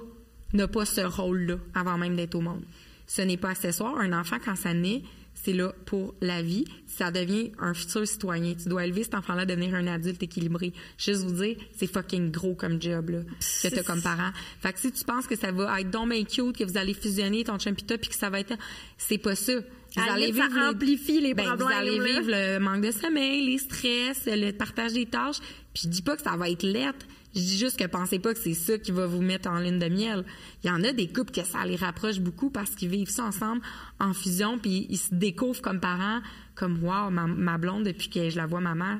n'a 0.53 0.69
pas 0.69 0.85
ce 0.85 1.01
rôle-là 1.01 1.57
avant 1.75 1.99
même 1.99 2.17
d'être 2.17 2.35
au 2.35 2.41
monde. 2.41 2.63
Ce 3.07 3.23
n'est 3.23 3.37
pas 3.37 3.51
accessoire. 3.51 3.99
Un 3.99 4.13
enfant, 4.13 4.37
quand 4.45 4.57
ça 4.57 4.75
naît, 4.75 5.03
c'est 5.43 5.53
là 5.53 5.73
pour 5.85 6.15
la 6.21 6.43
vie. 6.43 6.65
Ça 6.87 7.11
devient 7.11 7.53
un 7.59 7.75
futur 7.75 8.07
citoyen. 8.07 8.55
Tu 8.55 8.69
dois 8.69 8.85
élever 8.85 9.05
cet 9.05 9.15
enfant-là 9.15 9.43
à 9.43 9.47
devenir 9.47 9.75
un 9.75 9.87
adulte 9.87 10.23
équilibré. 10.23 10.73
Juste 10.99 11.23
vous 11.23 11.43
dire, 11.43 11.57
c'est 11.77 11.87
fucking 11.87 12.31
gros 12.33 12.55
comme 12.55 12.81
job, 12.81 13.11
là, 13.11 13.19
que 13.63 13.69
t'as 13.69 13.83
comme 13.83 14.03
parent. 14.03 14.31
Fait 14.61 14.73
que 14.73 14.81
si 14.81 14.91
tu 14.91 15.05
penses 15.05 15.27
que 15.27 15.37
ça 15.37 15.53
va 15.53 15.81
être 15.81 15.91
donc 15.91 16.11
bien 16.11 16.25
cute, 16.25 16.57
que 16.57 16.65
vous 16.65 16.79
allez 16.79 16.95
fusionner 16.95 17.45
ton 17.45 17.59
champita 17.59 17.99
puis 17.99 18.09
que 18.09 18.17
ça 18.17 18.31
va 18.31 18.41
être, 18.41 18.55
c'est 18.97 19.19
pas 19.19 19.37
ça. 19.37 19.53
Vous 19.97 20.03
allez 20.11 20.33
vivre 20.33 20.49
ça 20.53 20.71
amplifie 20.71 21.21
les, 21.21 21.35
ben, 21.35 21.45
problèmes. 21.45 21.69
Vous 21.69 21.75
allez 21.75 21.99
vivre 22.01 22.29
le 22.29 22.59
manque 22.59 22.83
de 22.83 22.91
sommeil, 22.91 23.47
les 23.47 23.59
stress, 23.59 24.23
le 24.27 24.51
partage 24.53 24.93
des 24.93 25.07
tâches. 25.07 25.39
Puis 25.73 25.85
je 25.85 25.89
dis 25.89 26.03
pas 26.03 26.17
que 26.17 26.23
ça 26.23 26.37
va 26.37 26.51
être 26.51 26.65
lettre. 26.65 27.07
Je 27.37 27.43
dis 27.43 27.59
juste 27.59 27.79
que 27.79 27.85
pensez 27.85 28.19
pas 28.19 28.33
que 28.33 28.41
c'est 28.41 28.55
ça 28.55 28.79
qui 28.79 28.93
va 28.93 29.07
vous 29.07 29.21
mettre 29.21 29.51
en 29.51 29.59
ligne 29.59 29.79
de 29.79 29.89
miel. 29.89 30.25
Il 30.65 30.69
y 30.69 30.71
en 30.71 30.83
a 30.83 30.93
des 30.93 31.07
couples 31.07 31.33
que 31.33 31.45
ça 31.45 31.67
les 31.67 31.77
rapproche 31.77 32.19
beaucoup 32.19 32.49
parce 32.49 32.71
qu'ils 32.71 32.89
vivent 32.89 33.11
ça 33.11 33.25
ensemble 33.25 33.61
en 34.01 34.15
fusion, 34.15 34.59
puis 34.59 34.87
ils 34.89 34.97
se 34.97 35.15
découvrent 35.15 35.61
comme 35.61 35.79
parents, 35.79 36.23
comme 36.55 36.83
wow, 36.83 37.11
ma, 37.11 37.59
blonde 37.59 37.85
depuis 37.85 38.09
que 38.09 38.31
je 38.31 38.39
la 38.39 38.47
vois 38.47 38.61
ma 38.61 38.75
mère. 38.75 38.99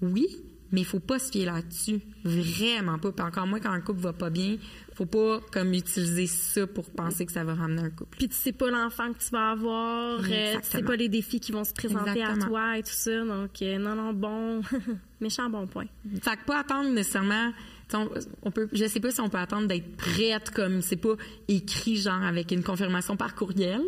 Oui, 0.00 0.26
mais 0.72 0.80
il 0.80 0.86
faut 0.86 0.98
pas 0.98 1.18
se 1.18 1.30
fier 1.30 1.44
là-dessus, 1.44 2.00
vraiment 2.24 2.98
pas. 2.98 3.12
Puis 3.12 3.24
encore 3.24 3.46
moins 3.46 3.60
quand 3.60 3.70
un 3.70 3.82
couple 3.82 4.00
va 4.00 4.14
pas 4.14 4.30
bien, 4.30 4.56
faut 4.94 5.04
pas 5.04 5.40
comme 5.52 5.74
utiliser 5.74 6.26
ça 6.26 6.66
pour 6.66 6.90
penser 6.90 7.26
que 7.26 7.32
ça 7.32 7.44
va 7.44 7.54
ramener 7.54 7.82
un 7.82 7.90
couple. 7.90 8.16
Puis 8.16 8.28
tu 8.28 8.34
sais 8.34 8.52
pas 8.52 8.70
l'enfant 8.70 9.12
que 9.12 9.18
tu 9.18 9.30
vas 9.30 9.50
avoir, 9.50 10.20
euh, 10.20 10.54
tu 10.54 10.70
sais 10.70 10.82
pas 10.82 10.96
les 10.96 11.10
défis 11.10 11.38
qui 11.38 11.52
vont 11.52 11.64
se 11.64 11.74
présenter 11.74 12.22
à 12.22 12.36
toi 12.38 12.78
et 12.78 12.82
tout 12.82 12.92
ça. 12.92 13.24
Donc 13.24 13.60
euh, 13.60 13.78
non 13.78 13.94
non 13.94 14.14
bon, 14.14 14.62
méchant 15.20 15.50
bon 15.50 15.66
point. 15.66 15.86
Fait 16.22 16.36
que 16.38 16.44
pas 16.46 16.60
attendre 16.60 16.90
nécessairement 16.90 17.52
on, 17.92 18.50
peut, 18.50 18.68
je 18.72 18.86
sais 18.86 19.00
pas 19.00 19.10
si 19.10 19.20
on 19.20 19.28
peut 19.28 19.38
attendre 19.38 19.68
d'être 19.68 19.96
prête 19.96 20.50
comme 20.50 20.80
c'est 20.80 20.96
pas 20.96 21.14
écrit 21.48 21.96
genre 21.96 22.22
avec 22.22 22.50
une 22.50 22.62
confirmation 22.62 23.16
par 23.16 23.34
courriel. 23.34 23.82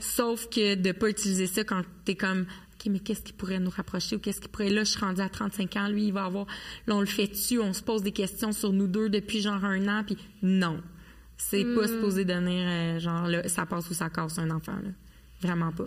Sauf 0.00 0.48
que 0.48 0.74
de 0.74 0.92
pas 0.92 1.08
utiliser 1.08 1.46
ça 1.46 1.64
quand 1.64 1.82
t'es 2.04 2.14
comme 2.14 2.42
OK, 2.74 2.90
mais 2.90 2.98
qu'est-ce 2.98 3.22
qui 3.22 3.32
pourrait 3.32 3.60
nous 3.60 3.70
rapprocher 3.70 4.16
ou 4.16 4.18
qu'est-ce 4.18 4.40
qui 4.40 4.48
pourrait 4.48 4.70
là 4.70 4.84
je 4.84 4.90
suis 4.90 5.00
rendue 5.00 5.20
à 5.20 5.28
35 5.28 5.76
ans, 5.76 5.88
lui 5.88 6.06
il 6.06 6.12
va 6.12 6.24
avoir 6.24 6.46
là 6.86 6.96
on 6.96 7.00
le 7.00 7.06
fait 7.06 7.26
dessus, 7.26 7.60
on 7.60 7.72
se 7.72 7.82
pose 7.82 8.02
des 8.02 8.12
questions 8.12 8.52
sur 8.52 8.72
nous 8.72 8.88
deux 8.88 9.08
depuis 9.08 9.40
genre 9.40 9.64
un 9.64 9.88
an 9.88 10.04
puis 10.04 10.16
non. 10.42 10.80
C'est 11.36 11.64
pas 11.64 11.84
hmm. 11.84 11.88
supposé 11.88 12.24
donner 12.24 12.66
euh, 12.66 13.00
genre 13.00 13.26
là, 13.26 13.46
ça 13.48 13.66
passe 13.66 13.90
ou 13.90 13.94
ça 13.94 14.08
casse 14.08 14.38
un 14.38 14.50
enfant 14.50 14.72
là. 14.72 14.90
Vraiment 15.42 15.72
pas. 15.72 15.86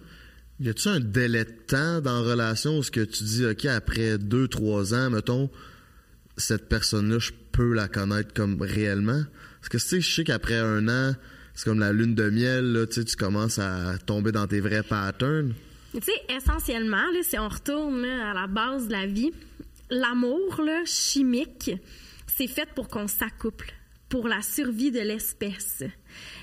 Y 0.59 0.69
a-tu 0.69 0.87
un 0.89 0.99
délai 0.99 1.45
de 1.45 1.51
temps 1.67 2.01
dans 2.01 2.21
la 2.21 2.31
relation 2.31 2.77
où 2.77 2.83
ce 2.83 2.91
que 2.91 3.01
tu 3.01 3.23
dis 3.23 3.45
OK 3.45 3.65
après 3.65 4.17
deux 4.17 4.47
trois 4.47 4.93
ans 4.93 5.09
mettons 5.09 5.49
cette 6.37 6.69
personne-là, 6.69 7.19
je 7.19 7.31
peux 7.51 7.73
la 7.73 7.87
connaître 7.87 8.33
comme 8.33 8.61
réellement? 8.61 9.23
Parce 9.59 9.69
que, 9.69 9.77
tu 9.77 9.83
sais, 9.83 10.01
je 10.01 10.15
sais 10.15 10.23
qu'après 10.23 10.57
un 10.57 10.87
an, 10.87 11.15
c'est 11.53 11.65
comme 11.65 11.79
la 11.79 11.91
lune 11.91 12.15
de 12.15 12.29
miel, 12.29 12.73
là, 12.73 12.85
tu 12.87 13.03
commences 13.17 13.59
à 13.59 13.97
tomber 14.05 14.31
dans 14.31 14.47
tes 14.47 14.59
vrais 14.59 14.83
patterns. 14.83 15.53
Tu 15.93 16.01
sais, 16.01 16.35
essentiellement, 16.35 16.97
là, 16.97 17.19
si 17.23 17.37
on 17.39 17.47
retourne 17.47 18.05
à 18.05 18.33
la 18.33 18.47
base 18.47 18.87
de 18.87 18.91
la 18.91 19.07
vie, 19.07 19.31
l'amour 19.89 20.61
chimique, 20.85 21.71
c'est 22.27 22.47
fait 22.47 22.69
pour 22.75 22.87
qu'on 22.87 23.07
s'accouple, 23.07 23.73
pour 24.09 24.27
la 24.27 24.41
survie 24.41 24.91
de 24.91 24.99
l'espèce. 24.99 25.83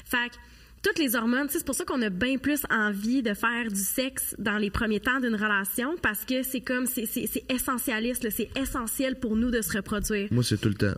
Fait 0.05 0.31
que 0.31 0.37
toutes 0.85 0.99
les 0.99 1.17
hormones, 1.17 1.49
c'est 1.49 1.65
pour 1.65 1.75
ça 1.75 1.85
qu'on 1.85 2.03
a 2.03 2.11
bien 2.11 2.37
plus 2.37 2.63
envie 2.71 3.23
de 3.23 3.33
faire 3.35 3.69
du 3.69 3.81
sexe 3.81 4.37
dans 4.39 4.59
les 4.59 4.71
premiers 4.71 5.01
temps 5.01 5.19
d'une 5.19 5.35
relation 5.35 5.97
parce 6.03 6.25
que 6.25 6.43
c'est 6.43 6.61
comme, 6.61 6.87
c'est 6.87 7.09
essentialiste, 7.49 8.29
c'est 8.31 8.51
essentiel 8.57 9.19
pour 9.19 9.35
nous 9.35 9.51
de 9.51 9.63
se 9.63 9.77
reproduire. 9.77 10.29
Moi, 10.31 10.45
c'est 10.45 10.59
tout 10.59 10.69
le 10.69 10.75
temps. 10.75 10.95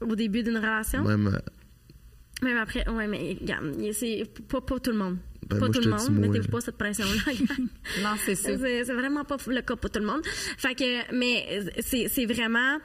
Au 0.00 0.16
début 0.16 0.42
d'une 0.42 0.56
relation? 0.56 1.04
Même, 1.04 1.38
même 2.42 2.56
après, 2.56 2.88
ouais, 2.88 3.06
mais 3.06 3.92
c'est 3.92 4.24
pas, 4.48 4.60
pas 4.60 4.80
tout 4.80 4.90
le 4.90 4.98
monde. 4.98 5.18
Ben, 5.46 5.58
pas 5.58 5.68
tout 5.68 5.80
le 5.80 5.90
monde, 5.90 6.10
mettez-vous 6.10 6.48
pas 6.48 6.60
cette 6.60 6.76
pression-là. 6.76 7.32
non, 8.02 8.16
c'est 8.24 8.34
ça. 8.34 8.50
C'est 8.58 8.92
vraiment 8.92 9.24
pas 9.24 9.36
le 9.46 9.60
cas 9.62 9.76
pour 9.76 9.90
tout 9.90 10.00
le 10.00 10.06
monde. 10.06 10.22
Fait 10.58 10.74
que, 10.74 11.14
mais 11.14 11.70
c'est 11.80 12.26
vraiment 12.26 12.78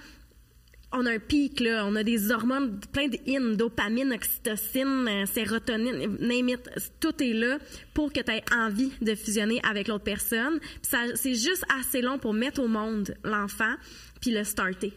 on 0.92 1.06
a 1.06 1.12
un 1.12 1.20
pic, 1.20 1.60
là. 1.60 1.86
On 1.86 1.96
a 1.96 2.04
des 2.04 2.32
hormones, 2.32 2.80
plein 2.92 3.08
de 3.08 3.56
dopamine, 3.56 4.14
oxytocine, 4.14 5.08
euh, 5.08 5.26
sérotonine, 5.26 6.18
name 6.20 6.58
Tout 7.00 7.22
est 7.22 7.34
là 7.34 7.58
pour 7.94 8.14
que 8.14 8.22
tu 8.22 8.32
aies 8.32 8.44
envie 8.54 8.92
de 9.02 9.16
fusionner 9.16 9.60
avec 9.68 9.88
l'autre 9.88 10.04
personne. 10.04 10.60
c'est 10.82 11.36
juste 11.36 11.64
assez 11.80 12.02
long 12.02 12.18
pour 12.18 12.34
mettre 12.34 12.62
au 12.62 12.68
monde 12.68 13.16
l'enfant 13.24 13.74
puis 14.22 14.32
le 14.32 14.44
starter. 14.44 14.94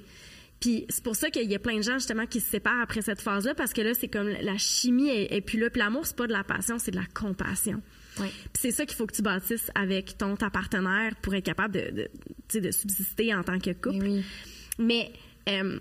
Puis 0.60 0.86
c'est 0.88 1.04
pour 1.04 1.14
ça 1.14 1.30
qu'il 1.30 1.48
y 1.48 1.54
a 1.54 1.58
plein 1.60 1.76
de 1.76 1.82
gens 1.82 1.94
justement 1.94 2.26
qui 2.26 2.40
se 2.40 2.50
séparent 2.50 2.82
après 2.82 3.00
cette 3.00 3.20
phase-là 3.20 3.54
parce 3.54 3.72
que 3.72 3.80
là 3.80 3.94
c'est 3.94 4.08
comme 4.08 4.28
la 4.28 4.58
chimie 4.58 5.08
est, 5.08 5.40
plus 5.40 5.58
là. 5.58 5.70
Puis 5.70 5.80
l'amour 5.80 6.04
c'est 6.04 6.16
pas 6.16 6.26
de 6.26 6.32
la 6.32 6.42
passion, 6.42 6.78
c'est 6.78 6.90
de 6.90 6.96
la 6.96 7.06
compassion. 7.14 7.80
c'est 8.54 8.72
ça 8.72 8.84
qu'il 8.84 8.96
faut 8.96 9.06
que 9.06 9.14
tu 9.14 9.22
bâtisses 9.22 9.70
avec 9.76 10.18
ton 10.18 10.36
ta 10.36 10.50
partenaire 10.50 11.14
pour 11.22 11.34
être 11.34 11.44
capable 11.44 11.74
de, 11.74 12.08
de, 12.52 12.60
de 12.60 12.70
subsister 12.72 13.32
en 13.34 13.44
tant 13.44 13.60
que 13.60 13.70
couple. 13.70 14.04
Oui. 14.04 14.24
Mais 14.80 15.12
euh, 15.48 15.78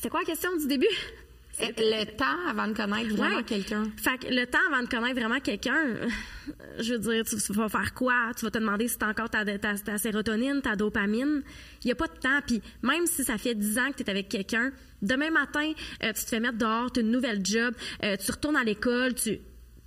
c'est 0.00 0.08
quoi 0.08 0.20
la 0.20 0.26
question 0.26 0.56
du 0.56 0.66
début? 0.66 0.86
Le 1.60 2.04
temps 2.16 2.48
avant 2.48 2.66
de 2.66 2.72
connaître 2.72 3.14
vraiment 3.14 3.42
quelqu'un. 3.42 3.84
Fait 3.96 4.16
que 4.18 4.26
le 4.28 4.46
temps 4.46 4.58
avant 4.72 4.82
de 4.82 4.88
connaître 4.88 5.20
vraiment 5.20 5.38
quelqu'un, 5.38 5.96
je 6.78 6.94
veux 6.94 6.98
dire, 6.98 7.24
tu, 7.24 7.52
vas 7.52 7.68
faire 7.68 7.92
quoi? 7.92 8.32
Tu 8.36 8.46
vas 8.46 8.50
te 8.50 8.58
demander 8.58 8.88
si 8.88 8.96
t'as 8.96 9.10
encore 9.10 9.28
ta, 9.28 9.44
ta, 9.44 9.98
sérotonine, 9.98 10.62
ta 10.62 10.76
dopamine. 10.76 11.42
Il 11.84 11.88
n'y 11.88 11.92
a 11.92 11.94
pas 11.94 12.08
de 12.08 12.18
temps. 12.18 12.40
Puis 12.46 12.62
même 12.82 13.06
si 13.06 13.22
ça 13.22 13.36
fait 13.36 13.54
10 13.54 13.78
ans 13.78 13.90
que 13.92 13.98
tu 13.98 14.02
es 14.04 14.10
avec 14.10 14.30
quelqu'un, 14.30 14.72
demain 15.02 15.30
matin, 15.30 15.72
euh, 16.02 16.12
tu 16.14 16.24
te 16.24 16.30
fais 16.30 16.40
mettre 16.40 16.58
dehors, 16.58 16.90
tu 16.90 17.00
as 17.00 17.02
une 17.02 17.10
nouvelle 17.10 17.44
job, 17.44 17.74
euh, 18.02 18.16
tu 18.16 18.30
retournes 18.30 18.56
à 18.56 18.64
l'école, 18.64 19.14
tu 19.14 19.38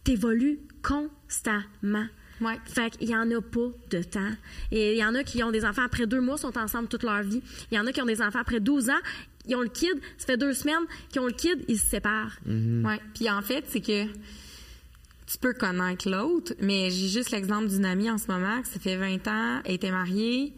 évolues 0.08 0.60
constamment. 0.84 2.08
Ouais. 2.42 2.58
Fait 2.66 2.90
qu'il 2.92 3.10
y 3.10 3.16
en 3.16 3.30
a 3.32 3.42
pas 3.42 3.72
de 3.90 4.04
temps. 4.04 4.32
Et 4.72 4.94
il 4.94 4.98
y 4.98 5.06
en 5.06 5.16
a 5.16 5.24
qui 5.24 5.44
ont 5.44 5.52
des 5.52 5.66
enfants 5.66 5.86
après 5.86 6.06
deux 6.06 6.22
mois, 6.22 6.38
sont 6.38 6.58
ensemble 6.58 6.88
toute 6.88 7.04
leur 7.04 7.24
vie. 7.24 7.42
Il 7.72 7.76
y 7.76 7.80
en 7.80 7.88
a 7.88 7.92
qui 7.92 8.02
ont 8.02 8.06
des 8.06 8.22
enfants 8.22 8.40
après 8.40 8.60
12 8.60 8.90
ans, 8.90 9.00
ils 9.48 9.56
ont 9.56 9.62
le 9.62 9.70
kid, 9.70 9.94
ça 10.18 10.26
fait 10.26 10.38
deux 10.38 10.54
semaines 10.54 10.86
qu'ils 11.10 11.22
ont 11.22 11.28
le 11.28 11.34
kid, 11.34 11.64
ils 11.68 11.80
se 11.80 11.88
séparent. 11.88 12.38
Mm-hmm. 12.48 12.86
Ouais. 12.86 13.00
Puis 13.14 13.30
en 13.30 13.42
fait, 13.42 13.66
c'est 13.68 13.82
que 13.82 14.06
tu 14.06 15.38
peux 15.40 15.54
connaître 15.54 16.10
l'autre, 16.10 16.54
mais 16.60 16.90
j'ai 16.90 17.08
juste 17.08 17.32
l'exemple 17.32 17.68
d'une 17.68 17.86
amie 17.86 18.10
en 18.10 18.18
ce 18.18 18.28
moment 18.28 18.62
qui 18.62 18.70
ça 18.70 18.80
fait 18.80 18.96
20 18.96 19.28
ans, 19.28 19.62
elle 19.66 19.76
était 19.76 19.92
mariée, 19.92 20.54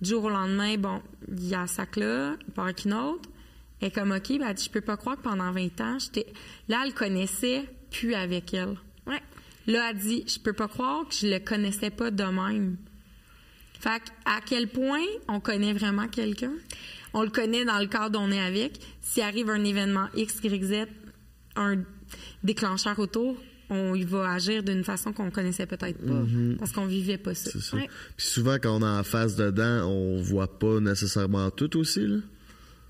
du 0.00 0.10
jour 0.10 0.24
au 0.24 0.30
lendemain, 0.30 0.76
bon, 0.78 1.02
il 1.28 1.48
y 1.48 1.54
a 1.54 1.66
ça 1.66 1.84
là, 1.96 2.36
il 2.46 2.52
part 2.52 2.64
avec 2.64 2.84
une 2.84 2.94
autre. 2.94 3.28
Elle 3.80 3.88
est 3.88 3.90
comme, 3.90 4.12
OK, 4.12 4.28
ben, 4.28 4.46
elle 4.48 4.54
dit, 4.54 4.64
je 4.64 4.70
peux 4.70 4.80
pas 4.80 4.96
croire 4.96 5.16
que 5.16 5.22
pendant 5.22 5.52
20 5.52 5.80
ans, 5.80 5.98
j'étais. 5.98 6.26
Là, 6.68 6.82
elle 6.84 6.92
connaissait 6.92 7.64
plus 7.90 8.14
avec 8.14 8.52
elle. 8.52 8.76
Là, 9.70 9.90
elle 9.90 9.98
dit, 9.98 10.24
je 10.26 10.40
peux 10.40 10.52
pas 10.52 10.66
croire 10.66 11.06
que 11.08 11.14
je 11.14 11.28
le 11.28 11.38
connaissais 11.38 11.90
pas 11.90 12.10
de 12.10 12.24
même. 12.24 12.76
Fait 13.78 14.02
à 14.24 14.40
quel 14.44 14.68
point 14.68 15.04
on 15.28 15.38
connaît 15.40 15.72
vraiment 15.72 16.08
quelqu'un? 16.08 16.52
On 17.14 17.22
le 17.22 17.30
connaît 17.30 17.64
dans 17.64 17.78
le 17.78 17.86
cadre 17.86 18.10
dont 18.10 18.22
on 18.22 18.30
est 18.32 18.40
avec. 18.40 18.80
S'il 19.00 19.22
arrive 19.22 19.48
un 19.48 19.62
événement 19.64 20.08
X, 20.16 20.40
Y, 20.42 20.64
Z, 20.64 20.74
un 21.56 21.76
déclencheur 22.42 22.98
autour, 22.98 23.36
on 23.70 23.94
y 23.94 24.02
va 24.02 24.32
agir 24.32 24.64
d'une 24.64 24.82
façon 24.82 25.12
qu'on 25.12 25.30
connaissait 25.30 25.66
peut-être 25.66 26.04
pas 26.04 26.12
mm-hmm. 26.12 26.56
parce 26.56 26.72
qu'on 26.72 26.86
vivait 26.86 27.18
pas 27.18 27.34
ça. 27.34 27.50
Puis 28.16 28.26
souvent 28.26 28.56
quand 28.60 28.76
on 28.76 28.82
est 28.82 28.98
en 28.98 29.04
face 29.04 29.36
dedans, 29.36 29.86
on 29.88 30.20
voit 30.20 30.58
pas 30.58 30.80
nécessairement 30.80 31.50
tout 31.50 31.76
aussi 31.78 32.06
là. 32.06 32.16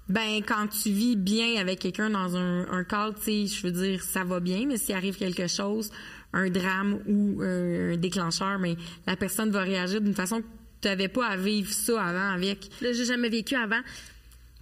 Ben 0.08 0.42
quand 0.44 0.66
tu 0.66 0.90
vis 0.90 1.14
bien 1.16 1.60
avec 1.60 1.78
quelqu'un 1.78 2.10
dans 2.10 2.36
un, 2.36 2.66
un 2.68 2.82
cadre, 2.82 3.14
tu 3.16 3.46
sais, 3.46 3.46
je 3.46 3.62
veux 3.62 3.72
dire 3.72 4.02
ça 4.02 4.24
va 4.24 4.40
bien, 4.40 4.64
mais 4.66 4.78
s'il 4.78 4.94
arrive 4.94 5.16
quelque 5.16 5.46
chose, 5.46 5.90
un 6.32 6.48
drame 6.50 7.00
ou 7.06 7.42
un 7.42 7.96
déclencheur, 7.96 8.58
mais 8.58 8.76
la 9.06 9.16
personne 9.16 9.50
va 9.50 9.60
réagir 9.60 10.00
d'une 10.00 10.14
façon 10.14 10.40
que 10.40 10.46
tu 10.80 10.88
n'avais 10.88 11.08
pas 11.08 11.26
à 11.26 11.36
vivre 11.36 11.70
ça 11.72 12.02
avant 12.02 12.34
avec. 12.34 12.70
Là, 12.80 12.92
j'ai 12.92 13.04
jamais 13.04 13.28
vécu 13.28 13.54
avant. 13.54 13.80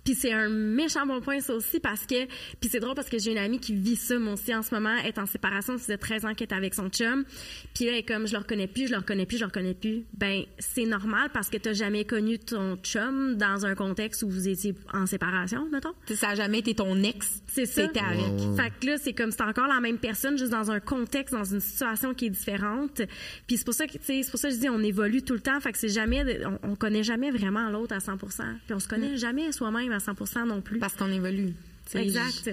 Puis 0.08 0.14
c'est 0.14 0.32
un 0.32 0.48
méchant 0.48 1.04
bon 1.04 1.20
point 1.20 1.38
ça 1.40 1.52
aussi 1.52 1.80
parce 1.80 2.06
que 2.06 2.24
puis 2.60 2.70
c'est 2.70 2.80
drôle 2.80 2.94
parce 2.94 3.10
que 3.10 3.18
j'ai 3.18 3.32
une 3.32 3.36
amie 3.36 3.60
qui 3.60 3.74
vit 3.74 3.94
ça 3.94 4.18
moi 4.18 4.32
aussi 4.32 4.54
en 4.54 4.62
ce 4.62 4.74
moment, 4.74 4.96
elle 5.02 5.08
est 5.08 5.18
en 5.18 5.26
séparation, 5.26 5.74
ça 5.76 5.84
faisait 5.84 5.98
13 5.98 6.24
ans 6.24 6.32
qu'elle 6.32 6.48
est 6.48 6.54
avec 6.54 6.72
son 6.72 6.88
chum. 6.88 7.26
Puis 7.74 7.84
là 7.84 7.92
elle 7.92 7.98
est 7.98 8.02
comme 8.04 8.26
je 8.26 8.32
le 8.32 8.38
reconnais 8.38 8.68
plus, 8.68 8.86
je 8.86 8.92
le 8.92 8.96
reconnais 9.00 9.26
plus, 9.26 9.36
je 9.36 9.42
le 9.42 9.48
reconnais 9.48 9.74
plus. 9.74 10.04
Ben 10.14 10.44
c'est 10.58 10.86
normal 10.86 11.28
parce 11.34 11.50
que 11.50 11.58
tu 11.58 11.68
n'as 11.68 11.74
jamais 11.74 12.06
connu 12.06 12.38
ton 12.38 12.76
chum 12.76 13.34
dans 13.34 13.66
un 13.66 13.74
contexte 13.74 14.22
où 14.22 14.30
vous 14.30 14.48
étiez 14.48 14.74
en 14.94 15.04
séparation, 15.04 15.68
mettons. 15.70 15.92
Ça 16.14 16.30
a 16.30 16.34
jamais 16.36 16.60
été 16.60 16.74
ton 16.74 17.02
ex. 17.02 17.42
C'est 17.46 17.66
ça. 17.66 17.82
C'était 17.82 18.00
avec. 18.00 18.56
Fait 18.56 18.72
que 18.80 18.86
là 18.86 18.96
c'est 18.96 19.12
comme 19.12 19.30
c'est 19.30 19.42
encore 19.42 19.66
la 19.66 19.80
même 19.80 19.98
personne 19.98 20.38
juste 20.38 20.52
dans 20.52 20.70
un 20.70 20.80
contexte, 20.80 21.34
dans 21.34 21.44
une 21.44 21.60
situation 21.60 22.14
qui 22.14 22.28
est 22.28 22.30
différente. 22.30 23.02
Puis 23.46 23.58
c'est 23.58 23.64
pour 23.66 23.74
ça 23.74 23.86
que 23.86 23.92
c'est 24.00 24.22
pour 24.30 24.40
ça 24.40 24.48
que 24.48 24.54
je 24.54 24.60
dis 24.60 24.70
on 24.70 24.82
évolue 24.82 25.20
tout 25.20 25.34
le 25.34 25.40
temps, 25.40 25.60
fait 25.60 25.72
que 25.72 25.78
c'est 25.78 25.90
jamais 25.90 26.24
on, 26.62 26.76
connaît 26.76 27.02
jamais 27.02 27.30
vraiment 27.30 27.68
l'autre 27.68 27.94
à 27.94 28.00
100 28.00 28.16
Puis 28.16 28.74
on 28.74 28.78
se 28.78 28.88
connaît 28.88 29.12
mm. 29.12 29.18
jamais 29.18 29.52
soi-même 29.52 29.97
100 30.00 30.46
non 30.46 30.60
plus. 30.60 30.78
Parce 30.78 30.94
qu'on 30.94 31.10
évolue. 31.10 31.54
exact. 31.94 32.50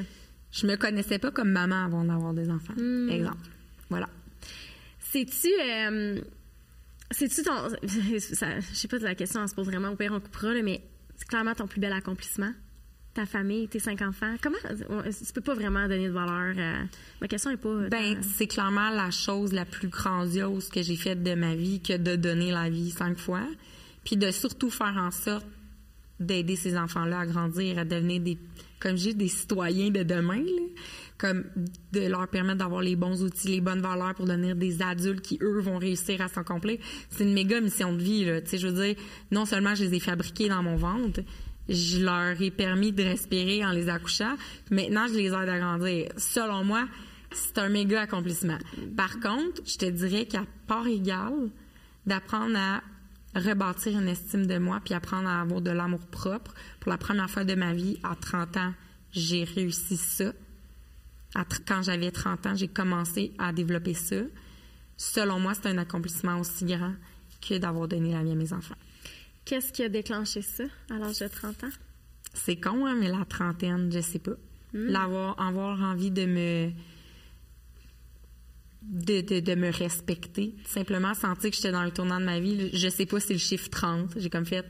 Je, 0.51 0.67
me 0.67 0.75
connaissais 0.77 1.19
pas 1.19 1.31
comme 1.31 1.51
maman 1.51 1.85
avant 1.85 2.05
d'avoir 2.05 2.33
des 2.33 2.49
enfants. 2.49 2.73
Hmm. 2.77 3.09
Exemple. 3.09 3.49
Voilà. 3.89 4.09
C'est-tu. 4.99 5.49
Euh, 5.61 6.21
c'est-tu 7.11 7.43
ton. 7.43 7.69
je 7.83 8.73
sais 8.73 8.87
pas 8.87 8.99
de 8.99 9.03
la 9.03 9.15
question, 9.15 9.41
on 9.41 9.47
se 9.47 9.55
pose 9.55 9.65
vraiment 9.65 9.89
au 9.89 9.95
père, 9.95 10.11
on 10.13 10.19
coupera, 10.19 10.53
mais 10.63 10.81
c'est 11.17 11.27
clairement 11.27 11.53
ton 11.53 11.67
plus 11.67 11.79
bel 11.79 11.93
accomplissement 11.93 12.51
ta 13.15 13.25
famille, 13.25 13.67
tes 13.69 13.79
cinq 13.79 14.01
enfants. 14.01 14.35
Comment 14.41 14.57
tu 14.67 15.33
peux 15.33 15.41
pas 15.41 15.55
vraiment 15.55 15.87
donner 15.87 16.07
de 16.07 16.13
valeur 16.13 16.53
ma 17.21 17.27
question 17.27 17.49
est 17.49 17.57
pas 17.57 17.87
Ben, 17.89 18.21
c'est 18.21 18.45
clairement 18.45 18.89
la 18.89 19.09
chose 19.09 19.53
la 19.53 19.65
plus 19.65 19.87
grandiose 19.87 20.67
que 20.69 20.83
j'ai 20.83 20.97
faite 20.97 21.23
de 21.23 21.33
ma 21.33 21.55
vie 21.55 21.81
que 21.81 21.95
de 21.95 22.17
donner 22.17 22.51
la 22.51 22.69
vie 22.69 22.91
cinq 22.91 23.17
fois, 23.17 23.47
puis 24.03 24.17
de 24.17 24.31
surtout 24.31 24.69
faire 24.69 24.97
en 24.97 25.11
sorte 25.11 25.47
d'aider 26.19 26.55
ces 26.55 26.77
enfants-là 26.77 27.19
à 27.19 27.25
grandir, 27.25 27.77
à 27.79 27.85
devenir 27.85 28.21
des, 28.21 28.37
comme 28.79 28.97
je 28.97 29.11
des 29.11 29.27
citoyens 29.27 29.89
de 29.89 30.03
demain, 30.03 30.43
comme 31.17 31.45
de 31.91 32.07
leur 32.07 32.27
permettre 32.27 32.59
d'avoir 32.59 32.81
les 32.81 32.95
bons 32.95 33.23
outils, 33.23 33.47
les 33.47 33.61
bonnes 33.61 33.81
valeurs 33.81 34.15
pour 34.15 34.25
devenir 34.25 34.55
des 34.55 34.81
adultes 34.81 35.21
qui, 35.21 35.37
eux, 35.41 35.59
vont 35.59 35.77
réussir 35.77 36.21
à 36.21 36.27
s'accomplir. 36.27 36.79
C'est 37.09 37.23
une 37.23 37.33
méga 37.33 37.61
mission 37.61 37.93
de 37.93 38.01
vie, 38.01 38.25
là. 38.25 38.41
Tu 38.41 38.49
sais, 38.49 38.57
je 38.57 38.67
veux 38.67 38.85
dire, 38.85 38.95
non 39.31 39.45
seulement 39.45 39.75
je 39.75 39.85
les 39.85 39.95
ai 39.95 39.99
fabriqués 39.99 40.49
dans 40.49 40.63
mon 40.63 40.75
ventre, 40.75 41.21
je 41.67 42.03
leur 42.03 42.39
ai 42.41 42.51
permis 42.51 42.91
de 42.91 43.03
respirer 43.03 43.65
en 43.65 43.71
les 43.71 43.89
accouchant. 43.89 44.35
Maintenant, 44.69 45.07
je 45.07 45.13
les 45.13 45.27
aide 45.27 45.49
à 45.49 45.57
grandir. 45.57 46.09
Selon 46.17 46.63
moi, 46.63 46.85
c'est 47.31 47.57
un 47.57 47.69
méga 47.69 48.01
accomplissement. 48.01 48.57
Par 48.95 49.19
contre, 49.19 49.61
je 49.65 49.77
te 49.77 49.85
dirais 49.85 50.25
qu'à 50.25 50.43
part 50.67 50.87
égale, 50.87 51.49
d'apprendre 52.05 52.57
à 52.57 52.83
rebâtir 53.35 53.99
une 53.99 54.07
estime 54.07 54.47
de 54.47 54.57
moi 54.57 54.81
puis 54.83 54.93
apprendre 54.93 55.27
à 55.27 55.41
avoir 55.41 55.61
de 55.61 55.71
l'amour 55.71 56.05
propre. 56.07 56.53
Pour 56.79 56.91
la 56.91 56.97
première 56.97 57.29
fois 57.29 57.43
de 57.43 57.55
ma 57.55 57.73
vie, 57.73 57.99
à 58.03 58.15
30 58.15 58.57
ans, 58.57 58.73
j'ai 59.11 59.43
réussi 59.43 59.97
ça. 59.97 60.33
quand 61.67 61.83
j'avais 61.83 62.11
30 62.11 62.45
ans, 62.45 62.55
j'ai 62.55 62.67
commencé 62.67 63.33
à 63.37 63.53
développer 63.53 63.93
ça. 63.93 64.17
Selon 64.97 65.39
moi, 65.39 65.53
c'est 65.53 65.67
un 65.67 65.77
accomplissement 65.77 66.39
aussi 66.39 66.65
grand 66.65 66.93
que 67.41 67.57
d'avoir 67.57 67.87
donné 67.87 68.13
la 68.13 68.23
vie 68.23 68.31
à 68.31 68.35
mes 68.35 68.53
enfants. 68.53 68.75
Qu'est-ce 69.43 69.71
qui 69.71 69.83
a 69.83 69.89
déclenché 69.89 70.41
ça 70.41 70.63
à 70.89 70.97
l'âge 70.97 71.19
de 71.19 71.27
30 71.27 71.65
ans? 71.65 71.69
C'est 72.33 72.55
con, 72.55 72.85
hein, 72.85 72.95
mais 72.99 73.09
la 73.09 73.25
trentaine, 73.25 73.91
je 73.91 73.99
sais 73.99 74.19
pas. 74.19 74.35
Hmm. 74.73 74.87
L'avoir, 74.87 75.39
avoir 75.39 75.79
envie 75.81 76.11
de 76.11 76.25
me 76.25 76.71
de, 78.87 79.55
me 79.55 79.71
respecter. 79.71 80.55
Simplement 80.65 81.13
sentir 81.13 81.49
que 81.49 81.55
j'étais 81.55 81.71
dans 81.71 81.83
le 81.83 81.91
tournant 81.91 82.19
de 82.19 82.25
ma 82.25 82.39
vie. 82.39 82.69
Je 82.73 82.89
sais 82.89 83.05
pas 83.05 83.19
si 83.19 83.27
c'est 83.27 83.33
le 83.33 83.39
chiffre 83.39 83.69
30. 83.69 84.13
J'ai 84.17 84.29
comme 84.29 84.45
fait 84.45 84.65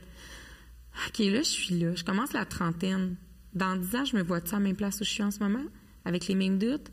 OK, 1.08 1.18
là, 1.18 1.38
je 1.38 1.48
suis 1.48 1.78
là. 1.78 1.94
Je 1.94 2.04
commence 2.04 2.32
la 2.32 2.44
trentaine. 2.44 3.16
Dans 3.54 3.76
10 3.76 3.96
ans, 3.96 4.04
je 4.04 4.16
me 4.16 4.22
vois-tu 4.22 4.54
à 4.54 4.58
la 4.58 4.64
même 4.64 4.76
place 4.76 5.00
où 5.00 5.04
je 5.04 5.10
suis 5.10 5.22
en 5.22 5.30
ce 5.30 5.40
moment? 5.40 5.64
Avec 6.04 6.26
les 6.26 6.34
mêmes 6.34 6.58
doutes? 6.58 6.90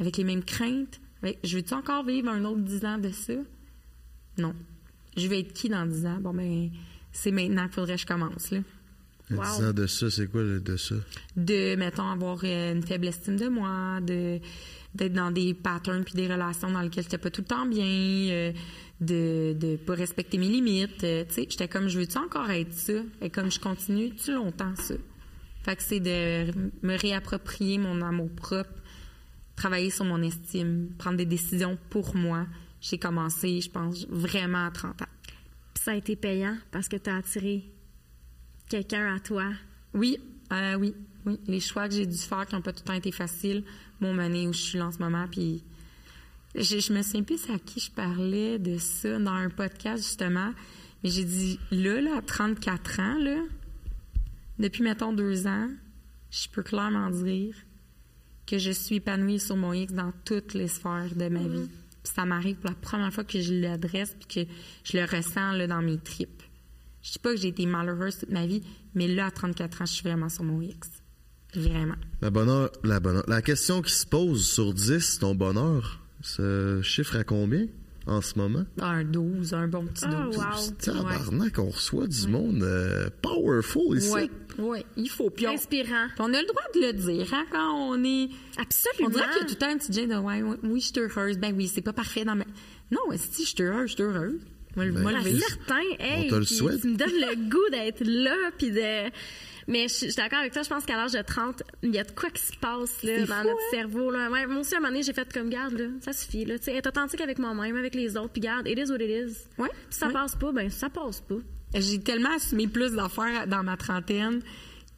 Avec 0.00 0.16
les 0.16 0.24
mêmes 0.24 0.44
craintes? 0.44 1.00
Je 1.42 1.56
veux-tu 1.56 1.74
encore 1.74 2.04
vivre 2.04 2.28
un 2.28 2.44
autre 2.44 2.60
10 2.60 2.84
ans 2.84 2.98
de 2.98 3.10
ça? 3.10 3.34
Non. 4.38 4.54
Je 5.16 5.26
vais 5.28 5.40
être 5.40 5.52
qui 5.52 5.68
dans 5.68 5.86
10 5.86 6.06
ans? 6.06 6.18
Bon, 6.20 6.34
ben, 6.34 6.70
c'est 7.12 7.30
maintenant 7.30 7.64
qu'il 7.64 7.72
faudrait 7.74 7.94
que 7.94 8.00
je 8.00 8.06
commence, 8.06 8.50
là. 8.50 8.58
10 9.30 9.38
ans 9.38 9.72
de 9.72 9.86
ça, 9.86 10.10
c'est 10.10 10.26
quoi 10.26 10.42
de 10.42 10.76
ça? 10.76 10.96
De, 11.36 11.76
mettons, 11.76 12.08
avoir 12.08 12.40
euh, 12.44 12.74
une 12.74 12.82
faible 12.82 13.06
estime 13.06 13.36
de 13.36 13.48
moi, 13.48 14.00
de 14.02 14.38
d'être 14.94 15.12
dans 15.12 15.30
des 15.30 15.54
patterns 15.54 16.04
puis 16.04 16.14
des 16.14 16.26
relations 16.26 16.70
dans 16.70 16.80
lesquelles 16.80 17.04
j'étais 17.04 17.18
pas 17.18 17.30
tout 17.30 17.40
le 17.40 17.46
temps 17.46 17.66
bien, 17.66 17.84
euh, 17.84 18.52
de 19.00 19.56
de 19.58 19.76
pas 19.76 19.94
respecter 19.94 20.38
mes 20.38 20.48
limites. 20.48 21.02
Euh, 21.04 21.24
tu 21.28 21.34
sais, 21.34 21.46
j'étais 21.48 21.68
comme 21.68 21.88
je 21.88 21.98
veux-tu 21.98 22.18
encore 22.18 22.50
être 22.50 22.72
ça? 22.72 22.92
Et 23.20 23.30
comme 23.30 23.50
je 23.50 23.58
continue 23.58 24.14
tu 24.14 24.32
longtemps 24.32 24.74
ça? 24.76 24.94
Fait 25.64 25.76
que 25.76 25.82
c'est 25.82 26.00
de 26.00 26.52
me 26.82 26.96
réapproprier 26.96 27.78
mon 27.78 28.02
amour 28.02 28.30
propre, 28.36 28.70
travailler 29.56 29.90
sur 29.90 30.04
mon 30.04 30.22
estime, 30.22 30.90
prendre 30.98 31.16
des 31.16 31.24
décisions 31.24 31.78
pour 31.90 32.14
moi. 32.14 32.46
J'ai 32.80 32.98
commencé, 32.98 33.62
je 33.62 33.70
pense, 33.70 34.06
vraiment 34.10 34.66
à 34.66 34.70
30 34.70 35.02
ans. 35.02 35.06
ça 35.74 35.92
a 35.92 35.94
été 35.94 36.16
payant 36.16 36.56
parce 36.70 36.88
que 36.88 36.96
tu 36.96 37.08
as 37.08 37.16
attiré 37.16 37.64
quelqu'un 38.68 39.14
à 39.14 39.20
toi? 39.20 39.44
Oui, 39.94 40.18
euh, 40.52 40.74
oui, 40.74 40.94
oui. 41.24 41.40
Les 41.46 41.60
choix 41.60 41.88
que 41.88 41.94
j'ai 41.94 42.06
dû 42.06 42.18
faire 42.18 42.46
qui 42.46 42.54
n'ont 42.54 42.60
pas 42.60 42.72
tout 42.72 42.82
le 42.82 42.88
temps 42.88 42.92
été 42.92 43.10
faciles 43.10 43.64
m'ont 44.00 44.14
mené 44.14 44.46
où 44.46 44.52
je 44.52 44.60
suis 44.60 44.78
là 44.78 44.86
en 44.86 44.92
ce 44.92 44.98
moment. 44.98 45.26
Puis 45.30 45.62
je, 46.54 46.78
je 46.78 46.92
me 46.92 47.02
souviens 47.02 47.22
plus 47.22 47.50
à 47.50 47.58
qui 47.58 47.80
je 47.80 47.90
parlais 47.90 48.58
de 48.58 48.78
ça 48.78 49.18
dans 49.18 49.32
un 49.32 49.50
podcast, 49.50 50.02
justement. 50.02 50.52
Mais 51.02 51.10
j'ai 51.10 51.24
dit, 51.24 51.58
là, 51.70 52.00
là, 52.00 52.16
à 52.18 52.22
34 52.22 53.00
ans, 53.00 53.18
là, 53.18 53.42
depuis, 54.58 54.82
mettons, 54.82 55.12
deux 55.12 55.46
ans, 55.46 55.68
je 56.30 56.48
peux 56.48 56.62
clairement 56.62 57.10
dire 57.10 57.54
que 58.46 58.58
je 58.58 58.70
suis 58.70 58.96
épanouie 58.96 59.40
sur 59.40 59.56
mon 59.56 59.72
X 59.72 59.92
dans 59.92 60.12
toutes 60.24 60.54
les 60.54 60.68
sphères 60.68 61.14
de 61.14 61.28
ma 61.28 61.40
mm-hmm. 61.40 61.48
vie. 61.48 61.68
ça 62.04 62.24
m'arrive 62.24 62.56
pour 62.56 62.70
la 62.70 62.76
première 62.76 63.12
fois 63.12 63.24
que 63.24 63.40
je 63.40 63.54
l'adresse 63.54 64.14
puis 64.18 64.46
que 64.46 64.50
je 64.84 64.98
le 64.98 65.04
ressens 65.04 65.52
là, 65.52 65.66
dans 65.66 65.82
mes 65.82 65.98
tripes. 65.98 66.42
Je 67.02 67.12
dis 67.12 67.18
pas 67.18 67.32
que 67.32 67.36
j'ai 67.36 67.48
été 67.48 67.66
malheureuse 67.66 68.18
toute 68.18 68.30
ma 68.30 68.46
vie, 68.46 68.62
mais 68.94 69.08
là, 69.08 69.26
à 69.26 69.30
34 69.30 69.82
ans, 69.82 69.86
je 69.86 69.92
suis 69.92 70.02
vraiment 70.02 70.28
sur 70.28 70.44
mon 70.44 70.60
X. 70.60 70.90
Vraiment. 71.54 71.94
La 72.20 72.30
bonheur, 72.30 72.70
la 72.82 73.00
bonheur. 73.00 73.24
La 73.28 73.42
question 73.42 73.82
qui 73.82 73.92
se 73.92 74.06
pose 74.06 74.46
sur 74.46 74.72
10, 74.72 75.18
ton 75.20 75.34
bonheur, 75.34 76.00
ce 76.22 76.80
chiffre 76.82 77.16
à 77.16 77.24
combien? 77.24 77.66
en 78.06 78.20
ce 78.20 78.38
moment? 78.38 78.64
Un 78.80 79.04
12, 79.04 79.54
un 79.54 79.68
bon 79.68 79.86
petit 79.86 80.04
12. 80.06 80.14
Oh, 80.14 80.38
wow. 80.38 80.70
Tabarnak, 80.78 81.58
on 81.58 81.70
reçoit 81.70 82.06
du 82.06 82.28
monde 82.28 82.62
euh, 82.62 83.08
powerful 83.22 83.96
ici. 83.96 84.10
Oui, 84.12 84.30
oui, 84.58 84.86
il 84.96 85.08
faut. 85.08 85.30
Puis 85.30 85.46
Inspirant. 85.46 86.08
on 86.18 86.32
a 86.34 86.40
le 86.40 86.46
droit 86.46 86.62
de 86.74 86.80
le 86.80 86.92
dire, 86.92 87.32
hein, 87.32 87.44
quand 87.50 87.72
on 87.72 88.04
est... 88.04 88.28
Absolument. 88.58 89.08
On 89.08 89.10
dirait 89.10 89.24
qu'il 89.30 89.42
y 89.42 89.44
a 89.44 89.46
tout 89.46 89.50
le 89.50 89.58
temps 89.58 89.70
un 89.70 89.78
petit 89.78 89.92
gêne 89.92 90.10
de 90.10 90.16
«ouais, 90.16 90.42
oui, 90.62 90.80
je 90.80 90.86
suis 90.86 91.00
heureuse». 91.00 91.38
Ben 91.38 91.54
oui, 91.56 91.68
c'est 91.68 91.82
pas 91.82 91.92
parfait 91.92 92.24
dans 92.24 92.36
ma... 92.36 92.44
Non, 92.90 93.00
si 93.16 93.44
je 93.44 93.48
suis 93.48 93.62
heureuse, 93.62 93.90
je 93.90 93.94
suis 93.94 94.02
heureuse. 94.02 94.40
Moi, 94.76 94.86
ben, 94.86 95.02
moi, 95.02 95.12
certain, 95.22 95.80
hey, 96.00 96.26
on 96.26 96.30
te 96.30 96.34
le 96.34 96.44
souhaite. 96.44 96.80
Tu 96.80 96.88
me 96.88 96.96
donnes 96.96 97.08
le 97.08 97.48
goût 97.48 97.70
d'être 97.70 98.04
là, 98.04 98.50
puis 98.58 98.70
de 98.70 99.10
mais 99.66 99.88
je, 99.88 99.94
suis 99.94 100.14
d'accord 100.14 100.40
avec 100.40 100.52
toi. 100.52 100.62
Je 100.62 100.68
pense 100.68 100.84
qu'à 100.84 100.96
l'âge 100.96 101.12
de 101.12 101.22
30, 101.22 101.62
il 101.82 101.94
y 101.94 101.98
a 101.98 102.04
de 102.04 102.12
quoi 102.12 102.30
qui 102.30 102.42
se 102.42 102.56
passe 102.56 103.02
là, 103.02 103.24
dans 103.24 103.44
notre 103.44 103.50
hein? 103.50 103.70
cerveau. 103.70 104.10
Là. 104.10 104.30
Ouais, 104.30 104.46
moi 104.46 104.60
aussi, 104.60 104.74
à 104.74 104.78
un 104.78 104.80
moment 104.80 104.92
donné, 104.92 105.02
j'ai 105.02 105.12
fait 105.12 105.32
comme 105.32 105.50
garde, 105.50 105.74
là, 105.74 105.86
ça 106.00 106.12
suffit. 106.12 106.44
Là. 106.44 106.56
être 106.66 106.88
authentique 106.88 107.20
avec 107.20 107.38
moi-même, 107.38 107.76
avec 107.76 107.94
les 107.94 108.16
autres, 108.16 108.32
puis 108.32 108.40
garde, 108.40 108.66
it 108.68 108.78
is 108.78 108.90
what 108.90 108.96
it 108.96 109.10
is. 109.10 109.36
Ouais, 109.58 109.70
si 109.90 109.98
ça 109.98 110.08
passe 110.08 110.36
pas, 110.36 110.52
ben 110.52 110.70
ça 110.70 110.90
passe 110.90 111.20
pas. 111.20 111.36
J'ai 111.74 112.00
tellement 112.00 112.34
assumé 112.36 112.68
plus 112.68 112.92
d'affaires 112.92 113.46
dans 113.46 113.62
ma 113.62 113.76
trentaine 113.76 114.40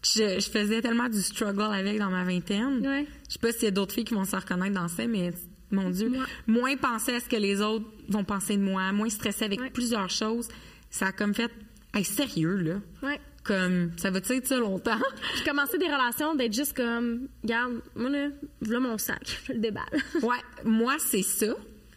que 0.02 0.38
je, 0.40 0.50
faisais 0.50 0.82
tellement 0.82 1.08
du 1.08 1.22
struggle 1.22 1.62
avec 1.62 1.98
dans 1.98 2.10
ma 2.10 2.24
vingtaine. 2.24 2.86
Ouais. 2.86 3.06
Je 3.28 3.34
sais 3.34 3.38
pas 3.38 3.52
s'il 3.52 3.64
y 3.64 3.68
a 3.68 3.70
d'autres 3.70 3.94
filles 3.94 4.04
qui 4.04 4.14
vont 4.14 4.24
se 4.24 4.36
reconnaître 4.36 4.74
dans 4.74 4.88
ça, 4.88 5.06
mais 5.06 5.32
mon 5.70 5.90
Dieu, 5.90 6.12
moins 6.46 6.76
penser 6.76 7.14
à 7.14 7.20
ce 7.20 7.28
que 7.28 7.36
les 7.36 7.60
autres 7.60 7.86
vont 8.08 8.24
penser 8.24 8.56
de 8.56 8.62
moi, 8.62 8.92
moins 8.92 9.08
stresser 9.08 9.46
avec 9.46 9.72
plusieurs 9.72 10.10
choses. 10.10 10.48
Ça 10.90 11.06
a 11.06 11.12
comme 11.12 11.34
fait, 11.34 11.50
hey, 11.94 12.04
sérieux, 12.04 12.56
là. 12.56 13.16
Comme 13.46 13.92
ça 13.96 14.10
va 14.10 14.18
être 14.18 14.46
ça 14.46 14.56
longtemps. 14.56 14.98
J'ai 15.38 15.44
commencé 15.44 15.78
des 15.78 15.86
relations 15.86 16.34
d'être 16.34 16.52
juste 16.52 16.76
comme 16.76 17.28
regarde, 17.42 17.80
moi 17.94 18.10
là, 18.10 18.28
voilà 18.60 18.80
mon 18.80 18.98
sac, 18.98 19.40
je 19.46 19.52
le 19.52 19.58
déballe. 19.60 19.84
ouais, 20.22 20.36
moi 20.64 20.96
c'est 20.98 21.22
ça. 21.22 21.54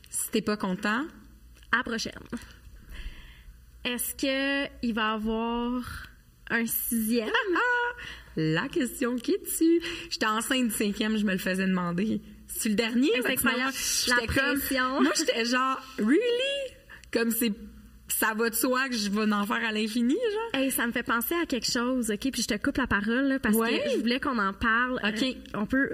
Si 0.10 0.30
t'es 0.32 0.42
pas 0.42 0.58
content, 0.58 1.06
à 1.72 1.78
la 1.78 1.84
prochaine. 1.84 2.14
Est-ce 3.84 4.16
que 4.16 4.70
il 4.84 4.94
va 4.94 5.12
y 5.12 5.14
avoir 5.16 6.08
un 6.50 6.66
sixième? 6.66 7.30
La 8.36 8.68
question 8.70 9.16
qui 9.18 9.36
tue. 9.58 9.82
J'étais 10.10 10.26
enceinte 10.26 10.68
du 10.68 10.74
cinquième, 10.74 11.18
je 11.18 11.26
me 11.26 11.34
le 11.34 11.38
faisais 11.40 11.66
demander. 11.66 12.22
C'est 12.48 12.70
le 12.70 12.76
dernier, 12.76 13.10
c'est 13.22 13.32
incroyable. 13.32 13.74
La 14.08 14.28
pression. 14.28 15.02
moi, 15.02 15.12
j'étais 15.16 15.46
genre, 15.46 15.82
really? 15.98 16.74
Comme 17.12 17.32
c'est 17.32 17.52
ça 18.10 18.34
va 18.34 18.50
de 18.50 18.56
soi 18.56 18.90
que 18.90 18.96
je 18.96 19.10
vais 19.10 19.32
en 19.32 19.46
faire 19.46 19.64
à 19.66 19.72
l'infini, 19.72 20.16
genre? 20.16 20.62
Hey, 20.62 20.72
ça 20.72 20.88
me 20.88 20.92
fait 20.92 21.04
penser 21.04 21.36
à 21.42 21.46
quelque 21.46 21.70
chose, 21.70 22.12
OK? 22.12 22.32
Puis 22.32 22.42
je 22.42 22.48
te 22.48 22.58
coupe 22.58 22.78
la 22.78 22.88
parole, 22.88 23.40
parce 23.42 23.56
que 23.56 23.90
je 23.92 23.98
voulais 24.00 24.20
qu'on 24.20 24.38
en 24.38 24.54
parle. 24.54 25.00
OK. 25.04 25.24
Euh, 25.24 25.34
on 25.54 25.66
peut 25.66 25.90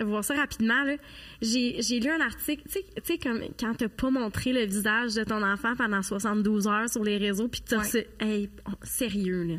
voir 0.00 0.24
ça 0.24 0.34
rapidement, 0.34 0.84
là. 0.84 0.96
J'ai 1.42 2.00
lu 2.00 2.10
un 2.10 2.20
article, 2.20 2.62
tu 2.70 2.80
sais, 3.02 3.18
comme 3.18 3.40
quand 3.58 3.74
t'as 3.74 3.88
pas 3.88 4.10
montré 4.10 4.52
le 4.52 4.64
visage 4.64 5.14
de 5.14 5.24
ton 5.24 5.42
enfant 5.42 5.74
pendant 5.76 6.02
72 6.02 6.66
heures 6.66 6.88
sur 6.88 7.04
les 7.04 7.16
réseaux, 7.16 7.48
puis 7.48 7.62
t'as 7.66 7.78
ouais. 7.78 8.08
Hey, 8.20 8.50
sérieux, 8.82 9.44
là. 9.44 9.54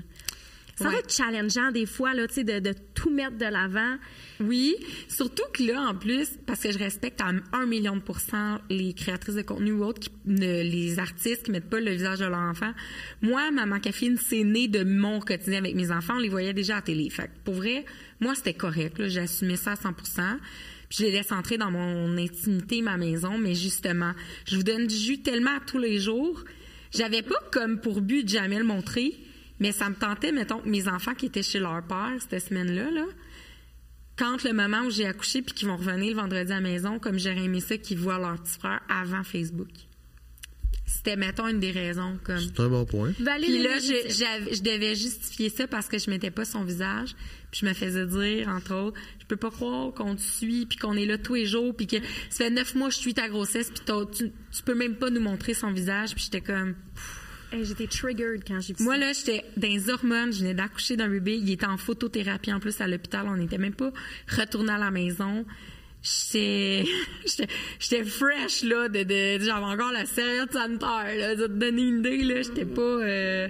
Ça 0.76 0.90
va 0.90 0.98
être 0.98 1.14
challengeant 1.14 1.72
des 1.72 1.86
fois, 1.86 2.14
là, 2.14 2.26
de, 2.26 2.60
de 2.60 2.74
tout 2.96 3.10
mettre 3.10 3.38
de 3.38 3.46
l'avant. 3.46 3.98
Oui, 4.40 4.76
surtout 5.08 5.44
que 5.54 5.64
là, 5.64 5.82
en 5.82 5.96
plus, 5.96 6.30
parce 6.48 6.62
que 6.62 6.72
je 6.72 6.80
respecte 6.80 7.22
à 7.22 7.32
un 7.54 7.66
million 7.66 7.96
de 7.96 8.02
pourcents 8.02 8.58
les 8.70 8.94
créatrices 8.94 9.36
de 9.36 9.42
contenu 9.44 9.74
ou 9.74 9.84
autres, 9.84 10.08
les 10.26 10.98
artistes 10.98 11.44
qui 11.44 11.52
mettent 11.52 11.70
pas 11.70 11.80
le 11.80 11.92
visage 11.92 12.20
de 12.20 12.26
leur 12.26 12.40
enfant. 12.40 12.72
Moi, 13.22 13.52
Maman 13.52 13.80
Caféine, 13.80 14.18
c'est 14.18 14.44
né 14.44 14.68
de 14.68 14.84
mon 14.84 15.20
quotidien 15.20 15.60
avec 15.60 15.76
mes 15.76 15.92
enfants. 15.92 16.16
On 16.16 16.20
les 16.20 16.30
voyait 16.30 16.54
déjà 16.54 16.78
à 16.78 16.82
télé. 16.82 17.10
Fait 17.10 17.30
pour 17.44 17.56
vrai, 17.56 17.86
moi, 18.20 18.34
c'était 18.36 18.54
correct. 18.54 19.08
J'assumais 19.08 19.58
ça 19.58 19.74
à 19.74 19.76
100 19.76 19.92
puis 20.92 20.98
je 21.00 21.06
les 21.06 21.12
laisse 21.12 21.32
entrer 21.32 21.58
dans 21.58 21.72
mon 21.72 22.18
intimité, 22.18 22.82
ma 22.82 22.98
maison, 22.98 23.38
mais 23.38 23.56
justement, 23.56 24.12
je 24.46 24.58
vous 24.58 24.64
donne 24.64 24.88
du 24.88 24.96
jus 24.96 25.20
tellement 25.20 25.58
tous 25.66 25.78
les 25.78 26.00
jours. 26.00 26.44
J'avais 26.94 27.22
pas 27.22 27.40
comme 27.54 27.80
pour 27.80 28.02
but 28.02 28.24
de 28.24 28.30
jamais 28.30 28.58
le 28.58 28.66
montrer, 28.66 29.18
mais 29.62 29.72
ça 29.72 29.90
me 29.90 29.96
tentait, 29.96 30.32
mettons, 30.32 30.60
mes 30.66 30.88
enfants 30.88 31.14
qui 31.14 31.28
étaient 31.28 31.44
chez 31.44 31.60
leur 31.60 31.84
père 31.84 32.14
cette 32.28 32.48
semaine-là, 32.48 32.90
là, 32.90 33.06
quand 34.18 34.44
le 34.44 34.54
moment 34.54 34.82
où 34.82 34.90
j'ai 34.90 35.06
accouché 35.06 35.44
puis 35.44 35.54
qu'ils 35.54 35.68
vont 35.68 35.78
revenir 35.78 36.16
le 36.16 36.22
vendredi 36.22 36.52
à 36.52 36.56
la 36.56 36.62
maison, 36.62 36.98
comme 36.98 37.20
j'aurais 37.20 37.44
aimé 37.44 37.60
ça, 37.60 37.78
qu'ils 37.78 38.00
voient 38.00 38.18
leur 38.18 38.42
petit 38.42 38.58
frère 38.60 38.82
avant 38.90 39.24
Facebook. 39.24 39.70
C'était, 40.88 41.16
mettons, 41.16 41.48
une 41.48 41.60
des 41.60 41.70
raisons. 41.70 42.18
Comme... 42.24 42.40
C'est 42.40 42.60
un 42.60 42.70
bon 42.70 42.86
point. 42.86 43.12
Puis 43.14 43.24
là, 43.24 43.78
je, 43.78 44.10
je, 44.10 44.62
devais 44.62 44.96
justifier 44.96 45.50
ça 45.50 45.68
parce 45.68 45.88
que 45.88 46.00
je 46.00 46.10
mettais 46.10 46.32
pas 46.32 46.44
son 46.44 46.64
visage. 46.64 47.16
Puis 47.52 47.62
je 47.62 47.66
me 47.68 47.74
faisais 47.74 48.06
dire, 48.08 48.50
entre 48.50 48.76
autres, 48.76 49.00
je 49.20 49.26
peux 49.28 49.38
pas 49.38 49.52
croire 49.52 49.94
qu'on 49.94 50.16
te 50.16 50.22
suit, 50.22 50.66
puis 50.66 50.78
qu'on 50.80 50.98
est 50.98 51.06
là 51.06 51.20
tous 51.20 51.36
les 51.36 51.46
jours, 51.46 51.76
puis 51.76 51.86
que 51.86 51.98
ça 52.30 52.46
fait 52.46 52.50
neuf 52.50 52.74
mois 52.74 52.90
que 52.90 52.96
je 52.96 53.00
suis 53.00 53.14
ta 53.14 53.30
grossesse, 53.30 53.70
puis 53.72 53.96
tu, 54.12 54.32
tu 54.52 54.64
peux 54.64 54.76
même 54.76 54.96
pas 54.96 55.12
nous 55.12 55.22
montrer 55.22 55.54
son 55.54 55.72
visage. 55.72 56.16
Puis 56.16 56.24
j'étais 56.26 56.42
comme 56.42 56.76
j'étais 57.54 57.88
triggered 57.88 58.44
quand 58.48 58.60
j'ai 58.60 58.74
vu 58.74 58.84
Moi, 58.84 58.98
là, 58.98 59.14
j'étais 59.14 59.44
dans 59.58 59.68
les 59.68 59.90
hormones. 59.90 60.32
Je 60.34 60.40
venais 60.40 60.54
d'accoucher 60.54 60.96
d'un 60.96 61.10
bébé. 61.10 61.38
Il 61.38 61.50
était 61.52 61.66
en 61.66 61.78
photothérapie 61.78 62.54
en 62.54 62.60
plus 62.60 62.80
à 62.82 62.88
l'hôpital. 62.88 63.26
On 63.28 63.38
n'était 63.38 63.58
même 63.58 63.74
pas 63.74 63.92
retourné 64.28 64.72
à 64.72 64.78
la 64.78 64.92
maison. 64.92 65.46
J'étais, 66.34 66.84
j'étais 67.80 68.04
fresh, 68.04 68.64
là, 68.64 68.90
de, 68.90 69.04
de, 69.04 69.44
j'avais 69.44 69.66
encore 69.66 69.92
la 69.92 70.08
serviette 70.08 70.52
sanitaire, 70.52 71.16
là, 71.16 71.36
de 71.36 71.46
te 71.46 71.52
donner 71.52 71.82
une 71.84 72.00
idée, 72.00 72.24
là, 72.24 72.42
j'étais 72.42 72.66
pas, 72.66 72.82
euh, 72.82 73.48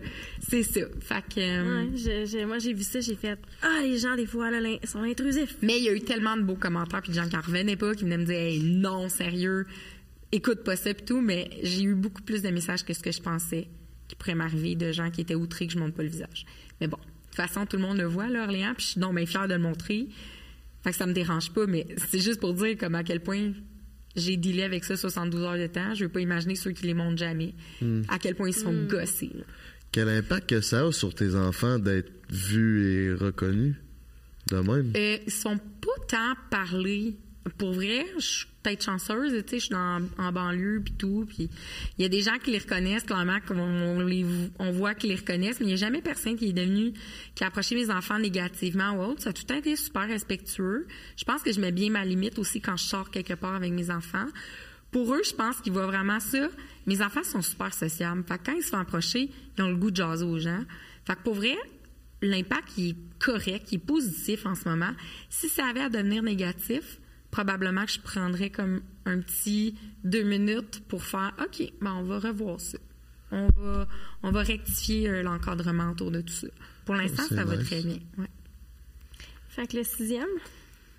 c'est 0.49 0.64
ça. 0.64 0.82
Fait 0.99 1.23
que, 1.34 1.40
euh, 1.40 2.45
moi, 2.45 2.60
j'ai 2.60 2.73
vu 2.73 2.84
ça, 2.84 2.99
j'ai 2.99 3.15
fait, 3.15 3.40
ah, 3.61 3.80
les 3.84 3.99
gens, 3.99 4.18
des 4.18 4.26
fois, 4.26 4.52
là, 4.52 4.60
sont 4.84 5.02
intrusifs. 5.03 5.56
Mais 5.61 5.78
il 5.78 5.86
y 5.86 5.88
a 5.88 5.94
eu 5.94 6.02
tellement 6.02 6.36
de 6.36 6.41
beaux 6.41 6.56
commentaires, 6.56 7.02
puis 7.02 7.11
de 7.11 7.15
gens 7.15 7.30
qui 7.30 7.38
en 7.38 7.41
revenaient 7.41 7.78
pas, 7.78 7.95
qui 7.95 8.03
venaient 8.03 8.18
me 8.18 8.26
dire, 8.26 8.36
hey, 8.36 8.60
non, 8.61 9.07
sérieux, 9.07 9.65
écoute 10.34 10.65
pas 10.65 10.76
ça, 10.76 10.94
pis 10.94 11.06
tout, 11.06 11.22
mais 11.22 11.52
j'ai 11.64 11.84
eu 11.84 11.95
beaucoup 11.95 12.22
plus 12.22 12.41
de 12.41 12.49
messages 12.49 12.84
que 12.84 12.94
ce 12.94 12.99
que 12.99 13.14
je 13.14 13.22
pensais 13.22 13.69
qui 14.12 14.16
pourrait 14.16 14.36
m'arriver 14.36 14.76
de 14.76 14.92
gens 14.92 15.10
qui 15.10 15.22
étaient 15.22 15.36
outrés 15.36 15.68
que 15.68 15.74
je 15.74 15.80
monte 15.80 15.96
pas 15.96 16.04
le 16.04 16.10
visage. 16.10 16.46
Mais 16.82 16.88
bon, 16.88 16.98
de 16.98 17.28
toute 17.28 17.36
façon, 17.36 17.66
tout 17.66 17.78
le 17.78 17.82
monde 17.82 17.98
le 17.98 18.04
voit, 18.04 18.28
là, 18.28 18.44
Orléans, 18.44 18.74
puis 18.76 18.86
je 18.86 18.92
suis 18.92 19.00
donc 19.00 19.16
bien 19.16 19.26
fière 19.26 19.48
de 19.48 19.54
le 19.54 19.62
montrer. 19.62 20.10
Fait 20.84 20.92
que 20.92 20.98
ça 20.98 21.06
me 21.06 21.14
dérange 21.14 21.52
pas, 21.54 21.66
mais 21.66 21.88
c'est 22.10 22.20
juste 22.20 22.42
pour 22.42 22.54
dire 22.54 22.78
comme 22.78 22.96
à 22.96 23.06
quel 23.06 23.22
point 23.22 23.54
j'ai 24.18 24.36
dealé 24.36 24.64
avec 24.64 24.84
ça 24.84 24.98
72 24.98 25.44
heures 25.44 25.58
de 25.58 25.68
temps. 25.68 25.94
Je 25.94 26.04
veux 26.04 26.10
pas 26.10 26.20
imaginer 26.20 26.56
ceux 26.56 26.72
qui 26.72 26.88
les 26.88 26.94
montrent 26.94 27.20
jamais. 27.20 27.54
Hmm. 27.80 28.02
À 28.10 28.20
quel 28.20 28.36
point 28.36 28.50
ils 28.50 28.54
se 28.54 28.66
font 28.66 28.74
hmm. 28.74 28.88
gosser. 28.88 29.32
Quel 29.94 30.10
impact 30.10 30.50
que 30.50 30.60
ça 30.60 30.86
a 30.86 30.92
sur 30.92 31.16
tes 31.16 31.36
enfants 31.36 31.80
d'être 31.80 32.12
vus 32.30 32.86
et 32.86 33.14
reconnus 33.14 33.76
de 34.50 34.58
même? 34.58 34.92
Euh, 34.98 35.18
ils 35.26 35.32
sont 35.32 35.58
pas 35.58 36.06
tant 36.10 36.34
parlés. 36.50 37.16
Pour 37.58 37.74
vrai, 37.74 38.06
je 38.20 38.46
peut-être 38.62 38.84
chanceuse, 38.84 39.32
tu 39.46 39.50
sais, 39.50 39.60
je 39.60 39.66
suis 39.66 39.76
en 39.76 40.32
banlieue 40.32 40.82
puis 40.84 40.94
tout, 40.94 41.26
puis 41.28 41.50
il 41.98 42.02
y 42.02 42.06
a 42.06 42.10
des 42.10 42.22
gens 42.22 42.38
qui 42.38 42.52
les 42.52 42.60
reconnaissent 42.60 43.04
clairement, 43.04 43.40
on, 43.50 44.72
voit 44.72 44.94
qu'ils 44.94 45.10
les 45.10 45.16
reconnaissent, 45.16 45.60
mais 45.60 45.66
il 45.66 45.70
n'y 45.70 45.74
a 45.74 45.78
jamais 45.78 46.02
personne 46.02 46.36
qui 46.36 46.50
est 46.50 46.54
devenu 46.54 46.94
qui 47.36 47.44
a 47.44 47.48
approché 47.48 47.76
mes 47.76 47.90
enfants 47.90 48.20
négativement 48.20 48.92
ou 48.92 49.12
autre. 49.12 49.24
Ça 49.24 49.30
a 49.32 49.34
tout 49.34 49.52
été 49.52 49.76
super 49.76 50.08
respectueux. 50.08 50.88
Je 51.18 51.24
pense 51.24 51.42
que 51.42 51.52
je 51.52 51.60
mets 51.60 51.72
bien 51.72 51.90
ma 51.90 52.06
limite 52.06 52.38
aussi 52.40 52.62
quand 52.62 52.78
je 52.78 52.84
sors 52.84 53.10
quelque 53.10 53.34
part 53.34 53.56
avec 53.56 53.72
mes 53.72 53.90
enfants. 53.90 54.28
Pour 54.92 55.14
eux, 55.14 55.22
je 55.24 55.34
pense 55.34 55.60
qu'ils 55.62 55.74
voient 55.74 55.88
vraiment 55.88 56.20
ça. 56.20 56.50
Mes 56.86 57.02
enfants 57.02 57.24
sont 57.24 57.42
super 57.42 57.74
sociables. 57.74 58.24
Fait 58.28 58.38
que 58.38 58.46
quand 58.46 58.54
ils 58.54 58.64
se 58.64 58.70
font 58.70 58.78
approcher, 58.78 59.30
ils 59.58 59.64
ont 59.64 59.70
le 59.70 59.78
goût 59.78 59.90
de 59.92 59.96
jaser 59.96 60.26
aux 60.26 60.40
gens. 60.40 60.64
Pour 61.24 61.36
vrai, 61.36 61.58
l'impact 62.22 62.78
est 62.78 62.96
correct, 63.20 63.68
il 63.72 63.76
est 63.76 63.80
positif 63.80 64.46
en 64.46 64.56
ce 64.56 64.68
moment. 64.68 64.92
Si 65.30 65.50
ça 65.50 65.66
avait 65.66 65.82
à 65.82 65.90
devenir 65.90 66.24
négatif, 66.24 67.00
probablement 67.32 67.86
que 67.86 67.91
je 67.91 67.99
prendrais 67.99 68.49
comme 68.49 68.82
un 69.06 69.20
petit 69.20 69.76
deux 70.03 70.24
minutes 70.24 70.84
pour 70.88 71.03
faire 71.03 71.34
OK, 71.41 71.72
ben 71.82 71.94
on 71.94 72.03
va 72.03 72.20
revoir 72.20 72.60
ça. 72.60 72.78
On 73.32 73.48
va, 73.48 73.88
on 74.24 74.32
va 74.32 74.44
rectifier 74.44 75.08
euh, 75.10 75.24
l'encadrement 75.24 75.91
autour 75.91 76.12
de 76.12 76.20
tout 76.22 76.34
ça. 76.34 76.48
Pour 76.86 76.95
l'instant, 76.95 77.24
ça 77.30 77.45
va 77.45 77.58
très 77.58 77.82
bien. 77.82 77.99
Ouais. 78.18 78.28
Fait 79.48 79.68
que 79.68 79.78
le 79.78 79.84
sixième? 79.84 80.28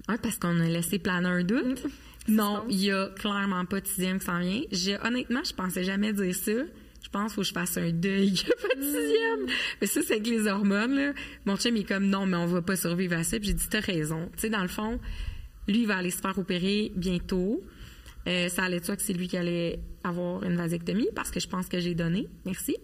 Oui, 0.08 0.14
parce 0.22 0.38
qu'on 0.38 0.58
a 0.60 0.68
laissé 0.68 0.98
planer 0.98 1.28
un 1.28 1.44
doute. 1.44 1.84
Mm. 1.84 1.88
Non, 2.28 2.64
il 2.70 2.80
y 2.80 2.92
a 2.92 3.08
clairement 3.08 3.64
pas 3.64 3.80
de 3.80 3.86
sixième 3.88 4.20
qui 4.20 4.26
s'en 4.26 4.38
vient. 4.38 4.62
honnêtement, 5.02 5.40
je 5.44 5.52
pensais 5.54 5.82
jamais 5.82 6.12
dire 6.12 6.32
ça. 6.32 6.52
Je 6.52 7.08
pense 7.10 7.32
qu'il 7.32 7.34
faut 7.34 7.40
que 7.40 7.48
je 7.48 7.52
fasse 7.52 7.76
un 7.76 7.90
deuil. 7.90 8.28
Il 8.28 8.32
n'y 8.32 8.40
a 8.40 8.68
pas 8.68 8.74
de 8.76 8.82
sixième. 8.82 9.46
Mais 9.80 9.86
ça, 9.88 10.00
c'est 10.02 10.14
avec 10.14 10.28
les 10.28 10.46
hormones. 10.46 10.94
Là. 10.94 11.12
Mon 11.46 11.56
chum 11.56 11.76
est 11.76 11.82
comme 11.82 12.06
non, 12.06 12.26
mais 12.26 12.36
on 12.36 12.46
va 12.46 12.62
pas 12.62 12.76
survivre 12.76 13.16
à 13.16 13.24
ça. 13.24 13.38
Puis 13.38 13.48
j'ai 13.48 13.54
dit, 13.54 13.66
t'as 13.68 13.80
raison. 13.80 14.30
Tu 14.34 14.42
sais, 14.42 14.50
dans 14.50 14.62
le 14.62 14.68
fond, 14.68 15.00
lui, 15.68 15.82
il 15.82 15.86
va 15.86 15.96
aller 15.96 16.10
se 16.10 16.20
faire 16.20 16.36
opérer 16.38 16.92
bientôt. 16.94 17.62
Euh, 18.28 18.48
ça 18.48 18.64
allait 18.64 18.80
de 18.80 18.86
que 18.86 19.02
c'est 19.02 19.12
lui 19.12 19.26
qui 19.26 19.36
allait 19.36 19.80
avoir 20.04 20.42
une 20.44 20.56
vasectomie 20.56 21.08
parce 21.14 21.30
que 21.30 21.40
je 21.40 21.48
pense 21.48 21.68
que 21.68 21.80
j'ai 21.80 21.94
donné. 21.94 22.28
Merci. 22.44 22.76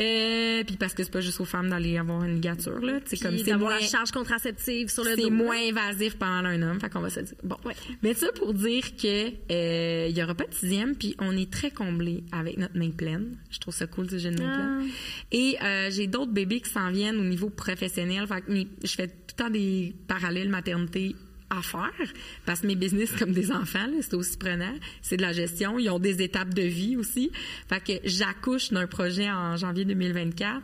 Euh, 0.00 0.64
puis 0.64 0.76
parce 0.76 0.94
que 0.94 1.02
c'est 1.02 1.10
pas 1.10 1.20
juste 1.20 1.40
aux 1.40 1.44
femmes 1.44 1.68
d'aller 1.70 1.98
avoir 1.98 2.24
une 2.24 2.34
ligature 2.34 2.80
là, 2.80 3.00
c'est 3.04 3.18
comme 3.18 3.36
c'est 3.38 3.56
moins 3.56 3.78
la 3.78 3.86
charge 3.86 4.10
contraceptive 4.10 4.88
sur 4.88 5.04
le 5.04 5.16
dos. 5.16 5.22
C'est 5.24 5.30
moins 5.30 5.56
invasif 5.68 6.16
pendant 6.16 6.48
un 6.48 6.62
homme, 6.62 6.80
fait 6.80 6.90
qu'on 6.90 7.00
va 7.00 7.10
se 7.10 7.20
dire. 7.20 7.34
Bon. 7.42 7.56
Mais 8.02 8.14
ça 8.14 8.28
pour 8.34 8.54
dire 8.54 8.96
que 8.96 9.28
euh, 9.50 10.06
il 10.08 10.16
y 10.16 10.22
aura 10.22 10.34
pas 10.34 10.46
de 10.46 10.54
sixième 10.54 10.96
puis 10.96 11.14
on 11.18 11.36
est 11.36 11.50
très 11.50 11.70
comblé 11.70 12.24
avec 12.32 12.58
notre 12.58 12.76
main 12.76 12.90
pleine. 12.90 13.36
Je 13.50 13.58
trouve 13.58 13.74
ça 13.74 13.86
cool 13.86 14.10
ce 14.10 14.18
j'ai 14.18 14.28
une 14.28 14.42
main 14.42 14.54
pleine. 14.54 14.78
Ah. 14.80 15.26
Et 15.32 15.56
euh, 15.62 15.90
j'ai 15.90 16.06
d'autres 16.06 16.32
bébés 16.32 16.60
qui 16.60 16.70
s'en 16.70 16.90
viennent 16.90 17.18
au 17.18 17.24
niveau 17.24 17.50
professionnel, 17.50 18.26
fait 18.26 18.42
que 18.42 18.86
je 18.86 18.94
fais 18.94 19.08
tout 19.08 19.14
le 19.30 19.44
temps 19.44 19.50
des 19.50 19.94
parallèles 20.08 20.48
maternité 20.48 21.14
à 21.50 21.62
faire 21.62 22.12
parce 22.46 22.60
que 22.60 22.66
mes 22.66 22.76
business 22.76 23.10
comme 23.12 23.32
des 23.32 23.52
enfants, 23.52 23.88
c'est 24.00 24.14
aussi 24.14 24.36
prenant. 24.36 24.74
C'est 25.02 25.16
de 25.16 25.22
la 25.22 25.32
gestion. 25.32 25.78
Ils 25.78 25.90
ont 25.90 25.98
des 25.98 26.22
étapes 26.22 26.54
de 26.54 26.62
vie 26.62 26.96
aussi. 26.96 27.30
Fait 27.68 27.80
que 27.80 28.08
j'accouche 28.08 28.70
d'un 28.70 28.86
projet 28.86 29.30
en 29.30 29.56
janvier 29.56 29.84
2024. 29.84 30.62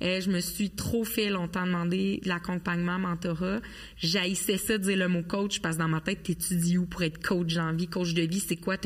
Et 0.00 0.20
je 0.20 0.30
me 0.30 0.40
suis 0.40 0.70
trop 0.70 1.04
fait 1.04 1.28
longtemps 1.28 1.66
demander 1.66 2.20
de 2.22 2.28
l'accompagnement, 2.28 2.98
mentorat. 2.98 3.60
J'haïssais 3.96 4.56
ça, 4.56 4.78
dire 4.78 4.96
le 4.96 5.08
mot 5.08 5.22
coach, 5.22 5.60
parce 5.60 5.76
que 5.76 5.82
dans 5.82 5.88
ma 5.88 6.00
tête, 6.00 6.22
t'étudies 6.22 6.78
où 6.78 6.86
pour 6.86 7.02
être 7.02 7.20
coach 7.20 7.56
vie, 7.74 7.88
coach 7.88 8.14
de 8.14 8.22
vie, 8.22 8.40
c'est 8.40 8.56
quoi? 8.56 8.76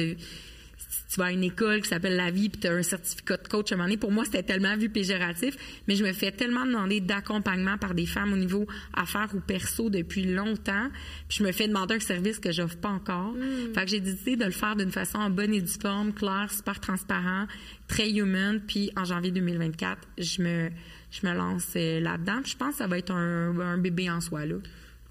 Tu 1.08 1.18
vas 1.18 1.26
à 1.26 1.32
une 1.32 1.42
école 1.42 1.82
qui 1.82 1.88
s'appelle 1.88 2.16
La 2.16 2.30
Vie, 2.30 2.48
puis 2.48 2.60
tu 2.60 2.66
as 2.66 2.72
un 2.72 2.82
certificat 2.82 3.36
de 3.36 3.48
coach 3.48 3.72
à 3.72 3.74
un 3.74 3.78
moment 3.78 3.88
donné. 3.88 3.96
Pour 3.96 4.12
moi, 4.12 4.24
c'était 4.24 4.42
tellement 4.42 4.76
vu 4.76 4.88
péjoratif, 4.88 5.56
mais 5.88 5.96
je 5.96 6.04
me 6.04 6.12
fais 6.12 6.32
tellement 6.32 6.66
demander 6.66 7.00
d'accompagnement 7.00 7.78
par 7.78 7.94
des 7.94 8.06
femmes 8.06 8.32
au 8.32 8.36
niveau 8.36 8.66
affaires 8.94 9.28
ou 9.34 9.40
perso 9.40 9.90
depuis 9.90 10.24
longtemps, 10.24 10.88
puis 11.28 11.38
je 11.38 11.44
me 11.44 11.52
fais 11.52 11.68
demander 11.68 11.96
un 11.96 12.00
service 12.00 12.38
que 12.38 12.52
j'offre 12.52 12.76
pas 12.76 12.90
encore. 12.90 13.32
Mm. 13.32 13.74
Fait 13.74 13.84
que 13.84 13.90
j'ai 13.90 14.00
décidé 14.00 14.36
de 14.36 14.44
le 14.44 14.50
faire 14.50 14.76
d'une 14.76 14.90
façon 14.92 15.18
en 15.18 15.30
bonne 15.30 15.54
et 15.54 15.60
due 15.60 15.80
forme, 15.80 16.12
claire, 16.12 16.50
super 16.50 16.80
transparent, 16.80 17.46
très 17.88 18.10
human, 18.10 18.60
puis 18.60 18.90
en 18.96 19.04
janvier 19.04 19.30
2024, 19.30 19.98
je 20.18 20.42
me 20.42 20.70
je 21.10 21.26
me 21.26 21.34
lance 21.34 21.68
euh, 21.76 22.00
là-dedans. 22.00 22.40
Je 22.44 22.56
pense 22.56 22.70
que 22.70 22.78
ça 22.78 22.86
va 22.86 22.98
être 22.98 23.12
un, 23.12 23.76
bébé 23.76 24.10
en 24.10 24.20
soi, 24.20 24.46
là. 24.46 24.56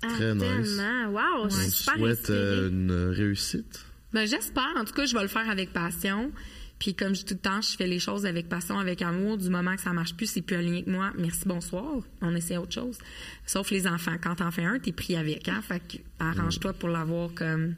Très 0.01 0.33
nice. 0.33 0.79
Wow, 1.09 1.47
je 1.47 1.69
souhaite 1.69 2.29
euh, 2.31 2.69
une 2.69 2.91
réussite. 3.15 3.85
Ben, 4.13 4.27
j'espère. 4.27 4.73
En 4.77 4.85
tout 4.85 4.93
cas, 4.93 5.05
je 5.05 5.15
vais 5.15 5.21
le 5.21 5.27
faire 5.27 5.49
avec 5.49 5.71
passion. 5.73 6.31
Puis 6.79 6.95
comme 6.95 7.13
je 7.13 7.19
dis 7.19 7.25
tout 7.25 7.35
le 7.35 7.39
temps, 7.39 7.61
je 7.61 7.75
fais 7.77 7.85
les 7.85 7.99
choses 7.99 8.25
avec 8.25 8.49
passion, 8.49 8.79
avec 8.79 9.03
amour. 9.03 9.37
Du 9.37 9.49
moment 9.49 9.75
que 9.75 9.81
ça 9.81 9.93
marche 9.93 10.15
plus, 10.15 10.25
c'est 10.25 10.41
plus 10.41 10.55
aligné 10.55 10.83
que 10.83 10.89
moi. 10.89 11.11
Merci, 11.15 11.43
bonsoir. 11.45 11.85
On 12.21 12.35
essaie 12.35 12.57
autre 12.57 12.73
chose. 12.73 12.97
Sauf 13.45 13.69
les 13.69 13.85
enfants. 13.85 14.15
Quand 14.21 14.35
t'en 14.35 14.49
fais 14.49 14.63
un, 14.63 14.79
t'es 14.79 14.91
pris 14.91 15.15
avec. 15.15 15.47
Hein? 15.47 15.61
Fait 15.61 15.79
que 15.79 15.97
arrange-toi 16.19 16.73
pour 16.73 16.89
l'avoir 16.89 17.33
comme... 17.35 17.75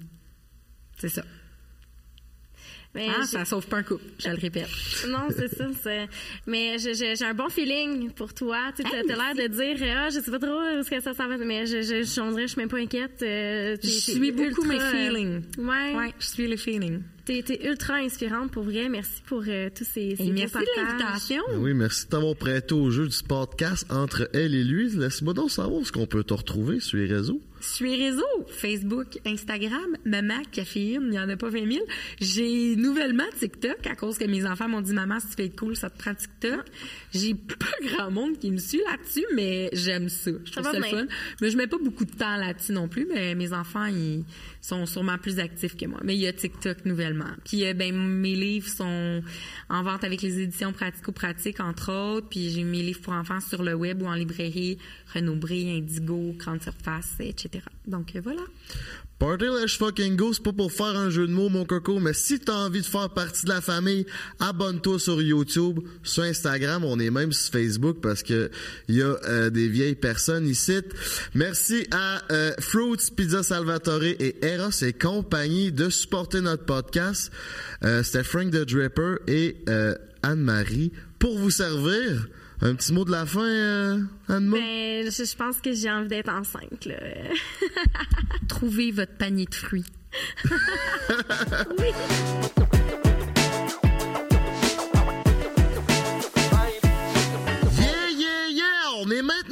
C'est 0.97 1.09
ça. 1.09 1.23
Mais 2.95 3.07
ah, 3.09 3.25
ça 3.25 3.43
sauve 3.43 3.65
pas 3.67 3.77
un 3.77 3.83
coup, 3.83 3.97
je 4.19 4.29
le 4.29 4.35
répète. 4.35 4.67
Non, 5.07 5.27
c'est 5.35 5.47
ça. 5.47 5.65
Mais 6.45 6.77
j'ai 6.77 7.25
un 7.25 7.33
bon 7.33 7.49
feeling 7.49 8.11
pour 8.11 8.33
toi. 8.33 8.57
Tu 8.75 8.83
as 8.83 9.01
l'air 9.01 9.33
de 9.35 9.47
dire, 9.47 9.87
ah, 9.97 10.09
je 10.09 10.19
sais 10.19 10.29
pas 10.31 10.39
trop 10.39 10.83
ce 10.83 10.89
que 10.89 11.01
ça, 11.01 11.13
ça 11.13 11.27
va, 11.27 11.37
mais 11.37 11.65
je, 11.65 11.81
je, 11.81 12.03
je, 12.03 12.41
je 12.41 12.47
suis 12.47 12.59
même 12.59 12.69
pas 12.69 12.77
inquiète. 12.77 13.21
Euh, 13.23 13.75
je 13.81 13.87
suis 13.89 14.31
beaucoup 14.31 14.63
mes 14.63 14.79
feelings. 14.79 15.41
ouais. 15.57 15.95
Ouais, 15.95 16.13
je 16.19 16.25
suis 16.25 16.47
le 16.47 16.55
feeling. 16.57 17.01
T'es 17.25 17.43
es 17.49 17.67
ultra 17.67 17.95
inspirante 17.95 18.51
pour 18.51 18.63
vrai. 18.63 18.89
Merci 18.89 19.21
pour 19.25 19.43
euh, 19.47 19.69
tous 19.73 19.85
ces, 19.85 20.15
ces 20.17 20.29
Merci 20.31 20.55
de 20.57 20.81
l'invitation. 20.81 21.41
Ben 21.49 21.57
oui, 21.59 21.73
merci 21.73 22.05
de 22.05 22.09
t'avoir 22.09 22.35
prêté 22.35 22.73
au 22.75 22.91
jeu 22.91 23.07
du 23.07 23.17
podcast 23.27 23.85
entre 23.89 24.29
elle 24.33 24.53
et 24.53 24.63
lui. 24.63 24.89
Laisse-moi 24.89 25.33
donc 25.33 25.49
savoir 25.49 25.85
ce 25.85 25.91
qu'on 25.93 26.05
peut 26.05 26.23
te 26.25 26.33
retrouver 26.33 26.79
sur 26.81 26.97
les 26.97 27.05
réseaux. 27.05 27.41
Sur 27.63 27.87
les 27.87 27.95
réseaux, 27.95 28.45
Facebook, 28.49 29.19
Instagram, 29.25 29.95
Maman, 30.03 30.41
Caféine, 30.51 31.03
il 31.03 31.09
n'y 31.11 31.19
en 31.19 31.29
a 31.29 31.37
pas 31.37 31.47
20 31.47 31.71
000. 31.71 31.85
J'ai 32.19 32.75
nouvellement 32.75 33.23
TikTok 33.39 33.87
à 33.87 33.95
cause 33.95 34.17
que 34.17 34.25
mes 34.25 34.45
enfants 34.45 34.67
m'ont 34.67 34.81
dit 34.81 34.91
Maman, 34.91 35.21
si 35.21 35.27
tu 35.29 35.35
fais 35.35 35.49
cool, 35.49 35.77
ça 35.77 35.89
te 35.89 35.97
prend 35.97 36.13
TikTok. 36.13 36.65
J'ai 37.13 37.33
pas 37.33 37.95
grand 37.95 38.11
monde 38.11 38.37
qui 38.37 38.51
me 38.51 38.57
suit 38.57 38.81
là-dessus, 38.91 39.25
mais 39.33 39.69
j'aime 39.71 40.09
ça. 40.09 40.31
Je 40.43 40.51
trouve 40.51 40.65
ça, 40.65 40.73
le 40.73 40.83
fun. 40.83 41.05
Mais 41.41 41.51
je 41.51 41.55
mets 41.55 41.67
pas 41.67 41.77
beaucoup 41.77 42.03
de 42.03 42.11
temps 42.11 42.35
là-dessus 42.35 42.73
non 42.73 42.89
plus, 42.89 43.07
mais 43.09 43.33
mes 43.33 43.53
enfants, 43.53 43.85
ils 43.85 44.25
sont 44.59 44.85
sûrement 44.85 45.17
plus 45.17 45.39
actifs 45.39 45.77
que 45.77 45.85
moi. 45.85 46.01
Mais 46.03 46.15
il 46.15 46.21
y 46.21 46.27
a 46.27 46.33
TikTok 46.33 46.83
nouvellement. 46.83 47.31
Puis 47.45 47.65
euh, 47.65 47.73
ben 47.73 47.95
mes 47.95 48.35
livres 48.35 48.67
sont 48.67 49.21
en 49.69 49.83
vente 49.83 50.03
avec 50.03 50.21
les 50.21 50.41
éditions 50.41 50.73
pratico-pratiques 50.73 51.61
entre 51.61 51.93
autres. 51.93 52.27
Puis 52.27 52.49
j'ai 52.49 52.65
mes 52.65 52.81
livres 52.81 53.01
pour 53.01 53.13
enfants 53.13 53.39
sur 53.39 53.63
le 53.63 53.73
web 53.73 54.01
ou 54.01 54.07
en 54.07 54.15
librairie, 54.15 54.77
Renaud 55.13 55.39
Indigo, 55.49 56.33
Grande 56.37 56.61
Surface, 56.61 57.15
etc. 57.19 57.52
Donc 57.87 58.15
euh, 58.15 58.21
voilà. 58.23 58.41
Party 59.19 59.45
Let's 59.45 59.77
Fucking 59.77 60.17
Go, 60.17 60.33
c'est 60.33 60.43
pas 60.43 60.51
pour 60.51 60.71
faire 60.71 60.97
un 60.97 61.09
jeu 61.09 61.27
de 61.27 61.31
mots, 61.31 61.47
mon 61.47 61.63
coco, 61.63 61.99
mais 61.99 62.11
si 62.11 62.39
t'as 62.39 62.65
envie 62.65 62.81
de 62.81 62.85
faire 62.85 63.09
partie 63.09 63.45
de 63.45 63.51
la 63.51 63.61
famille, 63.61 64.05
abonne-toi 64.39 64.99
sur 64.99 65.21
YouTube, 65.21 65.79
sur 66.03 66.23
Instagram, 66.23 66.83
on 66.83 66.99
est 66.99 67.09
même 67.09 67.31
sur 67.31 67.53
Facebook 67.53 67.99
parce 68.01 68.21
que 68.21 68.51
il 68.89 68.95
y 68.95 69.01
a 69.01 69.15
euh, 69.25 69.49
des 69.49 69.69
vieilles 69.69 69.95
personnes 69.95 70.45
ici. 70.45 70.81
Merci 71.35 71.87
à 71.91 72.21
euh, 72.33 72.51
Fruits 72.59 73.11
Pizza 73.15 73.43
Salvatore 73.43 74.03
et 74.03 74.35
Eros 74.41 74.71
et 74.81 74.91
compagnie 74.91 75.71
de 75.71 75.89
supporter 75.89 76.41
notre 76.41 76.65
podcast. 76.65 77.31
Euh, 77.85 78.03
C'était 78.03 78.23
Frank 78.23 78.51
the 78.51 78.67
Dripper 78.67 79.15
et 79.27 79.55
Anne-Marie 80.21 80.91
pour 81.19 81.37
vous 81.37 81.51
servir. 81.51 82.27
Un 82.65 82.75
petit 82.75 82.93
mot 82.93 83.03
de 83.03 83.11
la 83.11 83.25
fin, 83.25 83.43
euh, 83.43 83.99
Anne 84.29 84.49
Ben, 84.49 85.11
je, 85.11 85.35
pense 85.35 85.59
que 85.59 85.73
j'ai 85.73 85.91
envie 85.91 86.07
d'être 86.07 86.29
enceinte. 86.29 86.85
Là. 86.85 86.95
Trouvez 88.47 88.91
votre 88.91 89.17
panier 89.17 89.45
de 89.45 89.53
fruits. 89.53 89.83
oui. 90.49 91.91
on 99.05 99.11
est 99.11 99.21
maintenant 99.21 99.42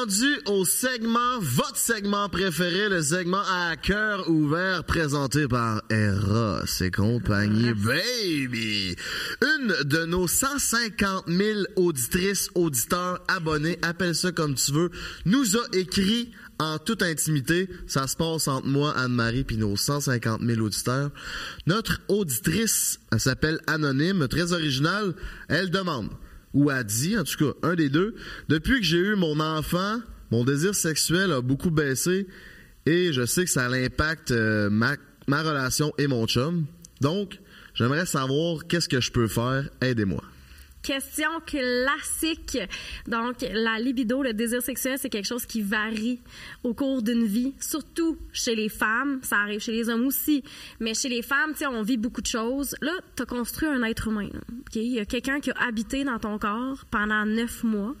rendu 0.00 0.40
au 0.46 0.64
segment, 0.64 1.38
votre 1.40 1.76
segment 1.76 2.28
préféré, 2.28 2.88
le 2.88 3.02
segment 3.02 3.42
à 3.50 3.76
cœur 3.76 4.30
ouvert 4.30 4.84
présenté 4.84 5.46
par 5.46 5.82
Eros 5.90 6.64
et 6.80 6.90
compagnie, 6.90 7.72
baby! 7.74 8.96
Une 9.42 9.74
de 9.84 10.04
nos 10.06 10.26
150 10.26 11.24
000 11.28 11.60
auditrices, 11.76 12.48
auditeurs, 12.54 13.20
abonnés, 13.28 13.78
appelle 13.82 14.14
ça 14.14 14.32
comme 14.32 14.54
tu 14.54 14.72
veux, 14.72 14.90
nous 15.26 15.56
a 15.56 15.62
écrit 15.72 16.30
en 16.58 16.78
toute 16.78 17.02
intimité, 17.02 17.68
ça 17.86 18.06
se 18.06 18.16
passe 18.16 18.48
entre 18.48 18.66
moi, 18.66 18.92
Anne-Marie, 18.96 19.44
puis 19.44 19.56
nos 19.56 19.76
150 19.76 20.40
000 20.42 20.60
auditeurs. 20.60 21.10
Notre 21.66 22.00
auditrice, 22.08 23.00
elle 23.12 23.20
s'appelle 23.20 23.60
Anonyme, 23.66 24.28
très 24.28 24.52
originale, 24.52 25.14
elle 25.48 25.70
demande 25.70 26.10
ou 26.54 26.70
a 26.70 26.82
dit, 26.82 27.16
en 27.16 27.24
tout 27.24 27.36
cas, 27.36 27.68
un 27.68 27.74
des 27.74 27.88
deux, 27.88 28.14
depuis 28.48 28.80
que 28.80 28.86
j'ai 28.86 28.98
eu 28.98 29.14
mon 29.14 29.40
enfant, 29.40 30.00
mon 30.30 30.44
désir 30.44 30.74
sexuel 30.74 31.32
a 31.32 31.40
beaucoup 31.40 31.70
baissé 31.70 32.26
et 32.86 33.12
je 33.12 33.24
sais 33.26 33.44
que 33.44 33.50
ça 33.50 33.66
impacte 33.66 34.30
euh, 34.30 34.70
ma, 34.70 34.96
ma 35.26 35.42
relation 35.42 35.92
et 35.98 36.06
mon 36.06 36.26
chum. 36.26 36.66
Donc, 37.00 37.38
j'aimerais 37.74 38.06
savoir 38.06 38.66
qu'est-ce 38.66 38.88
que 38.88 39.00
je 39.00 39.10
peux 39.10 39.28
faire. 39.28 39.68
Aidez-moi. 39.80 40.22
Question 40.82 41.40
classique. 41.44 42.58
Donc, 43.06 43.42
la 43.42 43.78
libido, 43.78 44.22
le 44.22 44.32
désir 44.32 44.62
sexuel, 44.62 44.98
c'est 44.98 45.10
quelque 45.10 45.26
chose 45.26 45.44
qui 45.44 45.60
varie 45.60 46.20
au 46.64 46.72
cours 46.72 47.02
d'une 47.02 47.26
vie, 47.26 47.52
surtout 47.60 48.16
chez 48.32 48.54
les 48.54 48.70
femmes. 48.70 49.20
Ça 49.22 49.36
arrive 49.36 49.60
chez 49.60 49.72
les 49.72 49.90
hommes 49.90 50.06
aussi. 50.06 50.42
Mais 50.80 50.94
chez 50.94 51.10
les 51.10 51.20
femmes, 51.20 51.52
tu 51.54 51.66
on 51.66 51.82
vit 51.82 51.98
beaucoup 51.98 52.22
de 52.22 52.26
choses. 52.26 52.74
Là, 52.80 52.92
tu 53.14 53.22
as 53.22 53.26
construit 53.26 53.68
un 53.68 53.82
être 53.82 54.08
humain. 54.08 54.30
Il 54.74 54.92
y 54.94 55.00
a 55.00 55.04
quelqu'un 55.04 55.40
qui 55.40 55.50
a 55.50 55.54
habité 55.68 56.02
dans 56.04 56.18
ton 56.18 56.38
corps 56.38 56.84
pendant 56.90 57.26
neuf 57.26 57.62
mois. 57.62 57.94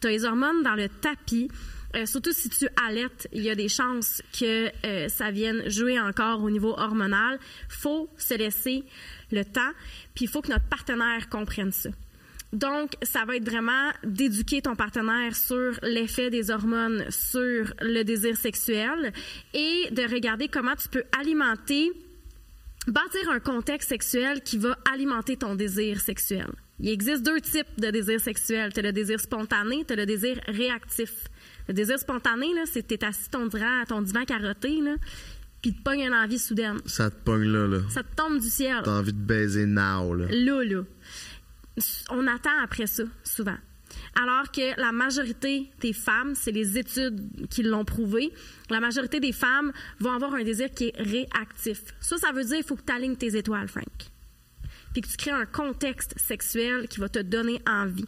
Tu 0.00 0.06
as 0.06 0.10
les 0.10 0.24
hormones 0.24 0.62
dans 0.62 0.74
le 0.74 0.88
tapis. 0.88 1.48
Euh, 1.94 2.06
surtout 2.06 2.32
si 2.32 2.48
tu 2.48 2.66
allaites, 2.88 3.28
il 3.34 3.42
y 3.42 3.50
a 3.50 3.54
des 3.54 3.68
chances 3.68 4.22
que 4.32 4.70
euh, 4.86 5.08
ça 5.08 5.30
vienne 5.30 5.68
jouer 5.68 6.00
encore 6.00 6.42
au 6.42 6.48
niveau 6.48 6.70
hormonal. 6.70 7.38
faut 7.68 8.08
se 8.16 8.32
laisser 8.32 8.84
le 9.30 9.44
temps, 9.44 9.72
puis 10.14 10.24
il 10.24 10.28
faut 10.28 10.40
que 10.40 10.48
notre 10.48 10.64
partenaire 10.68 11.28
comprenne 11.28 11.72
ça. 11.72 11.90
Donc, 12.52 12.92
ça 13.02 13.24
va 13.24 13.36
être 13.36 13.48
vraiment 13.48 13.90
d'éduquer 14.04 14.60
ton 14.60 14.76
partenaire 14.76 15.34
sur 15.34 15.78
l'effet 15.82 16.28
des 16.28 16.50
hormones 16.50 17.04
sur 17.08 17.72
le 17.80 18.02
désir 18.02 18.36
sexuel 18.36 19.12
et 19.54 19.88
de 19.90 20.02
regarder 20.02 20.48
comment 20.48 20.76
tu 20.76 20.88
peux 20.88 21.04
alimenter, 21.18 21.90
bâtir 22.86 23.30
un 23.30 23.40
contexte 23.40 23.88
sexuel 23.88 24.42
qui 24.42 24.58
va 24.58 24.76
alimenter 24.92 25.38
ton 25.38 25.54
désir 25.54 26.00
sexuel. 26.00 26.50
Il 26.78 26.90
existe 26.90 27.22
deux 27.22 27.40
types 27.40 27.80
de 27.80 27.90
désir 27.90 28.20
sexuel. 28.20 28.72
Tu 28.74 28.80
as 28.80 28.82
le 28.82 28.92
désir 28.92 29.18
spontané, 29.18 29.84
tu 29.86 29.94
as 29.94 29.96
le 29.96 30.04
désir 30.04 30.38
réactif. 30.46 31.28
Le 31.68 31.74
désir 31.74 31.98
spontané, 31.98 32.52
là, 32.54 32.62
c'est 32.66 32.82
que 32.82 32.88
tu 32.88 32.94
es 32.94 33.04
assis 33.04 33.30
ton 33.30 33.46
divan, 33.46 33.84
ton 33.88 34.02
divan 34.02 34.24
carotté, 34.24 34.80
là, 34.80 34.96
puis 35.62 35.72
te 35.72 35.82
pogne 35.82 36.00
une 36.00 36.12
envie 36.12 36.40
soudaine. 36.40 36.80
Ça 36.86 37.08
te 37.08 37.14
pogne 37.24 37.50
là, 37.50 37.66
là. 37.66 37.78
Ça 37.88 38.02
te 38.02 38.14
tombe 38.16 38.40
du 38.40 38.50
ciel. 38.50 38.80
T'as 38.84 38.98
envie 38.98 39.12
de 39.12 39.18
baiser 39.18 39.64
now, 39.64 40.12
là. 40.12 40.26
Là, 40.28 40.64
là 40.64 40.82
on 42.10 42.26
attend 42.26 42.62
après 42.62 42.86
ça, 42.86 43.04
souvent. 43.24 43.56
Alors 44.20 44.50
que 44.50 44.78
la 44.80 44.92
majorité 44.92 45.70
des 45.80 45.92
femmes, 45.92 46.34
c'est 46.34 46.50
les 46.50 46.78
études 46.78 47.48
qui 47.48 47.62
l'ont 47.62 47.84
prouvé, 47.84 48.32
la 48.70 48.80
majorité 48.80 49.20
des 49.20 49.32
femmes 49.32 49.72
vont 50.00 50.12
avoir 50.12 50.34
un 50.34 50.42
désir 50.42 50.70
qui 50.70 50.88
est 50.88 50.96
réactif. 50.96 51.82
Ça, 52.00 52.16
ça 52.16 52.32
veut 52.32 52.44
dire 52.44 52.56
qu'il 52.56 52.64
faut 52.64 52.76
que 52.76 52.84
tu 52.86 52.92
alignes 52.92 53.16
tes 53.16 53.36
étoiles, 53.36 53.68
Frank. 53.68 53.86
Puis 54.92 55.02
que 55.02 55.08
tu 55.08 55.16
crées 55.16 55.30
un 55.30 55.46
contexte 55.46 56.14
sexuel 56.18 56.88
qui 56.88 57.00
va 57.00 57.08
te 57.08 57.18
donner 57.18 57.60
envie 57.66 58.06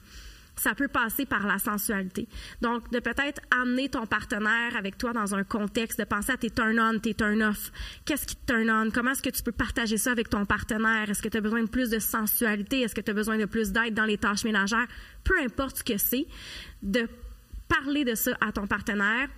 ça 0.56 0.74
peut 0.74 0.88
passer 0.88 1.26
par 1.26 1.46
la 1.46 1.58
sensualité. 1.58 2.28
Donc, 2.60 2.90
de 2.92 3.00
peut-être 3.00 3.40
amener 3.62 3.88
ton 3.88 4.06
partenaire 4.06 4.76
avec 4.76 4.98
toi 4.98 5.12
dans 5.12 5.34
un 5.34 5.44
contexte, 5.44 5.98
de 5.98 6.04
penser 6.04 6.32
à 6.32 6.36
tes 6.36 6.50
turn-on, 6.50 6.98
tes 6.98 7.14
turn-off. 7.14 7.72
Qu'est-ce 8.04 8.26
qui 8.26 8.36
te 8.36 8.52
turn-on? 8.52 8.90
Comment 8.90 9.12
est-ce 9.12 9.22
que 9.22 9.30
tu 9.30 9.42
peux 9.42 9.52
partager 9.52 9.96
ça 9.96 10.12
avec 10.12 10.28
ton 10.28 10.44
partenaire? 10.44 11.10
Est-ce 11.10 11.22
que 11.22 11.28
tu 11.28 11.36
as 11.36 11.40
besoin 11.40 11.62
de 11.62 11.68
plus 11.68 11.90
de 11.90 11.98
sensualité? 11.98 12.80
Est-ce 12.80 12.94
que 12.94 13.00
tu 13.00 13.10
as 13.10 13.14
besoin 13.14 13.38
de 13.38 13.46
plus 13.46 13.72
d'aide 13.72 13.94
dans 13.94 14.04
les 14.04 14.18
tâches 14.18 14.44
ménagères? 14.44 14.86
Peu 15.24 15.34
importe 15.42 15.78
ce 15.78 15.84
que 15.84 15.98
c'est, 15.98 16.26
de 16.82 17.08
parler 17.68 18.04
de 18.04 18.14
ça 18.14 18.36
à 18.40 18.52
ton 18.52 18.66
partenaire 18.66 19.28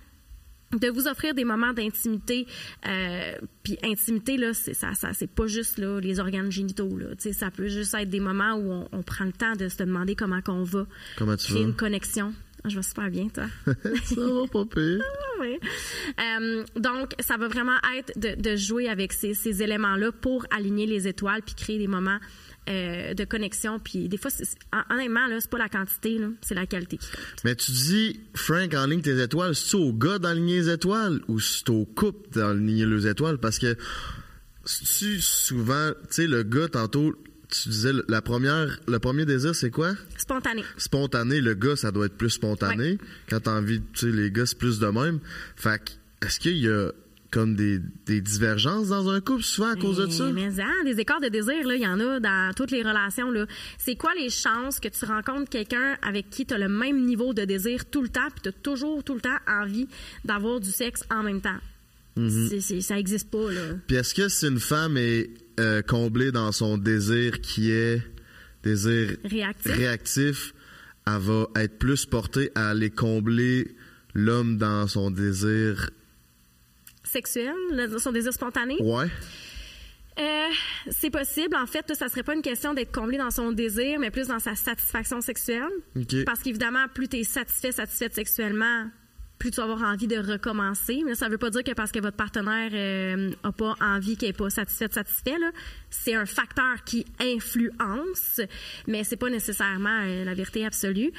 de 0.73 0.89
vous 0.89 1.07
offrir 1.07 1.33
des 1.33 1.45
moments 1.45 1.73
d'intimité 1.73 2.45
euh, 2.87 3.33
puis 3.63 3.77
intimité 3.83 4.37
là 4.37 4.53
c'est 4.53 4.73
ça, 4.73 4.93
ça 4.93 5.13
c'est 5.13 5.29
pas 5.29 5.47
juste 5.47 5.77
là 5.77 5.99
les 5.99 6.19
organes 6.19 6.51
génitaux 6.51 6.97
là 6.97 7.07
tu 7.11 7.15
sais 7.29 7.33
ça 7.33 7.51
peut 7.51 7.67
juste 7.67 7.93
être 7.93 8.09
des 8.09 8.19
moments 8.19 8.55
où 8.55 8.71
on, 8.71 8.89
on, 8.91 9.01
prend 9.01 9.25
le 9.25 9.31
temps 9.31 9.53
de 9.53 9.69
se 9.69 9.77
demander 9.77 10.15
comment 10.15 10.41
qu'on 10.41 10.63
va 10.63 10.85
comment 11.17 11.37
tu 11.37 11.51
créer 11.51 11.63
vas? 11.63 11.69
une 11.69 11.75
connexion 11.75 12.33
je 12.65 12.75
vais 12.75 12.83
super 12.83 13.09
bien, 13.09 13.27
toi. 13.29 13.45
ça 14.03 14.15
va 14.21 14.47
pas 14.51 14.65
pire. 14.65 15.01
oui. 15.39 15.59
Euh, 16.19 16.63
donc, 16.75 17.13
ça 17.19 17.37
va 17.37 17.47
vraiment 17.47 17.77
être 17.95 18.17
de, 18.19 18.35
de 18.41 18.55
jouer 18.55 18.89
avec 18.89 19.13
ces, 19.13 19.33
ces 19.33 19.61
éléments-là 19.63 20.11
pour 20.11 20.45
aligner 20.51 20.85
les 20.85 21.07
étoiles 21.07 21.43
puis 21.43 21.55
créer 21.55 21.77
des 21.77 21.87
moments 21.87 22.17
euh, 22.67 23.13
de 23.13 23.23
connexion. 23.25 23.79
Puis 23.79 24.09
des 24.09 24.17
fois, 24.17 24.31
c'est, 24.31 24.45
honnêtement, 24.89 25.27
là, 25.27 25.39
c'est 25.39 25.49
pas 25.49 25.57
la 25.57 25.69
quantité, 25.69 26.19
c'est 26.41 26.55
la 26.55 26.65
qualité 26.65 26.97
qui 26.97 27.07
compte. 27.09 27.43
Mais 27.43 27.55
tu 27.55 27.71
dis, 27.71 28.19
Frank, 28.33 28.73
en 28.73 28.85
ligne 28.85 29.01
tes 29.01 29.21
étoiles, 29.21 29.55
c'est 29.55 29.77
au 29.77 29.93
gars 29.93 30.19
d'aligner 30.19 30.59
les 30.59 30.69
étoiles 30.69 31.21
ou 31.27 31.39
c'est 31.39 31.69
au 31.69 31.85
couple 31.85 32.37
d'aligner 32.37 32.85
les 32.85 33.07
étoiles? 33.07 33.37
Parce 33.37 33.59
que 33.59 33.75
tu 34.65 35.21
souvent, 35.21 35.91
tu 35.91 36.07
sais, 36.09 36.27
le 36.27 36.43
gars, 36.43 36.67
tantôt, 36.67 37.15
tu 37.49 37.69
disais, 37.69 37.93
la 38.07 38.21
première, 38.21 38.79
le 38.87 38.99
premier 38.99 39.25
désir, 39.25 39.55
c'est 39.55 39.71
quoi? 39.71 39.93
Spontané. 40.17 40.63
Spontané. 40.77 41.39
Le 41.39 41.53
gars, 41.53 41.75
ça 41.75 41.91
doit 41.91 42.07
être 42.07 42.17
plus 42.17 42.31
spontané. 42.31 42.91
Ouais. 42.91 42.97
Quand 43.29 43.39
t'as 43.41 43.57
envie, 43.57 43.81
tu 43.93 44.11
sais, 44.11 44.11
les 44.11 44.31
gars, 44.31 44.45
c'est 44.45 44.57
plus 44.57 44.79
de 44.79 44.87
même. 44.87 45.19
Fait 45.55 45.81
que, 45.81 46.25
est-ce 46.25 46.39
qu'il 46.39 46.57
y 46.57 46.67
a 46.69 46.91
comme 47.31 47.55
des, 47.55 47.79
des, 48.05 48.21
divergences 48.21 48.89
dans 48.89 49.09
un 49.09 49.19
couple 49.19 49.43
souvent 49.43 49.71
à 49.71 49.75
cause 49.75 49.97
de 49.97 50.09
ça? 50.09 50.31
Mais 50.31 50.59
hein, 50.59 50.73
des 50.85 50.99
écarts 50.99 51.21
de 51.21 51.27
désir, 51.27 51.55
il 51.63 51.81
y 51.81 51.87
en 51.87 51.99
a 51.99 52.19
dans 52.19 52.53
toutes 52.55 52.71
les 52.71 52.81
relations. 52.81 53.27
C'est 53.77 53.95
quoi 53.95 54.11
les 54.17 54.29
chances 54.29 54.79
que 54.79 54.87
tu 54.87 55.05
rencontres 55.05 55.49
quelqu'un 55.49 55.97
avec 56.01 56.29
qui 56.29 56.45
tu 56.45 56.53
as 56.53 56.57
le 56.57 56.69
même 56.69 57.05
niveau 57.05 57.33
de 57.33 57.43
désir 57.45 57.85
tout 57.85 58.01
le 58.01 58.09
temps, 58.09 58.29
puis 58.31 58.41
tu 58.43 58.49
as 58.49 58.53
toujours, 58.53 59.03
tout 59.03 59.15
le 59.15 59.21
temps 59.21 59.37
envie 59.47 59.87
d'avoir 60.25 60.59
du 60.59 60.71
sexe 60.71 61.03
en 61.11 61.23
même 61.23 61.41
temps? 61.41 61.59
C'est, 62.29 62.81
ça 62.81 62.95
n'existe 62.95 63.29
pas. 63.29 63.47
Puis 63.85 63.95
est-ce 63.95 64.15
que 64.15 64.27
si 64.27 64.47
une 64.47 64.59
femme 64.59 64.97
est 64.97 65.29
euh, 65.59 65.81
comblée 65.81 66.31
dans 66.31 66.51
son 66.51 66.77
désir 66.77 67.41
qui 67.41 67.71
est 67.71 68.01
désir 68.63 69.17
réactif. 69.23 69.71
réactif, 69.71 70.53
elle 71.05 71.19
va 71.19 71.47
être 71.55 71.79
plus 71.79 72.05
portée 72.05 72.51
à 72.53 72.69
aller 72.69 72.89
combler 72.89 73.75
l'homme 74.13 74.57
dans 74.57 74.87
son 74.87 75.09
désir 75.09 75.89
sexuel, 77.07 77.53
son 77.99 78.11
désir 78.11 78.33
spontané? 78.33 78.77
Ouais. 78.79 79.07
Euh, 80.19 80.47
c'est 80.89 81.11
possible. 81.11 81.55
En 81.55 81.67
fait, 81.67 81.93
ça 81.93 82.09
serait 82.09 82.23
pas 82.23 82.33
une 82.33 82.41
question 82.41 82.73
d'être 82.73 82.91
comblé 82.91 83.17
dans 83.17 83.29
son 83.29 83.51
désir, 83.51 83.99
mais 83.99 84.09
plus 84.09 84.27
dans 84.27 84.39
sa 84.39 84.55
satisfaction 84.55 85.21
sexuelle. 85.21 85.69
Okay. 85.95 86.23
Parce 86.23 86.41
qu'évidemment, 86.41 86.85
plus 86.93 87.07
tu 87.07 87.17
es 87.17 87.23
satisfait, 87.23 87.71
satisfaite 87.71 88.15
sexuellement, 88.15 88.89
plus 89.37 89.51
tu 89.51 89.57
vas 89.57 89.63
avoir 89.63 89.83
envie 89.83 90.07
de 90.07 90.17
recommencer. 90.17 91.01
Mais 91.05 91.15
ça 91.15 91.29
veut 91.29 91.37
pas 91.37 91.49
dire 91.49 91.63
que 91.63 91.71
parce 91.73 91.91
que 91.91 91.99
votre 91.99 92.17
partenaire 92.17 92.71
euh, 92.73 93.31
a 93.43 93.51
pas 93.51 93.75
envie, 93.81 94.17
qu'il 94.17 94.27
est 94.27 94.33
pas 94.33 94.49
satisfait, 94.49 94.87
satisfait. 94.91 95.37
Là. 95.37 95.51
C'est 95.89 96.15
un 96.15 96.25
facteur 96.25 96.83
qui 96.85 97.05
influence, 97.19 98.41
mais 98.87 99.03
c'est 99.03 99.17
pas 99.17 99.29
nécessairement 99.29 100.01
euh, 100.03 100.23
la 100.23 100.33
vérité 100.33 100.65
absolue. 100.65 101.11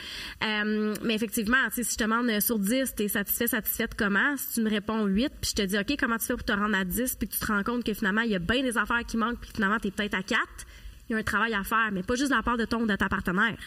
Euh, 0.43 0.95
mais 1.03 1.15
effectivement, 1.15 1.59
si 1.71 1.83
je 1.83 1.97
te 1.97 2.05
demande 2.05 2.29
sur 2.41 2.59
10, 2.59 2.95
tu 2.97 3.05
es 3.05 3.09
satisfait, 3.09 3.47
satisfaite 3.47 3.95
comment? 3.97 4.37
Si 4.37 4.55
tu 4.55 4.63
me 4.63 4.71
réponds 4.71 5.07
8, 5.07 5.33
puis 5.41 5.51
je 5.51 5.63
te 5.63 5.63
dis, 5.63 5.79
OK, 5.79 5.97
comment 5.99 6.19
tu 6.19 6.27
fais 6.27 6.35
pour 6.35 6.45
te 6.45 6.53
rendre 6.53 6.77
à 6.77 6.85
10, 6.85 7.17
puis 7.17 7.29
que 7.29 7.35
tu 7.35 7.41
te 7.41 7.47
rends 7.47 7.63
compte 7.63 7.85
que 7.85 7.95
finalement, 7.95 8.23
il 8.23 8.31
y 8.31 8.37
a 8.37 8.41
bien 8.41 8.63
des 8.63 8.77
affaires 8.77 9.05
qui 9.07 9.17
manquent, 9.17 9.41
puis 9.41 9.51
finalement, 9.55 9.79
tu 9.79 9.89
es 9.89 9.91
peut-être 9.91 10.15
à 10.15 10.23
4, 10.23 10.41
il 11.09 11.13
y 11.13 11.17
a 11.17 11.19
un 11.19 11.23
travail 11.23 11.55
à 11.55 11.65
faire, 11.65 11.91
mais 11.93 12.03
pas 12.03 12.17
juste 12.17 12.31
de 12.31 12.37
la 12.37 12.43
part 12.43 12.57
de 12.57 12.65
ton 12.65 12.85
de 12.85 12.97
ta 12.97 13.09
partenaire. 13.09 13.59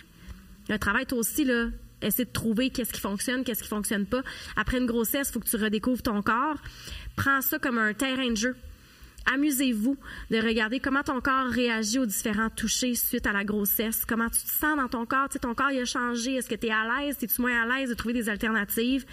Il 0.65 0.69
y 0.69 0.72
a 0.73 0.76
un 0.76 0.80
travail, 0.80 1.06
toi 1.06 1.18
aussi, 1.18 1.44
là, 1.44 1.68
essayer 2.02 2.26
de 2.26 2.32
trouver 2.32 2.69
qu'est-ce 2.69 2.94
qui 2.94 3.02
fonctionne, 3.02 3.44
qu'est-ce 3.44 3.64
qui 3.64 3.69
fonctionne 3.69 4.06
pas. 4.06 4.22
Après 4.56 4.78
une 4.78 4.86
grossesse, 4.86 5.30
il 5.30 5.34
faut 5.34 5.40
que 5.40 5.49
tu 5.49 5.57
redécouvres 5.57 6.02
ton 6.02 6.22
corps. 6.22 6.57
Prends 7.15 7.41
ça 7.41 7.60
comme 7.60 7.78
un 7.78 7.94
terrain 7.94 8.30
de 8.30 8.36
jeu. 8.36 8.56
Amusez-vous 9.32 9.98
de 10.32 10.38
regarder 10.38 10.80
comment 10.80 11.03
ton 11.03 11.22
corps 11.22 11.48
réagit 11.48 11.99
aux 11.99 12.06
différents 12.06 12.49
touchés 12.49 12.95
suite 12.95 13.28
à 13.28 13.34
la 13.34 13.44
grossesse. 13.44 14.03
Comment 14.07 14.30
tu 14.30 14.40
te 14.40 14.49
sens 14.49 14.76
dans 14.78 14.88
ton 14.88 15.06
corps? 15.06 15.30
Tu 15.30 15.34
sais, 15.34 15.40
ton 15.40 15.53
corps 15.53 15.72
il 15.72 15.80
a 15.80 15.86
changé. 15.86 16.36
Est-ce 16.36 16.49
que 16.49 16.56
tu 16.56 16.68
es 16.68 16.72
à 16.72 16.86
l'aise? 16.86 17.18
Es-tu 17.22 17.41
moins 17.41 17.61
à 17.61 17.65
l'aise 17.78 17.90
de 17.90 17.94
trouver 17.94 18.14
des 18.14 18.30
alternatives? 18.30 19.06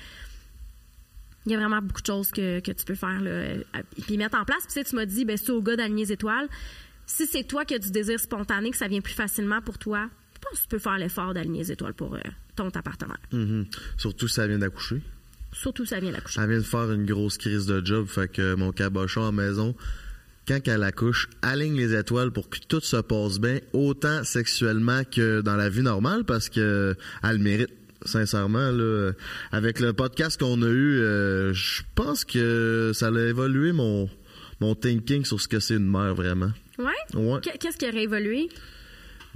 Il 1.44 1.52
y 1.52 1.54
a 1.54 1.58
vraiment 1.58 1.80
beaucoup 1.82 2.00
de 2.00 2.06
choses 2.06 2.30
que, 2.30 2.60
que 2.60 2.72
tu 2.72 2.84
peux 2.84 2.94
faire 2.94 3.20
puis 4.02 4.16
mettre 4.16 4.38
en 4.38 4.44
place. 4.44 4.60
Puis 4.60 4.68
tu, 4.68 4.72
sais, 4.74 4.84
tu 4.84 4.96
m'as 4.96 5.06
dit, 5.06 5.24
ben, 5.24 5.36
c'est 5.36 5.50
au 5.50 5.62
gars 5.62 5.76
d'aligner 5.76 6.04
les 6.04 6.12
étoiles. 6.12 6.48
Si 7.06 7.26
c'est 7.26 7.44
toi 7.44 7.64
qui 7.64 7.74
as 7.74 7.78
du 7.78 7.90
désir 7.90 8.18
spontané, 8.20 8.70
que 8.70 8.76
ça 8.76 8.88
vient 8.88 9.00
plus 9.00 9.14
facilement 9.14 9.62
pour 9.62 9.78
toi, 9.78 10.08
je 10.34 10.40
pense 10.40 10.58
que 10.58 10.62
tu 10.64 10.68
peux 10.68 10.78
faire 10.78 10.98
l'effort 10.98 11.34
d'aligner 11.34 11.60
les 11.60 11.72
étoiles 11.72 11.94
pour 11.94 12.14
euh, 12.14 12.20
ton 12.58 12.70
ta 12.70 12.82
partenaire. 12.82 13.20
Mm-hmm. 13.32 13.66
Surtout 13.96 14.28
si 14.28 14.34
ça 14.34 14.46
vient 14.46 14.58
d'accoucher. 14.58 15.00
Surtout 15.52 15.84
si 15.84 15.90
ça 15.90 16.00
vient 16.00 16.12
d'accoucher. 16.12 16.40
Elle 16.40 16.50
vient 16.50 16.58
de 16.58 16.62
faire 16.62 16.92
une 16.92 17.06
grosse 17.06 17.38
crise 17.38 17.66
de 17.66 17.84
job, 17.84 18.06
fait 18.06 18.28
que 18.28 18.54
mon 18.54 18.72
cabochon 18.72 19.26
à 19.26 19.32
maison, 19.32 19.74
quand 20.46 20.66
elle 20.66 20.82
accouche, 20.82 21.28
aligne 21.42 21.76
les 21.76 21.94
étoiles 21.94 22.30
pour 22.30 22.48
que 22.50 22.58
tout 22.68 22.80
se 22.80 22.96
passe 22.96 23.38
bien, 23.38 23.60
autant 23.72 24.24
sexuellement 24.24 25.02
que 25.04 25.40
dans 25.40 25.56
la 25.56 25.68
vie 25.68 25.82
normale, 25.82 26.24
parce 26.24 26.48
que 26.48 26.94
elle 27.22 27.38
mérite. 27.38 27.70
Sincèrement, 28.04 28.70
là, 28.70 29.10
avec 29.50 29.80
le 29.80 29.92
podcast 29.92 30.38
qu'on 30.38 30.62
a 30.62 30.68
eu, 30.68 31.00
euh, 31.00 31.52
je 31.52 31.82
pense 31.96 32.24
que 32.24 32.92
ça 32.94 33.08
a 33.08 33.20
évolué 33.26 33.72
mon, 33.72 34.08
mon 34.60 34.76
thinking 34.76 35.24
sur 35.24 35.40
ce 35.40 35.48
que 35.48 35.58
c'est 35.58 35.74
une 35.74 35.90
mère 35.90 36.14
vraiment. 36.14 36.52
Ouais? 36.78 36.92
ouais. 37.14 37.40
Qu'est-ce 37.40 37.76
qui 37.76 37.88
aurait 37.88 38.04
évolué? 38.04 38.50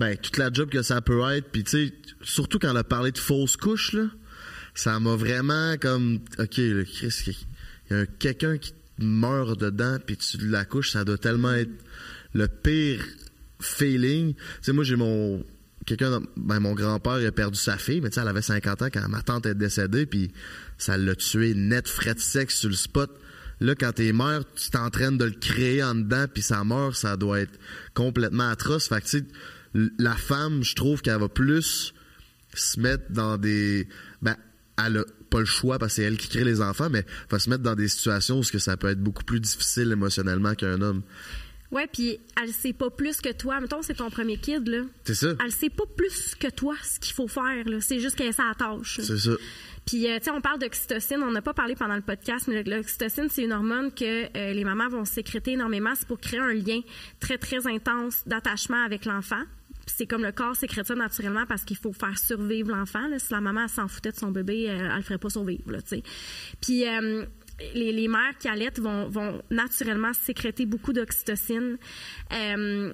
Ben, 0.03 0.17
toute 0.17 0.37
la 0.37 0.53
job 0.53 0.69
que 0.69 0.83
ça 0.83 1.01
peut 1.01 1.23
être, 1.31 1.53
puis 1.53 1.63
tu 1.63 1.71
sais, 1.71 1.95
surtout 2.23 2.59
quand 2.59 2.73
elle 2.73 2.77
a 2.77 2.83
parlé 2.83 3.13
de 3.13 3.19
fausse 3.19 3.57
couche, 3.57 3.93
là, 3.93 4.09
ça 4.75 4.99
m'a 4.99 5.15
vraiment 5.15 5.77
comme, 5.81 6.19
OK, 6.41 6.57
là, 6.57 6.83
Chris, 6.83 7.15
il 7.29 7.97
y 7.97 8.01
a 8.01 8.07
quelqu'un 8.07 8.59
qui 8.59 8.75
meurt 8.99 9.61
dedans, 9.61 9.99
puis 10.05 10.17
tu 10.17 10.39
la 10.49 10.65
couches, 10.65 10.91
ça 10.91 11.05
doit 11.05 11.19
tellement 11.19 11.53
être 11.53 11.71
le 12.35 12.49
pire 12.49 13.05
feeling. 13.61 14.35
Tu 14.35 14.43
sais, 14.63 14.73
moi, 14.73 14.83
j'ai 14.83 14.97
mon... 14.97 15.47
Quelqu'un, 15.87 16.21
ben, 16.37 16.59
mon 16.59 16.75
grand-père 16.75 17.25
a 17.25 17.31
perdu 17.31 17.61
sa 17.61 17.79
fille, 17.79 18.01
mais 18.01 18.11
tu 18.11 18.17
sais, 18.17 18.23
elle 18.23 18.29
avait 18.29 18.43
50 18.43 18.83
ans 18.83 18.89
quand 18.93 19.09
ma 19.09 19.23
tante 19.23 19.47
est 19.47 19.55
décédée, 19.55 20.07
puis 20.07 20.33
ça 20.79 20.97
l'a 20.97 21.15
tué 21.15 21.55
net, 21.55 21.87
frais 21.87 22.15
de 22.15 22.19
sexe 22.19 22.57
sur 22.57 22.71
le 22.71 22.75
spot. 22.75 23.09
Là, 23.61 23.77
quand 23.77 23.93
t'es 23.93 24.13
mère, 24.13 24.43
tu 24.57 24.69
t'entraînes 24.71 25.17
de 25.17 25.27
le 25.27 25.31
créer 25.31 25.81
en 25.81 25.95
dedans, 25.95 26.27
puis 26.27 26.43
ça 26.43 26.65
meurt, 26.65 26.97
ça 26.97 27.17
doit 27.17 27.39
être 27.39 27.57
complètement 27.95 28.49
atroce. 28.49 28.89
Fait 28.89 29.01
que, 29.01 29.07
tu 29.07 29.19
sais, 29.19 29.25
la 29.75 30.15
femme, 30.15 30.63
je 30.63 30.75
trouve 30.75 31.03
qu'elle 31.03 31.19
va 31.19 31.29
plus 31.29 31.95
se 32.55 32.81
mettre 32.81 33.11
dans 33.11 33.39
des. 33.39 33.89
Ben, 34.21 34.37
elle 34.85 34.99
a 34.99 35.05
pas 35.31 35.41
le 35.41 35.47
choix 35.47 35.79
parce 35.79 35.93
que 35.93 35.97
c'est 35.97 36.03
elle 36.03 36.17
qui 36.17 36.29
crée 36.29 36.45
les 36.45 36.61
enfants, 36.61 36.91
mais 36.91 37.05
va 37.31 37.39
se 37.39 37.49
mettre 37.49 37.63
dans 37.63 37.75
des 37.75 37.89
situations 37.89 38.39
où 38.39 38.43
ça 38.45 38.77
peut 38.77 38.89
être 38.89 39.03
beaucoup 39.03 39.25
plus 39.25 39.41
difficile 39.41 39.91
émotionnellement 39.93 40.55
qu'un 40.55 40.81
homme. 40.81 41.03
Ouais, 41.71 41.89
puis 41.91 42.19
elle 42.41 42.53
sait 42.53 42.75
pas 42.75 42.91
plus 42.91 43.23
que 43.23 43.33
toi. 43.33 43.59
Mettons, 43.61 43.81
c'est 43.81 43.95
ton 43.95 44.11
premier 44.11 44.37
kid, 44.37 44.69
là. 44.69 44.83
C'est 45.05 45.15
ça. 45.15 45.29
Elle 45.43 45.53
sait 45.53 45.71
pas 45.71 45.85
plus 45.97 46.35
que 46.35 46.49
toi 46.49 46.75
ce 46.83 47.01
qu'il 47.01 47.15
faut 47.15 47.29
faire, 47.29 47.65
là. 47.65 47.81
C'est 47.81 47.99
juste 47.99 48.15
qu'elle 48.15 48.29
est 48.29 48.33
sa 48.33 48.53
tâche. 48.57 49.01
C'est 49.03 49.17
ça. 49.17 49.31
Puis, 49.87 50.07
euh, 50.07 50.19
tu 50.19 50.25
sais, 50.25 50.31
on 50.31 50.43
parle 50.43 50.59
d'oxytocine. 50.59 51.23
On 51.23 51.31
n'a 51.31 51.41
pas 51.41 51.55
parlé 51.55 51.75
pendant 51.75 51.97
le 51.97 52.03
podcast, 52.03 52.47
mais 52.47 52.63
l'oxytocine, 52.63 53.29
c'est 53.31 53.45
une 53.45 53.53
hormone 53.53 53.91
que 53.91 54.27
euh, 54.37 54.53
les 54.53 54.65
mamans 54.65 54.91
vont 54.91 55.07
sécréter 55.07 55.53
énormément. 55.53 55.95
C'est 55.97 56.07
pour 56.07 56.21
créer 56.21 56.41
un 56.41 56.53
lien 56.53 56.81
très, 57.21 57.39
très 57.39 57.67
intense 57.67 58.23
d'attachement 58.27 58.85
avec 58.85 59.07
l'enfant 59.07 59.43
c'est 59.87 60.07
comme 60.07 60.23
le 60.23 60.33
corps 60.33 60.57
sécrète 60.57 60.89
naturellement 60.91 61.47
parce 61.47 61.65
qu'il 61.65 61.77
faut 61.77 61.93
faire 61.93 62.19
survivre 62.19 62.71
l'enfant. 62.71 63.07
Si 63.19 63.33
la 63.33 63.41
maman 63.41 63.69
s'en 63.69 63.89
foutait 63.89 64.13
de 64.13 64.17
son 64.17 64.31
bébé, 64.31 64.65
elle, 64.65 64.81
elle 64.81 64.97
le 64.97 65.03
ferait 65.03 65.19
pas 65.19 65.31
survivre. 65.31 65.63
Puis 66.61 66.87
euh, 66.87 67.25
les, 67.75 68.09
mères 68.09 68.37
qui 68.39 68.49
allaitent 68.49 68.81
vont, 68.81 69.09
vont 69.09 69.43
naturellement 69.51 70.13
sécréter 70.13 70.67
beaucoup 70.67 70.93
d'oxytocine. 70.93 71.79
Euh, 72.33 72.93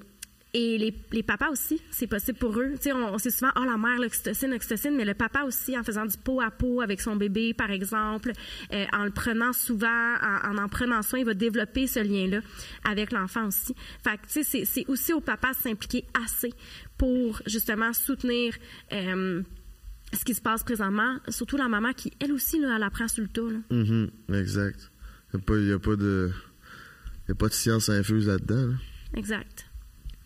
et 0.54 0.78
les, 0.78 0.94
les, 1.12 1.22
papas 1.22 1.50
aussi, 1.50 1.80
c'est 1.90 2.06
possible 2.06 2.38
pour 2.38 2.58
eux. 2.58 2.72
Tu 2.76 2.84
sais, 2.84 2.92
on, 2.92 3.14
on 3.14 3.18
sait 3.18 3.30
souvent, 3.30 3.50
oh 3.56 3.64
la 3.64 3.76
mère, 3.76 3.98
l'oxytocine, 3.98 4.50
l'oxytocine, 4.50 4.96
mais 4.96 5.04
le 5.04 5.12
papa 5.14 5.42
aussi, 5.42 5.76
en 5.78 5.84
faisant 5.84 6.06
du 6.06 6.16
pot 6.16 6.40
à 6.40 6.50
pot 6.50 6.80
avec 6.80 7.00
son 7.02 7.16
bébé, 7.16 7.52
par 7.52 7.70
exemple, 7.70 8.32
euh, 8.72 8.86
en 8.92 9.04
le 9.04 9.10
prenant 9.10 9.52
souvent, 9.52 10.14
en, 10.22 10.54
en, 10.54 10.58
en 10.58 10.68
prenant 10.68 11.02
soin, 11.02 11.18
il 11.18 11.26
va 11.26 11.34
développer 11.34 11.86
ce 11.86 12.00
lien-là 12.00 12.40
avec 12.84 13.12
l'enfant 13.12 13.46
aussi. 13.46 13.74
Fait 14.02 14.16
que, 14.16 14.26
tu 14.26 14.42
sais, 14.42 14.64
c'est 14.64 14.86
aussi 14.88 15.12
au 15.12 15.20
papa 15.20 15.50
de 15.50 15.56
s'impliquer 15.56 16.04
assez 16.24 16.52
pour, 16.96 17.42
justement, 17.46 17.92
soutenir 17.92 18.54
euh, 18.92 19.42
ce 20.14 20.24
qui 20.24 20.34
se 20.34 20.40
passe 20.40 20.64
présentement, 20.64 21.18
surtout 21.28 21.58
la 21.58 21.68
maman 21.68 21.92
qui, 21.92 22.12
elle 22.20 22.32
aussi, 22.32 22.58
là, 22.58 22.76
elle 22.76 22.82
apprend 22.82 23.06
sur 23.08 23.22
le 23.22 23.28
tas. 23.28 23.42
Là. 23.42 23.58
Mm 23.70 23.82
-hmm, 23.82 24.40
exact. 24.40 24.90
Il 25.34 25.40
n'y 25.56 25.72
a, 25.72 25.74
a, 25.74 25.78
pas 25.78 25.96
de... 25.96 26.30
Il 27.28 27.32
a 27.32 27.34
pas 27.34 27.48
de 27.48 27.52
science 27.52 27.90
infuse 27.90 28.26
là-dedans. 28.26 28.68
Là. 28.68 28.74
Exact. 29.14 29.67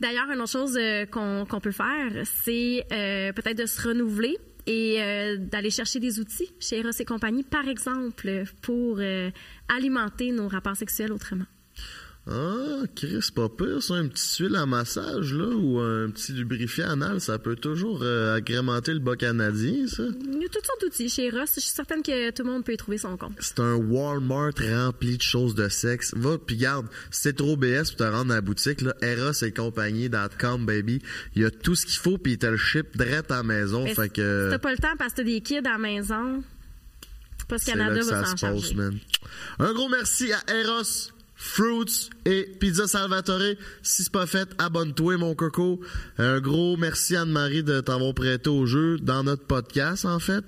D'ailleurs, 0.03 0.29
une 0.33 0.41
autre 0.41 0.51
chose 0.51 0.77
euh, 0.77 1.07
qu'on 1.07 1.47
qu 1.49 1.61
peut 1.61 1.71
faire, 1.71 2.11
c'est 2.25 2.85
euh, 2.93 3.33
peut-être 3.33 3.59
de 3.59 3.67
se 3.67 3.87
renouveler 3.87 4.37
et 4.67 5.01
euh, 5.01 5.37
d'aller 5.37 5.71
chercher 5.71 6.01
des 6.01 6.19
outils 6.19 6.51
chez 6.59 6.81
Eros 6.81 6.91
et 6.99 7.05
compagnie, 7.05 7.45
par 7.45 7.69
exemple, 7.69 8.43
pour 8.63 9.01
alimenter 9.69 10.33
nos 10.33 10.49
rapports 10.49 10.75
sexuels 10.75 11.13
autrement. 11.13 11.47
Ah, 12.29 12.83
Chris, 12.95 13.31
pas 13.35 13.49
pire, 13.49 13.83
ça, 13.83 13.95
un 13.95 14.07
petit 14.07 14.45
huile 14.45 14.55
à 14.55 14.65
massage, 14.65 15.35
là, 15.35 15.49
ou 15.57 15.81
un 15.81 16.09
petit 16.11 16.33
lubrifiant 16.33 16.91
anal, 16.91 17.21
ça 17.21 17.41
peut 17.41 17.57
toujours 17.57 18.01
euh, 18.03 18.37
agrémenter 18.37 18.95
le 18.95 19.01
bas 19.01 19.17
canadien, 19.17 19.89
ça. 19.89 20.05
Il 20.05 20.41
y 20.41 20.45
a 20.45 20.49
toutes 20.49 20.65
sortes 20.65 20.83
d'outils 20.83 21.09
chez 21.09 21.31
Ross. 21.31 21.51
Je 21.57 21.61
suis 21.61 21.73
certaine 21.73 22.01
que 22.01 22.31
tout 22.31 22.45
le 22.45 22.51
monde 22.51 22.65
peut 22.65 22.75
y 22.75 22.77
trouver 22.77 22.99
son 22.99 23.17
compte. 23.17 23.33
C'est 23.41 23.59
un 23.59 23.75
Walmart 23.75 24.53
rempli 24.57 25.17
de 25.17 25.23
choses 25.23 25.57
de 25.57 25.69
sexe. 25.69 26.15
Va, 26.17 26.39
puis 26.39 26.57
garde, 26.57 26.87
si 27.11 27.25
t'es 27.25 27.33
trop 27.33 27.57
BS 27.57 27.89
pour 27.89 27.97
te 27.97 28.05
rendre 28.05 28.31
à 28.31 28.37
la 28.37 28.41
boutique, 28.41 28.83
là, 28.83 28.95
Eros 29.03 29.43
et 29.43 29.51
compagnie.com, 29.51 30.65
baby. 30.65 31.03
Il 31.35 31.43
y 31.43 31.45
a 31.45 31.51
tout 31.51 31.75
ce 31.75 31.87
qu'il 31.87 31.99
faut, 31.99 32.19
puis 32.19 32.39
te 32.39 32.47
le 32.47 32.57
ship 32.57 32.97
direct 32.97 33.33
à 33.33 33.39
la 33.39 33.43
maison, 33.43 33.85
fait 33.87 34.11
que... 34.11 34.49
T'as 34.49 34.59
pas 34.61 34.71
le 34.71 34.79
temps 34.79 34.95
parce 34.97 35.13
que 35.13 35.19
t'as 35.19 35.25
des 35.25 35.41
kids 35.41 35.59
à 35.59 35.73
la 35.73 35.79
maison, 35.79 36.45
Post 37.49 37.67
Canada 37.67 38.01
va 38.01 38.25
s'en 38.25 38.37
charger. 38.37 38.77
Un 39.59 39.73
gros 39.73 39.89
merci 39.89 40.33
à 40.33 40.41
Eros 40.55 41.12
Fruits 41.45 42.09
et 42.25 42.45
Pizza 42.61 42.87
Salvatore. 42.87 43.57
Si 43.83 44.05
c'est 44.05 44.13
pas 44.13 44.27
fait, 44.27 44.49
abonne-toi, 44.59 45.17
mon 45.17 45.35
coco. 45.35 45.81
Un 46.17 46.41
gros 46.41 46.77
merci 46.77 47.17
Anne-Marie 47.17 47.65
de 47.65 47.81
t'avoir 47.81 48.15
prêté 48.15 48.49
au 48.49 48.65
jeu 48.65 48.97
dans 49.01 49.25
notre 49.25 49.45
podcast, 49.45 50.05
en 50.05 50.21
fait. 50.21 50.45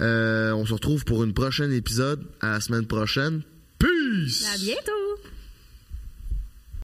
Euh, 0.00 0.50
on 0.52 0.66
se 0.66 0.74
retrouve 0.74 1.04
pour 1.04 1.22
une 1.22 1.32
prochaine 1.32 1.72
épisode 1.72 2.24
à 2.40 2.54
la 2.54 2.60
semaine 2.60 2.86
prochaine. 2.86 3.42
Peace! 3.78 4.44
À 4.52 4.58
bientôt! 4.58 5.21